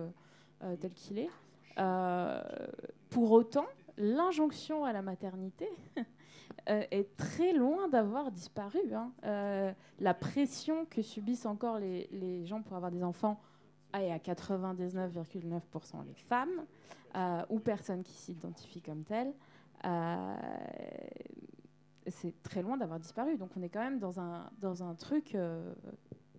tel 0.79 0.93
qu'il 0.93 1.19
est? 1.19 1.31
Pour 1.77 3.33
autant, 3.33 3.67
l'injonction 3.97 4.85
à 4.85 4.93
la 4.93 5.03
maternité 5.03 5.69
euh, 6.69 6.83
est 6.91 7.17
très 7.17 7.53
loin 7.53 7.89
d'avoir 7.89 8.31
disparu. 8.31 8.79
hein. 8.95 9.13
Euh, 9.25 9.73
la 9.99 10.15
pression 10.15 10.85
que 10.87 11.03
subissent 11.03 11.47
encore 11.47 11.79
les, 11.79 12.45
gens 12.47 12.63
pour 12.63 12.77
avoir 12.77 12.91
des 12.91 13.03
enfants 13.03 13.41
est 13.95 14.11
à 14.13 14.19
99,9% 14.19 16.07
les 16.07 16.15
femmes 16.15 16.65
euh, 17.17 17.43
ou 17.51 17.59
personnes 17.59 18.03
qui 18.05 18.13
s'identifient 18.15 18.83
comme 18.83 19.03
telles. 19.05 19.33
Euh, 19.85 20.37
c'est 22.07 22.41
très 22.43 22.63
loin 22.63 22.77
d'avoir 22.77 22.99
disparu. 23.01 23.37
Donc 23.37 23.51
on 23.57 23.63
est 23.63 23.69
quand 23.69 23.81
même 23.83 23.99
dans 23.99 24.21
un, 24.21 24.49
dans 24.61 24.83
un 24.83 24.95
truc 24.95 25.35
euh, 25.35 25.73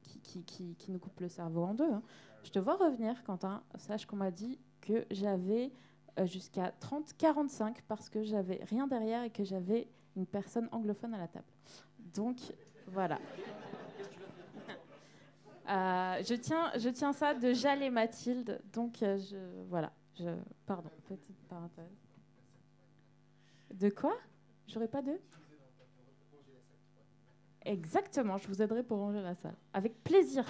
qui, 0.01 0.19
qui, 0.19 0.43
qui- 0.43 0.75
qui 0.75 0.91
nous 0.91 0.99
coupe 0.99 1.19
le 1.19 1.27
cerveau 1.29 1.63
en 1.63 1.73
deux. 1.73 1.91
hein. 1.91 2.01
Je 2.43 2.49
te 2.51 2.59
vois 2.59 2.75
revenir, 2.75 3.21
Quentin. 3.23 3.61
Sache 3.77 4.05
qu'on 4.05 4.15
m'a 4.15 4.31
dit 4.31 4.59
que 4.81 5.05
j'avais 5.11 5.71
euh, 6.19 6.25
jusqu'à 6.25 6.73
30-45 6.81 7.77
parce 7.87 8.09
que 8.09 8.21
j'avais 8.23 8.59
rien 8.69 8.87
derrière 8.87 9.23
et 9.23 9.29
que 9.29 9.43
j'avais 9.43 9.87
une 10.15 10.25
personne 10.25 10.67
anglophone 10.71 11.13
à 11.13 11.17
la 11.17 11.27
table. 11.27 11.45
Donc 12.13 12.37
voilà. 12.87 13.19
Euh, 15.69 16.21
je, 16.27 16.33
tiens, 16.33 16.69
je 16.75 16.89
tiens 16.89 17.13
ça 17.13 17.33
de 17.33 17.53
Jal 17.53 17.81
et 17.81 17.89
Mathilde. 17.89 18.59
Donc 18.73 19.01
euh, 19.03 19.17
je, 19.17 19.37
voilà. 19.69 19.93
Pardon, 20.65 20.89
petite 21.07 21.37
parenthèse. 21.47 21.95
De 23.73 23.89
quoi? 23.89 24.17
J'aurais 24.67 24.89
pas 24.89 25.01
de? 25.01 25.17
Exactement, 27.63 28.37
je 28.37 28.47
vous 28.47 28.61
aiderai 28.61 28.83
pour 28.83 28.97
ranger 28.97 29.21
la 29.21 29.35
salle. 29.35 29.55
Avec 29.73 30.03
plaisir. 30.03 30.45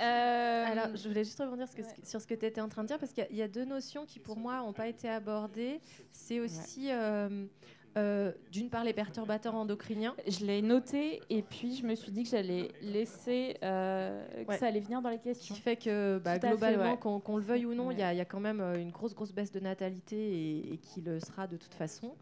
Euh, 0.00 0.64
Alors, 0.66 0.94
je 0.96 1.08
voulais 1.08 1.24
juste 1.24 1.38
rebondir 1.38 1.66
sur 1.68 1.76
ce 1.76 1.82
que- 1.82 1.86
Ouais. 1.88 2.04
sur 2.04 2.20
ce 2.20 2.26
que 2.26 2.34
tu 2.34 2.46
étais 2.46 2.60
en 2.60 2.68
train 2.68 2.82
de 2.82 2.88
dire, 2.88 2.98
parce 2.98 3.12
qu'il 3.12 3.22
y 3.24 3.26
a- 3.26 3.30
il 3.30 3.36
y, 3.36 3.42
a 3.42 3.48
deux 3.48 3.64
notions 3.64 4.04
qui, 4.06 4.18
pour 4.18 4.36
moi, 4.36 4.58
n'ont 4.58 4.72
pas 4.72 4.88
été 4.88 5.08
abordées. 5.08 5.80
C'est 6.12 6.40
aussi, 6.40 6.90
euh, 6.90 7.46
euh, 7.96 8.32
d'une 8.52 8.68
part, 8.68 8.84
les 8.84 8.92
perturbateurs 8.92 9.54
endocriniens. 9.54 10.14
je 10.26 10.44
l'ai 10.44 10.60
noté 10.60 11.20
et 11.30 11.40
puis 11.42 11.76
je 11.76 11.86
me 11.86 11.94
suis 11.94 12.12
dit 12.12 12.24
que 12.24 12.28
j'allais 12.28 12.68
laisser, 12.82 13.56
euh, 13.62 14.44
que 14.44 14.50
Ouais. 14.50 14.58
ça 14.58 14.66
allait 14.66 14.80
venir 14.80 15.00
dans 15.00 15.08
les 15.08 15.16
qui 15.18 15.24
questions. 15.24 15.54
fait 15.54 15.76
que 15.76 16.18
bah, 16.22 16.38
globalement, 16.38 16.92
ouais. 16.92 17.20
qu'on 17.20 17.36
le 17.38 17.42
veuille 17.42 17.64
ou 17.64 17.74
non, 17.74 17.90
il 17.90 17.94
y, 17.94 18.02
Ouais. 18.02 18.04
a- 18.04 18.12
il 18.12 18.18
y 18.18 18.20
a 18.20 18.24
quand 18.26 18.40
même 18.40 18.60
une 18.60 18.90
grosse, 18.90 19.14
grosse 19.14 19.32
baisse 19.32 19.50
de 19.50 19.60
natalité 19.60 20.16
et, 20.16 20.74
et 20.74 20.76
qui 20.78 21.00
le 21.00 21.20
sera 21.20 21.46
de 21.46 21.56
toute 21.56 21.72
façon. 21.74 22.14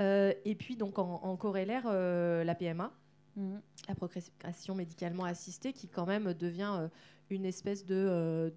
Euh, 0.00 0.32
et 0.44 0.54
puis, 0.54 0.76
donc, 0.76 0.98
en, 0.98 1.20
en 1.22 1.36
corollaire, 1.36 1.84
euh, 1.86 2.44
la 2.44 2.54
PMA, 2.54 2.92
Mhm. 3.36 3.60
la 3.88 3.94
procréation 3.94 4.74
médicalement 4.74 5.24
assistée, 5.24 5.72
qui 5.72 5.88
quand 5.88 6.04
même 6.06 6.34
devient 6.34 6.72
euh, 6.78 6.88
une 7.32 7.46
espèce 7.46 7.84
de, 7.84 7.94
euh, 7.96 8.50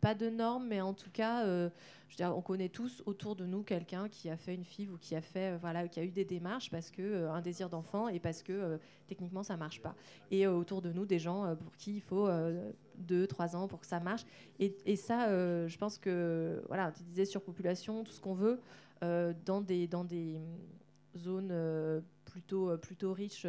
pas 0.00 0.14
de 0.14 0.28
norme, 0.28 0.66
mais 0.66 0.80
en 0.80 0.92
tout 0.92 1.10
cas, 1.10 1.46
euh, 1.46 1.70
je 2.08 2.24
on 2.24 2.42
connaît 2.42 2.68
tous 2.68 3.02
autour 3.06 3.36
de 3.36 3.46
nous 3.46 3.62
quelqu'un 3.62 4.08
qui 4.08 4.28
a 4.28 4.36
fait 4.36 4.54
une 4.54 4.64
FIV 4.64 4.92
ou 4.92 4.98
qui 4.98 5.14
a 5.14 5.20
fait, 5.20 5.54
euh, 5.54 5.58
voilà, 5.60 5.88
qui 5.88 6.00
a 6.00 6.04
eu 6.04 6.10
des 6.10 6.24
démarches 6.24 6.70
parce 6.70 6.90
que 6.90 7.26
un 7.28 7.40
désir 7.40 7.68
d'enfant 7.70 8.08
et 8.08 8.18
parce 8.18 8.42
que 8.42 8.78
techniquement 9.06 9.42
ça 9.42 9.56
marche 9.56 9.80
pas. 9.80 9.94
Et 10.30 10.46
autour 10.46 10.82
de 10.82 10.92
nous 10.92 11.06
des 11.06 11.18
gens 11.18 11.56
pour 11.56 11.76
qui 11.76 11.96
il 11.96 12.00
faut 12.00 12.26
euh, 12.28 12.70
deux, 12.96 13.26
trois 13.26 13.56
ans 13.56 13.68
pour 13.68 13.80
que 13.80 13.86
ça 13.86 14.00
marche. 14.00 14.24
Et, 14.58 14.76
et 14.84 14.96
ça, 14.96 15.28
je 15.66 15.76
pense 15.78 15.98
que 15.98 16.62
voilà, 16.68 16.92
tu 16.92 17.02
disais 17.04 17.24
surpopulation, 17.24 18.04
tout 18.04 18.12
ce 18.12 18.20
qu'on 18.20 18.34
veut 18.34 18.60
dans 19.00 19.60
des 19.60 19.86
dans 19.86 20.04
des 20.04 20.36
hum, 20.36 21.20
zones 21.20 22.02
plutôt 22.24 22.76
plutôt 22.78 23.12
riches 23.12 23.46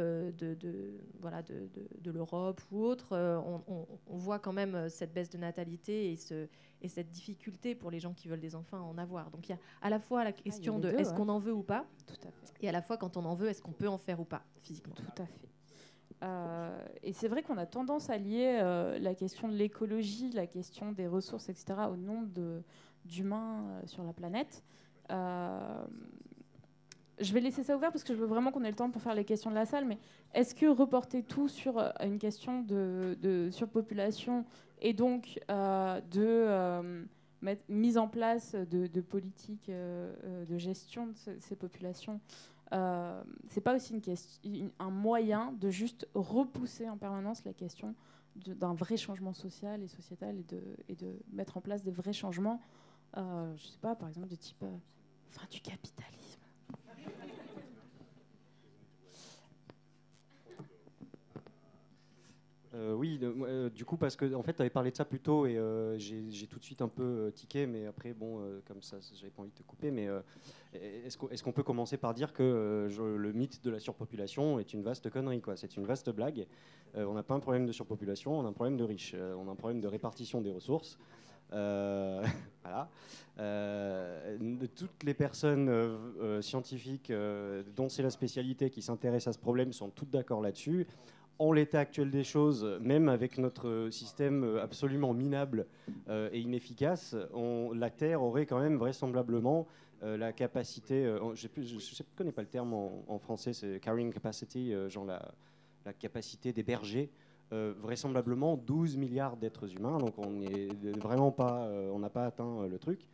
de, 0.00 0.54
de- 0.54 1.00
voilà 1.20 1.42
de, 1.42 1.68
de- 2.00 2.10
l'Europe 2.10 2.60
ou 2.70 2.82
autre, 2.82 3.12
euh, 3.12 3.38
on, 3.38 3.62
on- 3.66 3.86
on 4.08 4.16
voit 4.16 4.38
quand 4.38 4.52
même 4.52 4.74
euh, 4.74 4.88
cette 4.88 5.12
baisse 5.12 5.30
de 5.30 5.38
natalité 5.38 6.12
et 6.12 6.16
ce 6.16 6.48
et 6.82 6.88
cette 6.88 7.10
difficulté 7.10 7.74
pour 7.74 7.90
les 7.90 7.98
gens 8.00 8.12
qui 8.12 8.28
veulent 8.28 8.40
des 8.40 8.54
enfants 8.54 8.76
à 8.76 8.80
en 8.82 8.98
avoir. 8.98 9.30
Donc 9.30 9.48
il 9.48 9.52
y 9.52 9.54
a 9.54 9.58
à 9.80 9.88
la 9.90 9.98
fois 9.98 10.22
la 10.24 10.32
question 10.32 10.76
les 10.76 10.82
de 10.82 10.88
est-ce 10.98 11.14
qu'on 11.14 11.28
en 11.30 11.38
veut 11.38 11.54
ou 11.54 11.62
pas, 11.62 11.86
Tout 12.06 12.14
à 12.28 12.30
fait. 12.30 12.52
et 12.60 12.68
à 12.68 12.72
la 12.72 12.82
fois 12.82 12.96
quand 12.98 13.16
on 13.16 13.24
en 13.24 13.34
veut, 13.34 13.48
est-ce 13.48 13.62
qu'on 13.62 13.72
peut 13.72 13.88
en 13.88 13.98
faire 13.98 14.20
ou 14.20 14.24
pas 14.24 14.44
physiquement. 14.60 14.94
Tout 14.94 15.22
à 15.22 15.26
fait. 15.26 15.48
Euh, 16.22 16.86
et 17.02 17.12
c'est 17.12 17.28
vrai 17.28 17.42
qu'on 17.42 17.58
a 17.58 17.66
tendance 17.66 18.08
à 18.10 18.16
lier 18.18 18.58
euh, 18.62 18.98
la 18.98 19.14
question 19.14 19.48
de 19.48 19.54
l'écologie, 19.54 20.30
la 20.30 20.46
question 20.46 20.92
des 20.92 21.06
ressources, 21.06 21.48
etc., 21.50 21.74
au 21.90 21.96
nombre 21.96 22.28
d'humains 23.04 23.64
euh, 23.68 23.86
sur 23.86 24.02
la 24.04 24.12
planète. 24.14 24.62
Je 27.18 27.32
vais 27.32 27.40
laisser 27.40 27.62
ça 27.62 27.74
ouvert 27.76 27.92
parce 27.92 28.04
que 28.04 28.12
je 28.14 28.18
veux 28.18 28.26
vraiment 28.26 28.52
qu'on 28.52 28.62
ait 28.64 28.70
le 28.70 28.76
temps 28.76 28.90
pour 28.90 29.00
faire 29.00 29.14
les 29.14 29.24
questions 29.24 29.50
de 29.50 29.54
la 29.54 29.64
salle. 29.64 29.86
Mais 29.86 29.98
est-ce 30.34 30.54
que 30.54 30.66
reporter 30.66 31.22
tout 31.22 31.48
sur 31.48 31.78
euh, 31.78 31.90
une 32.02 32.18
question 32.18 32.60
de, 32.62 33.48
surpopulation 33.50 34.44
et 34.82 34.92
donc 34.92 35.40
euh, 35.50 36.00
de 36.10 36.22
euh, 36.22 37.04
mise 37.68 37.96
en 37.96 38.08
place 38.08 38.54
de, 38.54 39.00
politiques 39.00 39.70
de 39.70 40.58
gestion 40.58 41.06
de 41.06 41.14
ce- 41.14 41.40
ces 41.40 41.56
populations 41.56 42.20
c'est 43.48 43.60
pas 43.60 43.76
aussi 43.76 43.94
un 44.80 44.90
moyen 44.90 45.52
de 45.52 45.70
juste 45.70 46.08
repousser 46.14 46.88
en 46.88 46.96
permanence 46.96 47.44
la 47.44 47.52
question 47.52 47.94
d'un 48.34 48.74
vrai 48.74 48.96
changement 48.96 49.32
social 49.32 49.82
et 49.82 49.86
sociétal 49.88 50.36
et 50.36 50.42
de, 50.42 50.60
et 50.88 50.96
de 50.96 51.16
mettre 51.32 51.56
en 51.56 51.60
place 51.60 51.84
des 51.84 51.92
vrais 51.92 52.12
changements, 52.12 52.60
je 53.14 53.64
sais 53.64 53.78
pas, 53.80 53.94
par 53.94 54.08
exemple 54.08 54.28
de 54.28 54.34
type 54.34 54.64
fin 55.30 55.46
du 55.48 55.60
capitalisme. 55.60 56.15
Euh, 62.76 62.92
oui, 62.92 63.18
euh, 63.22 63.70
du 63.70 63.84
coup, 63.84 63.96
parce 63.96 64.16
que 64.16 64.34
en 64.34 64.42
fait, 64.42 64.52
tu 64.52 64.60
avais 64.60 64.70
parlé 64.70 64.90
de 64.90 64.96
ça 64.96 65.04
plus 65.04 65.20
tôt 65.20 65.46
et 65.46 65.56
euh, 65.56 65.96
j'ai 65.98 66.46
tout 66.46 66.58
de 66.58 66.64
suite 66.64 66.82
un 66.82 66.88
peu 66.88 67.32
tiqué, 67.34 67.66
mais 67.66 67.86
après, 67.86 68.12
bon, 68.12 68.42
comme 68.66 68.82
ça, 68.82 68.98
j'avais 69.14 69.30
pas 69.30 69.42
envie 69.42 69.50
de 69.50 69.56
te 69.56 69.62
couper, 69.62 69.90
mais 69.90 70.08
est-ce 70.74 71.42
qu'on 71.42 71.52
peut 71.52 71.62
commencer 71.62 71.96
par 71.96 72.12
dire 72.12 72.32
que 72.32 72.88
le 72.90 73.32
mythe 73.32 73.64
de 73.64 73.70
la 73.70 73.80
surpopulation 73.80 74.58
est 74.58 74.72
une 74.74 74.82
vaste 74.82 75.08
connerie, 75.10 75.40
quoi? 75.40 75.56
C'est 75.56 75.76
une 75.76 75.86
vaste 75.86 76.10
blague. 76.10 76.46
On 76.94 77.14
n'a 77.14 77.22
pas 77.22 77.34
un 77.34 77.40
problème 77.40 77.66
de 77.66 77.72
surpopulation, 77.72 78.38
on 78.38 78.44
a 78.44 78.48
un 78.48 78.52
problème 78.52 78.76
de 78.76 78.84
riches, 78.84 79.14
on 79.14 79.48
a 79.48 79.52
un 79.52 79.56
problème 79.56 79.80
de 79.80 79.88
répartition 79.88 80.40
des 80.40 80.50
ressources. 80.50 80.98
Voilà. 81.50 82.88
Toutes 84.74 85.04
les 85.04 85.14
personnes 85.14 85.70
scientifiques 86.42 87.12
dont 87.76 87.88
c'est 87.88 88.02
la 88.02 88.10
spécialité 88.10 88.70
qui 88.70 88.82
s'intéressent 88.82 89.28
à 89.28 89.32
ce 89.34 89.38
problème 89.38 89.72
sont 89.72 89.88
toutes 89.90 90.10
d'accord 90.10 90.40
là-dessus 90.42 90.88
en 91.38 91.52
l'état 91.52 91.80
actuel 91.80 92.10
des 92.10 92.24
choses, 92.24 92.64
même 92.80 93.08
avec 93.08 93.38
notre 93.38 93.88
système 93.90 94.58
absolument 94.62 95.12
minable 95.12 95.66
euh, 96.08 96.28
et 96.32 96.40
inefficace, 96.40 97.14
la 97.74 97.90
Terre 97.90 98.22
aurait 98.22 98.46
quand 98.46 98.58
même 98.58 98.76
vraisemblablement 98.76 99.66
euh, 100.02 100.16
la 100.16 100.32
capacité, 100.32 101.04
euh, 101.04 101.18
ne 101.20 102.16
connais 102.16 102.32
pas 102.32 102.42
le 102.42 102.48
terme 102.48 102.74
en, 102.74 103.18
français, 103.18 103.52
c'est 103.52 103.80
carrying 103.80 104.12
capacity, 104.12 104.72
genre 104.88 105.04
la, 105.04 105.92
capacité 105.98 106.52
d'héberger 106.52 107.10
vraisemblablement 107.50 108.56
12 108.56 108.96
milliards 108.96 109.36
d'êtres 109.36 109.72
humains, 109.72 109.98
donc 109.98 110.18
on 110.18 110.30
n'est 110.30 110.68
vraiment 110.98 111.30
pas, 111.30 111.70
on 111.92 112.00
n'a 112.00 112.10
pas 112.10 112.26
atteint 112.26 112.66
le 112.66 112.78
truc. 112.78 113.06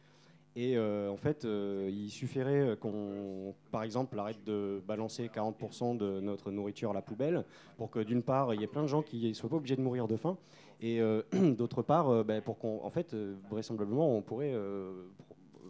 Et 0.54 0.76
euh, 0.76 1.10
en 1.10 1.16
fait, 1.16 1.44
euh, 1.44 1.88
il 1.90 2.10
suffirait 2.10 2.76
qu'on, 2.78 3.54
par 3.70 3.82
exemple, 3.84 4.18
arrête 4.18 4.44
de 4.44 4.82
balancer 4.86 5.28
40% 5.28 5.96
de 5.96 6.20
notre 6.20 6.50
nourriture 6.50 6.90
à 6.90 6.94
la 6.94 7.00
poubelle 7.00 7.44
pour 7.78 7.90
que 7.90 8.00
d'une 8.00 8.22
part, 8.22 8.52
il 8.52 8.60
y 8.60 8.64
ait 8.64 8.68
plein 8.68 8.82
de 8.82 8.86
gens 8.88 9.02
qui 9.02 9.28
ne 9.28 9.32
soient 9.32 9.48
pas 9.48 9.56
obligés 9.56 9.76
de 9.76 9.80
mourir 9.80 10.08
de 10.08 10.16
faim, 10.16 10.36
et 10.80 11.00
euh, 11.00 11.22
d'autre 11.56 11.82
part, 11.82 12.24
ben, 12.24 12.42
pour 12.42 12.58
qu'on, 12.58 12.84
en 12.84 12.90
fait, 12.90 13.14
vraisemblablement, 13.50 14.14
on 14.14 14.20
pourrait 14.20 14.54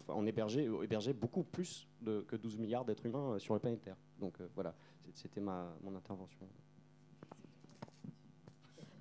en 0.09 0.25
héberger, 0.25 0.69
héberger 0.83 1.13
beaucoup 1.13 1.43
plus 1.43 1.87
que 2.03 2.35
12 2.35 2.57
milliards 2.57 2.83
d'êtres 2.83 3.05
humains 3.05 3.39
sur 3.39 3.53
la 3.53 3.61
planète 3.61 3.81
Terre. 3.81 3.97
Donc 4.19 4.33
voilà, 4.53 4.75
c'était 5.13 5.39
ma, 5.39 5.73
mon 5.81 5.95
intervention. 5.95 6.45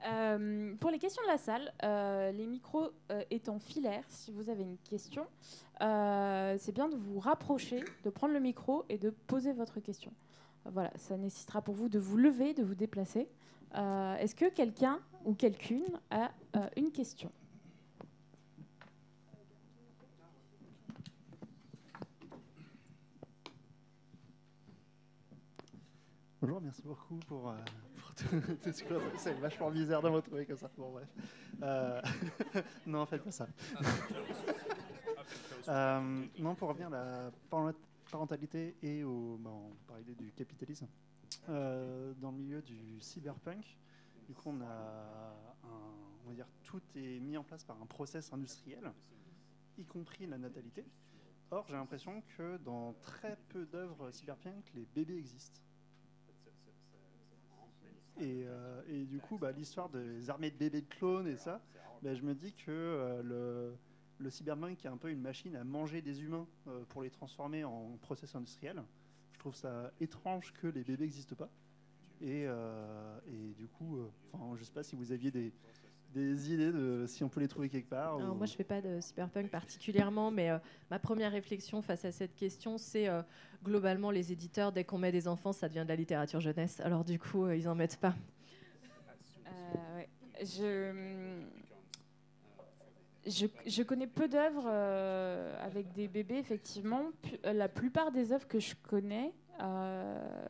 Euh, 0.05 0.75
pour 0.81 0.91
les 0.91 0.99
questions 0.99 1.23
de 1.23 1.29
la 1.29 1.39
salle, 1.39 1.73
euh, 1.85 2.33
les 2.33 2.47
micros 2.47 2.91
euh, 3.11 3.23
étant 3.31 3.59
filaires, 3.59 4.05
si 4.09 4.33
vous 4.33 4.49
avez 4.49 4.63
une 4.63 4.79
question, 4.79 5.27
c'est 5.81 6.73
bien 6.73 6.89
de 6.89 6.97
vous 6.97 7.19
rapprocher, 7.19 7.85
de 8.05 8.11
prendre 8.11 8.33
le 8.33 8.41
micro 8.41 8.85
et 8.89 8.99
de 8.99 9.11
poser 9.11 9.53
votre 9.53 9.81
question. 9.81 10.13
Voilà, 10.65 10.93
ça 10.97 11.17
nécessitera 11.17 11.61
pour 11.61 11.75
vous 11.75 11.89
de 11.89 11.99
vous 11.99 12.17
lever, 12.17 12.55
de 12.55 12.63
vous 12.63 12.77
déplacer. 12.77 13.29
Est-ce 13.75 14.37
que 14.37 14.49
quelqu'un 14.49 15.01
ou 15.25 15.35
quelqu'une 15.35 15.85
a 16.11 16.31
une 16.77 16.93
question? 16.93 17.33
Bonjour, 26.41 26.61
merci 26.61 26.83
beaucoup 26.83 27.17
pour, 27.27 27.53
euh, 28.35 29.11
C'est 29.17 29.33
vachement 29.39 29.71
bizarre 29.71 30.03
de 30.03 30.09
me 30.09 30.17
retrouver 30.17 30.47
comme 30.47 30.57
ça. 30.57 30.71
Bon, 30.77 30.93
bref. 30.93 31.09
Euh, 31.63 32.01
non, 32.87 33.07
faites 33.07 33.23
pas 33.23 33.31
ça. 33.31 33.47
Euh, 35.69 36.27
non, 36.39 36.55
pour 36.55 36.69
revenir 36.69 36.89
à 36.89 36.91
la, 36.91 37.31
parentalité 38.11 38.77
et 38.83 39.05
au, 39.05 39.39
bah, 39.39 39.51
on 39.51 39.75
parlait 39.87 40.03
du 40.03 40.33
capitalisme. 40.33 40.89
Euh, 41.49 42.13
dans 42.15 42.31
le 42.31 42.37
milieu 42.37 42.63
du 42.63 43.01
cyberpunk, 43.01 43.79
du 44.27 44.35
coup, 44.35 44.51
on 44.51 44.61
a, 44.61 45.35
un, 45.65 45.69
on 46.25 46.29
va 46.29 46.35
dire, 46.35 46.49
tout 46.63 46.83
est 46.95 47.21
mis 47.21 47.37
en 47.37 47.45
place 47.45 47.65
par 47.65 47.81
un 47.81 47.87
process 47.87 48.33
industriel, 48.33 48.93
y 49.79 49.85
compris 49.85 50.27
la 50.27 50.37
natalité. 50.37 50.85
Or, 51.51 51.67
j'ai 51.69 51.75
l'impression 51.75 52.23
que 52.37 52.57
dans 52.59 52.95
très 52.95 53.37
peu 53.49 53.67
d'œuvres 53.67 54.11
cyberpunk, 54.11 54.71
les 54.75 54.87
bébés 54.95 55.17
existent. 55.17 55.61
Et, 58.21 58.45
euh, 58.47 58.83
et 58.89 59.05
du 59.05 59.19
coup, 59.19 59.39
bah, 59.39 59.53
l'histoire 59.53 59.89
des 59.89 60.29
armées 60.31 60.51
de 60.51 60.57
bébés 60.57 60.83
de 60.83 60.89
clones 60.89 61.27
et 61.27 61.37
ça, 61.37 61.63
bah, 62.03 62.15
je 62.15 62.23
me 62.23 62.35
dis 62.35 62.53
que 62.53 62.71
euh, 62.71 63.23
le, 63.23 63.77
le 64.19 64.31
cyberpunk 64.31 64.85
est 64.85 64.89
un 64.89 64.97
peu 64.97 65.11
une 65.11 65.21
machine 65.21 65.57
à 65.57 65.65
manger 65.65 66.03
des 66.03 66.23
humains 66.23 66.47
euh, 66.69 66.85
pour 66.89 67.03
les 67.03 67.11
transformer 67.11 67.65
en 67.65 67.97
process 68.03 68.35
industriel. 68.35 68.83
Je 69.33 69.39
trouve 69.39 69.55
ça 69.55 69.93
étrange 70.01 70.53
que 70.53 70.67
les 70.67 70.85
bébés 70.85 71.05
n'existent 71.05 71.37
pas. 71.37 71.51
Et, 72.21 72.47
du 73.57 73.67
coup, 73.67 73.99
je 74.55 74.61
ne 74.61 74.65
sais 74.65 74.71
pas 74.71 74.85
si 74.85 74.95
vous 74.95 75.11
aviez 75.11 75.33
des, 75.33 75.53
des 76.13 76.53
idées 76.53 76.71
de 76.73 77.05
si 77.07 77.25
on 77.25 77.29
peut 77.29 77.41
les 77.41 77.49
trouver 77.49 77.69
quelque 77.69 77.89
part. 77.89 78.17
Alors, 78.17 78.33
ou- 78.35 78.37
moi, 78.37 78.47
je 78.47 78.55
fais 78.55 78.65
pas 78.65 78.81
de 78.81 79.01
cyberpunk 79.01 79.51
particulièrement, 79.51 80.31
mais 80.31 80.51
euh, 80.51 80.59
ma 80.91 80.99
première 80.99 81.33
réflexion 81.33 81.81
face 81.83 82.05
à 82.05 82.13
cette 82.13 82.35
question, 82.35 82.79
c'est 82.79 83.09
euh, 83.09 83.23
globalement 83.65 84.11
les 84.11 84.33
éditeurs, 84.33 84.73
dès 84.73 84.85
qu'on 84.85 84.99
met 84.99 85.13
des 85.13 85.27
enfants, 85.29 85.53
ça 85.53 85.69
devient 85.69 85.85
de 85.85 85.89
la 85.89 85.97
littérature 85.97 86.41
jeunesse. 86.41 86.81
Alors 86.81 87.05
du 87.05 87.19
coup, 87.19 87.45
euh, 87.47 87.57
ils 87.57 87.69
en 87.69 87.75
mettent 87.75 87.97
pas. 87.99 88.15
Euh, 89.47 89.97
ouais. 89.97 90.09
Je, 90.45 91.41
je, 93.27 93.47
je 93.67 93.83
connais 93.83 94.07
peu 94.07 94.29
d'œuvres 94.29 94.67
euh, 94.67 95.57
avec 95.65 95.93
des 95.93 96.09
bébés, 96.09 96.39
effectivement. 96.39 97.05
La 97.45 97.69
plupart 97.69 98.11
des 98.13 98.33
œuvres 98.33 98.49
que 98.49 98.59
je 98.59 98.75
connais 98.89 99.33
euh, 99.61 100.45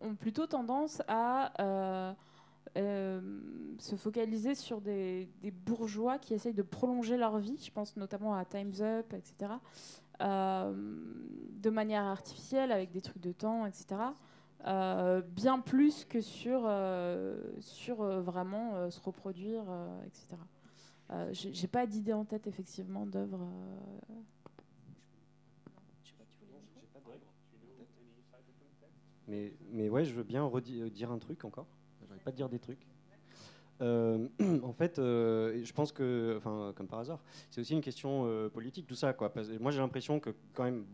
ont 0.00 0.14
plutôt 0.14 0.46
tendance 0.46 1.00
à 1.08 2.14
euh, 2.76 3.20
se 3.78 3.96
focaliser 3.96 4.54
sur 4.54 4.80
des, 4.80 5.28
bourgeois 5.66 6.18
qui 6.18 6.34
essayent 6.34 6.54
de 6.54 6.62
prolonger 6.62 7.16
leur 7.16 7.38
vie. 7.38 7.58
Je 7.62 7.70
pense 7.70 7.96
notamment 7.96 8.34
à 8.34 8.44
Time's 8.44 8.80
Up, 8.80 9.12
etc. 9.12 9.52
euh, 10.20 10.72
de 11.52 11.70
manière 11.70 12.04
artificielle, 12.04 12.72
avec 12.72 12.90
des 12.90 13.00
trucs 13.00 13.22
de 13.22 13.32
temps, 13.32 13.66
etc. 13.66 13.86
Euh, 14.66 15.22
bien 15.22 15.60
plus 15.60 16.04
que 16.04 16.20
sur, 16.20 16.68
sur 17.60 18.02
vraiment 18.20 18.90
se 18.90 19.00
reproduire, 19.00 19.64
etc. 20.06 20.36
J'ai 21.32 21.68
pas 21.68 21.86
d'idée 21.86 22.12
en 22.12 22.24
tête, 22.24 22.46
effectivement, 22.46 23.06
d'œuvres. 23.06 23.40
euh, 24.10 24.14
Mais, 29.28 29.52
mais 29.72 29.90
ouais, 29.90 30.04
je 30.04 30.14
veux 30.14 30.22
bien 30.22 30.42
redi- 30.42 30.90
dire 30.90 31.10
un 31.10 31.18
truc 31.18 31.44
encore. 31.44 31.66
Dire 32.32 32.48
des 32.48 32.58
trucs. 32.58 32.86
Euh, 33.80 34.26
en 34.64 34.72
fait, 34.72 34.98
euh, 34.98 35.60
je 35.62 35.72
pense 35.72 35.92
que, 35.92 36.34
enfin, 36.36 36.72
comme 36.76 36.88
par 36.88 36.98
hasard, 37.00 37.20
c'est 37.50 37.60
aussi 37.60 37.74
une 37.74 37.80
question 37.80 38.24
euh, 38.26 38.48
politique, 38.48 38.86
tout 38.86 38.94
ça. 38.96 39.12
Quoi. 39.12 39.32
Moi, 39.60 39.70
j'ai 39.70 39.78
l'impression 39.78 40.18
que, 40.20 40.30
quand 40.54 40.64
même, 40.64 40.84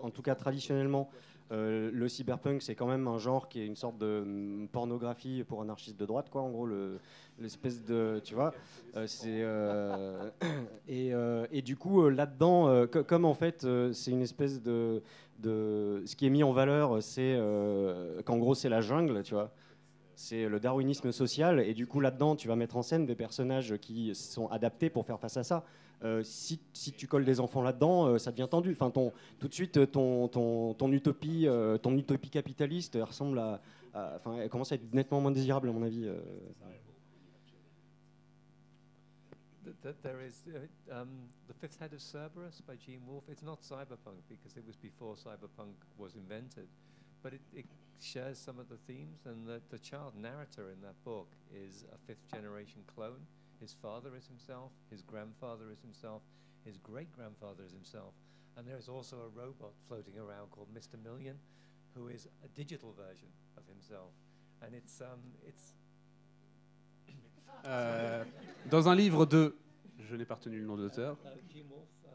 en 0.00 0.10
tout 0.10 0.22
cas 0.22 0.34
traditionnellement, 0.34 1.10
le 1.52 2.06
cyberpunk, 2.06 2.62
c'est 2.62 2.76
quand 2.76 2.86
même 2.86 3.08
un 3.08 3.18
genre 3.18 3.48
qui 3.48 3.60
est 3.60 3.66
une 3.66 3.74
sorte 3.74 3.98
de 3.98 4.20
hum, 4.22 4.68
pornographie 4.70 5.42
pour 5.42 5.60
un 5.60 5.68
artiste 5.68 5.98
de 5.98 6.06
droite, 6.06 6.30
quoi. 6.30 6.42
En 6.42 6.50
gros, 6.50 6.64
le- 6.66 7.00
l'espèce 7.40 7.84
de, 7.84 8.20
tu 8.22 8.34
vois, 8.36 8.54
et, 10.88 11.10
et 11.50 11.62
du 11.62 11.76
coup 11.76 12.08
là-dedans, 12.08 12.86
co- 12.86 13.02
comme 13.02 13.24
en 13.24 13.34
fait, 13.34 13.66
c'est 13.92 14.12
une 14.12 14.22
espèce 14.22 14.62
de, 14.62 15.02
de, 15.40 16.02
ce 16.06 16.14
qui 16.14 16.26
est 16.26 16.30
mis 16.30 16.44
en 16.44 16.52
valeur, 16.52 17.02
c'est 17.02 17.36
qu'en 18.24 18.38
gros 18.38 18.54
c'est 18.54 18.68
la 18.68 18.80
jungle, 18.80 19.24
tu 19.24 19.34
vois. 19.34 19.50
C'est 20.22 20.50
le 20.50 20.60
darwinisme 20.60 21.12
social, 21.12 21.60
et 21.60 21.72
du 21.72 21.86
coup 21.86 21.98
là-dedans, 21.98 22.36
tu 22.36 22.46
vas 22.46 22.54
mettre 22.54 22.76
en 22.76 22.82
scène 22.82 23.06
des 23.06 23.14
personnages 23.14 23.78
qui 23.78 24.14
sont 24.14 24.48
adaptés 24.48 24.90
pour 24.90 25.06
faire 25.06 25.18
face 25.18 25.38
à 25.38 25.42
ça. 25.42 25.64
Euh, 26.04 26.22
si, 26.22 26.60
si 26.74 26.92
tu 26.92 27.06
colles 27.06 27.24
des 27.24 27.40
enfants 27.40 27.62
là-dedans, 27.62 28.04
euh, 28.06 28.18
ça 28.18 28.30
devient 28.30 28.46
tendu. 28.50 28.70
Enfin, 28.72 28.90
ton, 28.90 29.14
tout 29.38 29.48
de 29.48 29.54
suite, 29.54 29.90
ton, 29.90 30.28
ton, 30.28 30.74
ton 30.74 30.92
utopie, 30.92 31.48
euh, 31.48 31.78
ton 31.78 31.96
utopie 31.96 32.28
capitaliste 32.28 32.96
elle 32.96 33.04
ressemble 33.04 33.38
à, 33.38 33.62
à- 33.94 34.16
enfin, 34.16 34.36
elle 34.36 34.50
commence 34.50 34.70
à 34.72 34.74
être 34.74 34.92
nettement 34.92 35.22
moins 35.22 35.30
désirable 35.30 35.70
à 35.70 35.72
mon 35.72 35.82
avis. 35.82 36.04
euh. 36.04 36.20
Th- 39.64 39.74
th- 39.82 39.94
there 40.02 40.20
is 40.20 40.44
uh, 40.48 40.94
um, 41.00 41.08
the 41.48 41.54
fifth 41.54 41.78
head 41.80 41.94
of 41.94 42.00
Cerberus 42.00 42.60
by 42.66 42.76
Gene 42.76 43.00
Wolfe. 43.06 43.24
It's 43.30 43.42
not 43.42 43.62
cyberpunk 43.62 44.20
because 44.28 44.54
it 44.58 44.66
was 44.66 44.76
before 44.76 45.16
cyberpunk 45.16 45.72
was 45.98 46.14
invented, 46.14 46.68
but 47.22 47.32
it, 47.32 47.40
it 47.54 47.64
shares 48.00 48.38
some 48.38 48.58
of 48.58 48.68
the 48.68 48.76
themes. 48.86 49.20
And 49.26 49.46
the, 49.46 49.60
the 49.70 49.78
child 49.78 50.14
narrator 50.16 50.70
in 50.70 50.80
that 50.82 51.02
book 51.04 51.28
is 51.54 51.84
a 51.92 51.98
fifth 52.06 52.26
generation 52.32 52.82
clone. 52.94 53.26
His 53.60 53.74
father 53.82 54.10
is 54.16 54.26
himself, 54.26 54.70
his 54.90 55.02
grandfather 55.02 55.70
is 55.70 55.80
himself, 55.82 56.22
his 56.64 56.78
great 56.78 57.12
grandfather 57.12 57.62
is 57.66 57.72
himself, 57.72 58.14
and 58.56 58.66
there 58.66 58.78
is 58.78 58.88
also 58.88 59.16
a 59.16 59.28
robot 59.38 59.72
floating 59.86 60.18
around 60.18 60.50
called 60.50 60.68
Mr. 60.74 60.96
Million, 61.04 61.36
who 61.94 62.08
is 62.08 62.26
a 62.42 62.48
digital 62.48 62.94
version 62.96 63.28
of 63.58 63.62
himself. 63.68 64.12
And 64.62 64.74
it's 64.74 65.00
um, 65.02 65.20
it's 65.46 65.74
Euh, 67.66 68.24
dans 68.70 68.88
un 68.88 68.94
livre 68.94 69.26
de. 69.26 69.54
Je 70.08 70.16
n'ai 70.16 70.24
pas 70.24 70.36
retenu 70.36 70.58
le 70.60 70.64
nom 70.66 70.76
de 70.76 70.82
l'auteur. 70.84 71.16
uh, 71.24 71.28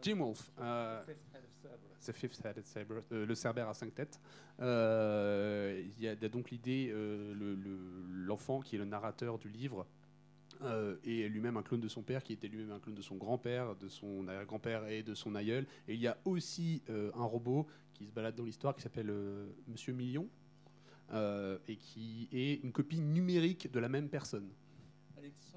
Jim 0.02 0.18
Wolfe. 0.20 0.52
euh, 0.60 1.04
Euh, 3.12 3.26
le 3.26 3.36
cerbère 3.36 3.68
à 3.70 3.74
cinq 3.74 3.94
têtes. 3.96 4.20
Euh, 4.60 5.84
Il 5.98 6.04
y, 6.04 6.08
a 6.08 6.16
donc 6.16 6.52
l'idée, 6.52 6.90
euh, 6.92 7.34
le- 7.34 7.56
le- 7.56 8.06
l'enfant 8.26 8.60
qui 8.62 8.76
est 8.76 8.80
le 8.80 8.86
narrateur 8.86 9.38
du 9.40 9.50
livre 9.50 9.86
euh, 10.62 10.96
est 11.04 11.28
lui-même 11.28 11.58
un 11.58 11.64
clone 11.64 11.82
de 11.82 11.88
son 11.88 12.02
père, 12.04 12.24
qui 12.24 12.34
était 12.34 12.48
lui-même 12.48 12.72
un 12.72 12.80
clone 12.80 12.96
de 12.96 13.02
son 13.02 13.16
grand-père, 13.16 13.76
de 13.76 13.90
son 13.90 14.28
arrière-grand-père 14.28 14.88
et 14.88 15.04
de 15.04 15.14
son 15.14 15.36
aïeul. 15.36 15.66
Et 15.88 15.96
il 15.96 16.00
y 16.00 16.08
a 16.08 16.18
aussi 16.26 16.82
un 16.88 17.24
robot 17.24 17.68
qui 17.94 18.06
se 18.06 18.12
balade 18.12 18.36
dans 18.36 18.44
l'histoire 18.46 18.76
qui 18.76 18.82
s'appelle 18.82 19.12
Monsieur 19.68 19.94
Million 19.94 20.30
et 21.14 21.76
qui 21.78 22.30
est 22.32 22.64
une 22.64 22.72
copie 22.72 23.00
numérique 23.02 23.72
de 23.72 23.80
la 23.80 23.90
même 23.90 24.10
personne. 24.10 24.50
And 25.18 25.24
it's 25.24 25.54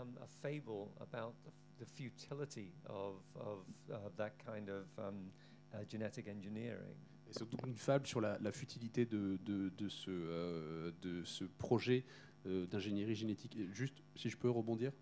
um, 0.00 0.14
fable 0.42 0.88
about 1.00 1.34
the, 1.44 1.50
the 1.78 1.86
futility 1.86 2.72
of 2.86 3.16
of 3.34 3.64
uh, 3.90 4.08
that 4.16 4.32
kind 4.44 4.68
of 4.68 4.86
um, 4.98 5.30
uh, 5.72 5.84
genetic 5.88 6.28
engineering. 6.28 6.96
Donc 7.40 7.66
une 7.66 7.76
sur 8.06 8.20
la, 8.20 8.52
futilité 8.52 9.04
de, 9.04 9.38
euh, 10.08 10.92
ce 11.24 11.44
projet 11.44 12.04
euh, 12.46 12.66
d'ingénierie 12.66 13.14
génétique. 13.14 13.58
Juste, 13.72 14.02
si 14.14 14.30
je 14.30 14.36
peux 14.36 14.48
rebondir, 14.48 14.92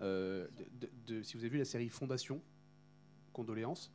euh, 0.00 0.46
si 1.22 1.34
vous 1.34 1.40
avez 1.40 1.48
vu 1.48 1.58
la 1.58 1.64
série 1.64 1.88
Fondation, 1.88 2.40
condoléances. 3.32 3.92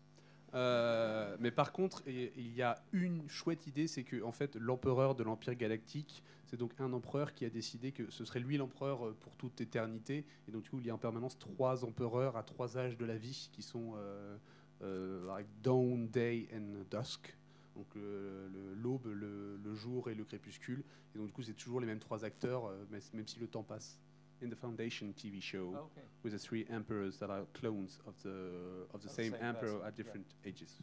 Euh, 0.53 1.35
mais 1.39 1.51
par 1.51 1.71
contre, 1.71 2.03
il 2.07 2.53
y 2.53 2.61
a 2.61 2.75
une 2.93 3.27
chouette 3.29 3.67
idée, 3.67 3.87
c'est 3.87 4.03
que 4.03 4.23
en 4.23 4.31
fait, 4.31 4.55
l'empereur 4.55 5.15
de 5.15 5.23
l'Empire 5.23 5.55
galactique, 5.55 6.23
c'est 6.47 6.57
donc 6.57 6.71
un 6.79 6.93
empereur 6.93 7.33
qui 7.33 7.45
a 7.45 7.49
décidé 7.49 7.91
que 7.91 8.09
ce 8.09 8.23
serait 8.23 8.39
lui 8.39 8.57
l'empereur 8.57 9.05
euh, 9.05 9.15
pour 9.19 9.35
toute 9.35 9.59
éternité. 9.59 10.25
Et 10.47 10.51
donc 10.51 10.63
du 10.63 10.69
coup, 10.69 10.79
il 10.79 10.87
y 10.87 10.89
a 10.89 10.95
en 10.95 10.97
permanence 10.97 11.37
trois 11.37 11.83
empereurs 11.83 12.37
à 12.37 12.43
trois 12.43 12.77
âges 12.77 12.97
de 12.97 13.05
la 13.05 13.17
vie 13.17 13.49
qui 13.51 13.61
sont 13.61 13.93
euh, 13.97 14.37
euh, 14.81 15.43
dawn, 15.61 16.07
day 16.07 16.47
and 16.53 16.85
dusk. 16.89 17.35
Donc 17.75 17.87
l'aube, 17.95 19.05
le, 19.05 19.75
jour 19.75 20.09
et 20.09 20.15
le 20.15 20.23
crépuscule. 20.23 20.83
Et 21.13 21.19
donc 21.19 21.27
du 21.27 21.33
coup, 21.33 21.43
c'est 21.43 21.53
toujours 21.53 21.79
les 21.79 21.85
mêmes 21.85 21.99
trois 21.99 22.25
acteurs, 22.25 22.73
même 23.13 23.27
si 23.27 23.39
le 23.39 23.45
temps 23.45 23.61
passe. 23.61 23.99
In 24.39 24.49
the 24.49 24.55
Foundation 24.55 25.13
TV 25.15 25.41
show, 25.41 25.73
Okay. 25.75 26.01
with 26.23 26.31
the 26.33 26.37
three 26.39 26.63
emperors 26.69 27.17
that 27.17 27.29
are 27.31 27.45
clones 27.53 27.97
of 28.05 28.13
the 28.21 28.85
of 28.93 29.01
the 29.01 29.09
Of 29.09 29.15
the 29.15 29.23
same, 29.23 29.31
same 29.33 29.41
emperor 29.41 29.79
person, 29.79 29.87
at 29.87 29.93
yeah. 29.93 29.97
different 30.03 30.27
ages. 30.45 30.79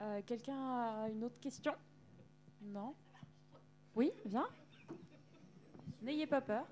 Euh, 0.00 0.22
Quelqu'un 0.22 0.56
a 0.56 1.08
une 1.10 1.22
autre 1.24 1.38
question? 1.40 1.74
Non? 2.62 2.94
Oui, 3.94 4.10
viens. 4.24 4.48
N'ayez 6.02 6.26
pas 6.26 6.40
peur. 6.40 6.66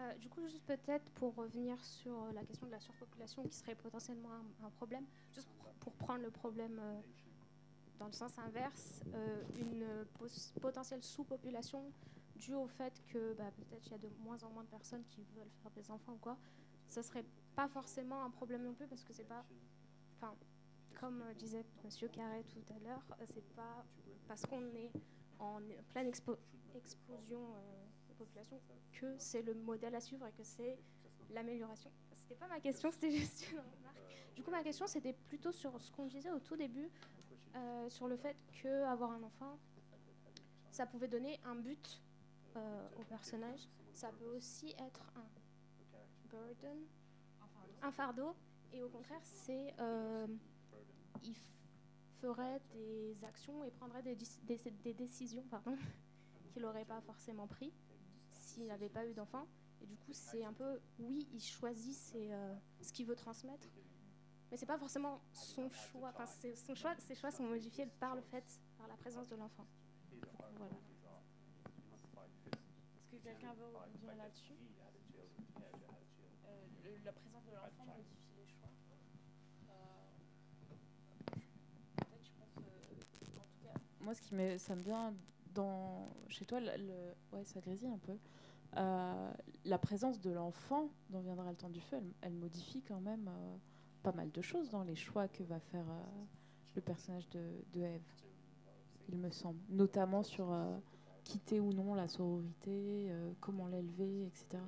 Euh, 0.00 0.14
du 0.14 0.28
coup, 0.30 0.40
juste 0.48 0.64
peut-être 0.66 1.10
pour 1.12 1.34
revenir 1.34 1.78
sur 1.84 2.12
euh, 2.12 2.32
la 2.32 2.42
question 2.44 2.66
de 2.66 2.72
la 2.72 2.80
surpopulation 2.80 3.42
qui 3.44 3.54
serait 3.56 3.74
potentiellement 3.74 4.30
un, 4.62 4.66
un 4.66 4.70
problème, 4.70 5.04
juste 5.34 5.48
pour, 5.58 5.70
pour 5.80 5.92
prendre 5.94 6.22
le 6.22 6.30
problème 6.30 6.78
euh, 6.80 7.00
dans 7.98 8.06
le 8.06 8.12
sens 8.12 8.38
inverse, 8.38 9.02
euh, 9.14 9.42
une 9.60 9.84
potentielle 10.60 11.02
sous-population 11.02 11.92
due 12.38 12.54
au 12.54 12.66
fait 12.66 13.02
que 13.08 13.34
bah, 13.34 13.50
peut-être 13.56 13.86
il 13.86 13.92
y 13.92 13.94
a 13.94 13.98
de 13.98 14.08
moins 14.20 14.42
en 14.42 14.50
moins 14.50 14.64
de 14.64 14.68
personnes 14.68 15.04
qui 15.04 15.22
veulent 15.36 15.50
faire 15.62 15.70
des 15.72 15.90
enfants 15.90 16.14
ou 16.14 16.18
quoi, 16.18 16.38
ce 16.86 17.02
serait 17.02 17.24
pas 17.54 17.68
forcément 17.68 18.24
un 18.24 18.30
problème 18.30 18.64
non 18.64 18.72
plus 18.72 18.86
parce 18.86 19.04
que 19.04 19.12
c'est 19.12 19.24
pas, 19.24 19.44
enfin, 20.16 20.34
comme 20.98 21.22
euh, 21.22 21.34
disait 21.34 21.64
Monsieur 21.84 22.08
Carré 22.08 22.44
tout 22.44 22.62
à 22.74 22.78
l'heure, 22.80 23.02
euh, 23.20 23.24
c'est 23.26 23.46
pas 23.54 23.84
parce 24.26 24.42
qu'on 24.42 24.64
est 24.74 24.90
en 25.38 25.60
pleine 25.90 26.08
explosion 26.08 27.54
euh, 27.54 27.84
de 28.08 28.14
population 28.14 28.60
que 28.92 29.16
c'est 29.18 29.42
le 29.42 29.54
modèle 29.54 29.94
à 29.94 30.00
suivre 30.00 30.26
et 30.26 30.32
que 30.32 30.42
c'est 30.42 30.78
l'amélioration. 31.30 31.90
C'était 32.12 32.34
pas 32.34 32.48
ma 32.48 32.60
question, 32.60 32.90
c'était 32.90 33.10
juste 33.10 33.50
une 33.50 33.58
remarque. 33.58 33.96
Du 34.34 34.42
coup, 34.42 34.50
ma 34.50 34.62
question, 34.62 34.86
c'était 34.86 35.12
plutôt 35.12 35.52
sur 35.52 35.80
ce 35.80 35.90
qu'on 35.90 36.06
disait 36.06 36.30
au 36.30 36.40
tout 36.40 36.56
début, 36.56 36.90
sur 37.88 38.06
le 38.06 38.16
fait 38.16 38.36
que 38.62 38.84
avoir 38.84 39.10
un 39.10 39.22
enfant, 39.24 39.58
ça 40.70 40.86
pouvait 40.86 41.08
donner 41.08 41.40
un 41.44 41.56
but 41.56 42.00
euh, 42.56 42.88
au 42.98 43.04
personnage. 43.04 43.68
Ça 43.94 44.10
peut 44.12 44.36
aussi 44.36 44.70
être 44.78 45.02
un 45.16 45.26
burden, 46.28 46.78
un 47.82 47.90
fardeau. 47.90 48.34
Et 48.72 48.82
au 48.82 48.88
contraire, 48.88 49.20
c'est 49.22 49.74
euh, 49.80 50.26
il 51.22 51.34
ferait 52.20 52.60
des 52.72 53.16
actions 53.24 53.64
et 53.64 53.70
prendrait 53.70 54.02
des, 54.02 54.14
décisions 54.94 55.44
pardon, 55.50 55.76
qu'il 56.52 56.62
n'aurait 56.62 56.84
pas 56.84 57.00
forcément 57.00 57.46
pris 57.46 57.72
s'il 58.30 58.66
n'avait 58.66 58.88
pas 58.88 59.06
eu 59.06 59.14
d'enfant. 59.14 59.46
Et 59.80 59.86
du 59.86 59.96
coup, 59.96 60.12
c'est 60.12 60.44
un 60.44 60.52
peu, 60.52 60.80
oui, 60.98 61.28
il 61.32 61.40
choisit 61.40 61.96
euh, 62.16 62.54
ce 62.80 62.92
qu'il 62.92 63.06
veut 63.06 63.14
transmettre, 63.14 63.68
mais 64.50 64.56
c'est 64.56 64.66
pas 64.66 64.78
forcément 64.78 65.20
son 65.32 65.68
choix. 65.70 66.12
Enfin, 66.14 66.26
son 66.26 66.74
choix, 66.74 66.94
ses 66.98 67.14
choix 67.14 67.30
sont 67.30 67.44
modifiés 67.44 67.86
par 68.00 68.16
le 68.16 68.22
fait, 68.22 68.44
par 68.76 68.88
la 68.88 68.96
présence 68.96 69.28
de 69.28 69.36
l'enfant. 69.36 69.66
Voilà. 70.56 70.74
Quelqu'un 73.28 73.52
veut 73.54 73.66
rebondir 73.66 74.16
là-dessus 74.16 74.54
Euh, 76.46 76.66
La 77.04 77.12
présence 77.12 77.44
de 77.44 77.52
l'enfant 77.52 77.84
modifie 77.84 78.32
les 78.38 78.46
choix. 78.46 78.70
Euh, 79.68 79.74
peut-être, 81.96 82.24
je 82.24 82.30
pense, 82.38 82.56
euh, 82.58 83.38
en 83.38 83.42
tout 83.44 83.64
cas, 83.64 83.74
Moi, 84.00 84.14
ce 84.14 84.22
qui 84.22 84.34
me, 84.34 84.56
ça 84.56 84.74
me 84.74 84.82
vient 84.82 85.12
dans, 85.54 86.08
chez 86.28 86.46
toi, 86.46 86.60
le, 86.60 86.70
le- 86.78 87.14
ouais, 87.36 87.44
ça 87.44 87.60
grésille 87.60 87.90
un 87.90 87.98
peu. 87.98 88.16
Euh, 88.78 89.32
la 89.66 89.78
présence 89.78 90.20
de 90.20 90.30
l'enfant 90.30 90.88
dont 91.10 91.20
viendra 91.20 91.50
le 91.50 91.56
temps 91.56 91.68
du 91.70 91.80
feu, 91.80 91.96
elle, 91.96 92.12
elle 92.22 92.34
modifie 92.34 92.82
quand 92.82 93.00
même 93.00 93.28
euh, 93.28 93.56
pas 94.02 94.12
mal 94.12 94.30
de 94.30 94.40
choses 94.42 94.70
dans 94.70 94.84
les 94.84 94.96
choix 94.96 95.28
que 95.28 95.42
va 95.42 95.58
faire 95.60 95.84
euh, 95.88 96.24
le 96.76 96.80
personnage 96.82 97.28
de, 97.30 97.42
de 97.74 97.80
Eve, 97.82 98.02
il 99.10 99.16
me 99.18 99.30
semble. 99.30 99.58
Notamment 99.68 100.22
sur 100.22 100.50
euh, 100.52 100.78
quitter 101.28 101.60
ou 101.60 101.72
non 101.72 101.94
la 101.94 102.08
sororité, 102.08 102.70
euh, 103.10 103.32
comment 103.40 103.68
l'élever, 103.68 104.26
etc. 104.26 104.62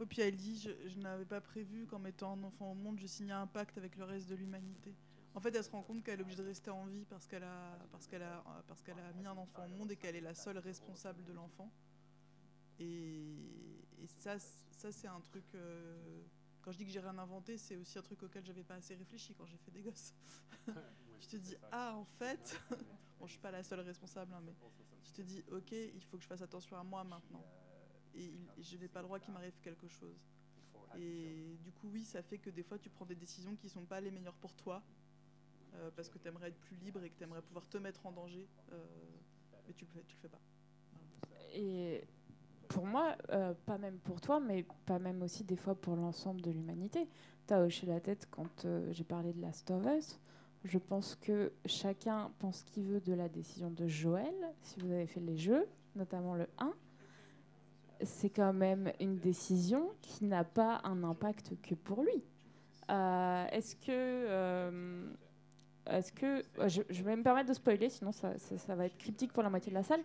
Et 0.00 0.06
puis 0.06 0.22
elle 0.22 0.36
dit 0.36 0.58
je, 0.58 0.70
je 0.88 0.98
n'avais 0.98 1.24
pas 1.26 1.40
prévu 1.40 1.86
qu'en 1.86 1.98
mettant 1.98 2.32
un 2.32 2.42
enfant 2.44 2.72
au 2.72 2.74
monde, 2.74 2.98
je 2.98 3.06
signais 3.06 3.32
un 3.34 3.46
pacte 3.46 3.76
avec 3.78 3.96
le 3.96 4.04
reste 4.04 4.28
de 4.28 4.34
l'humanité. 4.34 4.94
En 5.34 5.40
fait, 5.40 5.54
elle 5.54 5.62
se 5.64 5.70
rend 5.70 5.82
compte 5.82 6.02
qu'elle 6.02 6.18
est 6.18 6.22
obligée 6.22 6.38
de 6.38 6.46
rester 6.46 6.70
en 6.70 6.86
vie 6.86 7.04
parce 7.04 7.26
qu'elle 7.26 7.44
a, 7.44 7.78
parce 7.92 8.06
qu'elle 8.06 8.22
a, 8.22 8.42
parce 8.66 8.82
qu'elle 8.82 8.98
a 8.98 9.12
mis 9.12 9.26
un 9.26 9.36
enfant 9.36 9.64
au 9.64 9.68
monde 9.68 9.92
et 9.92 9.96
qu'elle 9.96 10.16
est 10.16 10.20
la 10.20 10.34
seule 10.34 10.58
responsable 10.58 11.22
de 11.24 11.32
l'enfant. 11.32 11.70
Et, 12.78 13.36
et 14.02 14.06
ça, 14.06 14.38
ça 14.38 14.92
c'est 14.92 15.08
un 15.08 15.20
truc. 15.20 15.44
euh, 15.54 16.22
quand 16.62 16.72
je 16.72 16.78
dis 16.78 16.84
que 16.86 16.90
j'ai 16.90 17.00
rien 17.00 17.18
inventé, 17.18 17.56
c'est 17.58 17.76
aussi 17.76 17.98
un 17.98 18.02
truc 18.02 18.22
auquel 18.22 18.44
j'avais 18.44 18.64
pas 18.64 18.74
assez 18.74 18.94
réfléchi 18.94 19.34
quand 19.34 19.46
j'ai 19.46 19.56
fait 19.58 19.70
des 19.70 19.82
gosses. 19.82 20.14
tu 21.20 21.28
te 21.28 21.36
dis 21.36 21.56
ah 21.72 21.94
en 21.96 22.04
fait, 22.04 22.60
bon 23.18 23.26
je 23.26 23.32
suis 23.32 23.40
pas 23.40 23.50
la 23.50 23.62
seule 23.62 23.80
responsable, 23.80 24.32
hein, 24.34 24.42
mais 24.44 24.54
tu 25.12 25.22
te 25.22 25.26
dis 25.26 25.42
ok 25.50 25.72
il 25.72 26.02
faut 26.04 26.16
que 26.16 26.22
je 26.22 26.28
fasse 26.28 26.42
attention 26.42 26.76
à 26.76 26.82
moi 26.82 27.04
maintenant 27.04 27.44
et, 28.14 28.32
je 28.60 28.76
n'ai 28.76 28.88
pas 28.88 29.00
le 29.00 29.06
droit 29.06 29.18
qu'il 29.18 29.32
m'arrive 29.32 29.58
quelque 29.62 29.88
chose. 29.88 30.16
Et 30.98 31.56
du 31.62 31.70
coup, 31.72 31.88
oui, 31.92 32.04
ça 32.04 32.22
fait 32.22 32.38
que 32.38 32.50
des 32.50 32.62
fois, 32.62 32.78
tu 32.78 32.90
prends 32.90 33.06
des 33.06 33.14
décisions 33.14 33.54
qui 33.54 33.68
sont 33.68 33.84
pas 33.84 34.00
les 34.00 34.10
meilleures 34.10 34.34
pour 34.34 34.54
toi, 34.54 34.82
euh, 35.74 35.90
parce 35.94 36.08
que 36.08 36.18
tu 36.18 36.26
aimerais 36.26 36.48
être 36.48 36.58
plus 36.58 36.76
libre 36.76 37.02
et 37.02 37.10
que 37.10 37.16
tu 37.16 37.22
aimerais 37.22 37.42
pouvoir 37.42 37.68
te 37.68 37.78
mettre 37.78 38.04
en 38.06 38.12
danger, 38.12 38.48
euh, 38.72 38.84
mais 39.66 39.72
tu 39.72 39.86
tu 39.86 40.16
le 40.16 40.20
fais 40.20 40.28
pas. 40.28 40.40
Et 41.54 42.04
pour 42.68 42.86
moi, 42.86 43.16
euh, 43.30 43.54
pas 43.66 43.78
même 43.78 43.98
pour 43.98 44.20
toi, 44.20 44.40
mais 44.40 44.64
pas 44.84 44.98
même 44.98 45.22
aussi 45.22 45.44
des 45.44 45.56
fois 45.56 45.76
pour 45.76 45.94
l'ensemble 45.94 46.40
de 46.40 46.50
l'humanité. 46.50 47.08
Tu 47.46 47.54
as 47.54 47.60
hoché 47.60 47.86
la 47.86 48.00
tête 48.00 48.26
quand 48.30 48.66
j'ai 48.90 49.04
parlé 49.04 49.32
de 49.32 49.40
Last 49.40 49.70
of 49.70 49.84
Us. 49.86 50.18
Je 50.64 50.78
pense 50.78 51.14
que 51.16 51.52
chacun 51.64 52.30
pense 52.38 52.58
ce 52.58 52.64
qu'il 52.64 52.84
veut 52.84 53.00
de 53.00 53.14
la 53.14 53.28
décision 53.28 53.70
de 53.70 53.86
Joël, 53.86 54.34
si 54.62 54.78
vous 54.80 54.90
avez 54.92 55.06
fait 55.06 55.20
les 55.20 55.36
jeux, 55.36 55.66
notamment 55.96 56.34
le 56.34 56.46
1. 56.58 56.72
C'est 58.02 58.30
quand 58.30 58.52
même 58.52 58.92
une 59.00 59.16
décision 59.18 59.90
qui 60.00 60.24
n'a 60.24 60.44
pas 60.44 60.80
un 60.84 61.02
impact 61.04 61.52
que 61.62 61.74
pour 61.74 62.02
lui. 62.02 62.22
Euh, 62.90 63.46
Est-ce 63.52 63.76
que. 63.76 63.88
euh, 63.90 65.10
est-ce 65.86 66.12
que. 66.12 66.42
Je, 66.66 66.82
je 66.88 67.02
vais 67.02 67.16
me 67.16 67.22
permettre 67.22 67.48
de 67.48 67.54
spoiler, 67.54 67.88
sinon 67.90 68.12
ça- 68.12 68.34
va 68.74 68.86
être 68.86 68.96
cryptique 68.98 69.32
pour 69.32 69.42
la 69.42 69.50
moitié 69.50 69.70
de 69.70 69.74
la 69.74 69.82
salle 69.82 70.02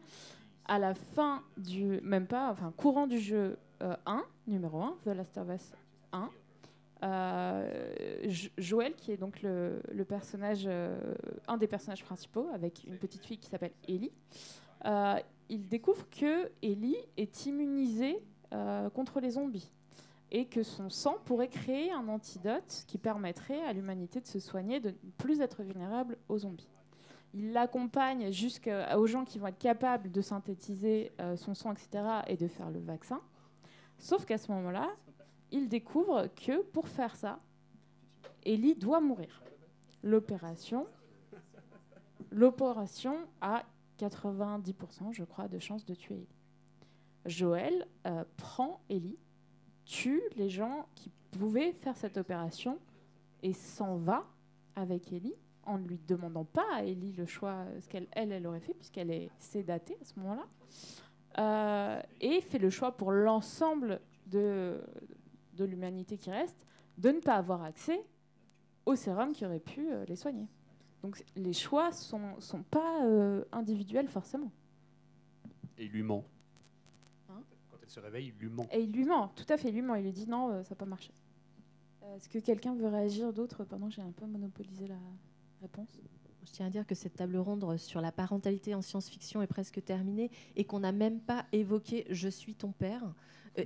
à 0.68 0.80
la 0.80 0.94
fin 0.96 1.44
du 1.58 2.02
même 2.02 2.26
pas 2.28 2.50
enfin 2.52 2.74
courant 2.76 3.06
du 3.08 3.20
jeu 3.20 3.58
euh, 3.84 3.96
1 4.08 4.24
numéro 4.48 4.82
1 4.82 4.98
The 5.04 5.08
Last 5.10 5.38
of 5.38 5.48
Us 5.50 5.74
1 6.12 6.24
euh, 6.24 6.28
Jo- 6.28 6.32
Joël 8.58 8.96
qui 8.96 9.12
est 9.12 9.18
donc 9.18 9.42
le, 9.42 9.80
personnage 10.08 10.64
euh, 10.66 10.98
un 11.48 11.58
des 11.58 11.68
personnages 11.68 12.04
principaux 12.04 12.50
avec 12.54 12.84
une 12.86 12.98
petite 12.98 13.24
fille 13.26 13.38
qui 13.38 13.50
s'appelle 13.50 13.74
Ellie 13.88 14.12
euh, 14.86 15.20
il 15.50 15.68
découvre 15.68 16.08
que 16.10 16.52
Ellie 16.62 16.98
est 17.18 17.46
immunisée 17.46 18.20
euh, 18.54 18.90
contre 18.90 19.20
les 19.20 19.32
zombies 19.32 19.72
et 20.32 20.46
que 20.46 20.64
son 20.64 20.90
sang 20.90 21.18
pourrait 21.26 21.48
créer 21.48 21.92
un 21.92 22.08
antidote 22.08 22.84
qui 22.88 22.98
permettrait 22.98 23.62
à 23.64 23.74
l'humanité 23.74 24.20
de 24.20 24.28
se 24.28 24.40
soigner, 24.40 24.80
de 24.80 24.90
ne 24.90 25.12
plus 25.18 25.42
être 25.42 25.64
vulnérable 25.64 26.18
aux 26.30 26.40
zombies. 26.40 26.70
Il 27.34 27.52
l'accompagne 27.54 28.32
jusqu'aux 28.32 29.06
gens 29.08 29.26
qui 29.26 29.40
vont 29.40 29.48
être 29.48 29.60
capables 29.60 30.12
de 30.12 30.22
synthétiser 30.22 31.12
euh, 31.20 31.36
son 31.36 31.54
sang, 31.54 31.74
etc., 31.74 32.04
et 32.28 32.38
de 32.38 32.48
faire 32.48 32.70
le 32.72 32.80
vaccin. 32.80 33.22
Sauf 33.98 34.26
qu'à 34.26 34.38
ce 34.38 34.52
moment-là, 34.52 34.90
il 35.56 35.70
découvre 35.70 36.28
que 36.36 36.62
pour 36.62 36.88
faire 36.88 37.16
ça, 37.16 37.40
Ellie 38.44 38.76
doit 38.76 39.00
mourir. 39.00 39.42
L'opération, 40.04 40.86
a 43.42 43.64
90%, 43.98 45.14
je 45.14 45.24
crois, 45.24 45.48
de 45.48 45.58
chances 45.58 45.86
de 45.86 45.96
tuer 45.96 46.16
Ellie. 46.16 46.28
Joël 47.26 47.88
euh, 48.06 48.24
prend 48.38 48.82
Ellie, 48.90 49.18
tue 49.86 50.22
les 50.36 50.50
gens 50.50 50.88
qui 50.94 51.10
pouvaient 51.32 51.72
faire 51.72 51.96
cette 51.96 52.18
opération 52.18 52.78
et 53.42 53.54
s'en 53.54 53.98
va 53.98 54.26
avec 54.76 55.12
Ellie 55.14 55.36
en 55.64 55.80
ne 55.80 55.88
lui 55.88 56.00
demandant 56.06 56.46
pas 56.46 56.66
à 56.74 56.84
Ellie 56.84 57.14
le 57.14 57.26
choix, 57.26 57.54
euh, 57.54 57.80
ce 57.80 57.88
qu'elle 57.88 58.08
elle, 58.12 58.32
elle 58.32 58.46
aurait 58.46 58.60
fait, 58.60 58.74
puisqu'elle 58.74 59.10
est 59.10 59.32
sédatée 59.40 59.98
à 60.02 60.06
ce 60.06 60.20
moment-là, 60.20 60.46
Euh, 61.38 62.02
et 62.22 62.40
fait 62.40 62.60
le 62.60 62.70
choix 62.70 62.96
pour 62.96 63.12
l'ensemble 63.12 64.00
de, 64.28 64.82
de 65.56 65.66
l'humanité 65.66 66.18
qui 66.18 66.32
reste 66.32 66.66
de 66.98 67.10
ne 67.10 67.20
pas 67.20 67.36
avoir 67.36 67.64
accès 67.64 68.04
au 68.86 68.96
sérum 68.96 69.34
qui 69.34 69.46
aurait 69.46 69.60
pu 69.60 69.92
euh, 69.92 70.06
les 70.06 70.16
soigner. 70.16 70.48
Donc 71.02 71.24
les 71.36 71.54
choix 71.54 71.92
sont, 71.92 72.40
sont 72.40 72.64
pas 72.64 73.04
euh, 73.06 73.44
individuels 73.52 74.08
forcément. 74.08 74.52
Et 75.78 75.86
il 75.86 75.92
lui 75.92 76.04
ment. 76.04 76.24
Hein 77.30 77.42
Quand 77.70 77.78
elle 77.82 77.90
se 77.90 78.00
réveille, 78.00 78.28
il 78.28 78.40
lui 78.40 78.50
ment. 78.50 78.68
Et 78.72 78.82
il 78.82 78.92
lui 78.92 79.06
ment, 79.06 79.30
tout 79.30 79.46
à 79.50 79.58
fait, 79.58 79.70
il 79.70 79.76
lui 79.76 79.82
ment. 79.82 79.96
Il 79.96 80.04
lui 80.04 80.14
dit 80.14 80.28
non, 80.28 80.50
euh, 80.50 80.64
ça 80.64 80.72
n'a 80.72 80.76
pas 80.78 80.86
marché. 80.86 81.12
Est-ce 82.16 82.30
que 82.30 82.40
quelqu'un 82.40 82.76
veut 82.76 82.88
réagir 82.88 83.34
d'autre 83.34 83.64
pendant 83.64 83.88
que 83.88 83.94
j'ai 83.94 84.02
un 84.02 84.12
peu 84.12 84.26
monopolisé 84.26 84.88
la 84.88 85.00
réponse? 85.62 86.00
Je 86.46 86.52
tiens 86.52 86.68
à 86.68 86.70
dire 86.70 86.86
que 86.86 86.94
cette 86.94 87.16
table 87.16 87.38
ronde 87.38 87.78
sur 87.78 88.00
la 88.02 88.12
parentalité 88.12 88.76
en 88.76 88.82
science-fiction 88.82 89.42
est 89.42 89.48
presque 89.48 89.84
terminée 89.84 90.30
et 90.56 90.64
qu'on 90.64 90.80
n'a 90.80 90.92
même 90.92 91.20
pas 91.20 91.46
évoqué 91.52 92.06
Je 92.10 92.30
suis 92.30 92.54
ton 92.54 92.72
père. 92.72 93.02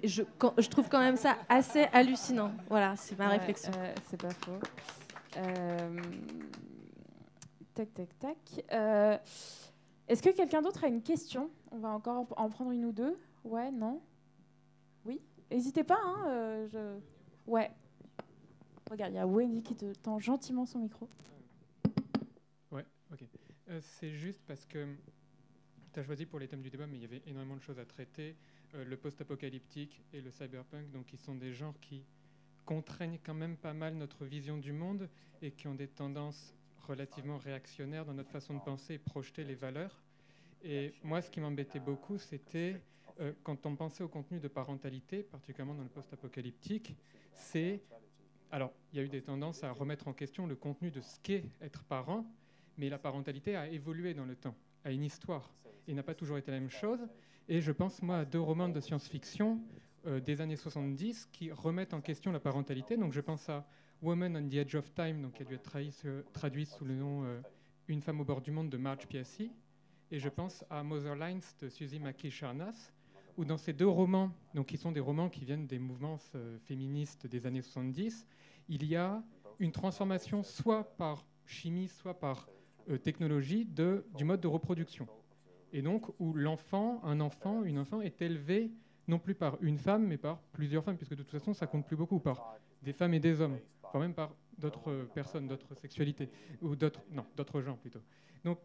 Je, 0.03 0.23
quand- 0.37 0.53
je 0.59 0.69
trouve 0.69 0.87
quand 0.89 0.99
même 0.99 1.17
ça 1.17 1.37
assez 1.49 1.83
hallucinant. 1.93 2.51
Voilà, 2.69 2.95
c'est 2.95 3.17
ma 3.17 3.27
Ouais, 3.29 3.37
réflexion. 3.37 3.71
euh, 3.77 3.93
c'est 4.09 4.21
pas 4.21 4.29
faux. 4.29 4.59
Euh, 5.37 6.01
tac, 7.73 7.93
tac, 7.93 8.19
tac. 8.19 8.37
Euh, 8.71 9.17
Est-ce 10.07 10.21
que 10.23 10.29
quelqu'un 10.29 10.61
d'autre 10.61 10.83
a 10.83 10.87
une 10.87 11.01
question? 11.01 11.49
On 11.71 11.77
va 11.77 11.89
encore 11.89 12.25
en 12.37 12.49
prendre 12.49 12.71
une 12.71 12.85
ou 12.85 12.91
deux. 12.91 13.17
Ouais, 13.43 13.71
non? 13.71 14.01
Oui? 15.05 15.21
N'hésitez 15.51 15.83
pas, 15.83 15.99
hein, 16.03 16.23
euh, 16.27 16.67
je... 16.67 16.99
Ouais. 17.51 17.71
Regarde, 18.89 19.13
il 19.13 19.15
y 19.15 19.19
a 19.19 19.27
Wendy 19.27 19.61
qui 19.61 19.75
te 19.75 19.91
tend 19.93 20.19
gentiment 20.19 20.65
son 20.65 20.79
micro. 20.79 21.07
Ouais, 22.71 22.85
ok. 23.11 23.19
Euh, 23.69 23.79
c'est 23.81 24.11
juste 24.11 24.41
parce 24.47 24.65
que 24.65 24.87
tu 25.93 25.99
as 25.99 26.03
choisi 26.03 26.25
pour 26.25 26.39
les 26.39 26.47
thèmes 26.47 26.61
du 26.61 26.69
débat, 26.71 26.87
mais 26.87 26.97
il 26.97 27.01
y 27.01 27.05
avait 27.05 27.21
énormément 27.27 27.55
de 27.55 27.61
choses 27.61 27.77
à 27.79 27.85
traiter. 27.85 28.35
Euh, 28.75 28.85
le 28.85 28.97
post-apocalyptique 28.97 30.01
et 30.13 30.21
le 30.21 30.31
cyberpunk, 30.31 30.91
donc 30.91 31.05
qui 31.05 31.17
sont 31.17 31.35
des 31.35 31.53
genres 31.53 31.79
qui 31.79 32.03
contraignent 32.65 33.19
quand 33.23 33.33
même 33.33 33.57
pas 33.57 33.73
mal 33.73 33.95
notre 33.95 34.25
vision 34.25 34.57
du 34.57 34.71
monde 34.71 35.09
et 35.41 35.51
qui 35.51 35.67
ont 35.67 35.75
des 35.75 35.87
tendances 35.87 36.53
relativement 36.87 37.37
réactionnaires 37.37 38.05
dans 38.05 38.13
notre 38.13 38.31
façon 38.31 38.53
de 38.53 38.59
penser 38.61 38.95
et 38.95 38.97
projeter 38.99 39.43
les 39.43 39.55
valeurs. 39.55 40.03
Et 40.63 40.93
moi, 41.03 41.21
ce 41.21 41.29
qui 41.29 41.39
m'embêtait 41.39 41.79
beaucoup, 41.79 42.17
c'était 42.17 42.81
euh, 43.19 43.33
quand 43.43 43.65
on 43.65 43.75
pensait 43.75 44.03
au 44.03 44.07
contenu 44.07 44.39
de 44.39 44.47
parentalité, 44.47 45.23
particulièrement 45.23 45.75
dans 45.75 45.83
le 45.83 45.89
post-apocalyptique, 45.89 46.95
c'est... 47.35 47.81
Alors, 48.51 48.73
il 48.91 48.97
y 48.97 48.99
a 48.99 49.03
eu 49.03 49.09
des 49.09 49.21
tendances 49.21 49.63
à 49.63 49.71
remettre 49.71 50.07
en 50.07 50.13
question 50.13 50.47
le 50.47 50.55
contenu 50.55 50.89
de 50.89 51.01
ce 51.01 51.19
qu'est 51.21 51.43
être 51.61 51.83
parent, 51.83 52.25
mais 52.77 52.89
la 52.89 52.97
parentalité 52.97 53.55
a 53.55 53.67
évolué 53.67 54.13
dans 54.13 54.25
le 54.25 54.35
temps, 54.35 54.55
a 54.83 54.91
une 54.91 55.03
histoire, 55.03 55.51
et 55.87 55.93
n'a 55.93 56.03
pas 56.03 56.15
toujours 56.15 56.37
été 56.37 56.51
la 56.51 56.59
même 56.59 56.69
chose. 56.69 56.99
Et 57.47 57.61
je 57.61 57.71
pense, 57.71 58.01
moi, 58.01 58.19
à 58.19 58.25
deux 58.25 58.39
romans 58.39 58.69
de 58.69 58.79
science-fiction 58.79 59.59
euh, 60.05 60.19
des 60.19 60.39
années 60.39 60.55
70 60.55 61.27
qui 61.31 61.51
remettent 61.51 61.93
en 61.93 62.01
question 62.01 62.31
la 62.31 62.39
parentalité. 62.39 62.95
Donc 62.95 63.11
je 63.11 63.21
pense 63.21 63.49
à 63.49 63.67
Woman 64.01 64.37
on 64.37 64.47
the 64.47 64.53
Edge 64.53 64.75
of 64.75 64.93
Time, 64.93 65.21
donc 65.21 65.33
qui 65.33 65.41
a 65.41 65.45
dû 65.45 65.55
être 65.55 65.63
traduit, 65.63 65.93
traduit 66.31 66.65
sous 66.65 66.85
le 66.85 66.95
nom 66.95 67.25
euh, 67.25 67.41
Une 67.87 68.01
femme 68.01 68.21
au 68.21 68.23
bord 68.23 68.41
du 68.41 68.51
monde 68.51 68.69
de 68.69 68.77
Marge 68.77 69.07
Piassi. 69.07 69.51
Et 70.11 70.19
je 70.19 70.29
pense 70.29 70.63
à 70.69 70.83
Motherlines 70.83 71.41
de 71.59 71.69
Suzy 71.69 71.99
Charnas, 72.29 72.91
où 73.35 73.45
dans 73.45 73.57
ces 73.57 73.73
deux 73.73 73.87
romans, 73.87 74.31
donc 74.53 74.67
qui 74.67 74.77
sont 74.77 74.91
des 74.91 74.99
romans 74.99 75.29
qui 75.29 75.43
viennent 75.43 75.67
des 75.67 75.79
mouvements 75.79 76.17
euh, 76.35 76.57
féministes 76.59 77.27
des 77.27 77.45
années 77.45 77.61
70, 77.61 78.25
il 78.69 78.85
y 78.85 78.95
a 78.95 79.21
une 79.59 79.71
transformation 79.71 80.43
soit 80.43 80.95
par 80.97 81.25
chimie, 81.45 81.89
soit 81.89 82.17
par 82.17 82.47
technologie 82.97 83.65
de, 83.65 84.05
du 84.15 84.23
mode 84.23 84.41
de 84.41 84.47
reproduction. 84.47 85.07
Et 85.71 85.81
donc 85.81 86.07
où 86.19 86.33
l'enfant, 86.33 87.01
un 87.03 87.19
enfant, 87.19 87.63
une 87.63 87.77
enfant 87.77 88.01
est 88.01 88.21
élevé 88.21 88.71
non 89.07 89.19
plus 89.19 89.35
par 89.35 89.57
une 89.61 89.77
femme, 89.77 90.05
mais 90.07 90.17
par 90.17 90.39
plusieurs 90.51 90.83
femmes, 90.83 90.97
puisque 90.97 91.15
de 91.15 91.23
toute 91.23 91.31
façon 91.31 91.53
ça 91.53 91.67
compte 91.67 91.85
plus 91.85 91.95
beaucoup, 91.95 92.19
par 92.19 92.55
des 92.81 92.93
femmes 92.93 93.13
et 93.13 93.19
des 93.19 93.41
hommes, 93.41 93.57
enfin 93.83 93.99
même 93.99 94.13
par 94.13 94.33
d'autres 94.57 95.07
personnes, 95.13 95.47
d'autres 95.47 95.75
sexualités, 95.75 96.29
ou 96.61 96.75
d'autres, 96.75 97.01
non, 97.11 97.25
d'autres 97.35 97.61
gens 97.61 97.75
plutôt. 97.75 98.01
Donc 98.43 98.59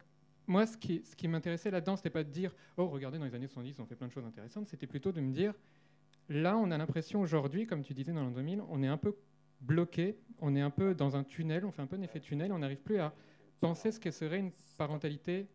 moi, 0.47 0.67
ce 0.67 0.77
qui, 0.77 1.01
ce 1.03 1.15
qui 1.15 1.27
m'intéressait 1.27 1.71
là-dedans, 1.71 1.95
c'était 1.95 2.11
pas 2.11 2.23
de 2.23 2.29
dire, 2.29 2.53
oh, 2.77 2.87
regardez, 2.87 3.17
dans 3.17 3.25
les 3.25 3.33
années 3.33 3.47
70, 3.47 3.79
on 3.79 3.85
fait 3.85 3.95
plein 3.95 4.07
de 4.07 4.11
choses 4.11 4.25
intéressantes, 4.25 4.67
c'était 4.67 4.87
plutôt 4.87 5.11
de 5.11 5.21
me 5.21 5.31
dire, 5.31 5.53
là, 6.29 6.57
on 6.57 6.69
a 6.71 6.77
l'impression 6.77 7.21
aujourd'hui, 7.21 7.65
comme 7.65 7.81
tu 7.81 7.93
disais 7.93 8.13
dans 8.13 8.23
l'an 8.23 8.31
2000, 8.31 8.61
on 8.69 8.83
est 8.83 8.87
un 8.87 8.97
peu 8.97 9.15
bloqué, 9.61 10.17
on 10.39 10.55
est 10.55 10.61
un 10.61 10.69
peu 10.69 10.93
dans 10.93 11.15
un 11.15 11.23
tunnel, 11.23 11.65
on 11.65 11.71
fait 11.71 11.81
un 11.81 11.87
peu 11.87 11.95
un 11.95 12.01
effet 12.01 12.19
tunnel, 12.19 12.51
on 12.51 12.59
n'arrive 12.59 12.81
plus 12.81 12.99
à 12.99 13.13
penser 13.59 13.91
ce 13.91 13.99
que 13.99 14.11
serait 14.11 14.39
une 14.39 14.51
parentalité 14.77 15.47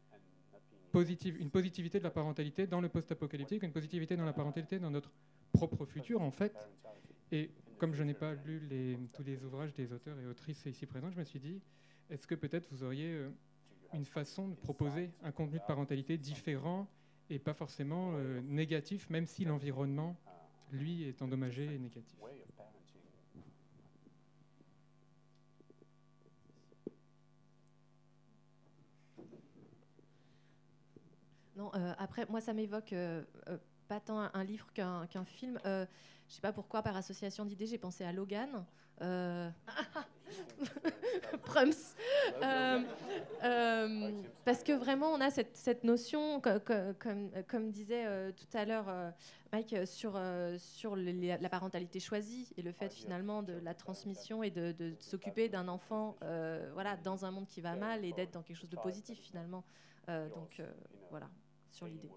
positive, 0.93 1.40
une 1.40 1.51
positivité 1.51 1.98
de 1.98 2.05
la 2.05 2.10
parentalité 2.10 2.66
dans 2.66 2.81
le 2.81 2.89
post-apocalyptique, 2.89 3.62
une 3.62 3.72
positivité 3.72 4.16
dans 4.16 4.24
la 4.24 4.32
parentalité 4.32 4.78
dans 4.78 4.90
notre 4.90 5.12
propre 5.52 5.85
futur, 5.85 6.20
en 6.22 6.31
fait. 6.31 6.55
Et 7.32 7.51
comme 7.78 7.94
je 7.94 8.02
n'ai 8.02 8.14
pas 8.14 8.35
lu 8.35 8.98
tous 9.12 9.22
les 9.22 9.44
ouvrages 9.44 9.72
des 9.74 9.93
auteurs 9.93 10.18
et 10.20 10.27
autrices 10.27 10.66
ici 10.66 10.86
présents, 10.86 11.10
je 11.10 11.18
me 11.18 11.24
suis 11.24 11.40
dit, 11.40 11.60
est-ce 12.10 12.27
que 12.27 12.35
peut-être 12.35 12.68
vous 12.70 12.82
auriez 12.82 13.12
euh, 13.12 13.31
une 13.94 14.05
façon 14.05 14.48
de 14.48 14.55
proposer 14.55 15.10
un 15.22 15.32
contenu 15.32 15.59
de 15.59 15.64
parentalité 15.64 16.18
différent 16.18 16.89
et 17.28 17.39
pas 17.39 17.55
forcément 17.55 18.12
euh, 18.14 18.40
négatif, 18.43 19.09
même 19.10 19.27
si 19.27 19.44
l'environnement, 19.44 20.16
lui, 20.72 21.05
est 21.05 21.22
endommagé 21.22 21.64
et 21.64 21.78
négatif? 21.78 22.18
Non, 31.61 31.70
euh, 31.74 31.93
après, 31.99 32.24
moi, 32.31 32.41
ça 32.41 32.55
m'évoque 32.55 32.95
euh, 32.95 33.23
euh, 33.49 33.59
pas 33.87 34.01
tant 34.01 34.19
un, 34.19 34.31
un 34.32 34.45
livre 34.45 34.66
qu'un 34.73 35.07
film. 35.27 35.59
Euh, 35.66 35.85
je 36.27 36.35
sais 36.35 36.41
pas 36.41 36.53
pourquoi, 36.55 36.81
par 36.82 36.97
association 36.97 37.45
d'idées, 37.45 37.66
j'ai 37.66 37.77
pensé 37.77 38.03
à 38.03 38.12
Logan. 38.12 38.65
Euh... 39.03 39.51
Prums. 41.43 41.73
Euh, 43.43 44.23
parce 44.45 44.62
que 44.62 44.73
vraiment, 44.73 45.09
on 45.12 45.20
a 45.20 45.31
cette, 45.31 45.55
cette 45.57 45.85
notion, 45.85 46.41
co- 46.41 46.61
co- 46.65 46.95
comme, 46.99 47.31
comme 47.49 47.70
disait 47.70 48.32
tout 48.32 48.57
à 48.57 48.65
l'heure 48.65 48.87
Mike, 49.53 49.74
sur, 49.87 50.19
sur 50.59 50.97
le- 50.97 51.03
les- 51.11 51.37
la 51.39 51.49
parentalité 51.49 51.99
choisie 52.01 52.49
et 52.57 52.62
le 52.62 52.73
fait 52.73 52.89
finalement 52.91 53.43
de 53.43 53.55
la 53.55 53.74
transmission 53.74 54.43
et 54.43 54.51
de, 54.51 54.73
de 54.73 54.95
s'occuper 55.01 55.49
d'un 55.51 55.69
enfant 55.69 56.16
voilà, 56.73 56.97
dans 56.99 57.24
un 57.27 57.31
monde 57.31 57.47
qui 57.49 57.61
va 57.61 57.74
mal 57.74 58.05
et 58.05 58.12
d'être 58.12 58.32
dans 58.32 58.43
quelque 58.43 58.57
chose 58.59 58.70
de 58.70 58.77
positif 58.77 59.19
finalement. 59.19 59.65
Donc 60.09 60.62
voilà, 61.11 61.28
sur 61.71 61.87
l'idée. 61.87 62.11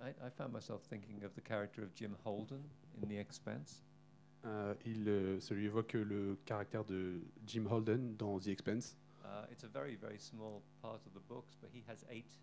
I, 0.00 0.10
I 0.26 0.30
found 0.30 0.52
myself 0.52 0.82
thinking 0.82 1.24
of 1.24 1.34
the 1.34 1.40
character 1.40 1.82
of 1.82 1.94
Jim 1.94 2.14
Holden 2.24 2.62
in 3.00 3.08
The 3.08 3.18
Expanse. 3.18 3.82
Euh, 4.44 4.74
il, 4.84 5.08
euh, 5.08 5.40
ça 5.40 5.54
lui 5.54 5.64
évoque 5.64 5.94
le 5.94 6.36
caractère 6.44 6.84
de 6.84 7.22
Jim 7.46 7.64
Holden 7.66 8.14
dans 8.16 8.38
The 8.38 8.48
Expense. 8.48 8.96
Uh, 9.24 9.46
it's 9.50 9.64
a 9.64 9.68
very, 9.68 9.96
very 9.96 10.18
small 10.18 10.62
part 10.82 11.00
of 11.06 11.14
the 11.14 11.26
books, 11.26 11.56
but 11.60 11.70
he 11.72 11.82
has 11.88 12.04
eight 12.10 12.38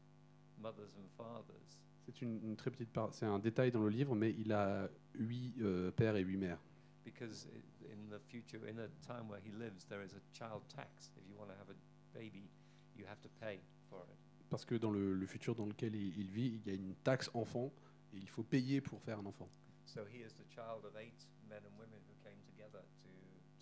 mothers 0.58 0.96
and 0.98 1.08
fathers. 1.16 1.78
C'est 2.06 2.24
une, 2.24 2.40
une 2.44 2.56
très 2.56 2.72
petite 2.72 2.92
part, 2.92 3.14
c'est 3.14 3.28
un 3.28 3.38
détail 3.38 3.72
dans 3.72 3.84
le 3.84 3.90
livre, 3.90 4.16
mais 4.16 4.32
il 4.40 4.52
a 4.52 4.90
huit 5.14 5.54
euh, 5.62 5.92
pères 5.92 6.16
et 6.16 6.22
huit 6.22 6.38
mères. 6.38 6.60
Because 7.06 7.48
in 7.86 8.10
the 8.10 8.20
future, 8.30 8.62
in 8.68 8.80
a 8.80 8.88
time 9.06 9.30
where 9.30 9.40
he 9.40 9.52
lives, 9.52 9.86
there 9.86 10.04
is 10.04 10.14
a 10.16 10.22
child 10.34 10.64
tax. 10.68 11.12
If 11.16 11.30
you 11.30 11.36
want 11.38 11.50
to 11.50 11.56
have 11.60 11.70
a 11.70 12.18
baby, 12.18 12.50
you 12.96 13.06
have 13.06 13.22
to 13.22 13.30
pay 13.40 13.60
for 13.90 14.00
it. 14.10 14.31
Parce 14.52 14.66
que 14.66 14.76
dans 14.76 14.92
le, 14.92 15.14
le 15.14 15.26
futur 15.26 15.56
dans 15.56 15.66
lequel 15.66 15.96
il, 15.96 16.20
il 16.20 16.30
vit, 16.30 16.60
il 16.60 16.68
y 16.68 16.70
a 16.70 16.74
une 16.76 16.94
taxe 16.94 17.32
enfant 17.34 17.72
et 18.14 18.18
il 18.18 18.28
faut 18.28 18.44
payer 18.44 18.82
pour 18.82 19.02
faire 19.02 19.18
un 19.18 19.26
enfant. 19.26 19.50
So 19.86 20.02
he 20.02 20.18
is 20.18 20.34
the 20.34 20.46
child 20.50 20.84
of 20.86 20.96
eight 20.98 21.26
men 21.50 21.60
and 21.66 21.80
women 21.80 22.02
who 22.06 22.14
came 22.22 22.38
together 22.46 22.82
to, 22.82 23.10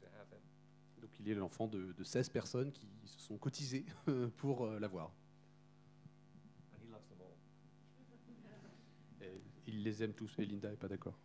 to 0.02 0.06
have 0.08 0.28
him. 0.32 0.42
Donc 1.00 1.12
il 1.20 1.30
est 1.30 1.36
l'enfant 1.36 1.68
de, 1.68 1.94
de 1.94 2.04
16 2.04 2.30
personnes 2.30 2.72
qui 2.72 2.88
se 3.06 3.20
sont 3.20 3.38
cotisées 3.38 3.86
pour 4.38 4.66
euh, 4.66 4.80
l'avoir. 4.80 5.14
And 6.74 6.84
he 6.84 6.90
loves 6.90 7.08
them 7.08 7.20
all. 7.22 7.38
Et 9.22 9.42
il 9.68 9.84
les 9.84 10.04
aime 10.04 10.14
tous 10.14 10.34
et 10.40 10.46
Linda 10.46 10.72
n'est 10.72 10.76
pas 10.76 10.88
d'accord. 10.88 11.20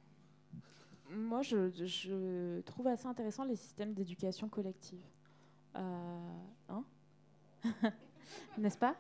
Moi, 1.10 1.40
je, 1.42 1.70
je 1.70 2.60
trouve 2.62 2.88
assez 2.88 3.06
intéressant 3.06 3.44
les 3.44 3.56
systèmes 3.56 3.94
d'éducation 3.94 4.48
collective. 4.48 5.04
Euh, 5.76 6.44
hein? 6.68 6.84
N'est-ce 8.58 8.78
pas? 8.78 8.96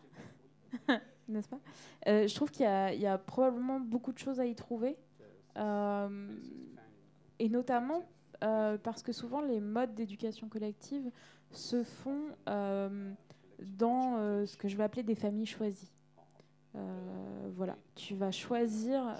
N'est-ce 1.28 1.48
pas? 1.48 1.60
Euh, 2.06 2.26
Je 2.26 2.34
trouve 2.34 2.50
qu'il 2.50 2.66
y, 2.66 3.06
a- 3.06 3.18
probablement 3.18 3.80
beaucoup 3.80 4.12
de 4.12 4.18
choses 4.18 4.40
à 4.40 4.46
y 4.46 4.54
trouver. 4.54 4.96
Euh, 5.56 6.36
et 7.38 7.48
notamment 7.48 8.02
euh, 8.42 8.76
parce 8.76 9.02
que 9.02 9.12
souvent 9.12 9.40
les 9.40 9.60
modes 9.60 9.94
d'éducation 9.94 10.48
collective 10.48 11.10
se 11.52 11.84
font 11.84 12.30
dans 12.46 14.44
ce 14.46 14.56
que 14.56 14.68
je 14.68 14.76
vais 14.76 14.82
appeler 14.82 15.02
des 15.02 15.14
familles 15.14 15.46
choisies. 15.46 15.92
Voilà, 17.56 17.76
tu 17.94 18.16
vas 18.16 18.32
choisir 18.32 19.16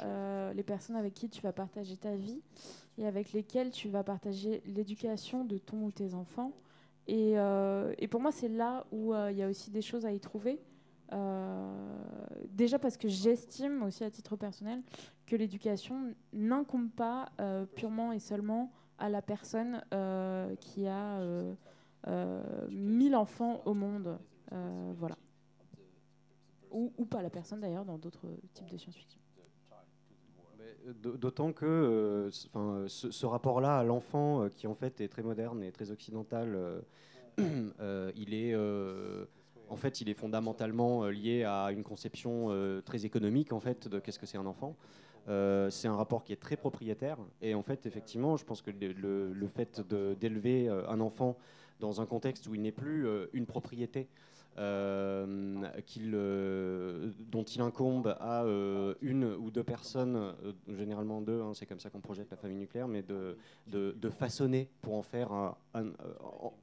les 0.54 0.62
personnes 0.64 0.96
avec 0.96 1.14
qui 1.14 1.28
tu 1.28 1.40
vas 1.42 1.52
partager 1.52 1.96
ta 1.96 2.16
vie 2.16 2.42
et 2.98 3.06
avec 3.06 3.32
lesquelles 3.32 3.70
tu 3.70 3.88
vas 3.88 4.02
partager 4.02 4.62
l'éducation 4.66 5.44
de 5.44 5.58
ton 5.58 5.84
ou 5.84 5.92
tes 5.92 6.14
enfants. 6.14 6.52
Et, 7.06 7.36
pour 8.10 8.20
moi, 8.20 8.32
c'est 8.32 8.48
là 8.48 8.84
où 8.90 9.14
il 9.30 9.36
y 9.36 9.42
a 9.42 9.48
aussi 9.48 9.70
des 9.70 9.82
choses 9.82 10.04
à 10.04 10.12
y 10.12 10.18
trouver. 10.18 10.60
Euh, 11.12 11.72
déjà 12.50 12.78
parce 12.78 12.96
que 12.96 13.08
j'estime 13.08 13.82
aussi 13.82 14.04
à 14.04 14.10
titre 14.10 14.36
personnel 14.36 14.82
que 15.26 15.36
l'éducation 15.36 16.14
n'incombe 16.32 16.90
pas 16.90 17.28
euh, 17.40 17.66
purement 17.66 18.12
et 18.12 18.18
seulement 18.18 18.72
à 18.98 19.08
la 19.08 19.22
personne 19.22 19.82
euh, 19.92 20.54
qui 20.56 20.86
a 20.86 21.18
euh, 21.18 21.54
euh, 22.06 22.68
1000 22.70 23.16
enfants 23.16 23.62
au 23.64 23.74
monde. 23.74 24.18
Voilà. 24.96 25.16
Ou, 26.70 27.04
pas 27.06 27.22
la 27.22 27.30
personne 27.30 27.60
d'ailleurs 27.60 27.84
dans 27.84 27.98
d'autres 27.98 28.26
types 28.52 28.70
de 28.70 28.76
science-fiction. 28.76 29.20
D'autant 31.02 31.52
que 31.52 32.28
ce, 32.30 33.26
rapport-là 33.26 33.78
à 33.78 33.84
l'enfant, 33.84 34.48
qui 34.54 34.68
en 34.68 34.74
fait 34.74 35.00
est 35.00 35.08
très 35.08 35.22
moderne 35.22 35.62
et 35.64 35.72
très 35.72 35.90
occidental, 35.90 36.84
il 37.38 38.34
est 38.34 38.54
en 39.74 39.76
fait 39.76 40.00
il 40.00 40.08
est 40.08 40.14
fondamentalement 40.14 41.02
euh, 41.02 41.10
lié 41.10 41.42
à 41.42 41.72
une 41.72 41.82
conception 41.82 42.46
euh, 42.50 42.80
très 42.80 43.04
économique 43.04 43.52
en 43.52 43.58
fait 43.58 43.88
de 43.88 43.98
qu'est-ce 43.98 44.20
que 44.20 44.26
c'est 44.26 44.38
un 44.38 44.46
enfant. 44.46 44.76
Euh, 45.28 45.68
c'est 45.68 45.88
un 45.88 45.96
rapport 45.96 46.22
qui 46.22 46.32
est 46.32 46.40
très 46.40 46.56
propriétaire 46.56 47.18
et 47.42 47.54
en 47.56 47.62
fait 47.62 47.84
effectivement 47.86 48.36
je 48.36 48.44
pense 48.44 48.62
que 48.62 48.70
le, 48.70 49.48
fait 49.48 49.80
d'élever 50.20 50.68
un 50.68 51.00
enfant 51.00 51.36
dans 51.80 52.00
un 52.00 52.06
contexte 52.06 52.46
où 52.46 52.54
il 52.54 52.62
n'est 52.62 52.72
plus 52.72 53.08
une 53.32 53.46
propriété 53.46 54.06
euh, 54.58 55.62
qu'il, 55.84 56.12
euh, 56.14 57.10
dont 57.30 57.42
il 57.42 57.60
incombe 57.60 58.16
à 58.20 58.44
euh, 58.44 58.94
une 59.00 59.24
ou 59.24 59.50
deux 59.50 59.64
personnes, 59.64 60.16
euh, 60.16 60.52
généralement 60.68 61.20
deux, 61.20 61.40
hein, 61.40 61.52
c'est 61.54 61.66
comme 61.66 61.80
ça 61.80 61.90
qu'on 61.90 62.00
projette 62.00 62.30
la 62.30 62.36
famille 62.36 62.58
nucléaire, 62.58 62.88
mais 62.88 63.02
de, 63.02 63.36
façonner 64.10 64.68
pour 64.80 64.94
en 64.94 65.02
faire 65.02 65.32
un, 65.32 65.54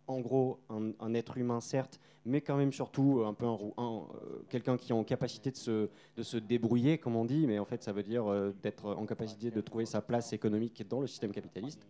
en, 0.07 0.19
gros 0.21 0.59
un, 0.69 1.13
être 1.13 1.37
humain 1.37 1.59
certes, 1.59 1.99
mais 2.25 2.39
quand 2.39 2.55
même 2.55 2.71
surtout 2.71 3.23
un 3.25 3.33
peu 3.33 3.45
un, 3.45 4.03
quelqu'un 4.49 4.77
qui 4.77 4.91
est 4.91 4.95
en 4.95 5.03
capacité 5.03 5.51
de 5.51 5.57
se, 5.57 5.89
de 6.15 6.23
se 6.23 6.37
débrouiller, 6.37 6.97
comme 6.97 7.17
on 7.17 7.25
dit, 7.25 7.45
mais 7.45 7.59
en 7.59 7.65
fait 7.65 7.83
ça 7.83 7.91
veut 7.91 8.03
dire 8.03 8.23
d'être 8.61 8.85
en 8.85 9.05
capacité 9.05 9.51
de 9.51 9.59
trouver 9.59 9.85
sa 9.85 10.01
place 10.01 10.31
économique 10.31 10.87
dans 10.87 11.01
le 11.01 11.07
système 11.07 11.31
capitaliste. 11.31 11.85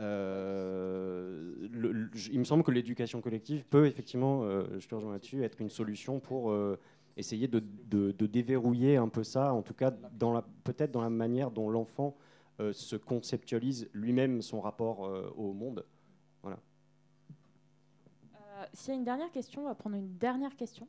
Euh, 0.00 1.68
il 2.32 2.38
me 2.38 2.44
semble 2.44 2.62
que 2.62 2.70
l'éducation 2.70 3.20
collective 3.20 3.64
peut 3.64 3.86
effectivement, 3.86 4.42
euh, 4.44 4.64
je 4.78 4.88
te 4.88 4.94
rejoins 4.94 5.12
là-dessus, 5.12 5.44
être 5.44 5.60
une 5.60 5.68
solution 5.68 6.20
pour 6.20 6.50
euh, 6.50 6.78
essayer 7.16 7.48
de, 7.48 7.60
déverrouiller 8.26 8.96
un 8.96 9.08
peu 9.08 9.22
ça, 9.22 9.52
en 9.52 9.62
tout 9.62 9.74
cas 9.74 9.90
peut-être 10.64 10.90
dans 10.90 11.02
la 11.02 11.10
manière 11.10 11.50
dont 11.50 11.68
l'enfant 11.68 12.16
se 12.72 12.94
conceptualise 12.94 13.88
lui-même 13.94 14.42
son 14.42 14.60
rapport 14.60 15.10
au 15.36 15.54
monde. 15.54 15.84
Voilà. 16.42 16.58
S'il 18.74 18.92
y 18.92 18.92
a 18.92 18.98
une 18.98 19.04
dernière 19.04 19.30
question, 19.30 19.62
on 19.62 19.64
va 19.64 19.74
prendre 19.74 19.96
une 19.96 20.18
dernière 20.18 20.54
question. 20.54 20.86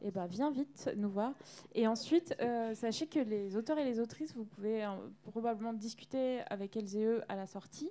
eh 0.00 0.10
ben, 0.10 0.26
viens 0.26 0.50
vite 0.50 0.90
nous 0.96 1.10
voir. 1.10 1.34
Et 1.74 1.86
ensuite, 1.86 2.34
sachez 2.72 3.06
que 3.06 3.20
les 3.20 3.54
auteurs 3.54 3.78
et 3.78 3.84
les 3.84 4.00
autrices, 4.00 4.34
vous 4.34 4.46
pouvez 4.46 4.86
probablement 5.24 5.74
discuter 5.74 6.40
avec 6.48 6.74
elles 6.76 6.96
et 6.96 7.04
eux 7.04 7.22
à 7.28 7.36
la 7.36 7.46
sortie, 7.46 7.90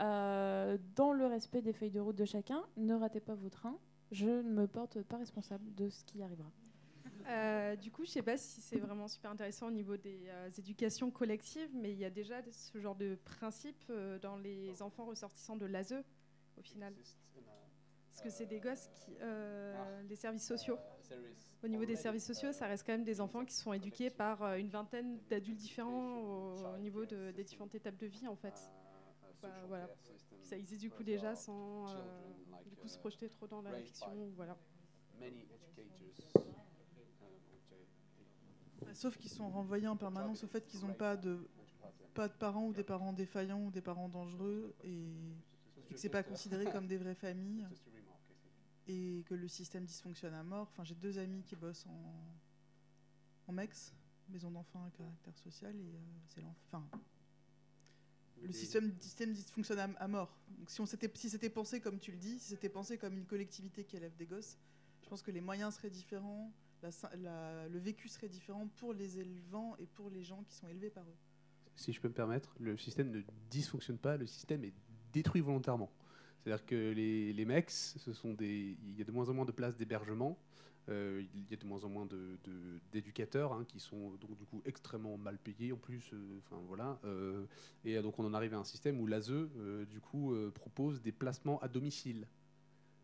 euh, 0.00 0.78
dans 0.96 1.12
le 1.12 1.26
respect 1.26 1.62
des 1.62 1.72
feuilles 1.72 1.90
de 1.90 2.00
route 2.00 2.16
de 2.16 2.24
chacun. 2.24 2.64
Ne 2.76 2.94
ratez 2.94 3.20
pas 3.20 3.34
vos 3.34 3.48
trains. 3.48 3.78
Je 4.12 4.26
ne 4.26 4.42
me 4.42 4.66
porte 4.66 5.02
pas 5.02 5.18
responsable 5.18 5.74
de 5.74 5.88
ce 5.88 6.04
qui 6.04 6.22
arrivera. 6.22 6.50
Euh, 7.28 7.76
du 7.76 7.90
coup, 7.92 8.02
je 8.04 8.08
ne 8.10 8.12
sais 8.14 8.22
pas 8.22 8.36
si 8.36 8.60
c'est 8.60 8.78
vraiment 8.78 9.06
super 9.06 9.30
intéressant 9.30 9.68
au 9.68 9.70
niveau 9.70 9.96
des 9.96 10.24
euh, 10.28 10.48
éducations 10.58 11.10
collectives, 11.10 11.70
mais 11.74 11.92
il 11.92 11.98
y 11.98 12.04
a 12.04 12.10
déjà 12.10 12.36
ce 12.50 12.78
genre 12.80 12.96
de 12.96 13.16
principe 13.24 13.76
euh, 13.90 14.18
dans 14.18 14.36
les 14.36 14.82
enfants 14.82 15.04
ressortissants 15.04 15.56
de 15.56 15.66
l'ASE, 15.66 15.94
au 16.58 16.62
final. 16.62 16.92
Parce 18.10 18.22
que 18.22 18.30
c'est 18.30 18.46
des 18.46 18.58
gosses 18.58 18.88
qui. 18.94 19.12
euh, 19.20 20.02
les 20.08 20.16
services 20.16 20.46
sociaux. 20.46 20.76
Au 21.62 21.68
niveau 21.68 21.84
des 21.84 21.94
services 21.96 22.26
sociaux, 22.26 22.52
ça 22.52 22.66
reste 22.66 22.84
quand 22.84 22.92
même 22.92 23.04
des 23.04 23.20
enfants 23.20 23.44
qui 23.44 23.54
sont 23.54 23.72
éduqués 23.72 24.10
par 24.10 24.54
une 24.56 24.68
vingtaine 24.68 25.18
d'adultes 25.28 25.58
différents 25.58 26.18
au, 26.18 26.56
au 26.74 26.78
niveau 26.78 27.04
de- 27.06 27.30
des 27.30 27.44
différentes 27.44 27.74
étapes 27.74 27.96
de 27.96 28.06
vie, 28.06 28.26
en 28.26 28.34
fait. 28.36 28.54
Bah, 29.42 29.48
voilà. 29.68 29.88
Ça 30.42 30.56
existe 30.56 30.80
du 30.80 30.90
coup 30.90 31.02
déjà 31.02 31.34
sans 31.36 31.88
euh, 31.88 31.92
du 32.66 32.76
coup, 32.76 32.88
se 32.88 32.98
projeter 32.98 33.28
trop 33.28 33.46
dans 33.46 33.62
la 33.62 33.72
fiction. 33.74 34.30
Voilà. 34.36 34.56
Sauf 38.94 39.16
qu'ils 39.16 39.30
sont 39.30 39.48
renvoyés 39.48 39.86
en 39.88 39.96
permanence 39.96 40.42
au 40.44 40.48
fait 40.48 40.66
qu'ils 40.66 40.80
n'ont 40.80 40.94
pas 40.94 41.16
de, 41.16 41.48
pas 42.14 42.28
de 42.28 42.32
parents 42.34 42.66
ou 42.66 42.72
des 42.72 42.82
parents 42.82 43.12
défaillants 43.12 43.64
ou 43.64 43.70
des 43.70 43.82
parents 43.82 44.08
dangereux 44.08 44.74
et, 44.82 45.04
et 45.90 45.94
que 45.94 45.98
c'est 45.98 46.08
pas 46.08 46.22
considéré 46.22 46.64
comme 46.72 46.86
des 46.86 46.96
vraies 46.96 47.14
familles 47.14 47.66
et 48.88 49.22
que 49.26 49.34
le 49.34 49.46
système 49.46 49.84
dysfonctionne 49.84 50.34
à 50.34 50.42
mort. 50.42 50.68
Enfin, 50.72 50.84
j'ai 50.84 50.94
deux 50.96 51.18
amis 51.18 51.42
qui 51.44 51.54
bossent 51.54 51.86
en, 51.86 52.14
en 53.46 53.52
MEX, 53.52 53.94
maison 54.28 54.50
d'enfants 54.50 54.84
à 54.84 54.90
caractère 54.90 55.36
social, 55.38 55.76
et 55.76 55.94
euh, 55.94 55.98
c'est 56.26 56.40
l'enfer. 56.40 56.62
Enfin, 56.72 56.88
le 58.46 58.52
système, 58.52 58.92
système 59.00 59.32
dysfonctionne 59.32 59.78
à, 59.78 59.90
à 59.98 60.08
mort. 60.08 60.36
Donc, 60.58 60.70
si 60.70 60.80
on 60.80 60.86
s'était, 60.86 61.10
si 61.14 61.28
c'était 61.30 61.50
pensé 61.50 61.80
comme 61.80 61.98
tu 61.98 62.10
le 62.12 62.16
dis, 62.18 62.38
si 62.38 62.48
c'était 62.50 62.68
pensé 62.68 62.98
comme 62.98 63.16
une 63.16 63.26
collectivité 63.26 63.84
qui 63.84 63.96
élève 63.96 64.14
des 64.16 64.26
gosses, 64.26 64.56
je 65.02 65.08
pense 65.08 65.22
que 65.22 65.30
les 65.30 65.40
moyens 65.40 65.74
seraient 65.74 65.90
différents, 65.90 66.52
la 66.82 66.90
sy- 66.90 67.06
la- 67.18 67.68
le 67.68 67.78
vécu 67.78 68.08
serait 68.08 68.28
différent 68.28 68.68
pour 68.76 68.92
les 68.94 69.18
élevants 69.18 69.76
et 69.78 69.86
pour 69.86 70.10
les 70.10 70.22
gens 70.22 70.42
qui 70.44 70.54
sont 70.54 70.68
élevés 70.68 70.90
par 70.90 71.04
eux. 71.04 71.16
si 71.76 71.92
je 71.92 72.00
peux 72.00 72.08
me 72.08 72.14
permettre, 72.14 72.54
le 72.60 72.76
système 72.76 73.10
ne 73.10 73.22
dysfonctionne 73.50 73.96
pas, 73.98 74.16
le 74.18 74.26
système 74.26 74.64
est 74.64 74.74
détruit 75.12 75.40
volontairement. 75.40 75.90
C'est-à-dire 76.42 76.64
que 76.66 76.92
les, 76.92 77.32
les 77.32 77.44
mecs, 77.44 77.70
ce 77.70 78.12
sont 78.12 78.34
des, 78.34 78.76
il 78.82 78.98
y 78.98 79.00
a 79.00 79.04
de 79.04 79.12
moins 79.12 79.28
en 79.30 79.34
moins 79.34 79.44
de 79.46 79.52
places 79.52 79.76
d'hébergement, 79.76 80.38
euh, 80.90 81.22
il 81.34 81.50
y 81.50 81.54
a 81.54 81.56
de 81.56 81.64
moins 81.64 81.84
en 81.84 81.88
moins 81.88 82.08
d'éducateurs 82.92 83.52
hein, 83.52 83.64
qui 83.66 83.80
sont 83.80 84.10
donc 84.20 84.36
du 84.36 84.44
coup 84.44 84.62
extrêmement 84.64 85.16
mal 85.16 85.38
payés 85.38 85.72
en 85.72 85.76
plus. 85.76 86.10
euh, 86.12 86.38
Enfin 86.38 86.60
voilà, 86.66 86.98
euh, 87.04 87.46
et 87.84 88.00
donc 88.00 88.18
on 88.18 88.24
en 88.24 88.34
arrive 88.34 88.54
à 88.54 88.58
un 88.58 88.64
système 88.64 89.00
où 89.00 89.06
l'ASE 89.06 89.32
du 89.88 90.00
coup 90.00 90.34
propose 90.54 91.00
des 91.02 91.12
placements 91.12 91.58
à 91.60 91.68
domicile. 91.68 92.26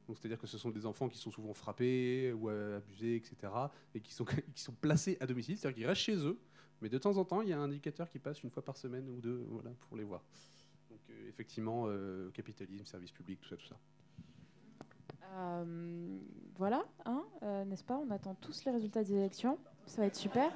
C'est-à-dire 0.08 0.38
que 0.38 0.46
ce 0.46 0.56
sont 0.56 0.70
des 0.70 0.86
enfants 0.86 1.08
qui 1.08 1.18
sont 1.18 1.32
souvent 1.32 1.52
frappés 1.52 2.32
ou 2.32 2.48
abusés, 2.48 3.16
etc., 3.16 3.52
et 3.92 4.00
qui 4.00 4.14
sont 4.14 4.24
qui 4.54 4.62
sont 4.62 4.74
placés 4.74 5.16
à 5.20 5.26
domicile, 5.26 5.58
c'est-à-dire 5.58 5.76
qu'ils 5.76 5.86
restent 5.86 6.02
chez 6.02 6.16
eux, 6.16 6.38
mais 6.80 6.88
de 6.88 6.98
temps 6.98 7.16
en 7.16 7.24
temps, 7.24 7.42
il 7.42 7.48
y 7.48 7.52
a 7.52 7.58
un 7.58 7.64
indicateur 7.64 8.08
qui 8.08 8.20
passe 8.20 8.42
une 8.44 8.50
fois 8.50 8.64
par 8.64 8.76
semaine 8.76 9.08
ou 9.08 9.20
deux 9.20 9.44
voilà, 9.50 9.70
pour 9.88 9.96
les 9.96 10.04
voir. 10.04 10.22
Donc 10.90 11.00
effectivement, 11.28 11.88
capitalisme, 12.32 12.86
service 12.86 13.12
public, 13.12 13.40
tout 13.40 13.48
ça, 13.48 13.56
tout 13.56 13.66
ça. 13.66 13.76
Euh, 15.34 16.18
voilà, 16.56 16.84
hein, 17.04 17.24
euh, 17.42 17.64
n'est-ce 17.64 17.84
pas? 17.84 17.98
On 17.98 18.10
attend 18.10 18.34
tous 18.34 18.64
les 18.64 18.72
résultats 18.72 19.02
des 19.02 19.14
élections. 19.14 19.58
Ça 19.86 20.02
va 20.02 20.06
être 20.06 20.16
super. 20.16 20.50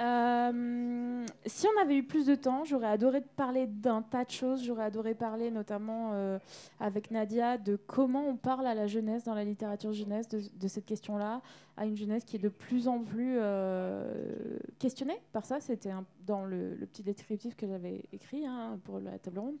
Euh, 0.00 1.26
si 1.44 1.66
on 1.66 1.80
avait 1.80 1.96
eu 1.96 2.02
plus 2.02 2.24
de 2.24 2.34
temps, 2.34 2.64
j'aurais 2.64 2.86
adoré 2.86 3.20
parler 3.20 3.66
d'un 3.66 4.02
tas 4.02 4.24
de 4.24 4.30
choses. 4.30 4.64
J'aurais 4.64 4.84
adoré 4.84 5.14
parler 5.14 5.50
notamment 5.50 6.10
euh, 6.12 6.38
avec 6.78 7.10
Nadia 7.10 7.58
de 7.58 7.76
comment 7.76 8.26
on 8.26 8.36
parle 8.36 8.66
à 8.66 8.74
la 8.74 8.86
jeunesse 8.86 9.24
dans 9.24 9.34
la 9.34 9.44
littérature 9.44 9.92
jeunesse 9.92 10.28
de, 10.28 10.68
cette 10.68 10.86
question-là, 10.86 11.42
à 11.76 11.86
une 11.86 11.96
jeunesse 11.96 12.24
qui 12.24 12.36
est 12.36 12.40
de 12.40 12.48
plus 12.48 12.88
en 12.88 13.02
plus 13.02 13.36
euh, 13.38 14.58
questionnée 14.78 15.20
par 15.32 15.44
ça. 15.44 15.60
C'était 15.60 15.92
dans 16.26 16.44
le, 16.44 16.76
petit 16.92 17.02
descriptif 17.02 17.56
que 17.56 17.66
j'avais 17.66 18.04
écrit 18.12 18.46
hein, 18.46 18.78
pour 18.84 19.00
la 19.00 19.18
table 19.18 19.40
ronde. 19.40 19.56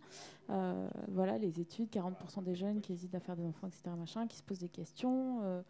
Voilà, 1.08 1.38
les 1.38 1.60
études, 1.60 1.90
40% 1.90 2.42
des 2.42 2.54
jeunes 2.54 2.80
qui 2.80 2.92
hésitent 2.92 3.14
à 3.14 3.20
faire 3.20 3.36
des 3.36 3.44
enfants, 3.44 3.68
etc., 3.68 3.90
machin, 3.96 4.26
qui 4.26 4.36
se 4.36 4.42
posent 4.42 4.58
des 4.58 4.68
questions. 4.68 5.62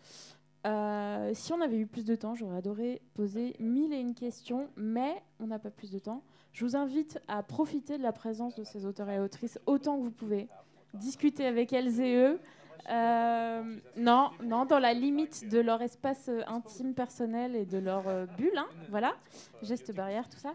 Euh. 0.66 1.30
Si 1.34 1.52
on 1.52 1.60
avait 1.60 1.78
eu 1.78 1.86
plus 1.86 2.04
de 2.04 2.14
temps, 2.14 2.34
j'aurais 2.34 2.58
adoré 2.58 3.00
poser 3.14 3.54
mille 3.60 3.92
et 3.92 3.98
une 3.98 4.14
questions, 4.14 4.68
mais 4.76 5.22
on 5.38 5.46
n'a 5.46 5.58
pas 5.58 5.70
plus 5.70 5.90
de 5.90 5.98
temps. 5.98 6.22
Je 6.52 6.64
vous 6.64 6.76
invite 6.76 7.20
à 7.28 7.42
profiter 7.42 7.96
de 7.98 8.02
la 8.02 8.12
présence 8.12 8.54
de 8.56 8.64
ces 8.64 8.84
auteurs 8.84 9.08
et 9.10 9.20
autrices 9.20 9.58
autant 9.66 9.96
que 9.98 10.02
vous 10.02 10.10
pouvez. 10.10 10.48
Discuter 10.94 11.46
avec 11.46 11.72
elles 11.72 12.00
et 12.00 12.16
eux. 12.16 12.40
Euh, 12.88 13.62
non, 13.96 14.30
non, 14.42 14.64
dans 14.64 14.78
la 14.78 14.94
limite 14.94 15.48
de 15.48 15.58
leur 15.58 15.82
espace 15.82 16.28
euh, 16.28 16.42
intime, 16.46 16.94
personnel 16.94 17.54
et 17.54 17.66
de 17.66 17.78
leur 17.78 18.08
euh, 18.08 18.26
bulle, 18.38 18.56
hein, 18.56 18.66
voilà, 18.88 19.14
geste 19.62 19.94
barrière, 19.94 20.28
tout 20.28 20.38
ça. 20.38 20.54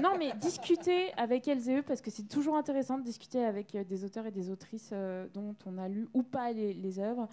Non, 0.00 0.16
mais 0.18 0.32
discuter 0.40 1.12
avec 1.16 1.48
elles 1.48 1.68
et 1.68 1.76
eux, 1.78 1.82
parce 1.82 2.00
que 2.00 2.10
c'est 2.10 2.28
toujours 2.28 2.56
intéressant 2.56 2.98
de 2.98 3.04
discuter 3.04 3.44
avec 3.44 3.76
des 3.76 4.04
auteurs 4.04 4.26
et 4.26 4.30
des 4.30 4.50
autrices 4.50 4.94
dont 5.34 5.54
on 5.66 5.76
a 5.76 5.86
lu 5.86 6.08
ou 6.14 6.22
pas 6.22 6.52
les, 6.52 6.98
œuvres, 6.98 7.28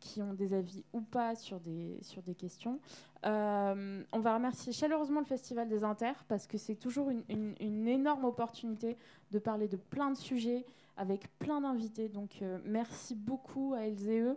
qui, 0.00 0.22
ont 0.22 0.34
des 0.34 0.54
avis 0.54 0.84
ou 0.92 1.00
pas 1.00 1.34
sur 1.34 1.58
des, 1.58 1.98
questions. 2.38 2.78
On 3.24 4.20
va 4.20 4.34
remercier 4.34 4.72
chaleureusement 4.72 5.18
le 5.18 5.26
Festival 5.26 5.68
des 5.68 5.82
Inters, 5.82 6.22
parce 6.28 6.46
que 6.46 6.58
c'est 6.58 6.76
toujours 6.76 7.10
une 7.10 7.88
énorme 7.88 8.24
opportunité 8.24 8.96
de 9.32 9.40
parler 9.40 9.66
de 9.66 9.76
plein 9.76 10.12
de 10.12 10.16
sujets 10.16 10.64
avec 10.96 11.28
plein 11.38 11.60
d'invités. 11.60 12.08
Donc 12.08 12.38
euh, 12.42 12.58
merci 12.64 13.14
beaucoup 13.14 13.74
à 13.74 13.86
elles 13.86 14.08
et. 14.08 14.36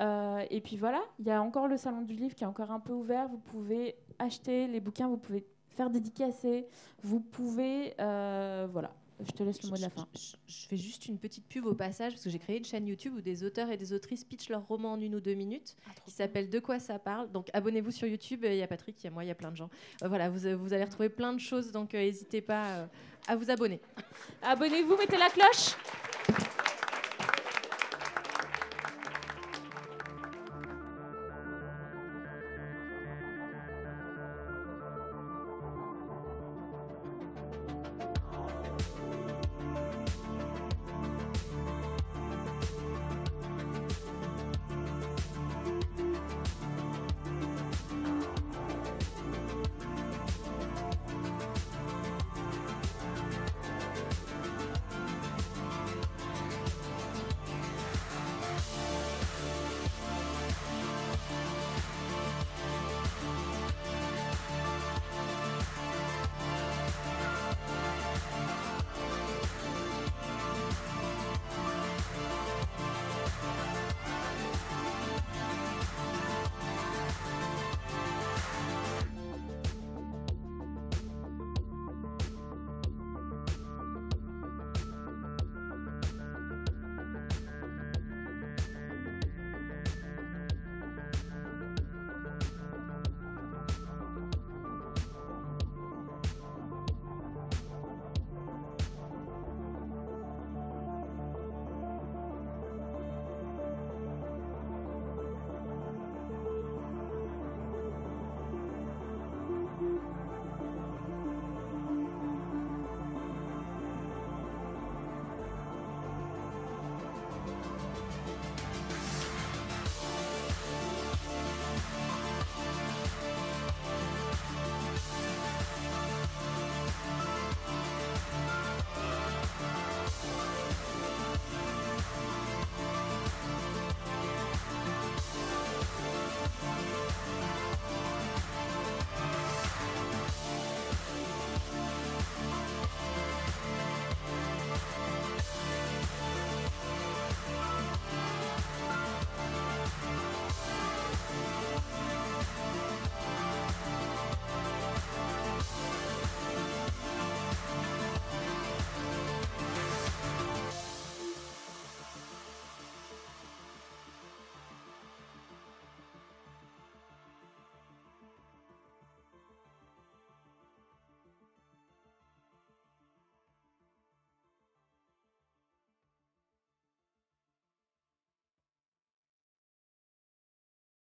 Euh, 0.00 0.44
et 0.50 0.60
puis 0.60 0.76
voilà, 0.76 1.00
il 1.18 1.26
y 1.26 1.30
a 1.30 1.42
encore 1.42 1.68
le 1.68 1.76
salon 1.76 2.02
du 2.02 2.14
livre 2.14 2.34
qui 2.34 2.44
est 2.44 2.46
encore 2.46 2.70
un 2.70 2.80
peu 2.80 2.92
ouvert. 2.92 3.28
Vous 3.28 3.38
pouvez 3.38 3.96
acheter 4.18 4.66
les 4.68 4.80
bouquins, 4.80 5.08
vous 5.08 5.18
pouvez 5.18 5.46
faire 5.76 5.90
dédicacer, 5.90 6.66
vous 7.02 7.20
pouvez... 7.20 7.94
euh, 8.00 8.66
voilà, 8.70 8.90
je 9.24 9.32
te 9.32 9.42
laisse 9.42 9.62
le 9.62 9.70
mot 9.70 9.76
de 9.76 9.82
la 9.82 9.90
fin. 9.90 10.06
Je, 10.14 10.52
je 10.52 10.66
fais 10.68 10.76
juste 10.76 11.06
une 11.06 11.18
petite 11.18 11.46
pub 11.46 11.66
au 11.66 11.74
passage 11.74 12.12
parce 12.12 12.24
que 12.24 12.30
j'ai 12.30 12.38
créé 12.38 12.58
une 12.58 12.64
chaîne 12.64 12.86
YouTube 12.86 13.14
où 13.16 13.20
des 13.20 13.44
auteurs 13.44 13.70
et 13.70 13.76
des 13.76 13.92
autrices 13.92 14.24
pitchent 14.24 14.48
leur 14.48 14.66
roman 14.66 14.92
en 14.92 15.00
une 15.00 15.14
ou 15.14 15.20
deux 15.20 15.34
minutes 15.34 15.76
qui 16.04 16.10
s'appelle 16.10 16.48
De 16.48 16.58
quoi 16.58 16.78
ça 16.78 16.98
parle. 16.98 17.30
Donc 17.32 17.48
abonnez-vous 17.52 17.90
sur 17.90 18.06
YouTube. 18.06 18.44
Il 18.44 18.54
y 18.54 18.62
a 18.62 18.66
Patrick, 18.66 18.96
il 19.02 19.04
y 19.04 19.08
a 19.08 19.10
moi, 19.10 19.24
il 19.24 19.28
y 19.28 19.30
a 19.30 19.34
plein 19.34 19.50
de 19.50 19.56
gens. 19.56 19.70
Euh, 20.02 20.08
voilà, 20.08 20.28
vous, 20.28 20.56
vous 20.56 20.72
allez 20.72 20.84
retrouver 20.84 21.08
plein 21.08 21.32
de 21.32 21.40
choses. 21.40 21.72
Donc 21.72 21.94
euh, 21.94 21.98
n'hésitez 21.98 22.40
pas 22.40 22.68
euh, 22.68 22.86
à 23.26 23.36
vous 23.36 23.50
abonner. 23.50 23.80
Abonnez-vous, 24.42 24.96
mettez 24.96 25.16
la 25.16 25.28
cloche. 25.28 25.74